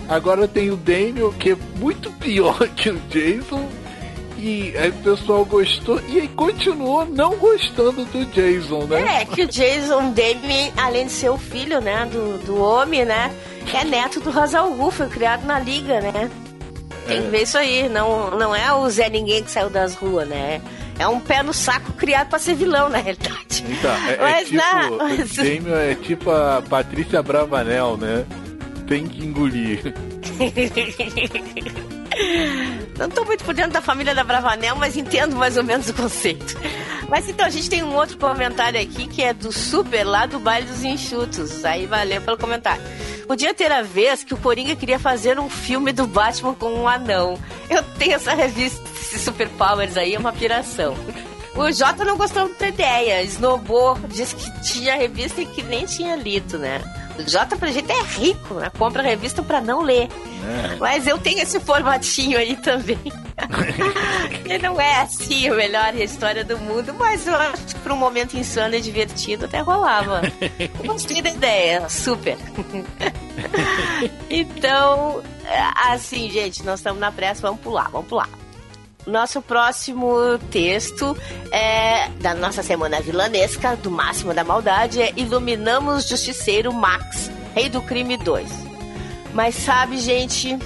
Agora 0.09 0.47
tem 0.47 0.69
o 0.69 0.75
Daniel, 0.75 1.33
que 1.33 1.51
é 1.51 1.57
muito 1.79 2.11
pior 2.11 2.57
que 2.75 2.89
o 2.89 2.99
Jason 3.09 3.69
e 4.41 4.75
aí 4.75 4.89
o 4.89 4.93
pessoal 4.93 5.45
gostou 5.45 6.01
e 6.09 6.21
aí 6.21 6.27
continuou 6.29 7.05
não 7.05 7.37
gostando 7.37 8.03
do 8.05 8.25
Jason, 8.25 8.85
né? 8.85 9.21
É, 9.21 9.25
que 9.25 9.43
o 9.43 9.47
Jason 9.47 10.13
Damien, 10.13 10.73
além 10.75 11.05
de 11.05 11.11
ser 11.11 11.29
o 11.29 11.37
filho, 11.37 11.79
né, 11.79 12.07
do, 12.11 12.39
do 12.39 12.59
homem, 12.59 13.05
né, 13.05 13.31
é 13.71 13.85
neto 13.85 14.19
do 14.19 14.31
Gu, 14.31 14.91
foi 14.91 15.07
criado 15.07 15.45
na 15.45 15.59
liga, 15.59 16.01
né? 16.01 16.29
Tem 17.07 17.23
que 17.23 17.29
ver 17.29 17.43
isso 17.43 17.57
aí, 17.57 17.89
não, 17.89 18.31
não 18.31 18.55
é 18.55 18.73
o 18.73 18.89
Zé 18.89 19.09
Ninguém 19.09 19.43
que 19.43 19.51
saiu 19.51 19.69
das 19.69 19.95
ruas, 19.95 20.27
né? 20.27 20.61
É 20.99 21.07
um 21.07 21.19
pé 21.19 21.41
no 21.41 21.53
saco 21.53 21.93
criado 21.93 22.29
pra 22.29 22.39
ser 22.39 22.55
vilão, 22.55 22.89
na 22.89 22.99
realidade. 22.99 23.63
Então, 23.67 23.91
é, 24.07 24.13
é 24.13 24.17
mas, 24.17 24.37
é 24.37 24.43
tipo, 24.43 24.55
na, 24.57 24.91
mas... 24.97 25.35
Damien 25.35 25.73
é 25.73 25.95
tipo 25.95 26.29
a 26.29 26.61
Patrícia 26.61 27.23
Bravanel, 27.23 27.97
né? 27.97 28.25
Tem 28.87 29.07
que 29.07 29.25
engolir. 29.25 29.93
Não 32.97 33.09
tô 33.09 33.25
muito 33.25 33.43
por 33.43 33.53
dentro 33.53 33.71
da 33.71 33.81
família 33.81 34.13
da 34.13 34.23
Bravanel, 34.23 34.75
mas 34.75 34.95
entendo 34.97 35.35
mais 35.35 35.57
ou 35.57 35.63
menos 35.63 35.89
o 35.89 35.93
conceito. 35.93 36.55
Mas 37.09 37.27
então, 37.27 37.45
a 37.45 37.49
gente 37.49 37.69
tem 37.69 37.83
um 37.83 37.95
outro 37.95 38.17
comentário 38.17 38.79
aqui 38.79 39.07
que 39.07 39.23
é 39.23 39.33
do 39.33 39.51
Super, 39.51 40.03
lá 40.03 40.25
do 40.25 40.39
Baile 40.39 40.67
dos 40.67 40.83
Enxutos. 40.83 41.65
Aí 41.65 41.85
valeu 41.85 42.21
pelo 42.21 42.37
comentário. 42.37 42.83
Podia 43.27 43.53
ter 43.53 43.71
a 43.71 43.81
vez 43.81 44.23
que 44.23 44.33
o 44.33 44.37
Coringa 44.37 44.75
queria 44.75 44.99
fazer 44.99 45.39
um 45.39 45.49
filme 45.49 45.91
do 45.91 46.05
Batman 46.07 46.53
com 46.53 46.73
um 46.73 46.87
anão. 46.87 47.37
Eu 47.69 47.83
tenho 47.97 48.13
essa 48.13 48.33
revista, 48.33 48.81
esse 48.99 49.19
Super 49.19 49.49
Powers 49.49 49.97
aí, 49.97 50.15
é 50.15 50.19
uma 50.19 50.33
piração. 50.33 50.95
O 51.55 51.71
Jota 51.71 52.05
não 52.05 52.17
gostou 52.17 52.49
da 52.57 52.67
ideia, 52.67 53.21
esnobou, 53.23 53.97
disse 54.07 54.35
que 54.35 54.61
tinha 54.61 54.95
revista 54.95 55.41
e 55.41 55.45
que 55.45 55.61
nem 55.61 55.85
tinha 55.85 56.15
lido, 56.15 56.57
né? 56.57 56.81
O 57.17 57.29
Jota, 57.29 57.55
pra 57.55 57.71
gente, 57.71 57.91
é 57.91 58.01
rico, 58.01 58.55
né? 58.55 58.71
Compra 58.77 59.03
revista 59.03 59.41
pra 59.43 59.61
não 59.61 59.81
ler. 59.81 60.09
É. 60.43 60.75
Mas 60.77 61.07
eu 61.07 61.17
tenho 61.17 61.39
esse 61.39 61.59
formatinho 61.59 62.37
aí 62.37 62.55
também. 62.55 62.99
e 64.45 64.57
não 64.57 64.79
é 64.79 65.01
assim 65.01 65.47
a 65.47 65.55
melhor 65.55 65.95
história 65.95 66.43
do 66.43 66.57
mundo, 66.57 66.93
mas 66.93 67.27
eu 67.27 67.35
acho 67.35 67.65
que 67.67 67.75
para 67.75 67.93
um 67.93 67.97
momento 67.97 68.37
insano 68.37 68.75
e 68.75 68.81
divertido 68.81 69.45
até 69.45 69.59
rolava. 69.59 70.21
Gostei 70.85 71.21
da 71.21 71.29
ideia, 71.29 71.89
super. 71.89 72.37
então, 74.29 75.21
assim, 75.89 76.29
gente, 76.29 76.63
nós 76.63 76.79
estamos 76.79 76.99
na 76.99 77.11
pressa, 77.11 77.41
vamos 77.41 77.61
pular, 77.61 77.89
vamos 77.89 78.07
pular. 78.07 78.29
Nosso 79.05 79.41
próximo 79.41 80.37
texto 80.51 81.17
é 81.51 82.07
da 82.21 82.35
nossa 82.35 82.61
semana 82.61 83.01
vilanesca, 83.01 83.75
do 83.75 83.89
Máximo 83.89 84.33
da 84.33 84.43
Maldade, 84.43 85.01
é 85.01 85.11
Iluminamos 85.17 86.07
Justiceiro 86.07 86.71
Max, 86.71 87.31
Rei 87.55 87.67
do 87.67 87.81
Crime 87.81 88.15
2. 88.17 88.47
Mas 89.33 89.55
sabe, 89.55 89.97
gente, 89.97 90.57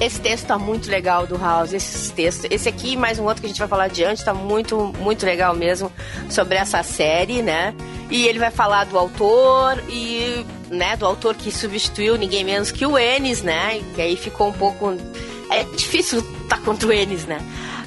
esse 0.00 0.18
texto 0.18 0.46
tá 0.46 0.58
muito 0.58 0.88
legal 0.88 1.26
do 1.26 1.36
House, 1.36 1.74
esse 1.74 2.10
texto. 2.14 2.46
Esse 2.50 2.70
aqui 2.70 2.96
mais 2.96 3.18
um 3.18 3.24
outro 3.24 3.42
que 3.42 3.46
a 3.46 3.48
gente 3.50 3.58
vai 3.58 3.68
falar 3.68 3.84
adiante, 3.84 4.24
tá 4.24 4.32
muito, 4.32 4.94
muito 4.98 5.26
legal 5.26 5.54
mesmo 5.54 5.92
sobre 6.30 6.56
essa 6.56 6.82
série, 6.82 7.42
né? 7.42 7.74
E 8.10 8.26
ele 8.26 8.38
vai 8.38 8.50
falar 8.50 8.84
do 8.84 8.96
autor 8.96 9.82
e, 9.90 10.46
né, 10.70 10.96
do 10.96 11.04
autor 11.04 11.34
que 11.34 11.52
substituiu 11.52 12.16
ninguém 12.16 12.44
menos 12.44 12.70
que 12.70 12.86
o 12.86 12.98
Ennis, 12.98 13.42
né? 13.42 13.82
Que 13.94 14.00
aí 14.00 14.16
ficou 14.16 14.48
um 14.48 14.52
pouco 14.52 14.96
é 15.50 15.64
difícil 15.64 16.22
tá 16.48 16.56
contra 16.58 16.88
o 16.88 16.92
Enes, 16.92 17.26
né? 17.26 17.38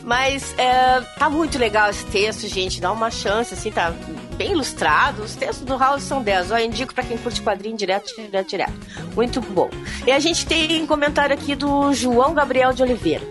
Mas 0.04 0.54
é, 0.58 1.00
tá 1.18 1.30
muito 1.30 1.58
legal 1.58 1.90
esse 1.90 2.06
texto, 2.06 2.48
gente. 2.48 2.82
Dá 2.82 2.92
uma 2.92 3.10
chance, 3.10 3.54
assim, 3.54 3.72
tá 3.72 3.94
bem 4.36 4.52
ilustrado. 4.52 5.24
Os 5.24 5.36
textos 5.36 5.66
do 5.66 5.78
House 5.78 6.04
são 6.04 6.22
10. 6.22 6.52
Eu 6.52 6.60
indico 6.60 6.94
para 6.94 7.04
quem 7.04 7.18
curte 7.18 7.42
quadrinho 7.42 7.78
direto, 7.78 8.14
direto, 8.16 8.50
direto. 8.50 8.74
Muito 9.16 9.40
bom. 9.40 9.70
E 10.06 10.12
a 10.12 10.20
gente 10.20 10.46
tem 10.46 10.86
comentário 10.86 11.34
aqui 11.34 11.56
do 11.56 11.94
João 11.94 12.34
Gabriel 12.34 12.74
de 12.74 12.84
Oliveira. 12.84 13.26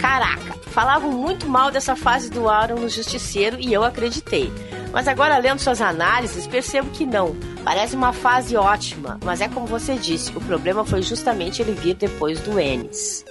Caraca, 0.00 0.54
falavam 0.70 1.12
muito 1.12 1.48
mal 1.48 1.70
dessa 1.70 1.94
fase 1.94 2.30
do 2.30 2.48
Aaron 2.48 2.80
no 2.80 2.88
Justiceiro 2.88 3.56
e 3.60 3.72
eu 3.72 3.84
acreditei. 3.84 4.52
Mas 4.92 5.06
agora, 5.06 5.38
lendo 5.38 5.60
suas 5.60 5.80
análises, 5.80 6.46
percebo 6.46 6.90
que 6.90 7.04
não. 7.04 7.36
Parece 7.62 7.94
uma 7.94 8.12
fase 8.12 8.56
ótima, 8.56 9.18
mas 9.22 9.40
é 9.40 9.48
como 9.48 9.66
você 9.66 9.94
disse, 9.96 10.30
o 10.36 10.40
problema 10.40 10.84
foi 10.84 11.02
justamente 11.02 11.60
ele 11.60 11.72
vir 11.72 11.94
depois 11.94 12.40
do 12.40 12.58
Ennis. 12.58 13.24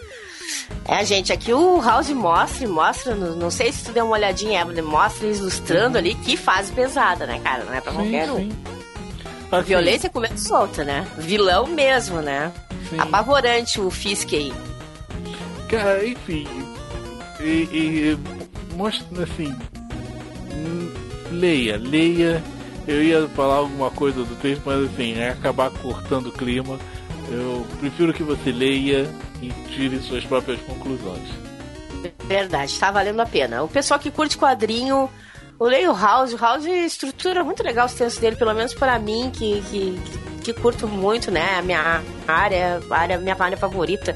É, 0.85 1.03
gente, 1.03 1.33
aqui 1.33 1.53
o 1.53 1.81
House 1.81 2.09
mostra, 2.09 2.67
mostra, 2.67 3.15
não 3.15 3.51
sei 3.51 3.71
se 3.71 3.83
tu 3.83 3.91
deu 3.91 4.05
uma 4.05 4.15
olhadinha, 4.15 4.61
Evelyn, 4.61 4.83
mostra 4.83 5.27
ilustrando 5.27 5.95
uhum. 5.95 5.97
ali 5.97 6.15
que 6.15 6.37
fase 6.37 6.71
pesada, 6.71 7.25
né, 7.25 7.39
cara? 7.43 7.65
Não 7.65 7.73
é 7.73 7.81
pra 7.81 7.91
sim, 7.91 7.97
qualquer 7.97 8.31
um. 8.31 8.49
A 9.51 9.61
violência 9.61 10.09
comendo 10.09 10.39
solta, 10.39 10.83
né? 10.83 11.07
Vilão 11.17 11.67
mesmo, 11.67 12.21
né? 12.21 12.51
Sim. 12.89 12.99
Apavorante 12.99 13.79
o 13.79 13.89
Fisk 13.89 14.33
aí. 14.33 14.53
Cara, 15.69 16.05
enfim. 16.05 16.47
E, 17.39 17.43
e, 17.43 18.17
mostra 18.75 19.23
assim. 19.23 19.55
Leia, 21.31 21.77
leia. 21.77 22.43
Eu 22.87 23.03
ia 23.03 23.27
falar 23.29 23.55
alguma 23.55 23.91
coisa 23.91 24.23
do 24.23 24.35
texto, 24.35 24.63
mas 24.65 24.85
assim, 24.85 25.19
é 25.19 25.29
acabar 25.29 25.69
cortando 25.69 26.27
o 26.27 26.31
clima. 26.31 26.79
Eu 27.29 27.67
prefiro 27.79 28.13
que 28.13 28.23
você 28.23 28.51
leia 28.51 29.09
e 29.41 29.49
tire 29.69 29.99
suas 29.99 30.23
próprias 30.25 30.59
conclusões. 30.61 31.27
Verdade, 32.25 32.77
tá 32.79 32.91
valendo 32.91 33.19
a 33.19 33.25
pena. 33.25 33.63
O 33.63 33.67
pessoal 33.67 33.99
que 33.99 34.11
curte 34.11 34.37
quadrinho, 34.37 35.09
eu 35.59 35.65
leio 35.65 35.91
o 35.91 35.95
House, 35.95 36.33
o 36.33 36.37
House 36.37 36.65
estrutura 36.65 37.43
muito 37.43 37.63
legal 37.63 37.85
os 37.85 37.93
textos 37.93 38.21
dele, 38.21 38.35
pelo 38.35 38.53
menos 38.53 38.73
para 38.73 38.99
mim, 38.99 39.31
que, 39.33 39.61
que, 39.69 39.99
que 40.43 40.53
curto 40.53 40.87
muito, 40.87 41.31
né? 41.31 41.57
A 41.57 41.61
minha 41.61 42.01
área, 42.27 42.81
área 42.89 43.17
minha 43.17 43.35
área 43.39 43.57
favorita. 43.57 44.15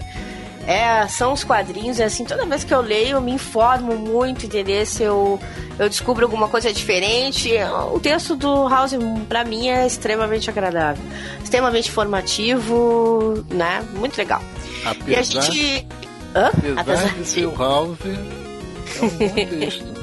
É, 0.68 1.08
são 1.08 1.34
os 1.34 1.44
quadrinhos, 1.44 2.00
é 2.00 2.04
assim, 2.04 2.24
toda 2.24 2.46
vez 2.46 2.64
que 2.64 2.74
eu 2.74 2.82
leio, 2.82 3.18
eu 3.18 3.22
me 3.22 3.32
informo 3.32 3.96
muito, 3.96 4.46
entendeu? 4.46 4.86
Se 4.86 5.02
eu, 5.02 5.40
eu 5.80 5.90
descubro 5.90 6.24
alguma 6.24 6.48
coisa 6.48 6.72
diferente. 6.72 7.52
O 7.92 8.00
texto 8.00 8.36
do 8.36 8.68
House, 8.68 8.94
para 9.28 9.44
mim, 9.44 9.70
é 9.70 9.88
extremamente 9.88 10.50
agradável. 10.50 11.04
Extremamente 11.44 11.90
informativo, 11.90 13.44
né? 13.50 13.84
Muito 13.94 14.18
legal. 14.18 14.42
Apesar, 14.86 15.10
e 15.10 15.16
a 15.16 15.22
gente. 15.22 15.88
Hã? 16.36 16.48
Apesar, 16.48 16.80
Apesar 16.80 17.16
de 17.16 17.26
ser 17.26 17.46
o 17.46 17.56
House, 17.56 18.00
é 18.06 19.06
um 19.06 19.10
bom 19.10 19.58
texto. 19.60 20.02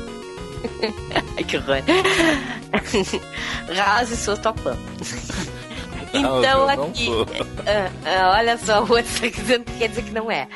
Ai, 1.36 1.44
que 1.44 1.56
horror. 1.56 1.82
House, 3.74 4.18
sou 4.18 4.36
topão. 4.36 4.76
Então 6.12 6.68
aqui, 6.68 7.08
uh, 7.08 7.22
uh, 7.22 7.28
olha 8.36 8.56
só, 8.56 8.82
o 8.82 8.90
outro 8.90 9.20
tá 9.20 9.28
dizendo 9.28 9.64
que 9.64 9.72
quer 9.78 9.88
dizer 9.88 10.02
que 10.02 10.10
não 10.10 10.30
é. 10.30 10.48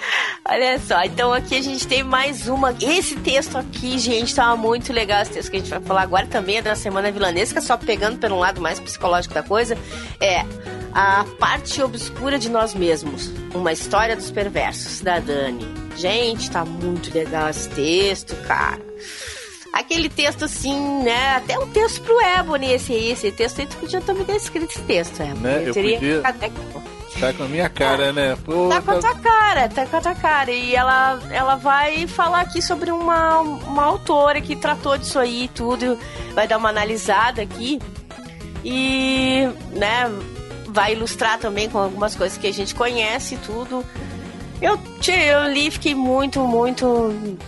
Olha 0.48 0.78
só, 0.80 1.02
então 1.02 1.32
aqui 1.32 1.56
a 1.56 1.62
gente 1.62 1.86
tem 1.86 2.02
mais 2.02 2.48
uma. 2.48 2.74
Esse 2.80 3.16
texto 3.16 3.58
aqui, 3.58 3.98
gente, 3.98 4.34
tá 4.34 4.56
muito 4.56 4.92
legal. 4.92 5.22
Esse 5.22 5.32
texto 5.32 5.50
que 5.50 5.56
a 5.56 5.60
gente 5.60 5.70
vai 5.70 5.80
falar 5.80 6.02
agora 6.02 6.26
também 6.26 6.56
é 6.56 6.62
da 6.62 6.74
Semana 6.74 7.10
Vilanesca, 7.12 7.60
só 7.60 7.76
pegando 7.76 8.18
pelo 8.18 8.38
lado 8.38 8.60
mais 8.60 8.80
psicológico 8.80 9.34
da 9.34 9.42
coisa. 9.42 9.76
É 10.20 10.44
a 10.92 11.24
parte 11.38 11.82
obscura 11.82 12.38
de 12.38 12.48
nós 12.48 12.74
mesmos. 12.74 13.30
Uma 13.54 13.72
história 13.72 14.16
dos 14.16 14.30
perversos, 14.30 15.00
da 15.00 15.18
Dani. 15.18 15.66
Gente, 15.96 16.50
tá 16.50 16.64
muito 16.64 17.12
legal 17.12 17.48
esse 17.48 17.68
texto, 17.68 18.34
cara 18.46 18.80
aquele 19.72 20.08
texto 20.08 20.44
assim, 20.44 21.02
né? 21.02 21.36
Até 21.36 21.58
um 21.58 21.66
texto 21.68 22.02
pro 22.02 22.20
Ebony, 22.20 22.72
esse 22.72 22.92
aí, 22.92 23.10
esse 23.10 23.32
texto 23.32 23.60
aí, 23.60 23.66
tu 23.66 23.76
podia 23.78 24.00
também 24.00 24.24
ter 24.24 24.36
escrito 24.36 24.70
esse 24.70 24.82
texto, 24.82 25.20
Ebony. 25.20 25.40
Né? 25.40 25.68
Eu 25.68 25.72
teria 25.72 25.98
podia... 25.98 26.22
Tá 27.20 27.32
com 27.32 27.44
a 27.44 27.48
minha 27.48 27.68
cara, 27.68 28.12
né? 28.12 28.36
Pô, 28.42 28.68
tá 28.68 28.80
com 28.80 28.90
a 28.92 28.98
tua 28.98 29.14
cara, 29.16 29.68
tá 29.68 29.86
com 29.86 29.96
a 29.96 30.00
tua 30.00 30.14
cara. 30.14 30.50
E 30.50 30.74
ela, 30.74 31.20
ela 31.30 31.56
vai 31.56 32.06
falar 32.06 32.40
aqui 32.40 32.62
sobre 32.62 32.90
uma, 32.90 33.40
uma 33.40 33.84
autora 33.84 34.40
que 34.40 34.56
tratou 34.56 34.96
disso 34.96 35.18
aí 35.18 35.44
e 35.44 35.48
tudo. 35.48 35.98
Vai 36.34 36.48
dar 36.48 36.56
uma 36.56 36.70
analisada 36.70 37.42
aqui. 37.42 37.78
E, 38.64 39.46
né, 39.72 40.10
vai 40.72 40.92
ilustrar 40.92 41.38
também 41.38 41.68
com 41.68 41.78
algumas 41.78 42.16
coisas 42.16 42.38
que 42.38 42.46
a 42.46 42.52
gente 42.52 42.74
conhece 42.74 43.36
tudo. 43.44 43.84
Eu, 44.60 44.78
eu 45.08 45.52
li, 45.52 45.70
fiquei 45.70 45.94
muito, 45.94 46.40
muito 46.40 47.38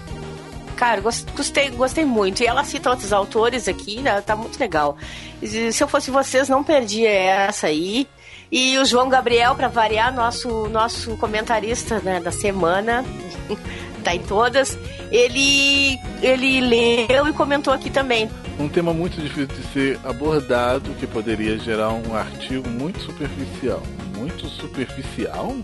Cara, 0.77 1.01
gostei, 1.01 1.71
gostei 1.71 2.05
muito. 2.05 2.43
E 2.43 2.47
ela 2.47 2.65
cita 2.65 2.91
outros 2.91 3.13
autores 3.13 3.69
aqui, 3.69 4.01
né? 4.01 4.21
tá 4.21 4.35
muito 4.35 4.59
legal. 4.59 4.97
Se 5.43 5.83
eu 5.83 5.89
fosse 5.89 6.11
vocês, 6.11 6.49
não 6.49 6.65
perdia 6.65 7.11
essa 7.11 7.69
aí. 7.69 8.09
E 8.51 8.77
o 8.79 8.85
João 8.85 9.09
Gabriel, 9.09 9.55
para 9.55 9.69
variar, 9.69 10.15
nosso, 10.15 10.69
nosso 10.69 11.17
comentarista 11.17 12.01
né, 12.01 12.21
da 12.21 12.31
semana, 12.31 13.05
tá 14.05 14.15
em 14.15 14.21
todas, 14.21 14.79
ele, 15.15 16.01
ele 16.21 16.61
leu 16.61 17.29
e 17.29 17.33
comentou 17.33 17.73
aqui 17.73 17.89
também. 17.89 18.29
Um 18.59 18.69
tema 18.69 18.93
muito 18.93 19.21
difícil 19.21 19.47
de 19.47 19.63
ser 19.73 20.01
abordado, 20.05 20.91
que 20.95 21.07
poderia 21.07 21.57
gerar 21.59 21.91
um 21.91 22.15
artigo 22.15 22.69
muito 22.69 23.01
superficial. 23.01 23.83
Muito 24.17 24.49
superficial? 24.49 25.57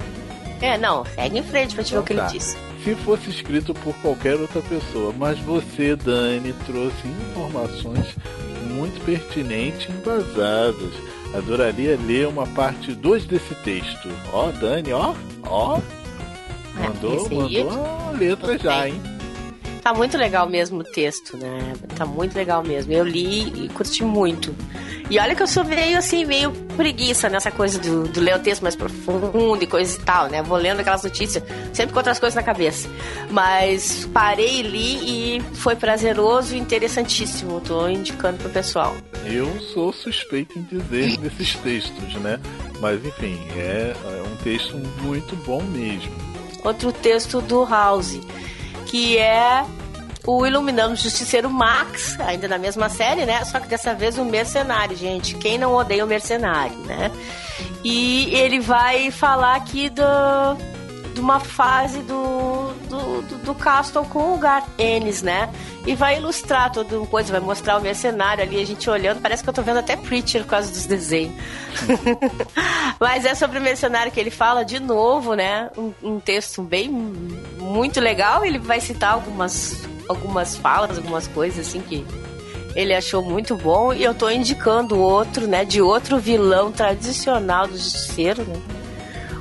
É, 0.60 0.78
não, 0.78 1.04
segue 1.04 1.38
em 1.38 1.42
frente 1.42 1.74
pra 1.74 1.82
te 1.82 1.92
então, 1.92 2.02
ver 2.02 2.04
o 2.04 2.06
que 2.06 2.14
tá. 2.14 2.28
ele 2.28 2.38
disse 2.38 2.56
se 2.84 2.94
fosse 2.94 3.28
escrito 3.28 3.74
por 3.74 3.94
qualquer 3.96 4.36
outra 4.36 4.62
pessoa. 4.62 5.12
Mas 5.16 5.38
você, 5.40 5.94
Dani, 5.94 6.54
trouxe 6.64 7.06
informações 7.30 8.16
muito 8.70 9.04
pertinentes 9.04 9.86
e 9.86 9.92
embasadas. 9.92 10.92
Adoraria 11.34 11.98
ler 12.06 12.26
uma 12.26 12.46
parte 12.46 12.92
2 12.92 13.26
desse 13.26 13.54
texto. 13.56 14.08
Ó, 14.32 14.50
Dani, 14.50 14.92
ó, 14.92 15.14
ó. 15.42 15.78
Mandou, 16.74 17.28
mandou 17.28 18.08
a 18.08 18.10
letra 18.12 18.56
já, 18.56 18.88
hein? 18.88 19.19
Tá 19.82 19.94
muito 19.94 20.18
legal 20.18 20.48
mesmo 20.48 20.80
o 20.80 20.84
texto, 20.84 21.36
né? 21.36 21.74
Tá 21.96 22.04
muito 22.04 22.34
legal 22.34 22.62
mesmo. 22.62 22.92
Eu 22.92 23.04
li 23.04 23.64
e 23.64 23.68
curti 23.70 24.04
muito. 24.04 24.54
E 25.08 25.18
olha 25.18 25.34
que 25.34 25.42
eu 25.42 25.46
sou 25.46 25.64
meio 25.64 25.98
assim, 25.98 26.24
meio 26.24 26.52
preguiça 26.76 27.28
nessa 27.28 27.50
coisa 27.50 27.78
do, 27.78 28.06
do 28.06 28.20
ler 28.20 28.36
o 28.36 28.38
texto 28.38 28.62
mais 28.62 28.76
profundo 28.76 29.62
e 29.62 29.66
coisa 29.66 29.96
e 29.96 30.00
tal, 30.02 30.28
né? 30.28 30.42
Vou 30.42 30.56
lendo 30.56 30.80
aquelas 30.80 31.02
notícias, 31.02 31.42
sempre 31.72 31.92
com 31.92 31.98
outras 31.98 32.18
coisas 32.18 32.36
na 32.36 32.42
cabeça. 32.42 32.88
Mas 33.30 34.08
parei, 34.12 34.62
li 34.62 35.38
e 35.38 35.40
foi 35.54 35.74
prazeroso 35.74 36.54
e 36.54 36.58
interessantíssimo. 36.58 37.60
Tô 37.60 37.88
indicando 37.88 38.38
pro 38.38 38.50
pessoal. 38.50 38.94
Eu 39.24 39.60
sou 39.60 39.92
suspeito 39.92 40.58
em 40.58 40.62
dizer 40.62 41.16
desses 41.16 41.56
textos, 41.56 42.14
né? 42.16 42.38
Mas 42.80 43.04
enfim, 43.04 43.38
é, 43.56 43.92
é 43.92 44.22
um 44.22 44.36
texto 44.36 44.76
muito 45.02 45.34
bom 45.44 45.62
mesmo. 45.62 46.12
Outro 46.62 46.92
texto 46.92 47.40
do 47.40 47.64
House, 47.64 48.20
que 48.90 49.16
é 49.16 49.64
o 50.26 50.44
Iluminando 50.44 50.96
Justiceiro 50.96 51.48
Max, 51.48 52.18
ainda 52.20 52.48
na 52.48 52.58
mesma 52.58 52.88
série, 52.88 53.24
né? 53.24 53.44
Só 53.44 53.60
que 53.60 53.68
dessa 53.68 53.94
vez 53.94 54.18
o 54.18 54.24
Mercenário, 54.24 54.96
gente. 54.96 55.36
Quem 55.36 55.56
não 55.56 55.74
odeia 55.74 56.04
o 56.04 56.08
Mercenário, 56.08 56.76
né? 56.78 57.10
E 57.84 58.34
ele 58.34 58.58
vai 58.58 59.12
falar 59.12 59.54
aqui 59.54 59.88
do, 59.88 60.02
de 61.14 61.20
uma 61.20 61.40
fase 61.40 62.00
do, 62.00 62.72
do, 62.88 63.22
do, 63.22 63.38
do 63.38 63.54
Castle 63.54 64.04
com 64.06 64.34
o 64.34 64.38
Gar 64.38 64.66
Ennis, 64.78 65.22
né? 65.22 65.50
E 65.86 65.94
vai 65.94 66.18
ilustrar 66.18 66.70
toda 66.72 66.98
uma 66.98 67.06
coisa, 67.06 67.32
vai 67.32 67.40
mostrar 67.40 67.78
o 67.78 67.80
mercenário 67.80 68.42
ali, 68.42 68.60
a 68.60 68.66
gente 68.66 68.88
olhando, 68.88 69.20
parece 69.20 69.42
que 69.42 69.48
eu 69.48 69.52
tô 69.52 69.62
vendo 69.62 69.78
até 69.78 69.96
Preacher 69.96 70.42
por 70.42 70.50
causa 70.50 70.70
dos 70.70 70.86
desenhos. 70.86 71.34
Mas 73.00 73.24
é 73.24 73.34
sobre 73.34 73.58
o 73.58 73.62
mercenário 73.62 74.12
que 74.12 74.20
ele 74.20 74.30
fala 74.30 74.64
de 74.64 74.78
novo, 74.78 75.34
né? 75.34 75.70
Um, 75.76 75.92
um 76.02 76.20
texto 76.20 76.62
bem 76.62 76.88
muito 76.88 78.00
legal. 78.00 78.44
Ele 78.44 78.58
vai 78.58 78.80
citar 78.80 79.12
algumas 79.12 79.88
algumas 80.08 80.56
falas, 80.56 80.98
algumas 80.98 81.28
coisas 81.28 81.68
assim 81.68 81.80
que 81.80 82.04
ele 82.74 82.94
achou 82.94 83.22
muito 83.22 83.56
bom 83.56 83.92
e 83.92 84.02
eu 84.02 84.14
tô 84.14 84.28
indicando 84.28 84.98
outro, 84.98 85.46
né, 85.46 85.64
de 85.64 85.80
outro 85.80 86.18
vilão 86.18 86.70
tradicional 86.72 87.66
do 87.66 87.76
Justiceiro, 87.76 88.42
né? 88.44 88.79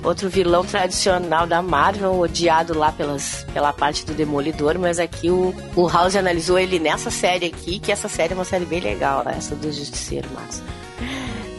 Outro 0.03 0.29
vilão 0.29 0.65
tradicional 0.65 1.45
da 1.45 1.61
Marvel, 1.61 2.19
odiado 2.19 2.77
lá 2.77 2.91
pelas, 2.91 3.45
pela 3.53 3.73
parte 3.73 4.05
do 4.05 4.13
Demolidor, 4.13 4.79
mas 4.79 4.99
aqui 4.99 5.29
o, 5.29 5.53
o 5.75 5.87
House 5.87 6.15
analisou 6.15 6.57
ele 6.57 6.79
nessa 6.79 7.11
série 7.11 7.47
aqui, 7.47 7.79
que 7.79 7.91
essa 7.91 8.07
série 8.07 8.33
é 8.33 8.35
uma 8.35 8.45
série 8.45 8.65
bem 8.65 8.79
legal, 8.79 9.23
essa 9.27 9.55
do 9.55 9.71
Justiceiro, 9.71 10.27
mas 10.33 10.63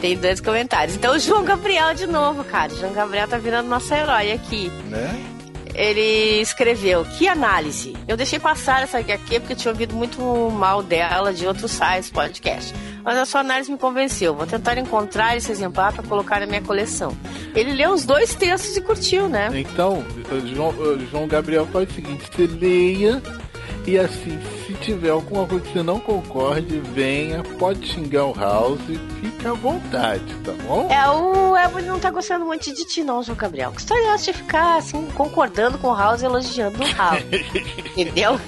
tem 0.01 0.17
dois 0.17 0.41
comentários. 0.41 0.95
Então, 0.95 1.15
o 1.15 1.19
João 1.19 1.43
Gabriel 1.45 1.93
de 1.93 2.07
novo, 2.07 2.43
cara. 2.43 2.73
O 2.73 2.75
João 2.77 2.91
Gabriel 2.91 3.27
tá 3.27 3.37
virando 3.37 3.69
nosso 3.69 3.93
herói 3.93 4.31
aqui. 4.31 4.69
Né? 4.89 5.40
Ele 5.75 6.41
escreveu: 6.41 7.05
Que 7.17 7.27
análise? 7.27 7.95
Eu 8.07 8.17
deixei 8.17 8.39
passar 8.39 8.83
essa 8.83 8.99
HQ 8.99 9.39
porque 9.39 9.55
tinha 9.55 9.71
ouvido 9.71 9.95
muito 9.95 10.21
mal 10.51 10.81
dela 10.83 11.33
de 11.33 11.45
outros 11.45 11.71
sites, 11.71 12.09
podcast. 12.09 12.73
Mas 13.03 13.17
a 13.17 13.25
sua 13.25 13.41
análise 13.41 13.71
me 13.71 13.77
convenceu. 13.77 14.35
Vou 14.35 14.45
tentar 14.45 14.77
encontrar 14.77 15.35
esse 15.35 15.51
exemplar 15.51 15.91
para 15.91 16.03
colocar 16.03 16.39
na 16.39 16.45
minha 16.45 16.61
coleção. 16.61 17.17
Ele 17.55 17.73
leu 17.73 17.91
os 17.91 18.05
dois 18.05 18.35
textos 18.35 18.77
e 18.77 18.81
curtiu, 18.81 19.27
né? 19.27 19.49
Então, 19.53 20.05
João, 20.53 20.73
João 21.09 21.27
Gabriel 21.27 21.67
faz 21.67 21.89
o 21.89 21.93
seguinte: 21.93 22.23
você 22.31 22.47
leia 22.47 23.21
e 23.85 23.97
assim, 23.97 24.39
tiver 24.81 25.09
alguma 25.09 25.45
coisa 25.45 25.63
que 25.63 25.73
você 25.73 25.83
não 25.83 25.99
concorde, 25.99 26.79
venha, 26.79 27.43
pode 27.59 27.87
xingar 27.87 28.25
o 28.25 28.33
House, 28.33 28.81
fica 29.21 29.51
à 29.51 29.53
vontade, 29.53 30.33
tá 30.43 30.51
bom? 30.67 30.89
É, 30.89 31.09
o 31.09 31.55
Ebony 31.55 31.87
não 31.87 31.99
tá 31.99 32.09
gostando 32.09 32.45
muito 32.45 32.73
de 32.73 32.85
ti, 32.85 33.03
não, 33.03 33.23
João 33.23 33.37
Gabriel. 33.37 33.71
Que 33.71 33.81
história 33.81 34.07
é 34.07 34.17
de 34.17 34.33
ficar 34.33 34.77
assim, 34.77 35.07
concordando 35.13 35.77
com 35.77 35.87
o 35.87 35.95
House 35.95 36.23
elogiando 36.23 36.77
o 36.81 36.95
House? 36.95 37.21
Entendeu? 37.95 38.39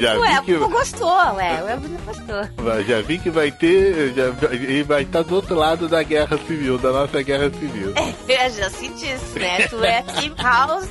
Já 0.00 0.18
o 0.18 0.24
Ebony 0.24 0.44
que... 0.44 0.52
não 0.58 0.70
gostou, 0.70 1.34
ué, 1.36 1.62
o 1.62 1.70
Ebony 1.70 1.96
não 1.96 2.04
gostou. 2.04 2.84
Já 2.84 3.00
vi 3.02 3.18
que 3.18 3.30
vai 3.30 3.50
ter. 3.52 4.12
Já, 4.14 4.24
ele 4.50 4.82
vai 4.82 5.02
estar 5.02 5.22
do 5.22 5.34
outro 5.36 5.54
lado 5.54 5.88
da 5.88 6.02
guerra 6.02 6.38
civil, 6.46 6.78
da 6.78 6.92
nossa 6.92 7.22
guerra 7.22 7.50
civil. 7.50 7.92
É, 8.28 8.48
já 8.48 8.70
se 8.70 8.88
disse, 8.88 9.38
né? 9.38 9.66
Tu 9.66 9.82
é 9.84 10.02
Team 10.02 10.34
House. 10.38 10.88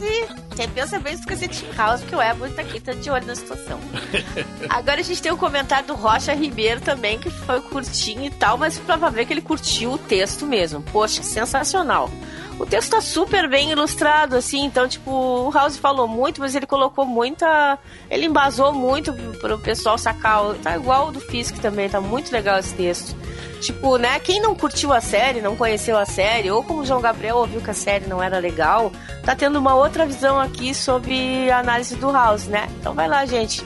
Você 0.60 0.68
pensa 0.68 1.00
bem 1.00 1.16
se 1.16 1.24
você 1.24 1.48
Team 1.48 1.72
House, 1.74 2.02
porque 2.02 2.14
o 2.14 2.22
Ebony 2.22 2.52
tá 2.54 2.62
aqui, 2.62 2.82
tá 2.82 2.92
de 2.92 3.10
olho 3.10 3.26
na 3.26 3.34
situação. 3.34 3.80
Agora 4.68 5.00
a 5.00 5.04
gente 5.04 5.22
tem 5.22 5.32
o 5.32 5.36
um 5.36 5.38
comentário 5.38 5.88
do 5.88 5.96
Rocha 5.96 6.34
Ribeiro 6.34 6.82
também, 6.82 7.18
que 7.18 7.30
foi 7.30 7.62
curtinho 7.62 8.26
e 8.26 8.30
tal, 8.30 8.58
mas 8.58 8.78
pra 8.78 8.98
ver 9.10 9.26
que 9.26 9.32
ele 9.32 9.40
curtiu 9.40 9.94
o 9.94 9.98
texto 9.98 10.46
mesmo. 10.46 10.82
Poxa, 10.82 11.24
sensacional. 11.24 12.12
O 12.60 12.66
texto 12.66 12.92
tá 12.92 13.00
super 13.00 13.48
bem 13.48 13.72
ilustrado, 13.72 14.36
assim, 14.36 14.66
então, 14.66 14.86
tipo, 14.86 15.10
o 15.10 15.50
House 15.50 15.78
falou 15.78 16.10
muito, 16.10 16.42
mas 16.42 16.54
ele 16.54 16.68
colocou 16.68 17.06
muita. 17.06 17.80
Ele 18.12 18.26
embasou 18.26 18.74
muito 18.74 19.14
pro 19.40 19.58
pessoal 19.60 19.98
sacar. 19.98 20.44
Tá 20.62 20.76
igual 20.76 21.08
o 21.08 21.12
do 21.12 21.22
Fisk 21.22 21.58
também, 21.60 21.88
tá 21.88 22.02
muito 22.02 22.32
legal 22.34 22.60
esse 22.60 22.76
texto. 22.76 23.16
Tipo, 23.62 23.98
né, 23.98 24.20
quem 24.20 24.42
não 24.42 24.54
curtiu 24.54 24.92
a 24.92 25.00
série, 25.00 25.42
não 25.42 25.56
conheceu 25.56 25.98
a 25.98 26.06
série, 26.06 26.52
ou 26.52 26.62
como 26.62 26.82
o 26.82 26.86
João 26.86 27.02
Gabriel 27.02 27.38
ouviu 27.38 27.62
que 27.62 27.72
a 27.72 27.74
série 27.74 28.08
não 28.08 28.22
era 28.22 28.40
legal, 28.40 28.92
tá 29.24 29.36
tendo 29.36 29.58
uma 29.58 29.76
outra 29.76 30.06
visão 30.06 30.40
aqui 30.40 30.74
sobre 30.74 31.50
a 31.50 31.60
análise 31.60 31.96
do 31.96 32.12
House, 32.12 32.48
né? 32.48 32.68
Então 32.80 32.94
vai 32.94 33.08
lá, 33.08 33.26
gente. 33.26 33.66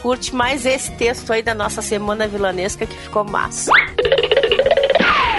Curte 0.00 0.32
mais 0.32 0.64
esse 0.64 0.92
texto 0.92 1.32
aí 1.32 1.42
da 1.42 1.54
nossa 1.54 1.82
semana 1.82 2.28
vilanesca 2.28 2.86
que 2.86 2.96
ficou 2.96 3.24
massa. 3.24 3.72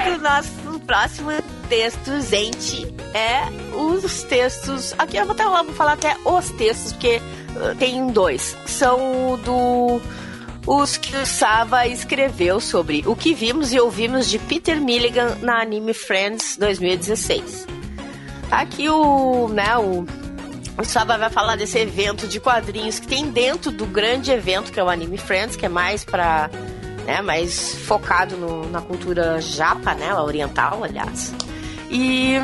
Do 0.03 0.21
nosso 0.21 0.79
próximo 0.85 1.31
texto, 1.69 2.19
gente, 2.21 2.93
é 3.13 3.43
os 3.75 4.23
textos. 4.23 4.93
Aqui 4.97 5.17
eu 5.17 5.25
vou, 5.25 5.33
até, 5.33 5.45
vou 5.45 5.73
falar 5.73 5.93
até 5.93 6.17
os 6.25 6.49
textos, 6.51 6.93
porque 6.93 7.21
uh, 7.55 7.75
tem 7.77 8.07
dois. 8.07 8.57
São 8.65 9.39
do. 9.45 10.01
Os 10.67 10.97
que 10.97 11.15
o 11.15 11.25
Sava 11.25 11.87
escreveu 11.87 12.59
sobre 12.59 13.03
o 13.07 13.15
que 13.15 13.33
vimos 13.33 13.73
e 13.73 13.79
ouvimos 13.79 14.29
de 14.29 14.37
Peter 14.37 14.79
Milligan 14.79 15.37
na 15.41 15.61
Anime 15.61 15.93
Friends 15.93 16.57
2016. 16.57 17.65
Aqui 18.51 18.89
o, 18.89 19.47
né, 19.47 19.77
o, 19.77 20.05
o 20.77 20.85
Saba 20.85 21.17
vai 21.17 21.29
falar 21.29 21.55
desse 21.55 21.79
evento 21.79 22.27
de 22.27 22.39
quadrinhos 22.39 22.99
que 22.99 23.07
tem 23.07 23.31
dentro 23.31 23.71
do 23.71 23.85
grande 23.85 24.31
evento 24.31 24.71
que 24.71 24.79
é 24.79 24.83
o 24.83 24.89
Anime 24.89 25.17
Friends, 25.17 25.55
que 25.55 25.65
é 25.65 25.69
mais 25.69 26.03
para 26.03 26.51
né, 27.05 27.21
mais 27.23 27.73
focado 27.85 28.37
no, 28.37 28.69
na 28.69 28.81
cultura 28.81 29.41
japa, 29.41 29.95
né, 29.95 30.13
oriental, 30.13 30.83
aliás. 30.83 31.33
E 31.89 32.37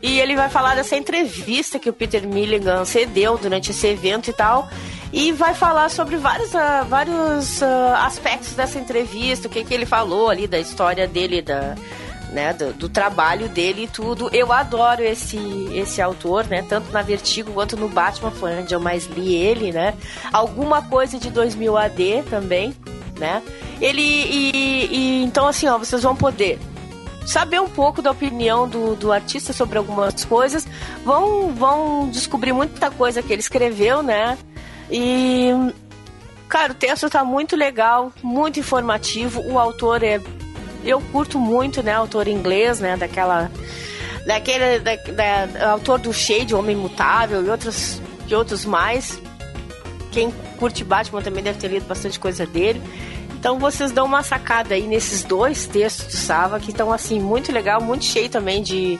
e 0.00 0.20
ele 0.20 0.36
vai 0.36 0.48
falar 0.48 0.76
dessa 0.76 0.96
entrevista 0.96 1.78
que 1.78 1.90
o 1.90 1.92
Peter 1.92 2.26
Milligan 2.26 2.84
cedeu 2.84 3.36
durante 3.36 3.72
esse 3.72 3.86
evento 3.86 4.30
e 4.30 4.32
tal. 4.32 4.68
E 5.12 5.32
vai 5.32 5.54
falar 5.54 5.88
sobre 5.88 6.16
vários, 6.16 6.52
uh, 6.54 6.84
vários 6.88 7.60
uh, 7.62 7.94
aspectos 7.96 8.52
dessa 8.52 8.78
entrevista, 8.78 9.48
o 9.48 9.50
que, 9.50 9.64
que 9.64 9.72
ele 9.72 9.86
falou 9.86 10.28
ali 10.28 10.46
da 10.46 10.58
história 10.58 11.08
dele, 11.08 11.40
da, 11.40 11.74
né, 12.30 12.52
do, 12.52 12.74
do, 12.74 12.88
trabalho 12.90 13.48
dele 13.48 13.84
e 13.84 13.88
tudo. 13.88 14.28
Eu 14.32 14.52
adoro 14.52 15.02
esse, 15.02 15.38
esse 15.72 16.02
autor, 16.02 16.46
né? 16.46 16.62
Tanto 16.68 16.92
na 16.92 17.00
Vertigo 17.00 17.52
quanto 17.52 17.76
no 17.76 17.88
Batman, 17.88 18.30
foi 18.30 18.60
onde 18.60 18.74
eu 18.74 18.80
mais 18.80 19.06
li 19.06 19.34
ele, 19.34 19.72
né? 19.72 19.94
Alguma 20.30 20.82
coisa 20.82 21.18
de 21.18 21.30
2000 21.30 21.76
AD 21.76 22.24
também, 22.28 22.74
né? 23.18 23.42
Ele 23.80 24.02
e, 24.02 24.88
e 24.92 25.24
então 25.24 25.46
assim, 25.48 25.66
ó, 25.68 25.78
vocês 25.78 26.02
vão 26.02 26.14
poder 26.14 26.58
saber 27.28 27.60
um 27.60 27.68
pouco 27.68 28.00
da 28.00 28.10
opinião 28.10 28.66
do, 28.66 28.96
do 28.96 29.12
artista 29.12 29.52
sobre 29.52 29.76
algumas 29.76 30.24
coisas, 30.24 30.66
vão, 31.04 31.52
vão 31.52 32.08
descobrir 32.08 32.54
muita 32.54 32.90
coisa 32.90 33.22
que 33.22 33.30
ele 33.30 33.40
escreveu, 33.40 34.02
né? 34.02 34.38
E, 34.90 35.50
cara, 36.48 36.72
o 36.72 36.74
texto 36.74 37.10
tá 37.10 37.22
muito 37.22 37.54
legal, 37.54 38.10
muito 38.22 38.58
informativo. 38.58 39.42
O 39.42 39.58
autor 39.58 40.02
é. 40.02 40.18
Eu 40.82 41.02
curto 41.12 41.38
muito, 41.38 41.82
né? 41.82 41.92
Autor 41.92 42.28
inglês, 42.28 42.80
né? 42.80 42.96
Daquela. 42.96 43.50
Daquele. 44.26 44.78
Da, 44.78 44.96
da, 45.46 45.70
autor 45.72 45.98
do 45.98 46.14
Shade, 46.14 46.54
Homem 46.54 46.76
Mutável 46.76 47.44
e 47.44 47.50
outros, 47.50 48.00
e 48.26 48.34
outros 48.34 48.64
mais. 48.64 49.20
Quem 50.10 50.30
curte 50.58 50.82
Batman 50.82 51.20
também 51.20 51.44
deve 51.44 51.58
ter 51.58 51.68
lido 51.68 51.86
bastante 51.86 52.18
coisa 52.18 52.46
dele. 52.46 52.80
Então 53.38 53.58
vocês 53.58 53.92
dão 53.92 54.04
uma 54.04 54.22
sacada 54.22 54.74
aí 54.74 54.86
nesses 54.86 55.22
dois 55.22 55.66
textos 55.66 56.06
do 56.06 56.16
Sava 56.16 56.58
que 56.58 56.70
estão 56.70 56.92
assim 56.92 57.20
muito 57.20 57.52
legal, 57.52 57.80
muito 57.80 58.04
cheio 58.04 58.28
também 58.28 58.62
de 58.62 58.98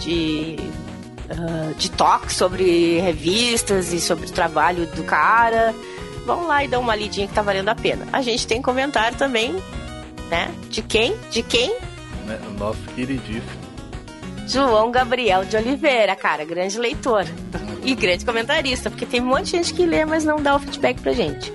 de, 0.00 0.56
uh, 1.30 1.74
de 1.74 1.90
toque 1.90 2.32
sobre 2.32 2.98
revistas 3.00 3.92
e 3.92 4.00
sobre 4.00 4.26
o 4.26 4.32
trabalho 4.32 4.86
do 4.86 5.04
cara. 5.04 5.74
Vão 6.24 6.46
lá 6.46 6.64
e 6.64 6.68
dão 6.68 6.80
uma 6.80 6.96
lidinha 6.96 7.28
que 7.28 7.34
tá 7.34 7.42
valendo 7.42 7.68
a 7.68 7.74
pena. 7.74 8.06
A 8.12 8.20
gente 8.20 8.46
tem 8.46 8.60
comentário 8.60 9.16
também, 9.16 9.54
né? 10.28 10.52
De 10.70 10.82
quem? 10.82 11.16
De 11.30 11.42
quem? 11.42 11.70
Né, 12.26 12.38
nosso 12.58 12.80
queridíssimo. 12.94 13.66
João 14.48 14.90
Gabriel 14.90 15.44
de 15.44 15.56
Oliveira, 15.56 16.14
cara, 16.16 16.44
grande 16.44 16.78
leitor 16.78 17.24
e 17.84 17.94
grande 17.94 18.24
comentarista, 18.24 18.90
porque 18.90 19.06
tem 19.06 19.20
um 19.20 19.26
monte 19.26 19.44
de 19.44 19.50
gente 19.52 19.74
que 19.74 19.84
lê, 19.84 20.04
mas 20.04 20.24
não 20.24 20.40
dá 20.40 20.56
o 20.56 20.58
feedback 20.58 21.00
pra 21.00 21.12
gente. 21.12 21.52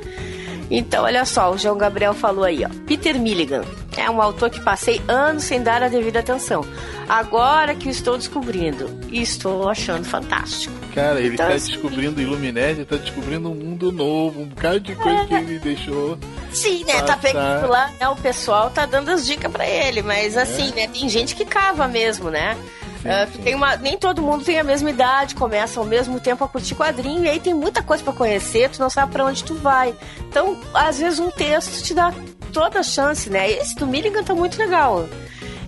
Então, 0.72 1.04
olha 1.04 1.26
só, 1.26 1.52
o 1.52 1.58
João 1.58 1.78
Gabriel 1.78 2.14
falou 2.14 2.46
aí, 2.46 2.64
ó. 2.64 2.70
Peter 2.88 3.20
Milligan 3.20 3.64
é 3.98 4.10
um 4.10 4.22
autor 4.22 4.50
que 4.50 4.62
passei 4.62 5.02
anos 5.08 5.44
sem 5.44 5.62
dar 5.62 5.84
a 5.84 5.90
devida 5.90 6.20
atenção. 6.20 6.66
Agora 7.10 7.76
que 7.76 7.90
estou 7.90 8.18
descobrindo, 8.18 8.90
e 9.12 9.22
estou 9.22 9.70
achando 9.70 10.06
fantástico. 10.06 10.74
Cara, 10.96 11.20
ele 11.20 11.34
então, 11.34 11.48
tá 11.48 11.54
assim, 11.54 11.74
descobrindo 11.74 12.22
Illuminati, 12.22 12.86
tá 12.86 12.96
descobrindo 12.96 13.52
um 13.52 13.56
mundo 13.56 13.92
novo, 13.92 14.42
um 14.42 14.46
bocado 14.46 14.80
de 14.80 14.96
coisa 14.96 15.20
é. 15.20 15.26
que 15.26 15.34
ele 15.34 15.60
deixou. 15.60 16.18
Sim, 16.52 16.86
né? 16.86 16.94
Passar. 16.94 17.06
Tá 17.06 17.18
pegando 17.18 17.68
lá, 17.68 17.92
né? 18.00 18.08
O 18.08 18.16
pessoal 18.16 18.70
tá 18.70 18.86
dando 18.86 19.10
as 19.10 19.26
dicas 19.26 19.52
para 19.52 19.68
ele, 19.68 20.02
mas 20.02 20.38
é. 20.38 20.42
assim, 20.42 20.72
né? 20.74 20.88
Tem 20.88 21.08
gente 21.10 21.36
que 21.36 21.44
cava 21.46 21.88
mesmo, 21.88 22.30
né? 22.30 22.58
Uh, 23.02 23.44
tem 23.44 23.56
uma, 23.56 23.76
nem 23.78 23.98
todo 23.98 24.22
mundo 24.22 24.44
tem 24.44 24.60
a 24.60 24.64
mesma 24.64 24.90
idade, 24.90 25.34
começa 25.34 25.80
ao 25.80 25.86
mesmo 25.86 26.20
tempo 26.20 26.44
a 26.44 26.48
curtir 26.48 26.76
quadrinho, 26.76 27.26
e 27.26 27.30
aí 27.30 27.40
tem 27.40 27.54
muita 27.54 27.82
coisa 27.82 28.04
para 28.04 28.14
conhecer, 28.14 28.70
tu 28.70 28.80
não 28.80 28.90
sabe 28.90 29.12
para 29.12 29.26
onde 29.26 29.44
tu 29.44 29.56
vai. 29.56 29.96
Então, 30.30 30.58
às 30.74 31.00
vezes, 31.00 31.20
um 31.20 31.32
texto 31.32 31.84
te 31.84 31.94
dá 31.94 32.14
toda 32.54 32.80
a 32.80 32.84
chance, 32.84 33.30
né? 33.30 33.50
Esse 33.50 33.76
do 33.76 33.88
Milligan 33.88 34.24
tá 34.24 34.36
muito 34.36 34.58
legal. 34.60 35.08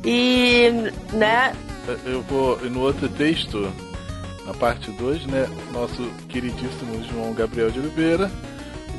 E, 0.05 0.72
né? 1.11 1.55
Eu 2.05 2.22
vou. 2.22 2.57
No 2.69 2.81
outro 2.81 3.10
texto, 3.10 3.72
na 4.45 4.53
parte 4.53 4.91
2, 4.91 5.26
né? 5.26 5.49
Nosso 5.72 6.10
queridíssimo 6.30 7.03
João 7.10 7.34
Gabriel 7.34 7.72
de 7.72 7.80
Oliveira 7.80 8.30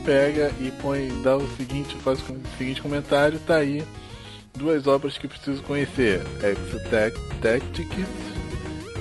pega 0.05 0.53
e 0.61 0.71
põe, 0.71 1.09
dá 1.23 1.37
o 1.37 1.49
seguinte, 1.57 1.97
faz 1.97 2.21
o 2.21 2.37
seguinte 2.59 2.83
comentário, 2.83 3.39
tá 3.41 3.57
aí 3.57 3.83
duas 4.57 4.87
obras 4.87 5.19
que 5.19 5.29
preciso 5.29 5.63
conhecer: 5.63 6.23
Ex-Tactics 6.43 8.09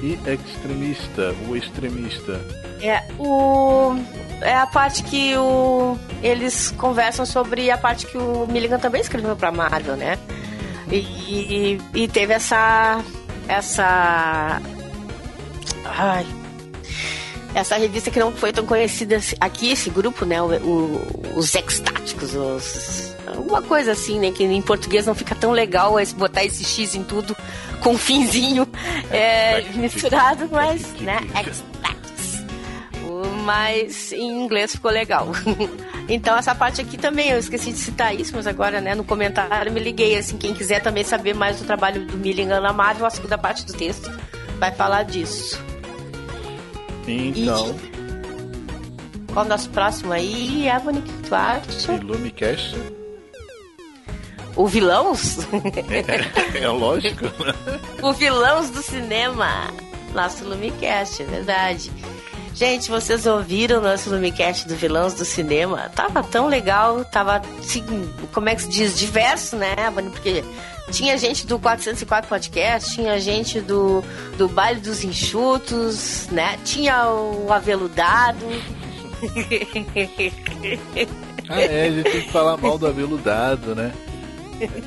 e 0.01 0.13
Extremista, 0.29 1.35
o 1.47 1.55
Extremista. 1.55 2.41
É, 2.81 3.01
o 3.17 3.95
é 4.41 4.55
a 4.55 4.67
parte 4.67 5.03
que 5.03 5.37
o 5.37 5.97
eles 6.21 6.71
conversam 6.71 7.25
sobre 7.25 7.71
a 7.71 7.77
parte 7.77 8.05
que 8.05 8.17
o 8.17 8.45
Milligan 8.47 8.79
também 8.79 9.01
escreveu 9.01 9.35
para 9.35 9.51
Marvel, 9.51 9.95
né? 9.95 10.17
E, 10.91 10.97
e, 10.97 11.81
e, 11.93 12.07
teve 12.07 12.33
essa 12.33 13.01
essa 13.47 14.61
ai, 15.85 16.25
essa 17.55 17.77
revista 17.77 18.11
que 18.11 18.19
não 18.19 18.33
foi 18.33 18.51
tão 18.51 18.65
conhecida 18.65 19.19
aqui, 19.39 19.71
esse 19.71 19.89
grupo, 19.89 20.25
né? 20.25 20.41
O, 20.41 20.47
o, 20.47 21.37
os 21.37 21.55
Extáticos, 21.55 22.35
os 22.35 23.12
Alguma 23.35 23.61
coisa 23.61 23.91
assim, 23.91 24.19
né? 24.19 24.31
Que 24.31 24.43
em 24.43 24.61
português 24.61 25.05
não 25.05 25.15
fica 25.15 25.35
tão 25.35 25.51
legal 25.51 25.95
botar 26.15 26.43
esse 26.43 26.63
X 26.63 26.95
em 26.95 27.03
tudo 27.03 27.35
com 27.81 27.91
um 27.91 27.97
finzinho 27.97 28.67
é, 29.11 29.61
misturado, 29.73 30.47
mas, 30.51 30.93
né? 31.01 31.19
Mas 33.43 34.13
em 34.13 34.43
inglês 34.43 34.71
ficou 34.71 34.89
legal. 34.89 35.27
então 36.07 36.37
essa 36.37 36.55
parte 36.55 36.79
aqui 36.79 36.97
também, 36.97 37.29
eu 37.29 37.39
esqueci 37.39 37.71
de 37.71 37.77
citar 37.77 38.15
isso, 38.15 38.33
mas 38.35 38.47
agora, 38.47 38.79
né, 38.79 38.95
no 38.95 39.03
comentário 39.03 39.71
me 39.71 39.81
liguei, 39.81 40.17
assim, 40.17 40.37
quem 40.37 40.53
quiser 40.53 40.81
também 40.81 41.03
saber 41.03 41.33
mais 41.33 41.59
do 41.59 41.65
trabalho 41.65 42.05
do 42.05 42.17
Milligan 42.17 42.61
na 42.61 42.71
Marvel, 42.71 43.05
a 43.05 43.09
segunda 43.09 43.37
parte 43.37 43.65
do 43.65 43.73
texto 43.73 44.09
vai 44.57 44.71
falar 44.71 45.03
disso. 45.03 45.61
Então... 47.05 47.75
E... 47.89 48.03
Qual 49.33 49.45
o 49.45 49.49
nosso 49.49 49.67
próximo 49.71 50.13
aí, 50.13 50.69
Ebony, 50.69 51.01
que 51.01 51.27
tu 51.27 51.33
acha? 51.33 51.93
Illumicast. 51.93 52.77
O 54.55 54.67
vilãos? 54.67 55.39
É, 56.53 56.59
é 56.63 56.67
lógico. 56.67 57.25
o 58.01 58.13
vilãos 58.13 58.69
do 58.69 58.81
cinema. 58.81 59.67
Nosso 60.13 60.45
Lumicast, 60.45 61.23
é 61.23 61.25
verdade. 61.25 61.91
Gente, 62.53 62.89
vocês 62.89 63.25
ouviram 63.25 63.79
o 63.79 63.81
nosso 63.81 64.11
Lumicast 64.11 64.67
do 64.67 64.75
Vilãos 64.75 65.15
do 65.15 65.25
Cinema? 65.25 65.89
Tava 65.95 66.21
tão 66.21 66.47
legal, 66.47 67.03
tava, 67.03 67.41
assim, 67.59 67.83
como 68.31 68.47
é 68.47 68.53
que 68.53 68.61
se 68.61 68.69
diz? 68.69 68.97
Diverso, 68.97 69.55
né, 69.55 69.73
Porque 70.11 70.43
tinha 70.91 71.17
gente 71.17 71.47
do 71.47 71.57
404 71.57 72.29
Podcast, 72.29 72.93
tinha 72.93 73.19
gente 73.19 73.59
do, 73.59 74.03
do 74.37 74.47
Baile 74.47 74.79
dos 74.79 75.03
Enxutos, 75.03 76.27
né? 76.31 76.59
Tinha 76.63 77.09
o 77.09 77.51
Aveludado. 77.51 78.45
ah, 81.49 81.59
é, 81.59 81.87
a 81.87 81.91
gente 81.91 82.11
tem 82.11 82.21
que 82.21 82.31
falar 82.31 82.55
mal 82.57 82.77
do 82.77 82.85
Aveludado, 82.85 83.73
né? 83.73 83.91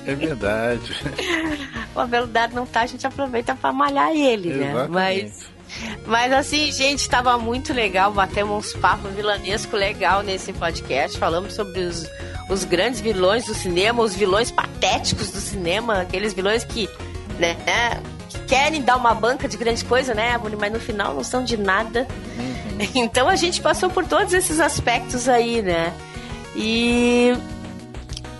É 0.07 0.15
verdade. 0.15 0.93
o 1.95 2.01
Aveludado 2.01 2.55
não 2.55 2.67
tá, 2.67 2.83
a 2.83 2.87
gente 2.87 3.07
aproveita 3.07 3.55
para 3.55 3.73
malhar 3.73 4.11
ele, 4.13 4.55
né? 4.55 4.71
Exatamente. 4.71 4.93
Mas. 4.93 5.57
Mas 6.07 6.33
assim, 6.33 6.71
gente, 6.71 7.09
tava 7.09 7.37
muito 7.37 7.73
legal, 7.73 8.13
batemos 8.13 8.67
uns 8.67 8.73
papos 8.75 9.13
vilanesco 9.13 9.77
legal 9.77 10.23
nesse 10.23 10.53
podcast. 10.53 11.19
Falamos 11.19 11.55
sobre 11.55 11.81
os, 11.81 12.09
os 12.49 12.65
grandes 12.65 13.01
vilões 13.01 13.45
do 13.45 13.55
cinema, 13.55 14.03
os 14.03 14.15
vilões 14.15 14.51
patéticos 14.51 15.31
do 15.31 15.41
cinema, 15.41 16.01
aqueles 16.01 16.33
vilões 16.33 16.65
que, 16.65 16.89
né, 17.39 17.57
que 18.29 18.39
querem 18.47 18.81
dar 18.81 18.97
uma 18.97 19.15
banca 19.15 19.49
de 19.49 19.57
grande 19.57 19.85
coisa, 19.85 20.15
né, 20.15 20.41
mas 20.59 20.73
no 20.73 20.81
final 20.81 21.15
não 21.15 21.25
são 21.25 21.43
de 21.45 21.57
nada. 21.57 22.07
Uhum. 22.39 22.57
Então 22.95 23.27
a 23.27 23.37
gente 23.37 23.61
passou 23.63 23.89
por 23.89 24.05
todos 24.05 24.35
esses 24.35 24.61
aspectos 24.61 25.31
aí, 25.31 25.63
né? 25.63 25.95
E 26.55 27.35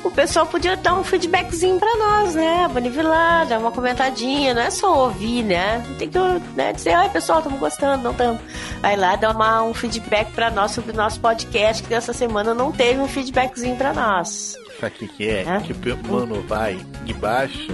o 0.07 0.11
pessoal 0.11 0.47
podia 0.47 0.77
dar 0.77 0.95
um 0.95 1.05
feedbackzinho 1.05 1.79
pra 1.79 1.97
nós, 1.97 2.35
né? 2.35 2.69
Bonivilar, 2.73 3.47
dar 3.47 3.59
uma 3.59 3.73
comentadinha, 3.73 4.55
não 4.55 4.63
é 4.63 4.71
só 4.71 5.05
ouvir, 5.05 5.43
né? 5.43 5.85
Tem 5.99 6.09
que 6.09 6.19
né, 6.55 6.73
dizer, 6.73 6.95
ai 6.95 7.09
pessoal, 7.11 7.39
estamos 7.39 7.59
gostando, 7.59 8.03
não 8.03 8.13
estamos. 8.13 8.41
Vai 8.81 8.97
lá 8.97 9.17
dar 9.17 9.35
uma, 9.35 9.63
um 9.63 9.75
feedback 9.75 10.33
pra 10.33 10.51
nós 10.51 10.73
sobre 10.73 10.93
o 10.93 10.97
nosso 10.97 11.21
podcast, 11.21 11.83
que 11.83 11.89
dessa 11.89 12.13
semana 12.13 12.55
não 12.55 12.73
teve 12.73 13.01
um 13.01 13.09
feedbackzinho 13.09 13.77
pra 13.77 13.93
nós. 13.93 14.57
Sabe 14.81 14.95
o 14.95 14.99
que, 14.99 15.09
que 15.09 15.29
é? 15.29 15.43
é? 15.43 15.61
Que 15.61 15.73
o 15.73 16.13
mano 16.13 16.43
vai 16.43 16.79
de 17.05 17.15
baixo 17.15 17.73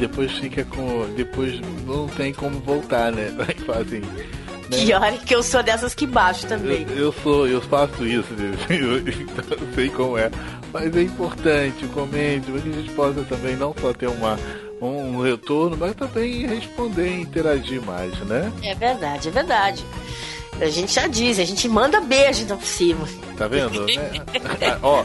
depois 0.00 0.32
fica 0.32 0.64
com. 0.64 1.06
Depois 1.14 1.60
não 1.86 2.08
tem 2.08 2.32
como 2.32 2.58
voltar, 2.60 3.12
né? 3.12 3.30
Fazem. 3.66 4.00
Né? 4.00 4.26
Pior 4.70 5.02
é 5.02 5.12
que 5.18 5.34
eu 5.34 5.42
sou 5.42 5.62
dessas 5.62 5.94
que 5.94 6.06
baixo 6.06 6.46
também. 6.46 6.86
Eu, 6.90 6.96
eu 6.96 7.12
sou, 7.12 7.46
eu 7.46 7.60
faço 7.60 8.06
isso, 8.06 8.28
eu, 8.70 8.98
então 8.98 9.44
eu 9.50 9.74
sei 9.74 9.88
como 9.90 10.16
é. 10.16 10.30
Mas 10.72 10.94
é 10.96 11.02
importante, 11.02 11.86
comente, 11.88 12.50
para 12.50 12.60
que 12.60 12.68
a 12.68 12.72
gente 12.72 12.90
possa 12.92 13.24
também 13.24 13.56
não 13.56 13.74
só 13.80 13.92
ter 13.92 14.08
uma, 14.08 14.38
um 14.80 15.20
retorno, 15.20 15.76
mas 15.76 15.94
também 15.94 16.46
responder 16.46 17.08
e 17.08 17.20
interagir 17.22 17.82
mais, 17.82 18.16
né? 18.20 18.52
É 18.62 18.74
verdade, 18.74 19.28
é 19.28 19.30
verdade. 19.30 19.84
A 20.60 20.68
gente 20.68 20.92
já 20.92 21.06
diz, 21.06 21.38
a 21.38 21.44
gente 21.44 21.66
manda 21.68 22.00
beijo 22.00 22.42
então 22.42 22.56
por 22.56 22.66
cima. 22.66 23.08
Tá 23.36 23.48
vendo? 23.48 23.86
né? 23.86 24.10
Ó, 24.82 25.04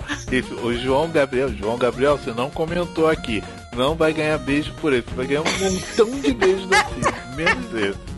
o 0.64 0.74
João 0.74 1.10
Gabriel, 1.10 1.50
João 1.50 1.78
Gabriel, 1.78 2.18
você 2.18 2.32
não 2.32 2.50
comentou 2.50 3.10
aqui. 3.10 3.42
Não 3.74 3.96
vai 3.96 4.12
ganhar 4.14 4.38
beijo 4.38 4.74
por 4.82 4.92
ele, 4.92 5.02
você 5.02 5.16
vai 5.16 5.28
ganhar 5.28 5.42
um 5.42 5.60
montão 5.60 6.20
de 6.20 6.34
beijos 6.34 6.68
da 6.68 6.86
menos 7.36 7.74
esse. 7.74 8.16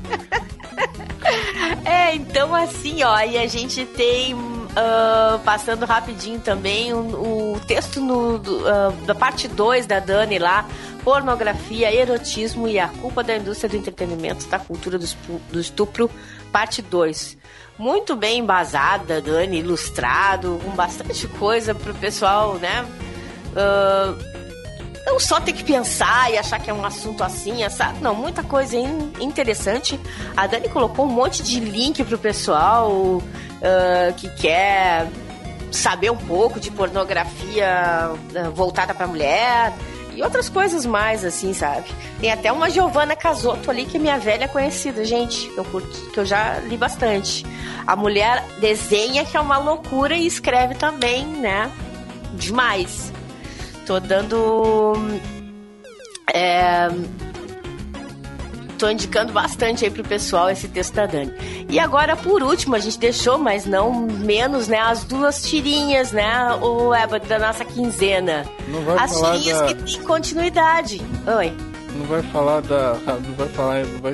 É, 1.86 2.16
então 2.16 2.54
assim, 2.56 3.04
ó, 3.04 3.20
e 3.22 3.38
a 3.38 3.48
gente 3.48 3.86
tem 3.86 4.36
Uh, 4.78 5.40
passando 5.40 5.88
rapidinho 5.88 6.40
também 6.40 6.94
o, 6.94 7.56
o 7.56 7.60
texto 7.62 8.00
no, 8.00 8.38
do, 8.38 8.60
uh, 8.60 8.92
da 9.08 9.16
parte 9.16 9.48
2 9.48 9.88
da 9.88 10.00
Dani 10.00 10.38
lá, 10.38 10.68
pornografia, 11.04 11.92
erotismo 11.92 12.68
e 12.68 12.78
a 12.78 12.88
culpa 12.88 13.24
da 13.24 13.36
indústria 13.36 13.68
do 13.68 13.76
entretenimento, 13.76 14.48
da 14.48 14.60
cultura 14.60 15.00
do, 15.00 15.08
do 15.52 15.60
estupro, 15.60 16.12
parte 16.52 16.84
2. 16.84 17.40
Muito 17.80 18.16
bem 18.16 18.38
embasada, 18.38 19.20
Dani, 19.20 19.60
ilustrado, 19.60 20.60
com 20.64 20.70
bastante 20.72 21.28
coisa 21.28 21.74
pro 21.74 21.96
pessoal, 21.96 22.56
né? 22.56 22.86
Uh, 23.54 24.37
não 25.08 25.22
só 25.22 25.40
ter 25.40 25.54
que 25.54 25.64
pensar 25.64 26.30
e 26.34 26.38
achar 26.38 26.60
que 26.60 26.70
é 26.70 26.74
um 26.74 26.86
assunto 26.86 27.24
assim, 27.24 27.64
essa, 27.64 27.94
não, 28.02 28.14
muita 28.14 28.44
coisa 28.44 28.76
interessante. 29.22 29.98
A 30.36 30.46
Dani 30.46 30.68
colocou 30.68 31.06
um 31.06 31.10
monte 31.10 31.42
de 31.42 31.62
link 31.62 32.04
pro 32.04 32.18
pessoal 32.18 32.92
uh, 32.92 34.14
que 34.18 34.30
quer 34.32 35.08
saber 35.72 36.12
um 36.12 36.18
pouco 36.18 36.60
de 36.60 36.70
pornografia 36.70 38.12
uh, 38.12 38.52
voltada 38.52 38.94
para 38.94 39.08
mulher 39.08 39.74
e 40.14 40.22
outras 40.22 40.50
coisas 40.50 40.86
mais, 40.86 41.24
assim, 41.24 41.54
sabe? 41.54 41.90
Tem 42.20 42.30
até 42.30 42.52
uma 42.52 42.70
Giovanna 42.70 43.16
Casotto 43.16 43.72
ali 43.72 43.86
que 43.86 43.96
é 43.96 44.00
minha 44.02 44.18
velha 44.20 44.50
conhecida, 44.50 45.06
gente, 45.06 45.48
que 45.48 45.58
eu, 45.58 45.64
curto, 45.64 46.12
que 46.12 46.20
eu 46.20 46.26
já 46.26 46.60
li 46.60 46.76
bastante. 46.76 47.46
A 47.86 47.96
mulher 47.96 48.44
desenha 48.60 49.24
que 49.24 49.38
é 49.38 49.40
uma 49.40 49.58
loucura 49.58 50.18
e 50.18 50.28
escreve 50.28 50.76
também, 50.76 51.26
né? 51.26 51.72
Demais. 52.34 53.14
Tô 53.88 54.02
dando. 54.02 54.94
É, 56.34 56.90
tô 58.78 58.90
indicando 58.90 59.32
bastante 59.32 59.86
aí 59.86 59.90
pro 59.90 60.04
pessoal 60.04 60.50
esse 60.50 60.68
texto 60.68 60.94
da 60.94 61.06
Dani. 61.06 61.34
E 61.70 61.80
agora, 61.80 62.18
por 62.18 62.44
último, 62.44 62.76
a 62.76 62.80
gente 62.80 63.00
deixou, 63.00 63.38
mas 63.38 63.66
não 63.66 64.02
menos, 64.02 64.68
né, 64.68 64.78
as 64.78 65.06
duas 65.06 65.42
tirinhas, 65.42 66.12
né, 66.12 66.54
o 66.62 66.94
Eba, 66.94 67.18
da 67.18 67.40
nossa 67.40 67.64
quinzena. 67.64 68.46
Não 68.68 68.82
vai 68.82 68.98
as 68.98 69.14
falar 69.14 69.38
tirinhas 69.38 69.60
da... 69.60 69.68
que 69.68 69.74
tem 69.76 70.04
continuidade. 70.04 71.02
Oi. 71.38 71.54
Não 71.96 72.06
vai 72.08 72.22
falar 72.24 72.62
da. 72.62 72.94
Não 72.96 73.34
vai 73.36 73.48
falar. 73.48 73.86
Não 73.86 74.02
vai 74.02 74.14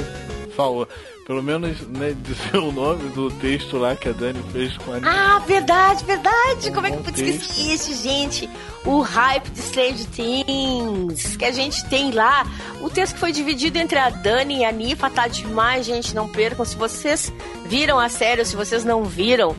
falar 0.55 0.87
pelo 1.25 1.41
menos 1.41 1.81
né, 1.87 2.15
dizer 2.21 2.57
o 2.57 2.71
nome 2.71 3.09
do 3.09 3.31
texto 3.31 3.77
lá 3.77 3.95
que 3.95 4.09
a 4.09 4.11
Dani 4.11 4.43
fez 4.51 4.77
com 4.77 4.93
a 4.93 4.97
Ah, 5.03 5.39
verdade, 5.39 6.03
verdade! 6.03 6.69
Um 6.69 6.73
Como 6.73 6.87
é 6.87 6.91
que 6.91 6.97
eu 6.97 7.03
pude 7.03 7.23
esquecer 7.23 7.73
isso, 7.73 8.03
gente? 8.03 8.49
O 8.85 8.99
hype 8.99 9.49
de 9.49 9.59
Strange 9.59 10.05
Things, 10.07 11.37
que 11.37 11.45
a 11.45 11.51
gente 11.51 11.85
tem 11.85 12.11
lá. 12.11 12.45
O 12.81 12.89
texto 12.89 13.13
que 13.13 13.19
foi 13.19 13.31
dividido 13.31 13.77
entre 13.77 13.97
a 13.97 14.09
Dani 14.09 14.59
e 14.59 14.65
a 14.65 14.71
Nifa 14.71 15.09
tá 15.09 15.27
demais, 15.27 15.85
gente. 15.85 16.13
Não 16.13 16.27
percam. 16.27 16.65
Se 16.65 16.75
vocês 16.75 17.31
viram 17.65 17.97
a 17.97 18.09
série, 18.09 18.43
se 18.43 18.55
vocês 18.55 18.83
não 18.83 19.05
viram, 19.05 19.55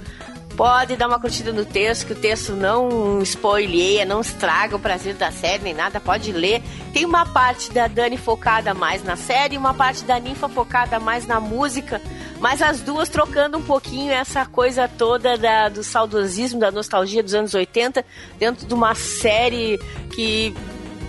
Pode 0.56 0.96
dar 0.96 1.08
uma 1.08 1.18
curtida 1.18 1.52
no 1.52 1.64
texto, 1.64 2.06
que 2.06 2.12
o 2.12 2.16
texto 2.16 2.52
não 2.52 3.20
spoileia, 3.22 4.04
não 4.04 4.20
estraga 4.20 4.76
o 4.76 4.78
prazer 4.78 5.14
da 5.14 5.32
série 5.32 5.64
nem 5.64 5.74
nada, 5.74 6.00
pode 6.00 6.30
ler. 6.30 6.62
Tem 6.92 7.04
uma 7.04 7.26
parte 7.26 7.72
da 7.72 7.88
Dani 7.88 8.16
focada 8.16 8.72
mais 8.72 9.02
na 9.02 9.16
série 9.16 9.56
e 9.56 9.58
uma 9.58 9.74
parte 9.74 10.04
da 10.04 10.18
Ninfa 10.20 10.48
focada 10.48 11.00
mais 11.00 11.26
na 11.26 11.40
música, 11.40 12.00
mas 12.38 12.62
as 12.62 12.80
duas 12.80 13.08
trocando 13.08 13.58
um 13.58 13.62
pouquinho 13.62 14.12
essa 14.12 14.46
coisa 14.46 14.86
toda 14.86 15.36
da, 15.36 15.68
do 15.68 15.82
saudosismo, 15.82 16.60
da 16.60 16.70
nostalgia 16.70 17.22
dos 17.22 17.34
anos 17.34 17.52
80, 17.52 18.04
dentro 18.38 18.64
de 18.64 18.74
uma 18.74 18.94
série 18.94 19.76
que 20.14 20.54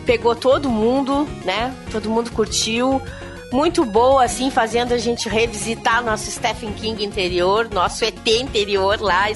pegou 0.07 0.35
todo 0.35 0.69
mundo, 0.69 1.27
né? 1.43 1.71
Todo 1.91 2.09
mundo 2.09 2.31
curtiu 2.31 2.99
muito 3.55 3.85
boa, 3.85 4.25
assim, 4.25 4.51
fazendo 4.51 4.93
a 4.93 4.97
gente 4.97 5.29
revisitar 5.29 6.03
nosso 6.03 6.29
Stephen 6.29 6.73
King 6.73 7.05
interior, 7.05 7.69
nosso 7.71 8.03
ET 8.03 8.27
interior 8.27 8.99
lá, 8.99 9.27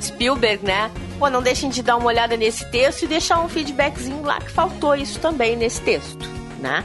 Spielberg, 0.00 0.64
né? 0.64 0.90
Pô, 1.18 1.28
não 1.28 1.42
deixem 1.42 1.68
de 1.68 1.82
dar 1.82 1.96
uma 1.96 2.06
olhada 2.06 2.34
nesse 2.34 2.64
texto 2.70 3.02
e 3.02 3.06
deixar 3.06 3.40
um 3.40 3.48
feedbackzinho 3.48 4.22
lá 4.22 4.40
que 4.40 4.50
faltou 4.50 4.94
isso 4.94 5.20
também 5.20 5.54
nesse 5.54 5.82
texto, 5.82 6.26
né? 6.58 6.82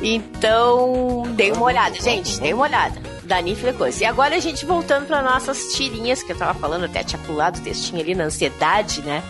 Então, 0.00 1.24
dei 1.34 1.50
uma 1.50 1.64
olhada, 1.64 2.00
gente, 2.00 2.38
dei 2.40 2.54
uma 2.54 2.62
olhada. 2.62 3.17
Dani 3.28 3.54
Frequência. 3.54 4.04
E 4.04 4.06
agora 4.06 4.34
a 4.34 4.40
gente 4.40 4.64
voltando 4.64 5.06
para 5.06 5.22
nossas 5.22 5.74
tirinhas, 5.74 6.22
que 6.22 6.32
eu 6.32 6.36
tava 6.36 6.58
falando, 6.58 6.86
até 6.86 7.04
tinha 7.04 7.22
pulado 7.22 7.60
o 7.60 7.62
textinho 7.62 8.00
ali 8.00 8.14
na 8.14 8.24
ansiedade, 8.24 9.02
né? 9.02 9.22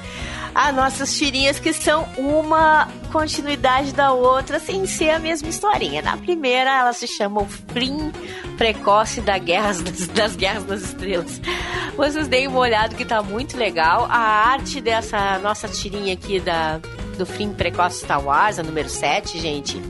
as 0.54 0.74
nossas 0.74 1.16
tirinhas 1.16 1.60
que 1.60 1.72
são 1.72 2.08
uma 2.16 2.88
continuidade 3.12 3.92
da 3.92 4.12
outra 4.12 4.58
sem 4.58 4.86
ser 4.86 5.10
a 5.10 5.18
mesma 5.18 5.48
historinha. 5.48 6.02
Na 6.02 6.16
primeira, 6.16 6.80
ela 6.80 6.92
se 6.92 7.06
chama 7.06 7.42
O 7.42 7.46
Fim 7.46 8.12
Precoce 8.56 9.20
da 9.20 9.38
Guerras, 9.38 9.80
das, 9.80 10.08
das 10.08 10.34
Guerras 10.34 10.64
das 10.64 10.82
Estrelas. 10.82 11.40
Vocês 11.96 12.26
deem 12.26 12.48
uma 12.48 12.58
olhada 12.58 12.94
que 12.96 13.04
tá 13.04 13.22
muito 13.22 13.56
legal. 13.56 14.06
A 14.10 14.18
arte 14.18 14.80
dessa 14.80 15.38
nossa 15.38 15.68
tirinha 15.68 16.14
aqui 16.14 16.40
da, 16.40 16.80
do 17.16 17.24
Fim 17.24 17.52
Precoce 17.52 18.00
Star 18.00 18.20
Wars, 18.20 18.58
a 18.58 18.62
número 18.64 18.88
7, 18.88 19.38
gente, 19.38 19.80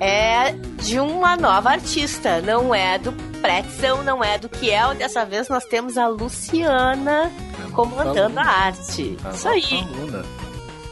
é 0.00 0.52
de 0.82 0.98
uma 0.98 1.36
nova 1.36 1.70
artista, 1.70 2.40
não 2.40 2.74
é 2.74 2.98
do 2.98 3.27
Pretzel, 3.40 4.02
não 4.02 4.22
é 4.22 4.38
do 4.38 4.48
Kiel. 4.48 4.94
Dessa 4.94 5.24
vez 5.24 5.48
nós 5.48 5.64
temos 5.64 5.96
a 5.96 6.06
Luciana 6.08 7.30
comandando 7.72 8.38
a 8.38 8.44
arte. 8.44 9.16
A 9.24 9.30
Isso 9.30 9.48
aí. 9.48 9.86
Aluna. 9.94 10.24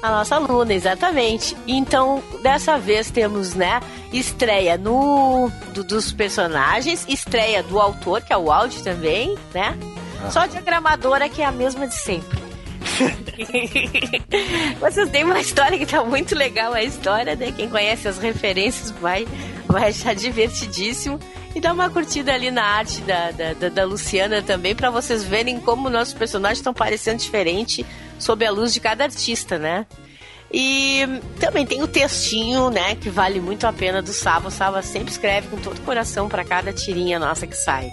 A 0.02 0.10
nossa 0.10 0.36
aluna, 0.36 0.72
exatamente. 0.72 1.56
Então, 1.66 2.22
dessa 2.42 2.78
vez 2.78 3.10
temos, 3.10 3.54
né, 3.54 3.80
estreia 4.12 4.76
no 4.76 5.50
do, 5.72 5.82
dos 5.82 6.12
personagens, 6.12 7.04
estreia 7.08 7.62
do 7.62 7.80
autor, 7.80 8.20
que 8.22 8.32
é 8.32 8.36
o 8.36 8.52
áudio 8.52 8.82
também, 8.82 9.36
né? 9.52 9.76
Ah. 10.22 10.30
Só 10.30 10.40
a 10.40 10.46
diagramadora 10.46 11.28
que 11.28 11.42
é 11.42 11.44
a 11.44 11.52
mesma 11.52 11.88
de 11.88 11.94
sempre. 11.94 12.38
Vocês 14.80 15.10
têm 15.10 15.24
uma 15.24 15.40
história 15.40 15.76
que 15.78 15.86
tá 15.86 16.04
muito 16.04 16.34
legal 16.34 16.72
a 16.72 16.82
história, 16.82 17.34
né? 17.34 17.52
Quem 17.52 17.68
conhece 17.68 18.06
as 18.06 18.18
referências 18.18 18.90
vai, 18.92 19.26
vai 19.66 19.88
achar 19.90 20.14
divertidíssimo. 20.14 21.18
E 21.56 21.60
dá 21.60 21.72
uma 21.72 21.88
curtida 21.88 22.34
ali 22.34 22.50
na 22.50 22.62
arte 22.62 23.00
da, 23.00 23.30
da, 23.30 23.70
da, 23.70 23.84
Luciana 23.86 24.42
também, 24.42 24.76
para 24.76 24.90
vocês 24.90 25.24
verem 25.24 25.58
como 25.58 25.88
nossos 25.88 26.12
personagens 26.12 26.58
estão 26.58 26.74
parecendo 26.74 27.16
diferente 27.16 27.86
sob 28.18 28.44
a 28.44 28.50
luz 28.50 28.74
de 28.74 28.78
cada 28.78 29.04
artista, 29.04 29.58
né? 29.58 29.86
E 30.52 31.00
também 31.40 31.64
tem 31.64 31.82
o 31.82 31.88
textinho, 31.88 32.68
né, 32.68 32.94
que 32.96 33.08
vale 33.08 33.40
muito 33.40 33.66
a 33.66 33.72
pena 33.72 34.02
do 34.02 34.12
Saba. 34.12 34.48
O 34.48 34.50
Saba 34.50 34.82
sempre 34.82 35.10
escreve 35.10 35.48
com 35.48 35.56
todo 35.56 35.78
o 35.78 35.80
coração 35.80 36.28
para 36.28 36.44
cada 36.44 36.74
tirinha 36.74 37.18
nossa 37.18 37.46
que 37.46 37.56
sai. 37.56 37.90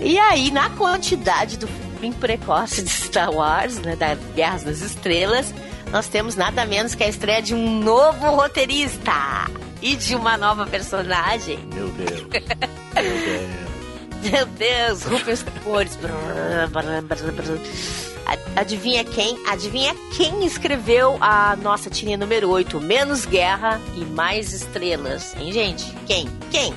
E 0.00 0.16
aí, 0.16 0.52
na 0.52 0.70
quantidade 0.70 1.58
do 1.58 1.66
fim 2.00 2.12
precoce 2.12 2.82
de 2.82 2.90
Star 2.90 3.32
Wars, 3.32 3.78
né, 3.78 3.96
da 3.96 4.14
Guerras 4.36 4.62
das 4.62 4.80
Estrelas, 4.80 5.52
nós 5.92 6.08
temos 6.08 6.36
nada 6.36 6.64
menos 6.64 6.94
que 6.94 7.04
a 7.04 7.08
estreia 7.08 7.42
de 7.42 7.54
um 7.54 7.80
novo 7.80 8.30
roteirista 8.30 9.12
e 9.80 9.96
de 9.96 10.14
uma 10.14 10.36
nova 10.36 10.66
personagem. 10.66 11.58
Meu 11.72 11.88
Deus. 11.88 12.26
Meu 14.22 14.46
Deus. 14.46 15.04
Meu 15.04 15.24
Deus, 15.24 15.44
Cores. 15.62 15.98
Adivinha 18.56 19.04
quem? 19.04 19.38
Adivinha 19.46 19.94
quem 20.16 20.44
escreveu 20.44 21.16
a 21.20 21.54
nossa 21.56 21.88
tirinha 21.88 22.16
número 22.16 22.50
8? 22.50 22.80
Menos 22.80 23.24
guerra 23.24 23.80
e 23.94 24.04
mais 24.04 24.52
estrelas. 24.52 25.34
Hein, 25.36 25.52
gente? 25.52 25.84
Quem? 26.06 26.28
Quem? 26.50 26.74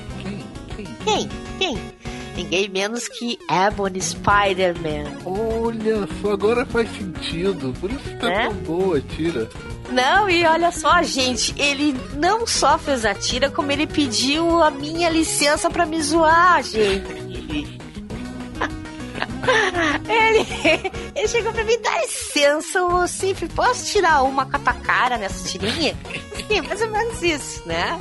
Quem? 1.04 1.28
Quem? 1.58 1.99
Ninguém 2.42 2.68
menos 2.70 3.06
que 3.06 3.38
Ebony 3.50 4.00
Spider-Man. 4.00 5.12
Olha 5.26 6.08
só, 6.22 6.32
agora 6.32 6.64
faz 6.64 6.88
sentido. 6.96 7.74
Por 7.80 7.90
isso 7.90 8.16
tá 8.18 8.28
Né? 8.28 8.44
tão 8.44 8.54
boa, 8.54 9.00
tira. 9.00 9.46
Não, 9.90 10.30
e 10.30 10.44
olha 10.46 10.70
só, 10.72 11.02
gente, 11.02 11.54
ele 11.60 11.94
não 12.14 12.46
só 12.46 12.78
fez 12.78 13.04
a 13.04 13.12
tira, 13.14 13.50
como 13.50 13.70
ele 13.72 13.86
pediu 13.86 14.62
a 14.62 14.70
minha 14.70 15.10
licença 15.10 15.68
pra 15.68 15.84
me 15.84 16.00
zoar, 16.02 16.62
gente. 16.62 17.04
ele, 20.08 20.46
ele 21.14 21.28
chegou 21.28 21.52
pra 21.52 21.64
mim, 21.64 21.78
dá 21.82 22.00
licença, 22.02 22.82
ô 22.84 23.06
Cif, 23.06 23.48
posso 23.48 23.84
tirar 23.86 24.22
uma 24.22 24.46
com 24.46 24.56
a 24.56 24.60
tua 24.60 24.74
cara 24.74 25.18
nessa 25.18 25.46
tirinha? 25.48 25.94
Enfim, 26.38 26.60
mais 26.62 26.80
ou 26.80 26.90
menos 26.90 27.22
isso, 27.22 27.62
né? 27.66 27.98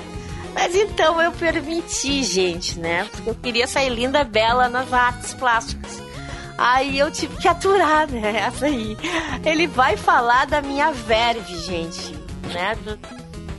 Mas 0.53 0.75
então 0.75 1.21
eu 1.21 1.31
permiti, 1.31 2.23
gente, 2.23 2.79
né? 2.79 3.07
Porque 3.11 3.29
eu 3.29 3.35
queria 3.35 3.67
sair 3.67 3.89
linda, 3.89 4.23
bela 4.23 4.67
nas 4.67 4.91
artes 4.91 5.33
plásticas. 5.33 6.01
Aí 6.57 6.99
eu 6.99 7.09
tive 7.09 7.37
que 7.37 7.47
aturar, 7.47 8.09
né? 8.09 8.37
Essa 8.47 8.65
aí. 8.65 8.97
Ele 9.45 9.67
vai 9.67 9.95
falar 9.95 10.45
da 10.45 10.61
minha 10.61 10.91
verve, 10.91 11.57
gente, 11.57 12.13
né? 12.53 12.75
Do, 12.83 12.99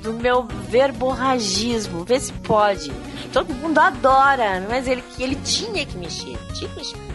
do 0.03 0.13
meu 0.13 0.47
verborragismo. 0.69 2.05
Vê 2.05 2.21
se 2.21 2.33
pode. 2.33 2.93
Todo 3.33 3.55
mundo 3.55 3.79
adora, 3.79 4.67
mas 4.69 4.87
ele, 4.87 5.03
ele 5.19 5.37
tinha 5.37 5.87
que 5.87 5.97
mexer. 5.97 6.37
Tinha 6.53 6.69
que 6.69 6.77
mexer. 6.77 7.10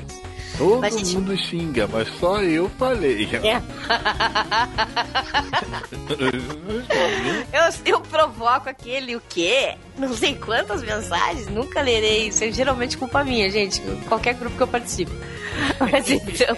Todo 0.57 0.81
mas, 0.81 0.95
mundo 1.13 1.35
gente... 1.35 1.49
xinga, 1.49 1.87
mas 1.87 2.07
só 2.19 2.41
eu 2.41 2.69
falei. 2.77 3.29
É. 3.45 3.61
eu, 7.85 7.93
eu 7.93 8.01
provoco 8.01 8.69
aquele 8.69 9.15
o 9.15 9.21
quê? 9.29 9.75
Não 9.97 10.13
sei 10.13 10.35
quantas 10.35 10.81
mensagens, 10.81 11.47
nunca 11.47 11.81
lerei. 11.81 12.27
Isso 12.29 12.43
é 12.43 12.51
geralmente 12.51 12.97
culpa 12.97 13.23
minha, 13.23 13.49
gente. 13.49 13.81
Qualquer 14.07 14.33
grupo 14.35 14.55
que 14.55 14.63
eu 14.63 14.67
participo. 14.67 15.11
Mas 15.79 16.09
então. 16.09 16.55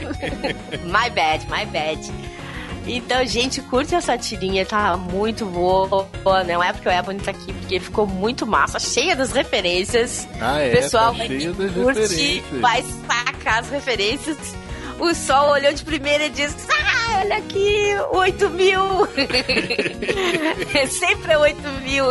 my 0.86 1.10
bad, 1.10 1.46
my 1.50 1.66
bad. 1.66 2.00
Então, 2.88 3.26
gente, 3.26 3.62
curte 3.64 3.94
essa 3.94 4.18
tirinha, 4.18 4.66
tá 4.66 4.96
muito 4.96 5.46
boa. 5.46 6.08
Não 6.48 6.64
é 6.64 6.72
porque 6.72 6.88
o 6.88 6.92
Ebony 6.92 7.20
tá 7.20 7.32
aqui, 7.32 7.52
porque 7.52 7.80
ficou 7.82 8.08
muito 8.08 8.48
massa, 8.48 8.80
cheia 8.80 9.14
das 9.14 9.34
referências. 9.34 10.26
Ah, 10.40 10.60
é? 10.62 10.70
Pessoal 10.70 11.14
tá 11.14 11.26
cheia 11.26 11.52
das 11.52 11.72
curtir, 11.74 12.02
referências. 12.02 12.62
vai 12.62 12.82
sacar 13.48 13.60
as 13.60 13.70
referências. 13.70 14.38
O 15.00 15.14
Sol 15.14 15.52
olhou 15.52 15.74
de 15.74 15.84
primeira 15.84 16.26
e 16.26 16.30
disse: 16.30 16.68
Ah, 16.70 17.07
olha 17.28 17.38
aqui, 17.38 17.94
8 18.12 18.50
mil! 18.52 18.82
Sempre 20.88 21.34
é 21.34 21.38
8 21.38 21.62
mil! 21.84 22.06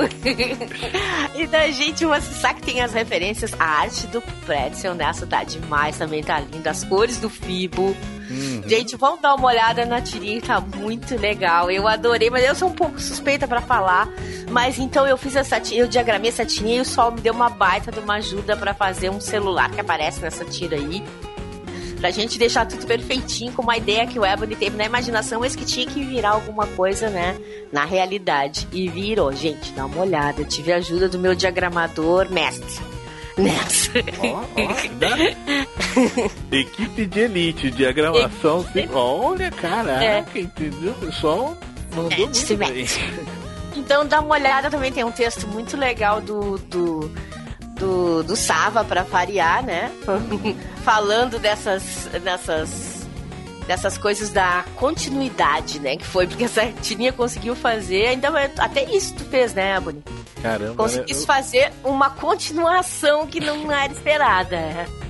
então, 1.34 1.72
gente, 1.72 2.04
uma 2.04 2.20
sabe 2.20 2.60
que 2.60 2.72
tem 2.72 2.82
as 2.82 2.92
referências. 2.92 3.52
A 3.58 3.64
arte 3.64 4.06
do 4.08 4.20
Pretzel 4.44 4.94
nessa 4.94 5.26
tá 5.26 5.42
demais, 5.42 5.96
também 5.96 6.22
tá 6.22 6.38
linda. 6.38 6.70
As 6.70 6.84
cores 6.84 7.18
do 7.18 7.30
Fibo. 7.30 7.96
Uhum. 8.28 8.62
Gente, 8.66 8.96
vamos 8.96 9.20
dar 9.20 9.34
uma 9.34 9.48
olhada 9.48 9.86
na 9.86 10.02
tirinha, 10.02 10.40
tá 10.42 10.60
muito 10.60 11.16
legal. 11.16 11.70
Eu 11.70 11.88
adorei, 11.88 12.28
mas 12.28 12.44
eu 12.44 12.54
sou 12.54 12.68
um 12.68 12.74
pouco 12.74 13.00
suspeita 13.00 13.48
para 13.48 13.62
falar. 13.62 14.08
Mas 14.50 14.78
então 14.78 15.06
eu 15.06 15.16
fiz 15.16 15.34
essa 15.34 15.58
tirinha, 15.58 15.84
eu 15.84 15.88
diagramei 15.88 16.28
essa 16.28 16.44
tirinha 16.44 16.76
e 16.76 16.80
o 16.80 16.84
Sol 16.84 17.12
me 17.12 17.20
deu 17.20 17.32
uma 17.32 17.48
baita 17.48 17.90
de 17.90 18.00
uma 18.00 18.16
ajuda 18.16 18.56
para 18.56 18.74
fazer 18.74 19.10
um 19.10 19.20
celular 19.20 19.70
que 19.70 19.80
aparece 19.80 20.20
nessa 20.20 20.44
tira 20.44 20.76
aí 20.76 21.02
pra 21.96 22.10
gente 22.10 22.38
deixar 22.38 22.66
tudo 22.66 22.86
perfeitinho, 22.86 23.52
com 23.52 23.62
uma 23.62 23.76
ideia 23.76 24.06
que 24.06 24.18
o 24.18 24.24
Ebony 24.24 24.54
teve 24.56 24.76
na 24.76 24.84
imaginação, 24.84 25.40
mas 25.40 25.56
que 25.56 25.64
tinha 25.64 25.86
que 25.86 26.02
virar 26.04 26.30
alguma 26.30 26.66
coisa, 26.68 27.08
né, 27.08 27.36
na 27.72 27.84
realidade. 27.84 28.68
E 28.72 28.88
virou, 28.88 29.32
gente, 29.32 29.72
dá 29.72 29.86
uma 29.86 30.02
olhada. 30.02 30.42
Eu 30.42 30.46
tive 30.46 30.72
a 30.72 30.76
ajuda 30.76 31.08
do 31.08 31.18
meu 31.18 31.34
diagramador 31.34 32.30
mestre. 32.30 32.80
Nessa. 33.38 33.90
Ó, 34.18 34.40
ó, 34.40 34.88
dá. 34.98 35.16
Equipe 36.56 37.06
de 37.06 37.20
elite, 37.20 37.70
diagramação. 37.70 38.64
sim. 38.72 38.88
Olha, 38.94 39.50
caraca, 39.50 40.38
entendeu? 40.38 40.92
O 40.92 41.06
pessoal 41.06 41.56
mandou 41.94 42.12
É, 42.12 42.16
muito 42.16 42.56
bem. 42.56 42.86
Então 43.76 44.06
dá 44.06 44.20
uma 44.20 44.34
olhada 44.34 44.70
também, 44.70 44.90
tem 44.90 45.04
um 45.04 45.12
texto 45.12 45.46
muito 45.48 45.76
legal 45.76 46.20
do. 46.22 46.56
do 46.58 47.10
do, 47.78 48.22
do 48.22 48.34
Sava 48.34 48.84
para 48.84 49.02
variar, 49.02 49.64
né? 49.64 49.92
Falando 50.84 51.38
dessas, 51.38 52.08
dessas, 52.22 52.95
dessas 53.66 53.98
coisas 53.98 54.30
da 54.30 54.64
continuidade, 54.76 55.80
né? 55.80 55.96
Que 55.96 56.04
foi 56.04 56.26
porque 56.26 56.44
essa 56.44 56.66
tirinha 56.82 57.12
conseguiu 57.12 57.54
fazer. 57.56 58.04
É- 58.04 58.50
até 58.58 58.84
isso 58.84 59.14
tu 59.14 59.24
fez, 59.24 59.54
né, 59.54 59.76
Aboni? 59.76 60.02
Caramba, 60.42 60.86
né? 60.86 61.04
fazer 61.26 61.72
uma 61.82 62.10
continuação 62.10 63.26
que 63.26 63.40
não 63.40 63.70
era 63.72 63.92
esperada. 63.92 64.56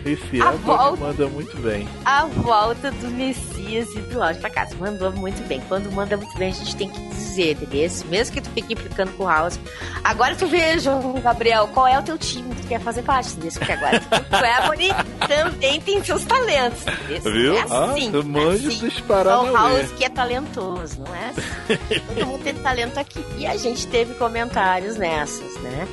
esse 0.05 0.41
a 0.41 0.53
volta- 0.53 0.97
manda 1.05 1.27
muito 1.27 1.57
bem. 1.59 1.87
A 2.05 2.27
volta 2.27 2.91
do 2.93 3.09
Messias 3.09 3.89
e 3.95 3.99
do 4.03 4.23
áudio 4.23 4.41
pra 4.41 4.49
casa. 4.51 4.75
Mandou 4.77 5.11
muito 5.13 5.47
bem. 5.49 5.61
Quando 5.69 5.91
manda 5.93 6.17
muito 6.17 6.37
bem, 6.39 6.51
a 6.51 6.55
gente 6.55 6.77
tem 6.77 6.89
que 6.89 7.01
dizer, 7.09 7.53
entendeu? 7.61 7.91
Mesmo 8.09 8.35
que 8.35 8.41
tu 8.41 8.49
fique 8.51 8.73
implicando 8.73 9.11
com 9.13 9.25
o 9.25 9.29
House. 9.29 9.59
Agora 10.05 10.35
tu 10.37 10.47
veja, 10.47 10.93
Gabriel, 11.23 11.69
qual 11.75 11.87
é 11.89 11.99
o 11.99 12.03
teu 12.03 12.17
time 12.17 12.55
que 12.55 12.63
tu 12.63 12.69
quer 12.69 12.81
fazer 12.81 13.03
parte 13.03 13.35
desse? 13.35 13.59
Porque 13.59 13.73
agora 13.73 13.99
tu, 14.01 14.07
o 14.15 14.65
Ebony 14.65 14.89
também 15.27 15.81
tem 15.81 16.03
seus 16.05 16.25
talentos. 16.25 16.83
entendeu? 16.87 17.33
Viu? 17.33 17.57
É 17.57 17.61
assim, 17.63 18.09
ah, 18.15 18.23
eu 18.47 18.53
manjo 18.53 18.69
assim. 18.69 18.79
dos 18.79 18.95
Só 18.95 19.03
Paranauê. 19.03 19.53
House 19.53 19.93
que 19.93 20.05
é 20.05 20.09
talentoso, 20.09 21.01
não 21.01 21.15
é? 21.15 21.33
Todo 22.15 22.27
mundo 22.27 22.43
tem 22.43 22.55
talento 22.55 22.99
aqui. 22.99 23.25
E 23.39 23.47
a 23.47 23.57
gente 23.57 23.87
teve 23.87 24.15
comentários 24.15 24.97
nessas, 24.97 25.55
né? 25.61 25.87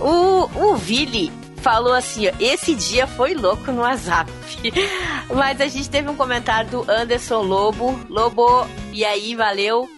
O, 0.00 0.48
o 0.54 0.76
Vili 0.76 1.32
falou 1.58 1.92
assim, 1.92 2.28
ó, 2.28 2.32
esse 2.40 2.74
dia 2.74 3.06
foi 3.06 3.34
louco 3.34 3.70
no 3.72 3.82
WhatsApp. 3.82 4.30
Mas 5.34 5.60
a 5.60 5.66
gente 5.66 5.90
teve 5.90 6.08
um 6.08 6.14
comentário 6.14 6.70
do 6.70 6.90
Anderson 6.90 7.42
Lobo. 7.42 7.98
Lobo, 8.08 8.66
e 8.92 9.04
aí, 9.04 9.34
valeu. 9.34 9.88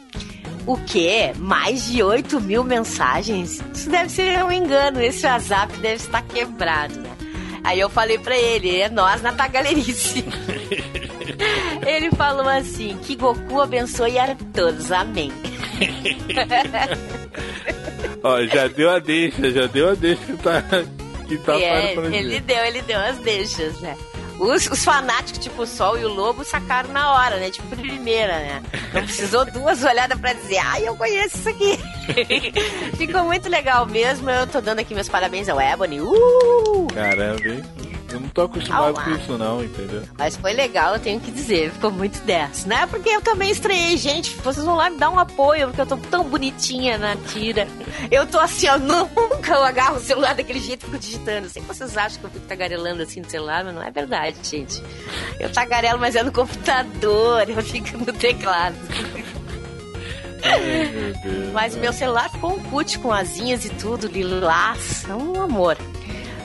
O 0.66 0.76
quê? 0.76 1.32
Mais 1.36 1.86
de 1.86 2.02
8 2.02 2.40
mil 2.40 2.62
mensagens? 2.62 3.62
Isso 3.74 3.88
deve 3.88 4.10
ser 4.10 4.44
um 4.44 4.52
engano. 4.52 5.00
Esse 5.00 5.26
WhatsApp 5.26 5.76
deve 5.78 5.96
estar 5.96 6.22
quebrado, 6.22 7.00
né? 7.00 7.10
Aí 7.62 7.78
eu 7.78 7.90
falei 7.90 8.18
pra 8.18 8.36
ele, 8.36 8.80
é 8.80 8.88
nós 8.88 9.22
na 9.22 9.32
tagalerice. 9.32 10.24
ele 11.86 12.10
falou 12.12 12.48
assim, 12.48 12.96
que 13.02 13.16
Goku 13.16 13.60
abençoe 13.60 14.18
a 14.18 14.36
todos, 14.54 14.90
amém. 14.92 15.30
Ó, 18.22 18.42
já 18.44 18.68
deu 18.68 18.90
a 18.90 18.98
deixa, 18.98 19.50
já 19.50 19.66
deu 19.66 19.90
a 19.90 19.94
deixa 19.94 20.22
que 20.24 20.36
tá, 20.36 20.62
que 21.26 21.38
tá 21.38 21.58
É, 21.58 21.94
para 21.94 22.06
ele 22.06 22.22
dizer. 22.22 22.40
deu, 22.42 22.64
ele 22.64 22.82
deu 22.82 23.00
as 23.00 23.18
deixas, 23.18 23.80
né? 23.80 23.96
Os, 24.38 24.66
os 24.68 24.82
fanáticos, 24.84 25.38
tipo 25.42 25.62
o 25.62 25.66
Sol 25.66 25.98
e 25.98 26.04
o 26.04 26.08
Lobo, 26.08 26.44
sacaram 26.44 26.90
na 26.92 27.12
hora, 27.12 27.36
né? 27.36 27.50
Tipo, 27.50 27.76
primeira, 27.76 28.38
né? 28.38 28.62
Não 28.94 29.02
precisou 29.02 29.44
duas 29.44 29.84
olhadas 29.84 30.18
pra 30.18 30.32
dizer, 30.32 30.56
ai, 30.58 30.88
eu 30.88 30.96
conheço 30.96 31.36
isso 31.36 31.48
aqui. 31.50 31.78
Ficou 32.96 33.24
muito 33.24 33.50
legal 33.50 33.84
mesmo. 33.84 34.30
Eu 34.30 34.46
tô 34.46 34.60
dando 34.62 34.78
aqui 34.78 34.94
meus 34.94 35.10
parabéns 35.10 35.46
ao 35.48 35.60
Ebony. 35.60 36.00
Uh! 36.00 36.86
Caramba, 36.94 37.46
hein? 37.48 37.62
Eu 38.12 38.20
não 38.20 38.28
tô 38.28 38.42
acostumado 38.42 38.94
com 39.02 39.10
isso 39.10 39.38
não, 39.38 39.62
entendeu? 39.62 40.02
Mas 40.18 40.36
foi 40.36 40.52
legal, 40.52 40.94
eu 40.94 41.00
tenho 41.00 41.20
que 41.20 41.30
dizer. 41.30 41.70
Ficou 41.70 41.90
muito 41.90 42.20
10, 42.22 42.66
né? 42.66 42.86
Porque 42.86 43.08
eu 43.08 43.20
também 43.20 43.50
estreiei, 43.50 43.96
gente. 43.96 44.34
Vocês 44.36 44.64
vão 44.64 44.74
lá 44.74 44.90
me 44.90 44.98
dar 44.98 45.10
um 45.10 45.18
apoio, 45.18 45.68
porque 45.68 45.80
eu 45.80 45.86
tô 45.86 45.96
tão 45.96 46.24
bonitinha 46.24 46.98
na 46.98 47.16
tira. 47.16 47.68
Eu 48.10 48.26
tô 48.26 48.38
assim, 48.38 48.68
ó, 48.68 48.76
nunca 48.78 49.54
eu 49.54 49.62
agarro 49.62 49.96
o 49.96 50.00
celular 50.00 50.34
daquele 50.34 50.60
jeito 50.60 50.82
e 50.82 50.86
fico 50.86 50.98
digitando. 50.98 51.48
Sei 51.48 51.62
que 51.62 51.68
vocês 51.68 51.96
acham 51.96 52.18
que 52.20 52.26
eu 52.26 52.30
fico 52.30 52.46
tagarelando 52.46 53.02
assim 53.02 53.20
no 53.20 53.30
celular, 53.30 53.64
mas 53.64 53.74
não 53.74 53.82
é 53.82 53.90
verdade, 53.90 54.36
gente. 54.42 54.82
Eu 55.38 55.50
tagarelo, 55.50 55.98
mas 55.98 56.16
é 56.16 56.22
no 56.22 56.32
computador, 56.32 57.48
eu 57.48 57.62
fico 57.62 57.96
no 57.98 58.12
teclado. 58.12 58.76
Ai, 60.42 60.60
meu. 60.60 61.52
Mas 61.52 61.76
meu 61.76 61.92
celular 61.92 62.30
ficou 62.30 62.54
um 62.54 62.60
cut 62.64 62.98
com 62.98 63.12
asinhas 63.12 63.64
e 63.64 63.68
tudo, 63.70 64.06
lilás. 64.06 65.04
É 65.08 65.14
um 65.14 65.42
amor. 65.42 65.76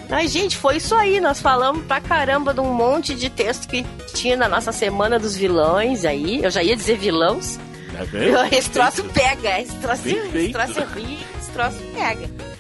Mas, 0.10 0.32
gente, 0.32 0.58
foi 0.58 0.78
isso 0.78 0.96
aí. 0.96 1.20
Nós 1.20 1.42
falamos 1.42 1.86
pra 1.86 2.00
caramba 2.00 2.54
de 2.54 2.60
um 2.60 2.74
monte 2.74 3.16
de 3.16 3.30
texto 3.30 3.68
que 3.68 3.86
tinha 4.14 4.36
na 4.38 4.48
nossa 4.48 4.72
semana 4.72 5.18
dos 5.20 5.36
vilões 5.36 6.06
aí. 6.06 6.44
Eu 6.44 6.52
já 6.52 6.62
ia 6.64 6.76
dizer 6.76 6.98
vilões. 6.98 7.60
Tá 7.92 8.04
vendo? 8.04 8.38
Esse 8.54 8.70
troço 8.70 9.04
pega. 9.06 9.60
Esse 9.62 9.76
troço, 9.78 10.08
esse 10.08 10.52
troço 10.52 10.80
é 10.80 10.84
ruim, 10.84 11.18
esse 11.40 11.52
troço 11.52 11.78
pega. 11.94 12.55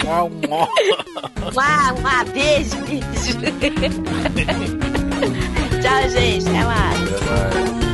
Mua, 0.04 0.30
mua. 0.30 0.68
Mua, 1.54 1.94
mua, 2.02 2.24
beijo, 2.32 2.76
beijo. 2.86 3.40
tchau, 5.82 6.10
gente. 6.10 6.48
Até 6.50 6.64
mais. 6.64 7.14
Até 7.14 7.60
mais. 7.72 7.85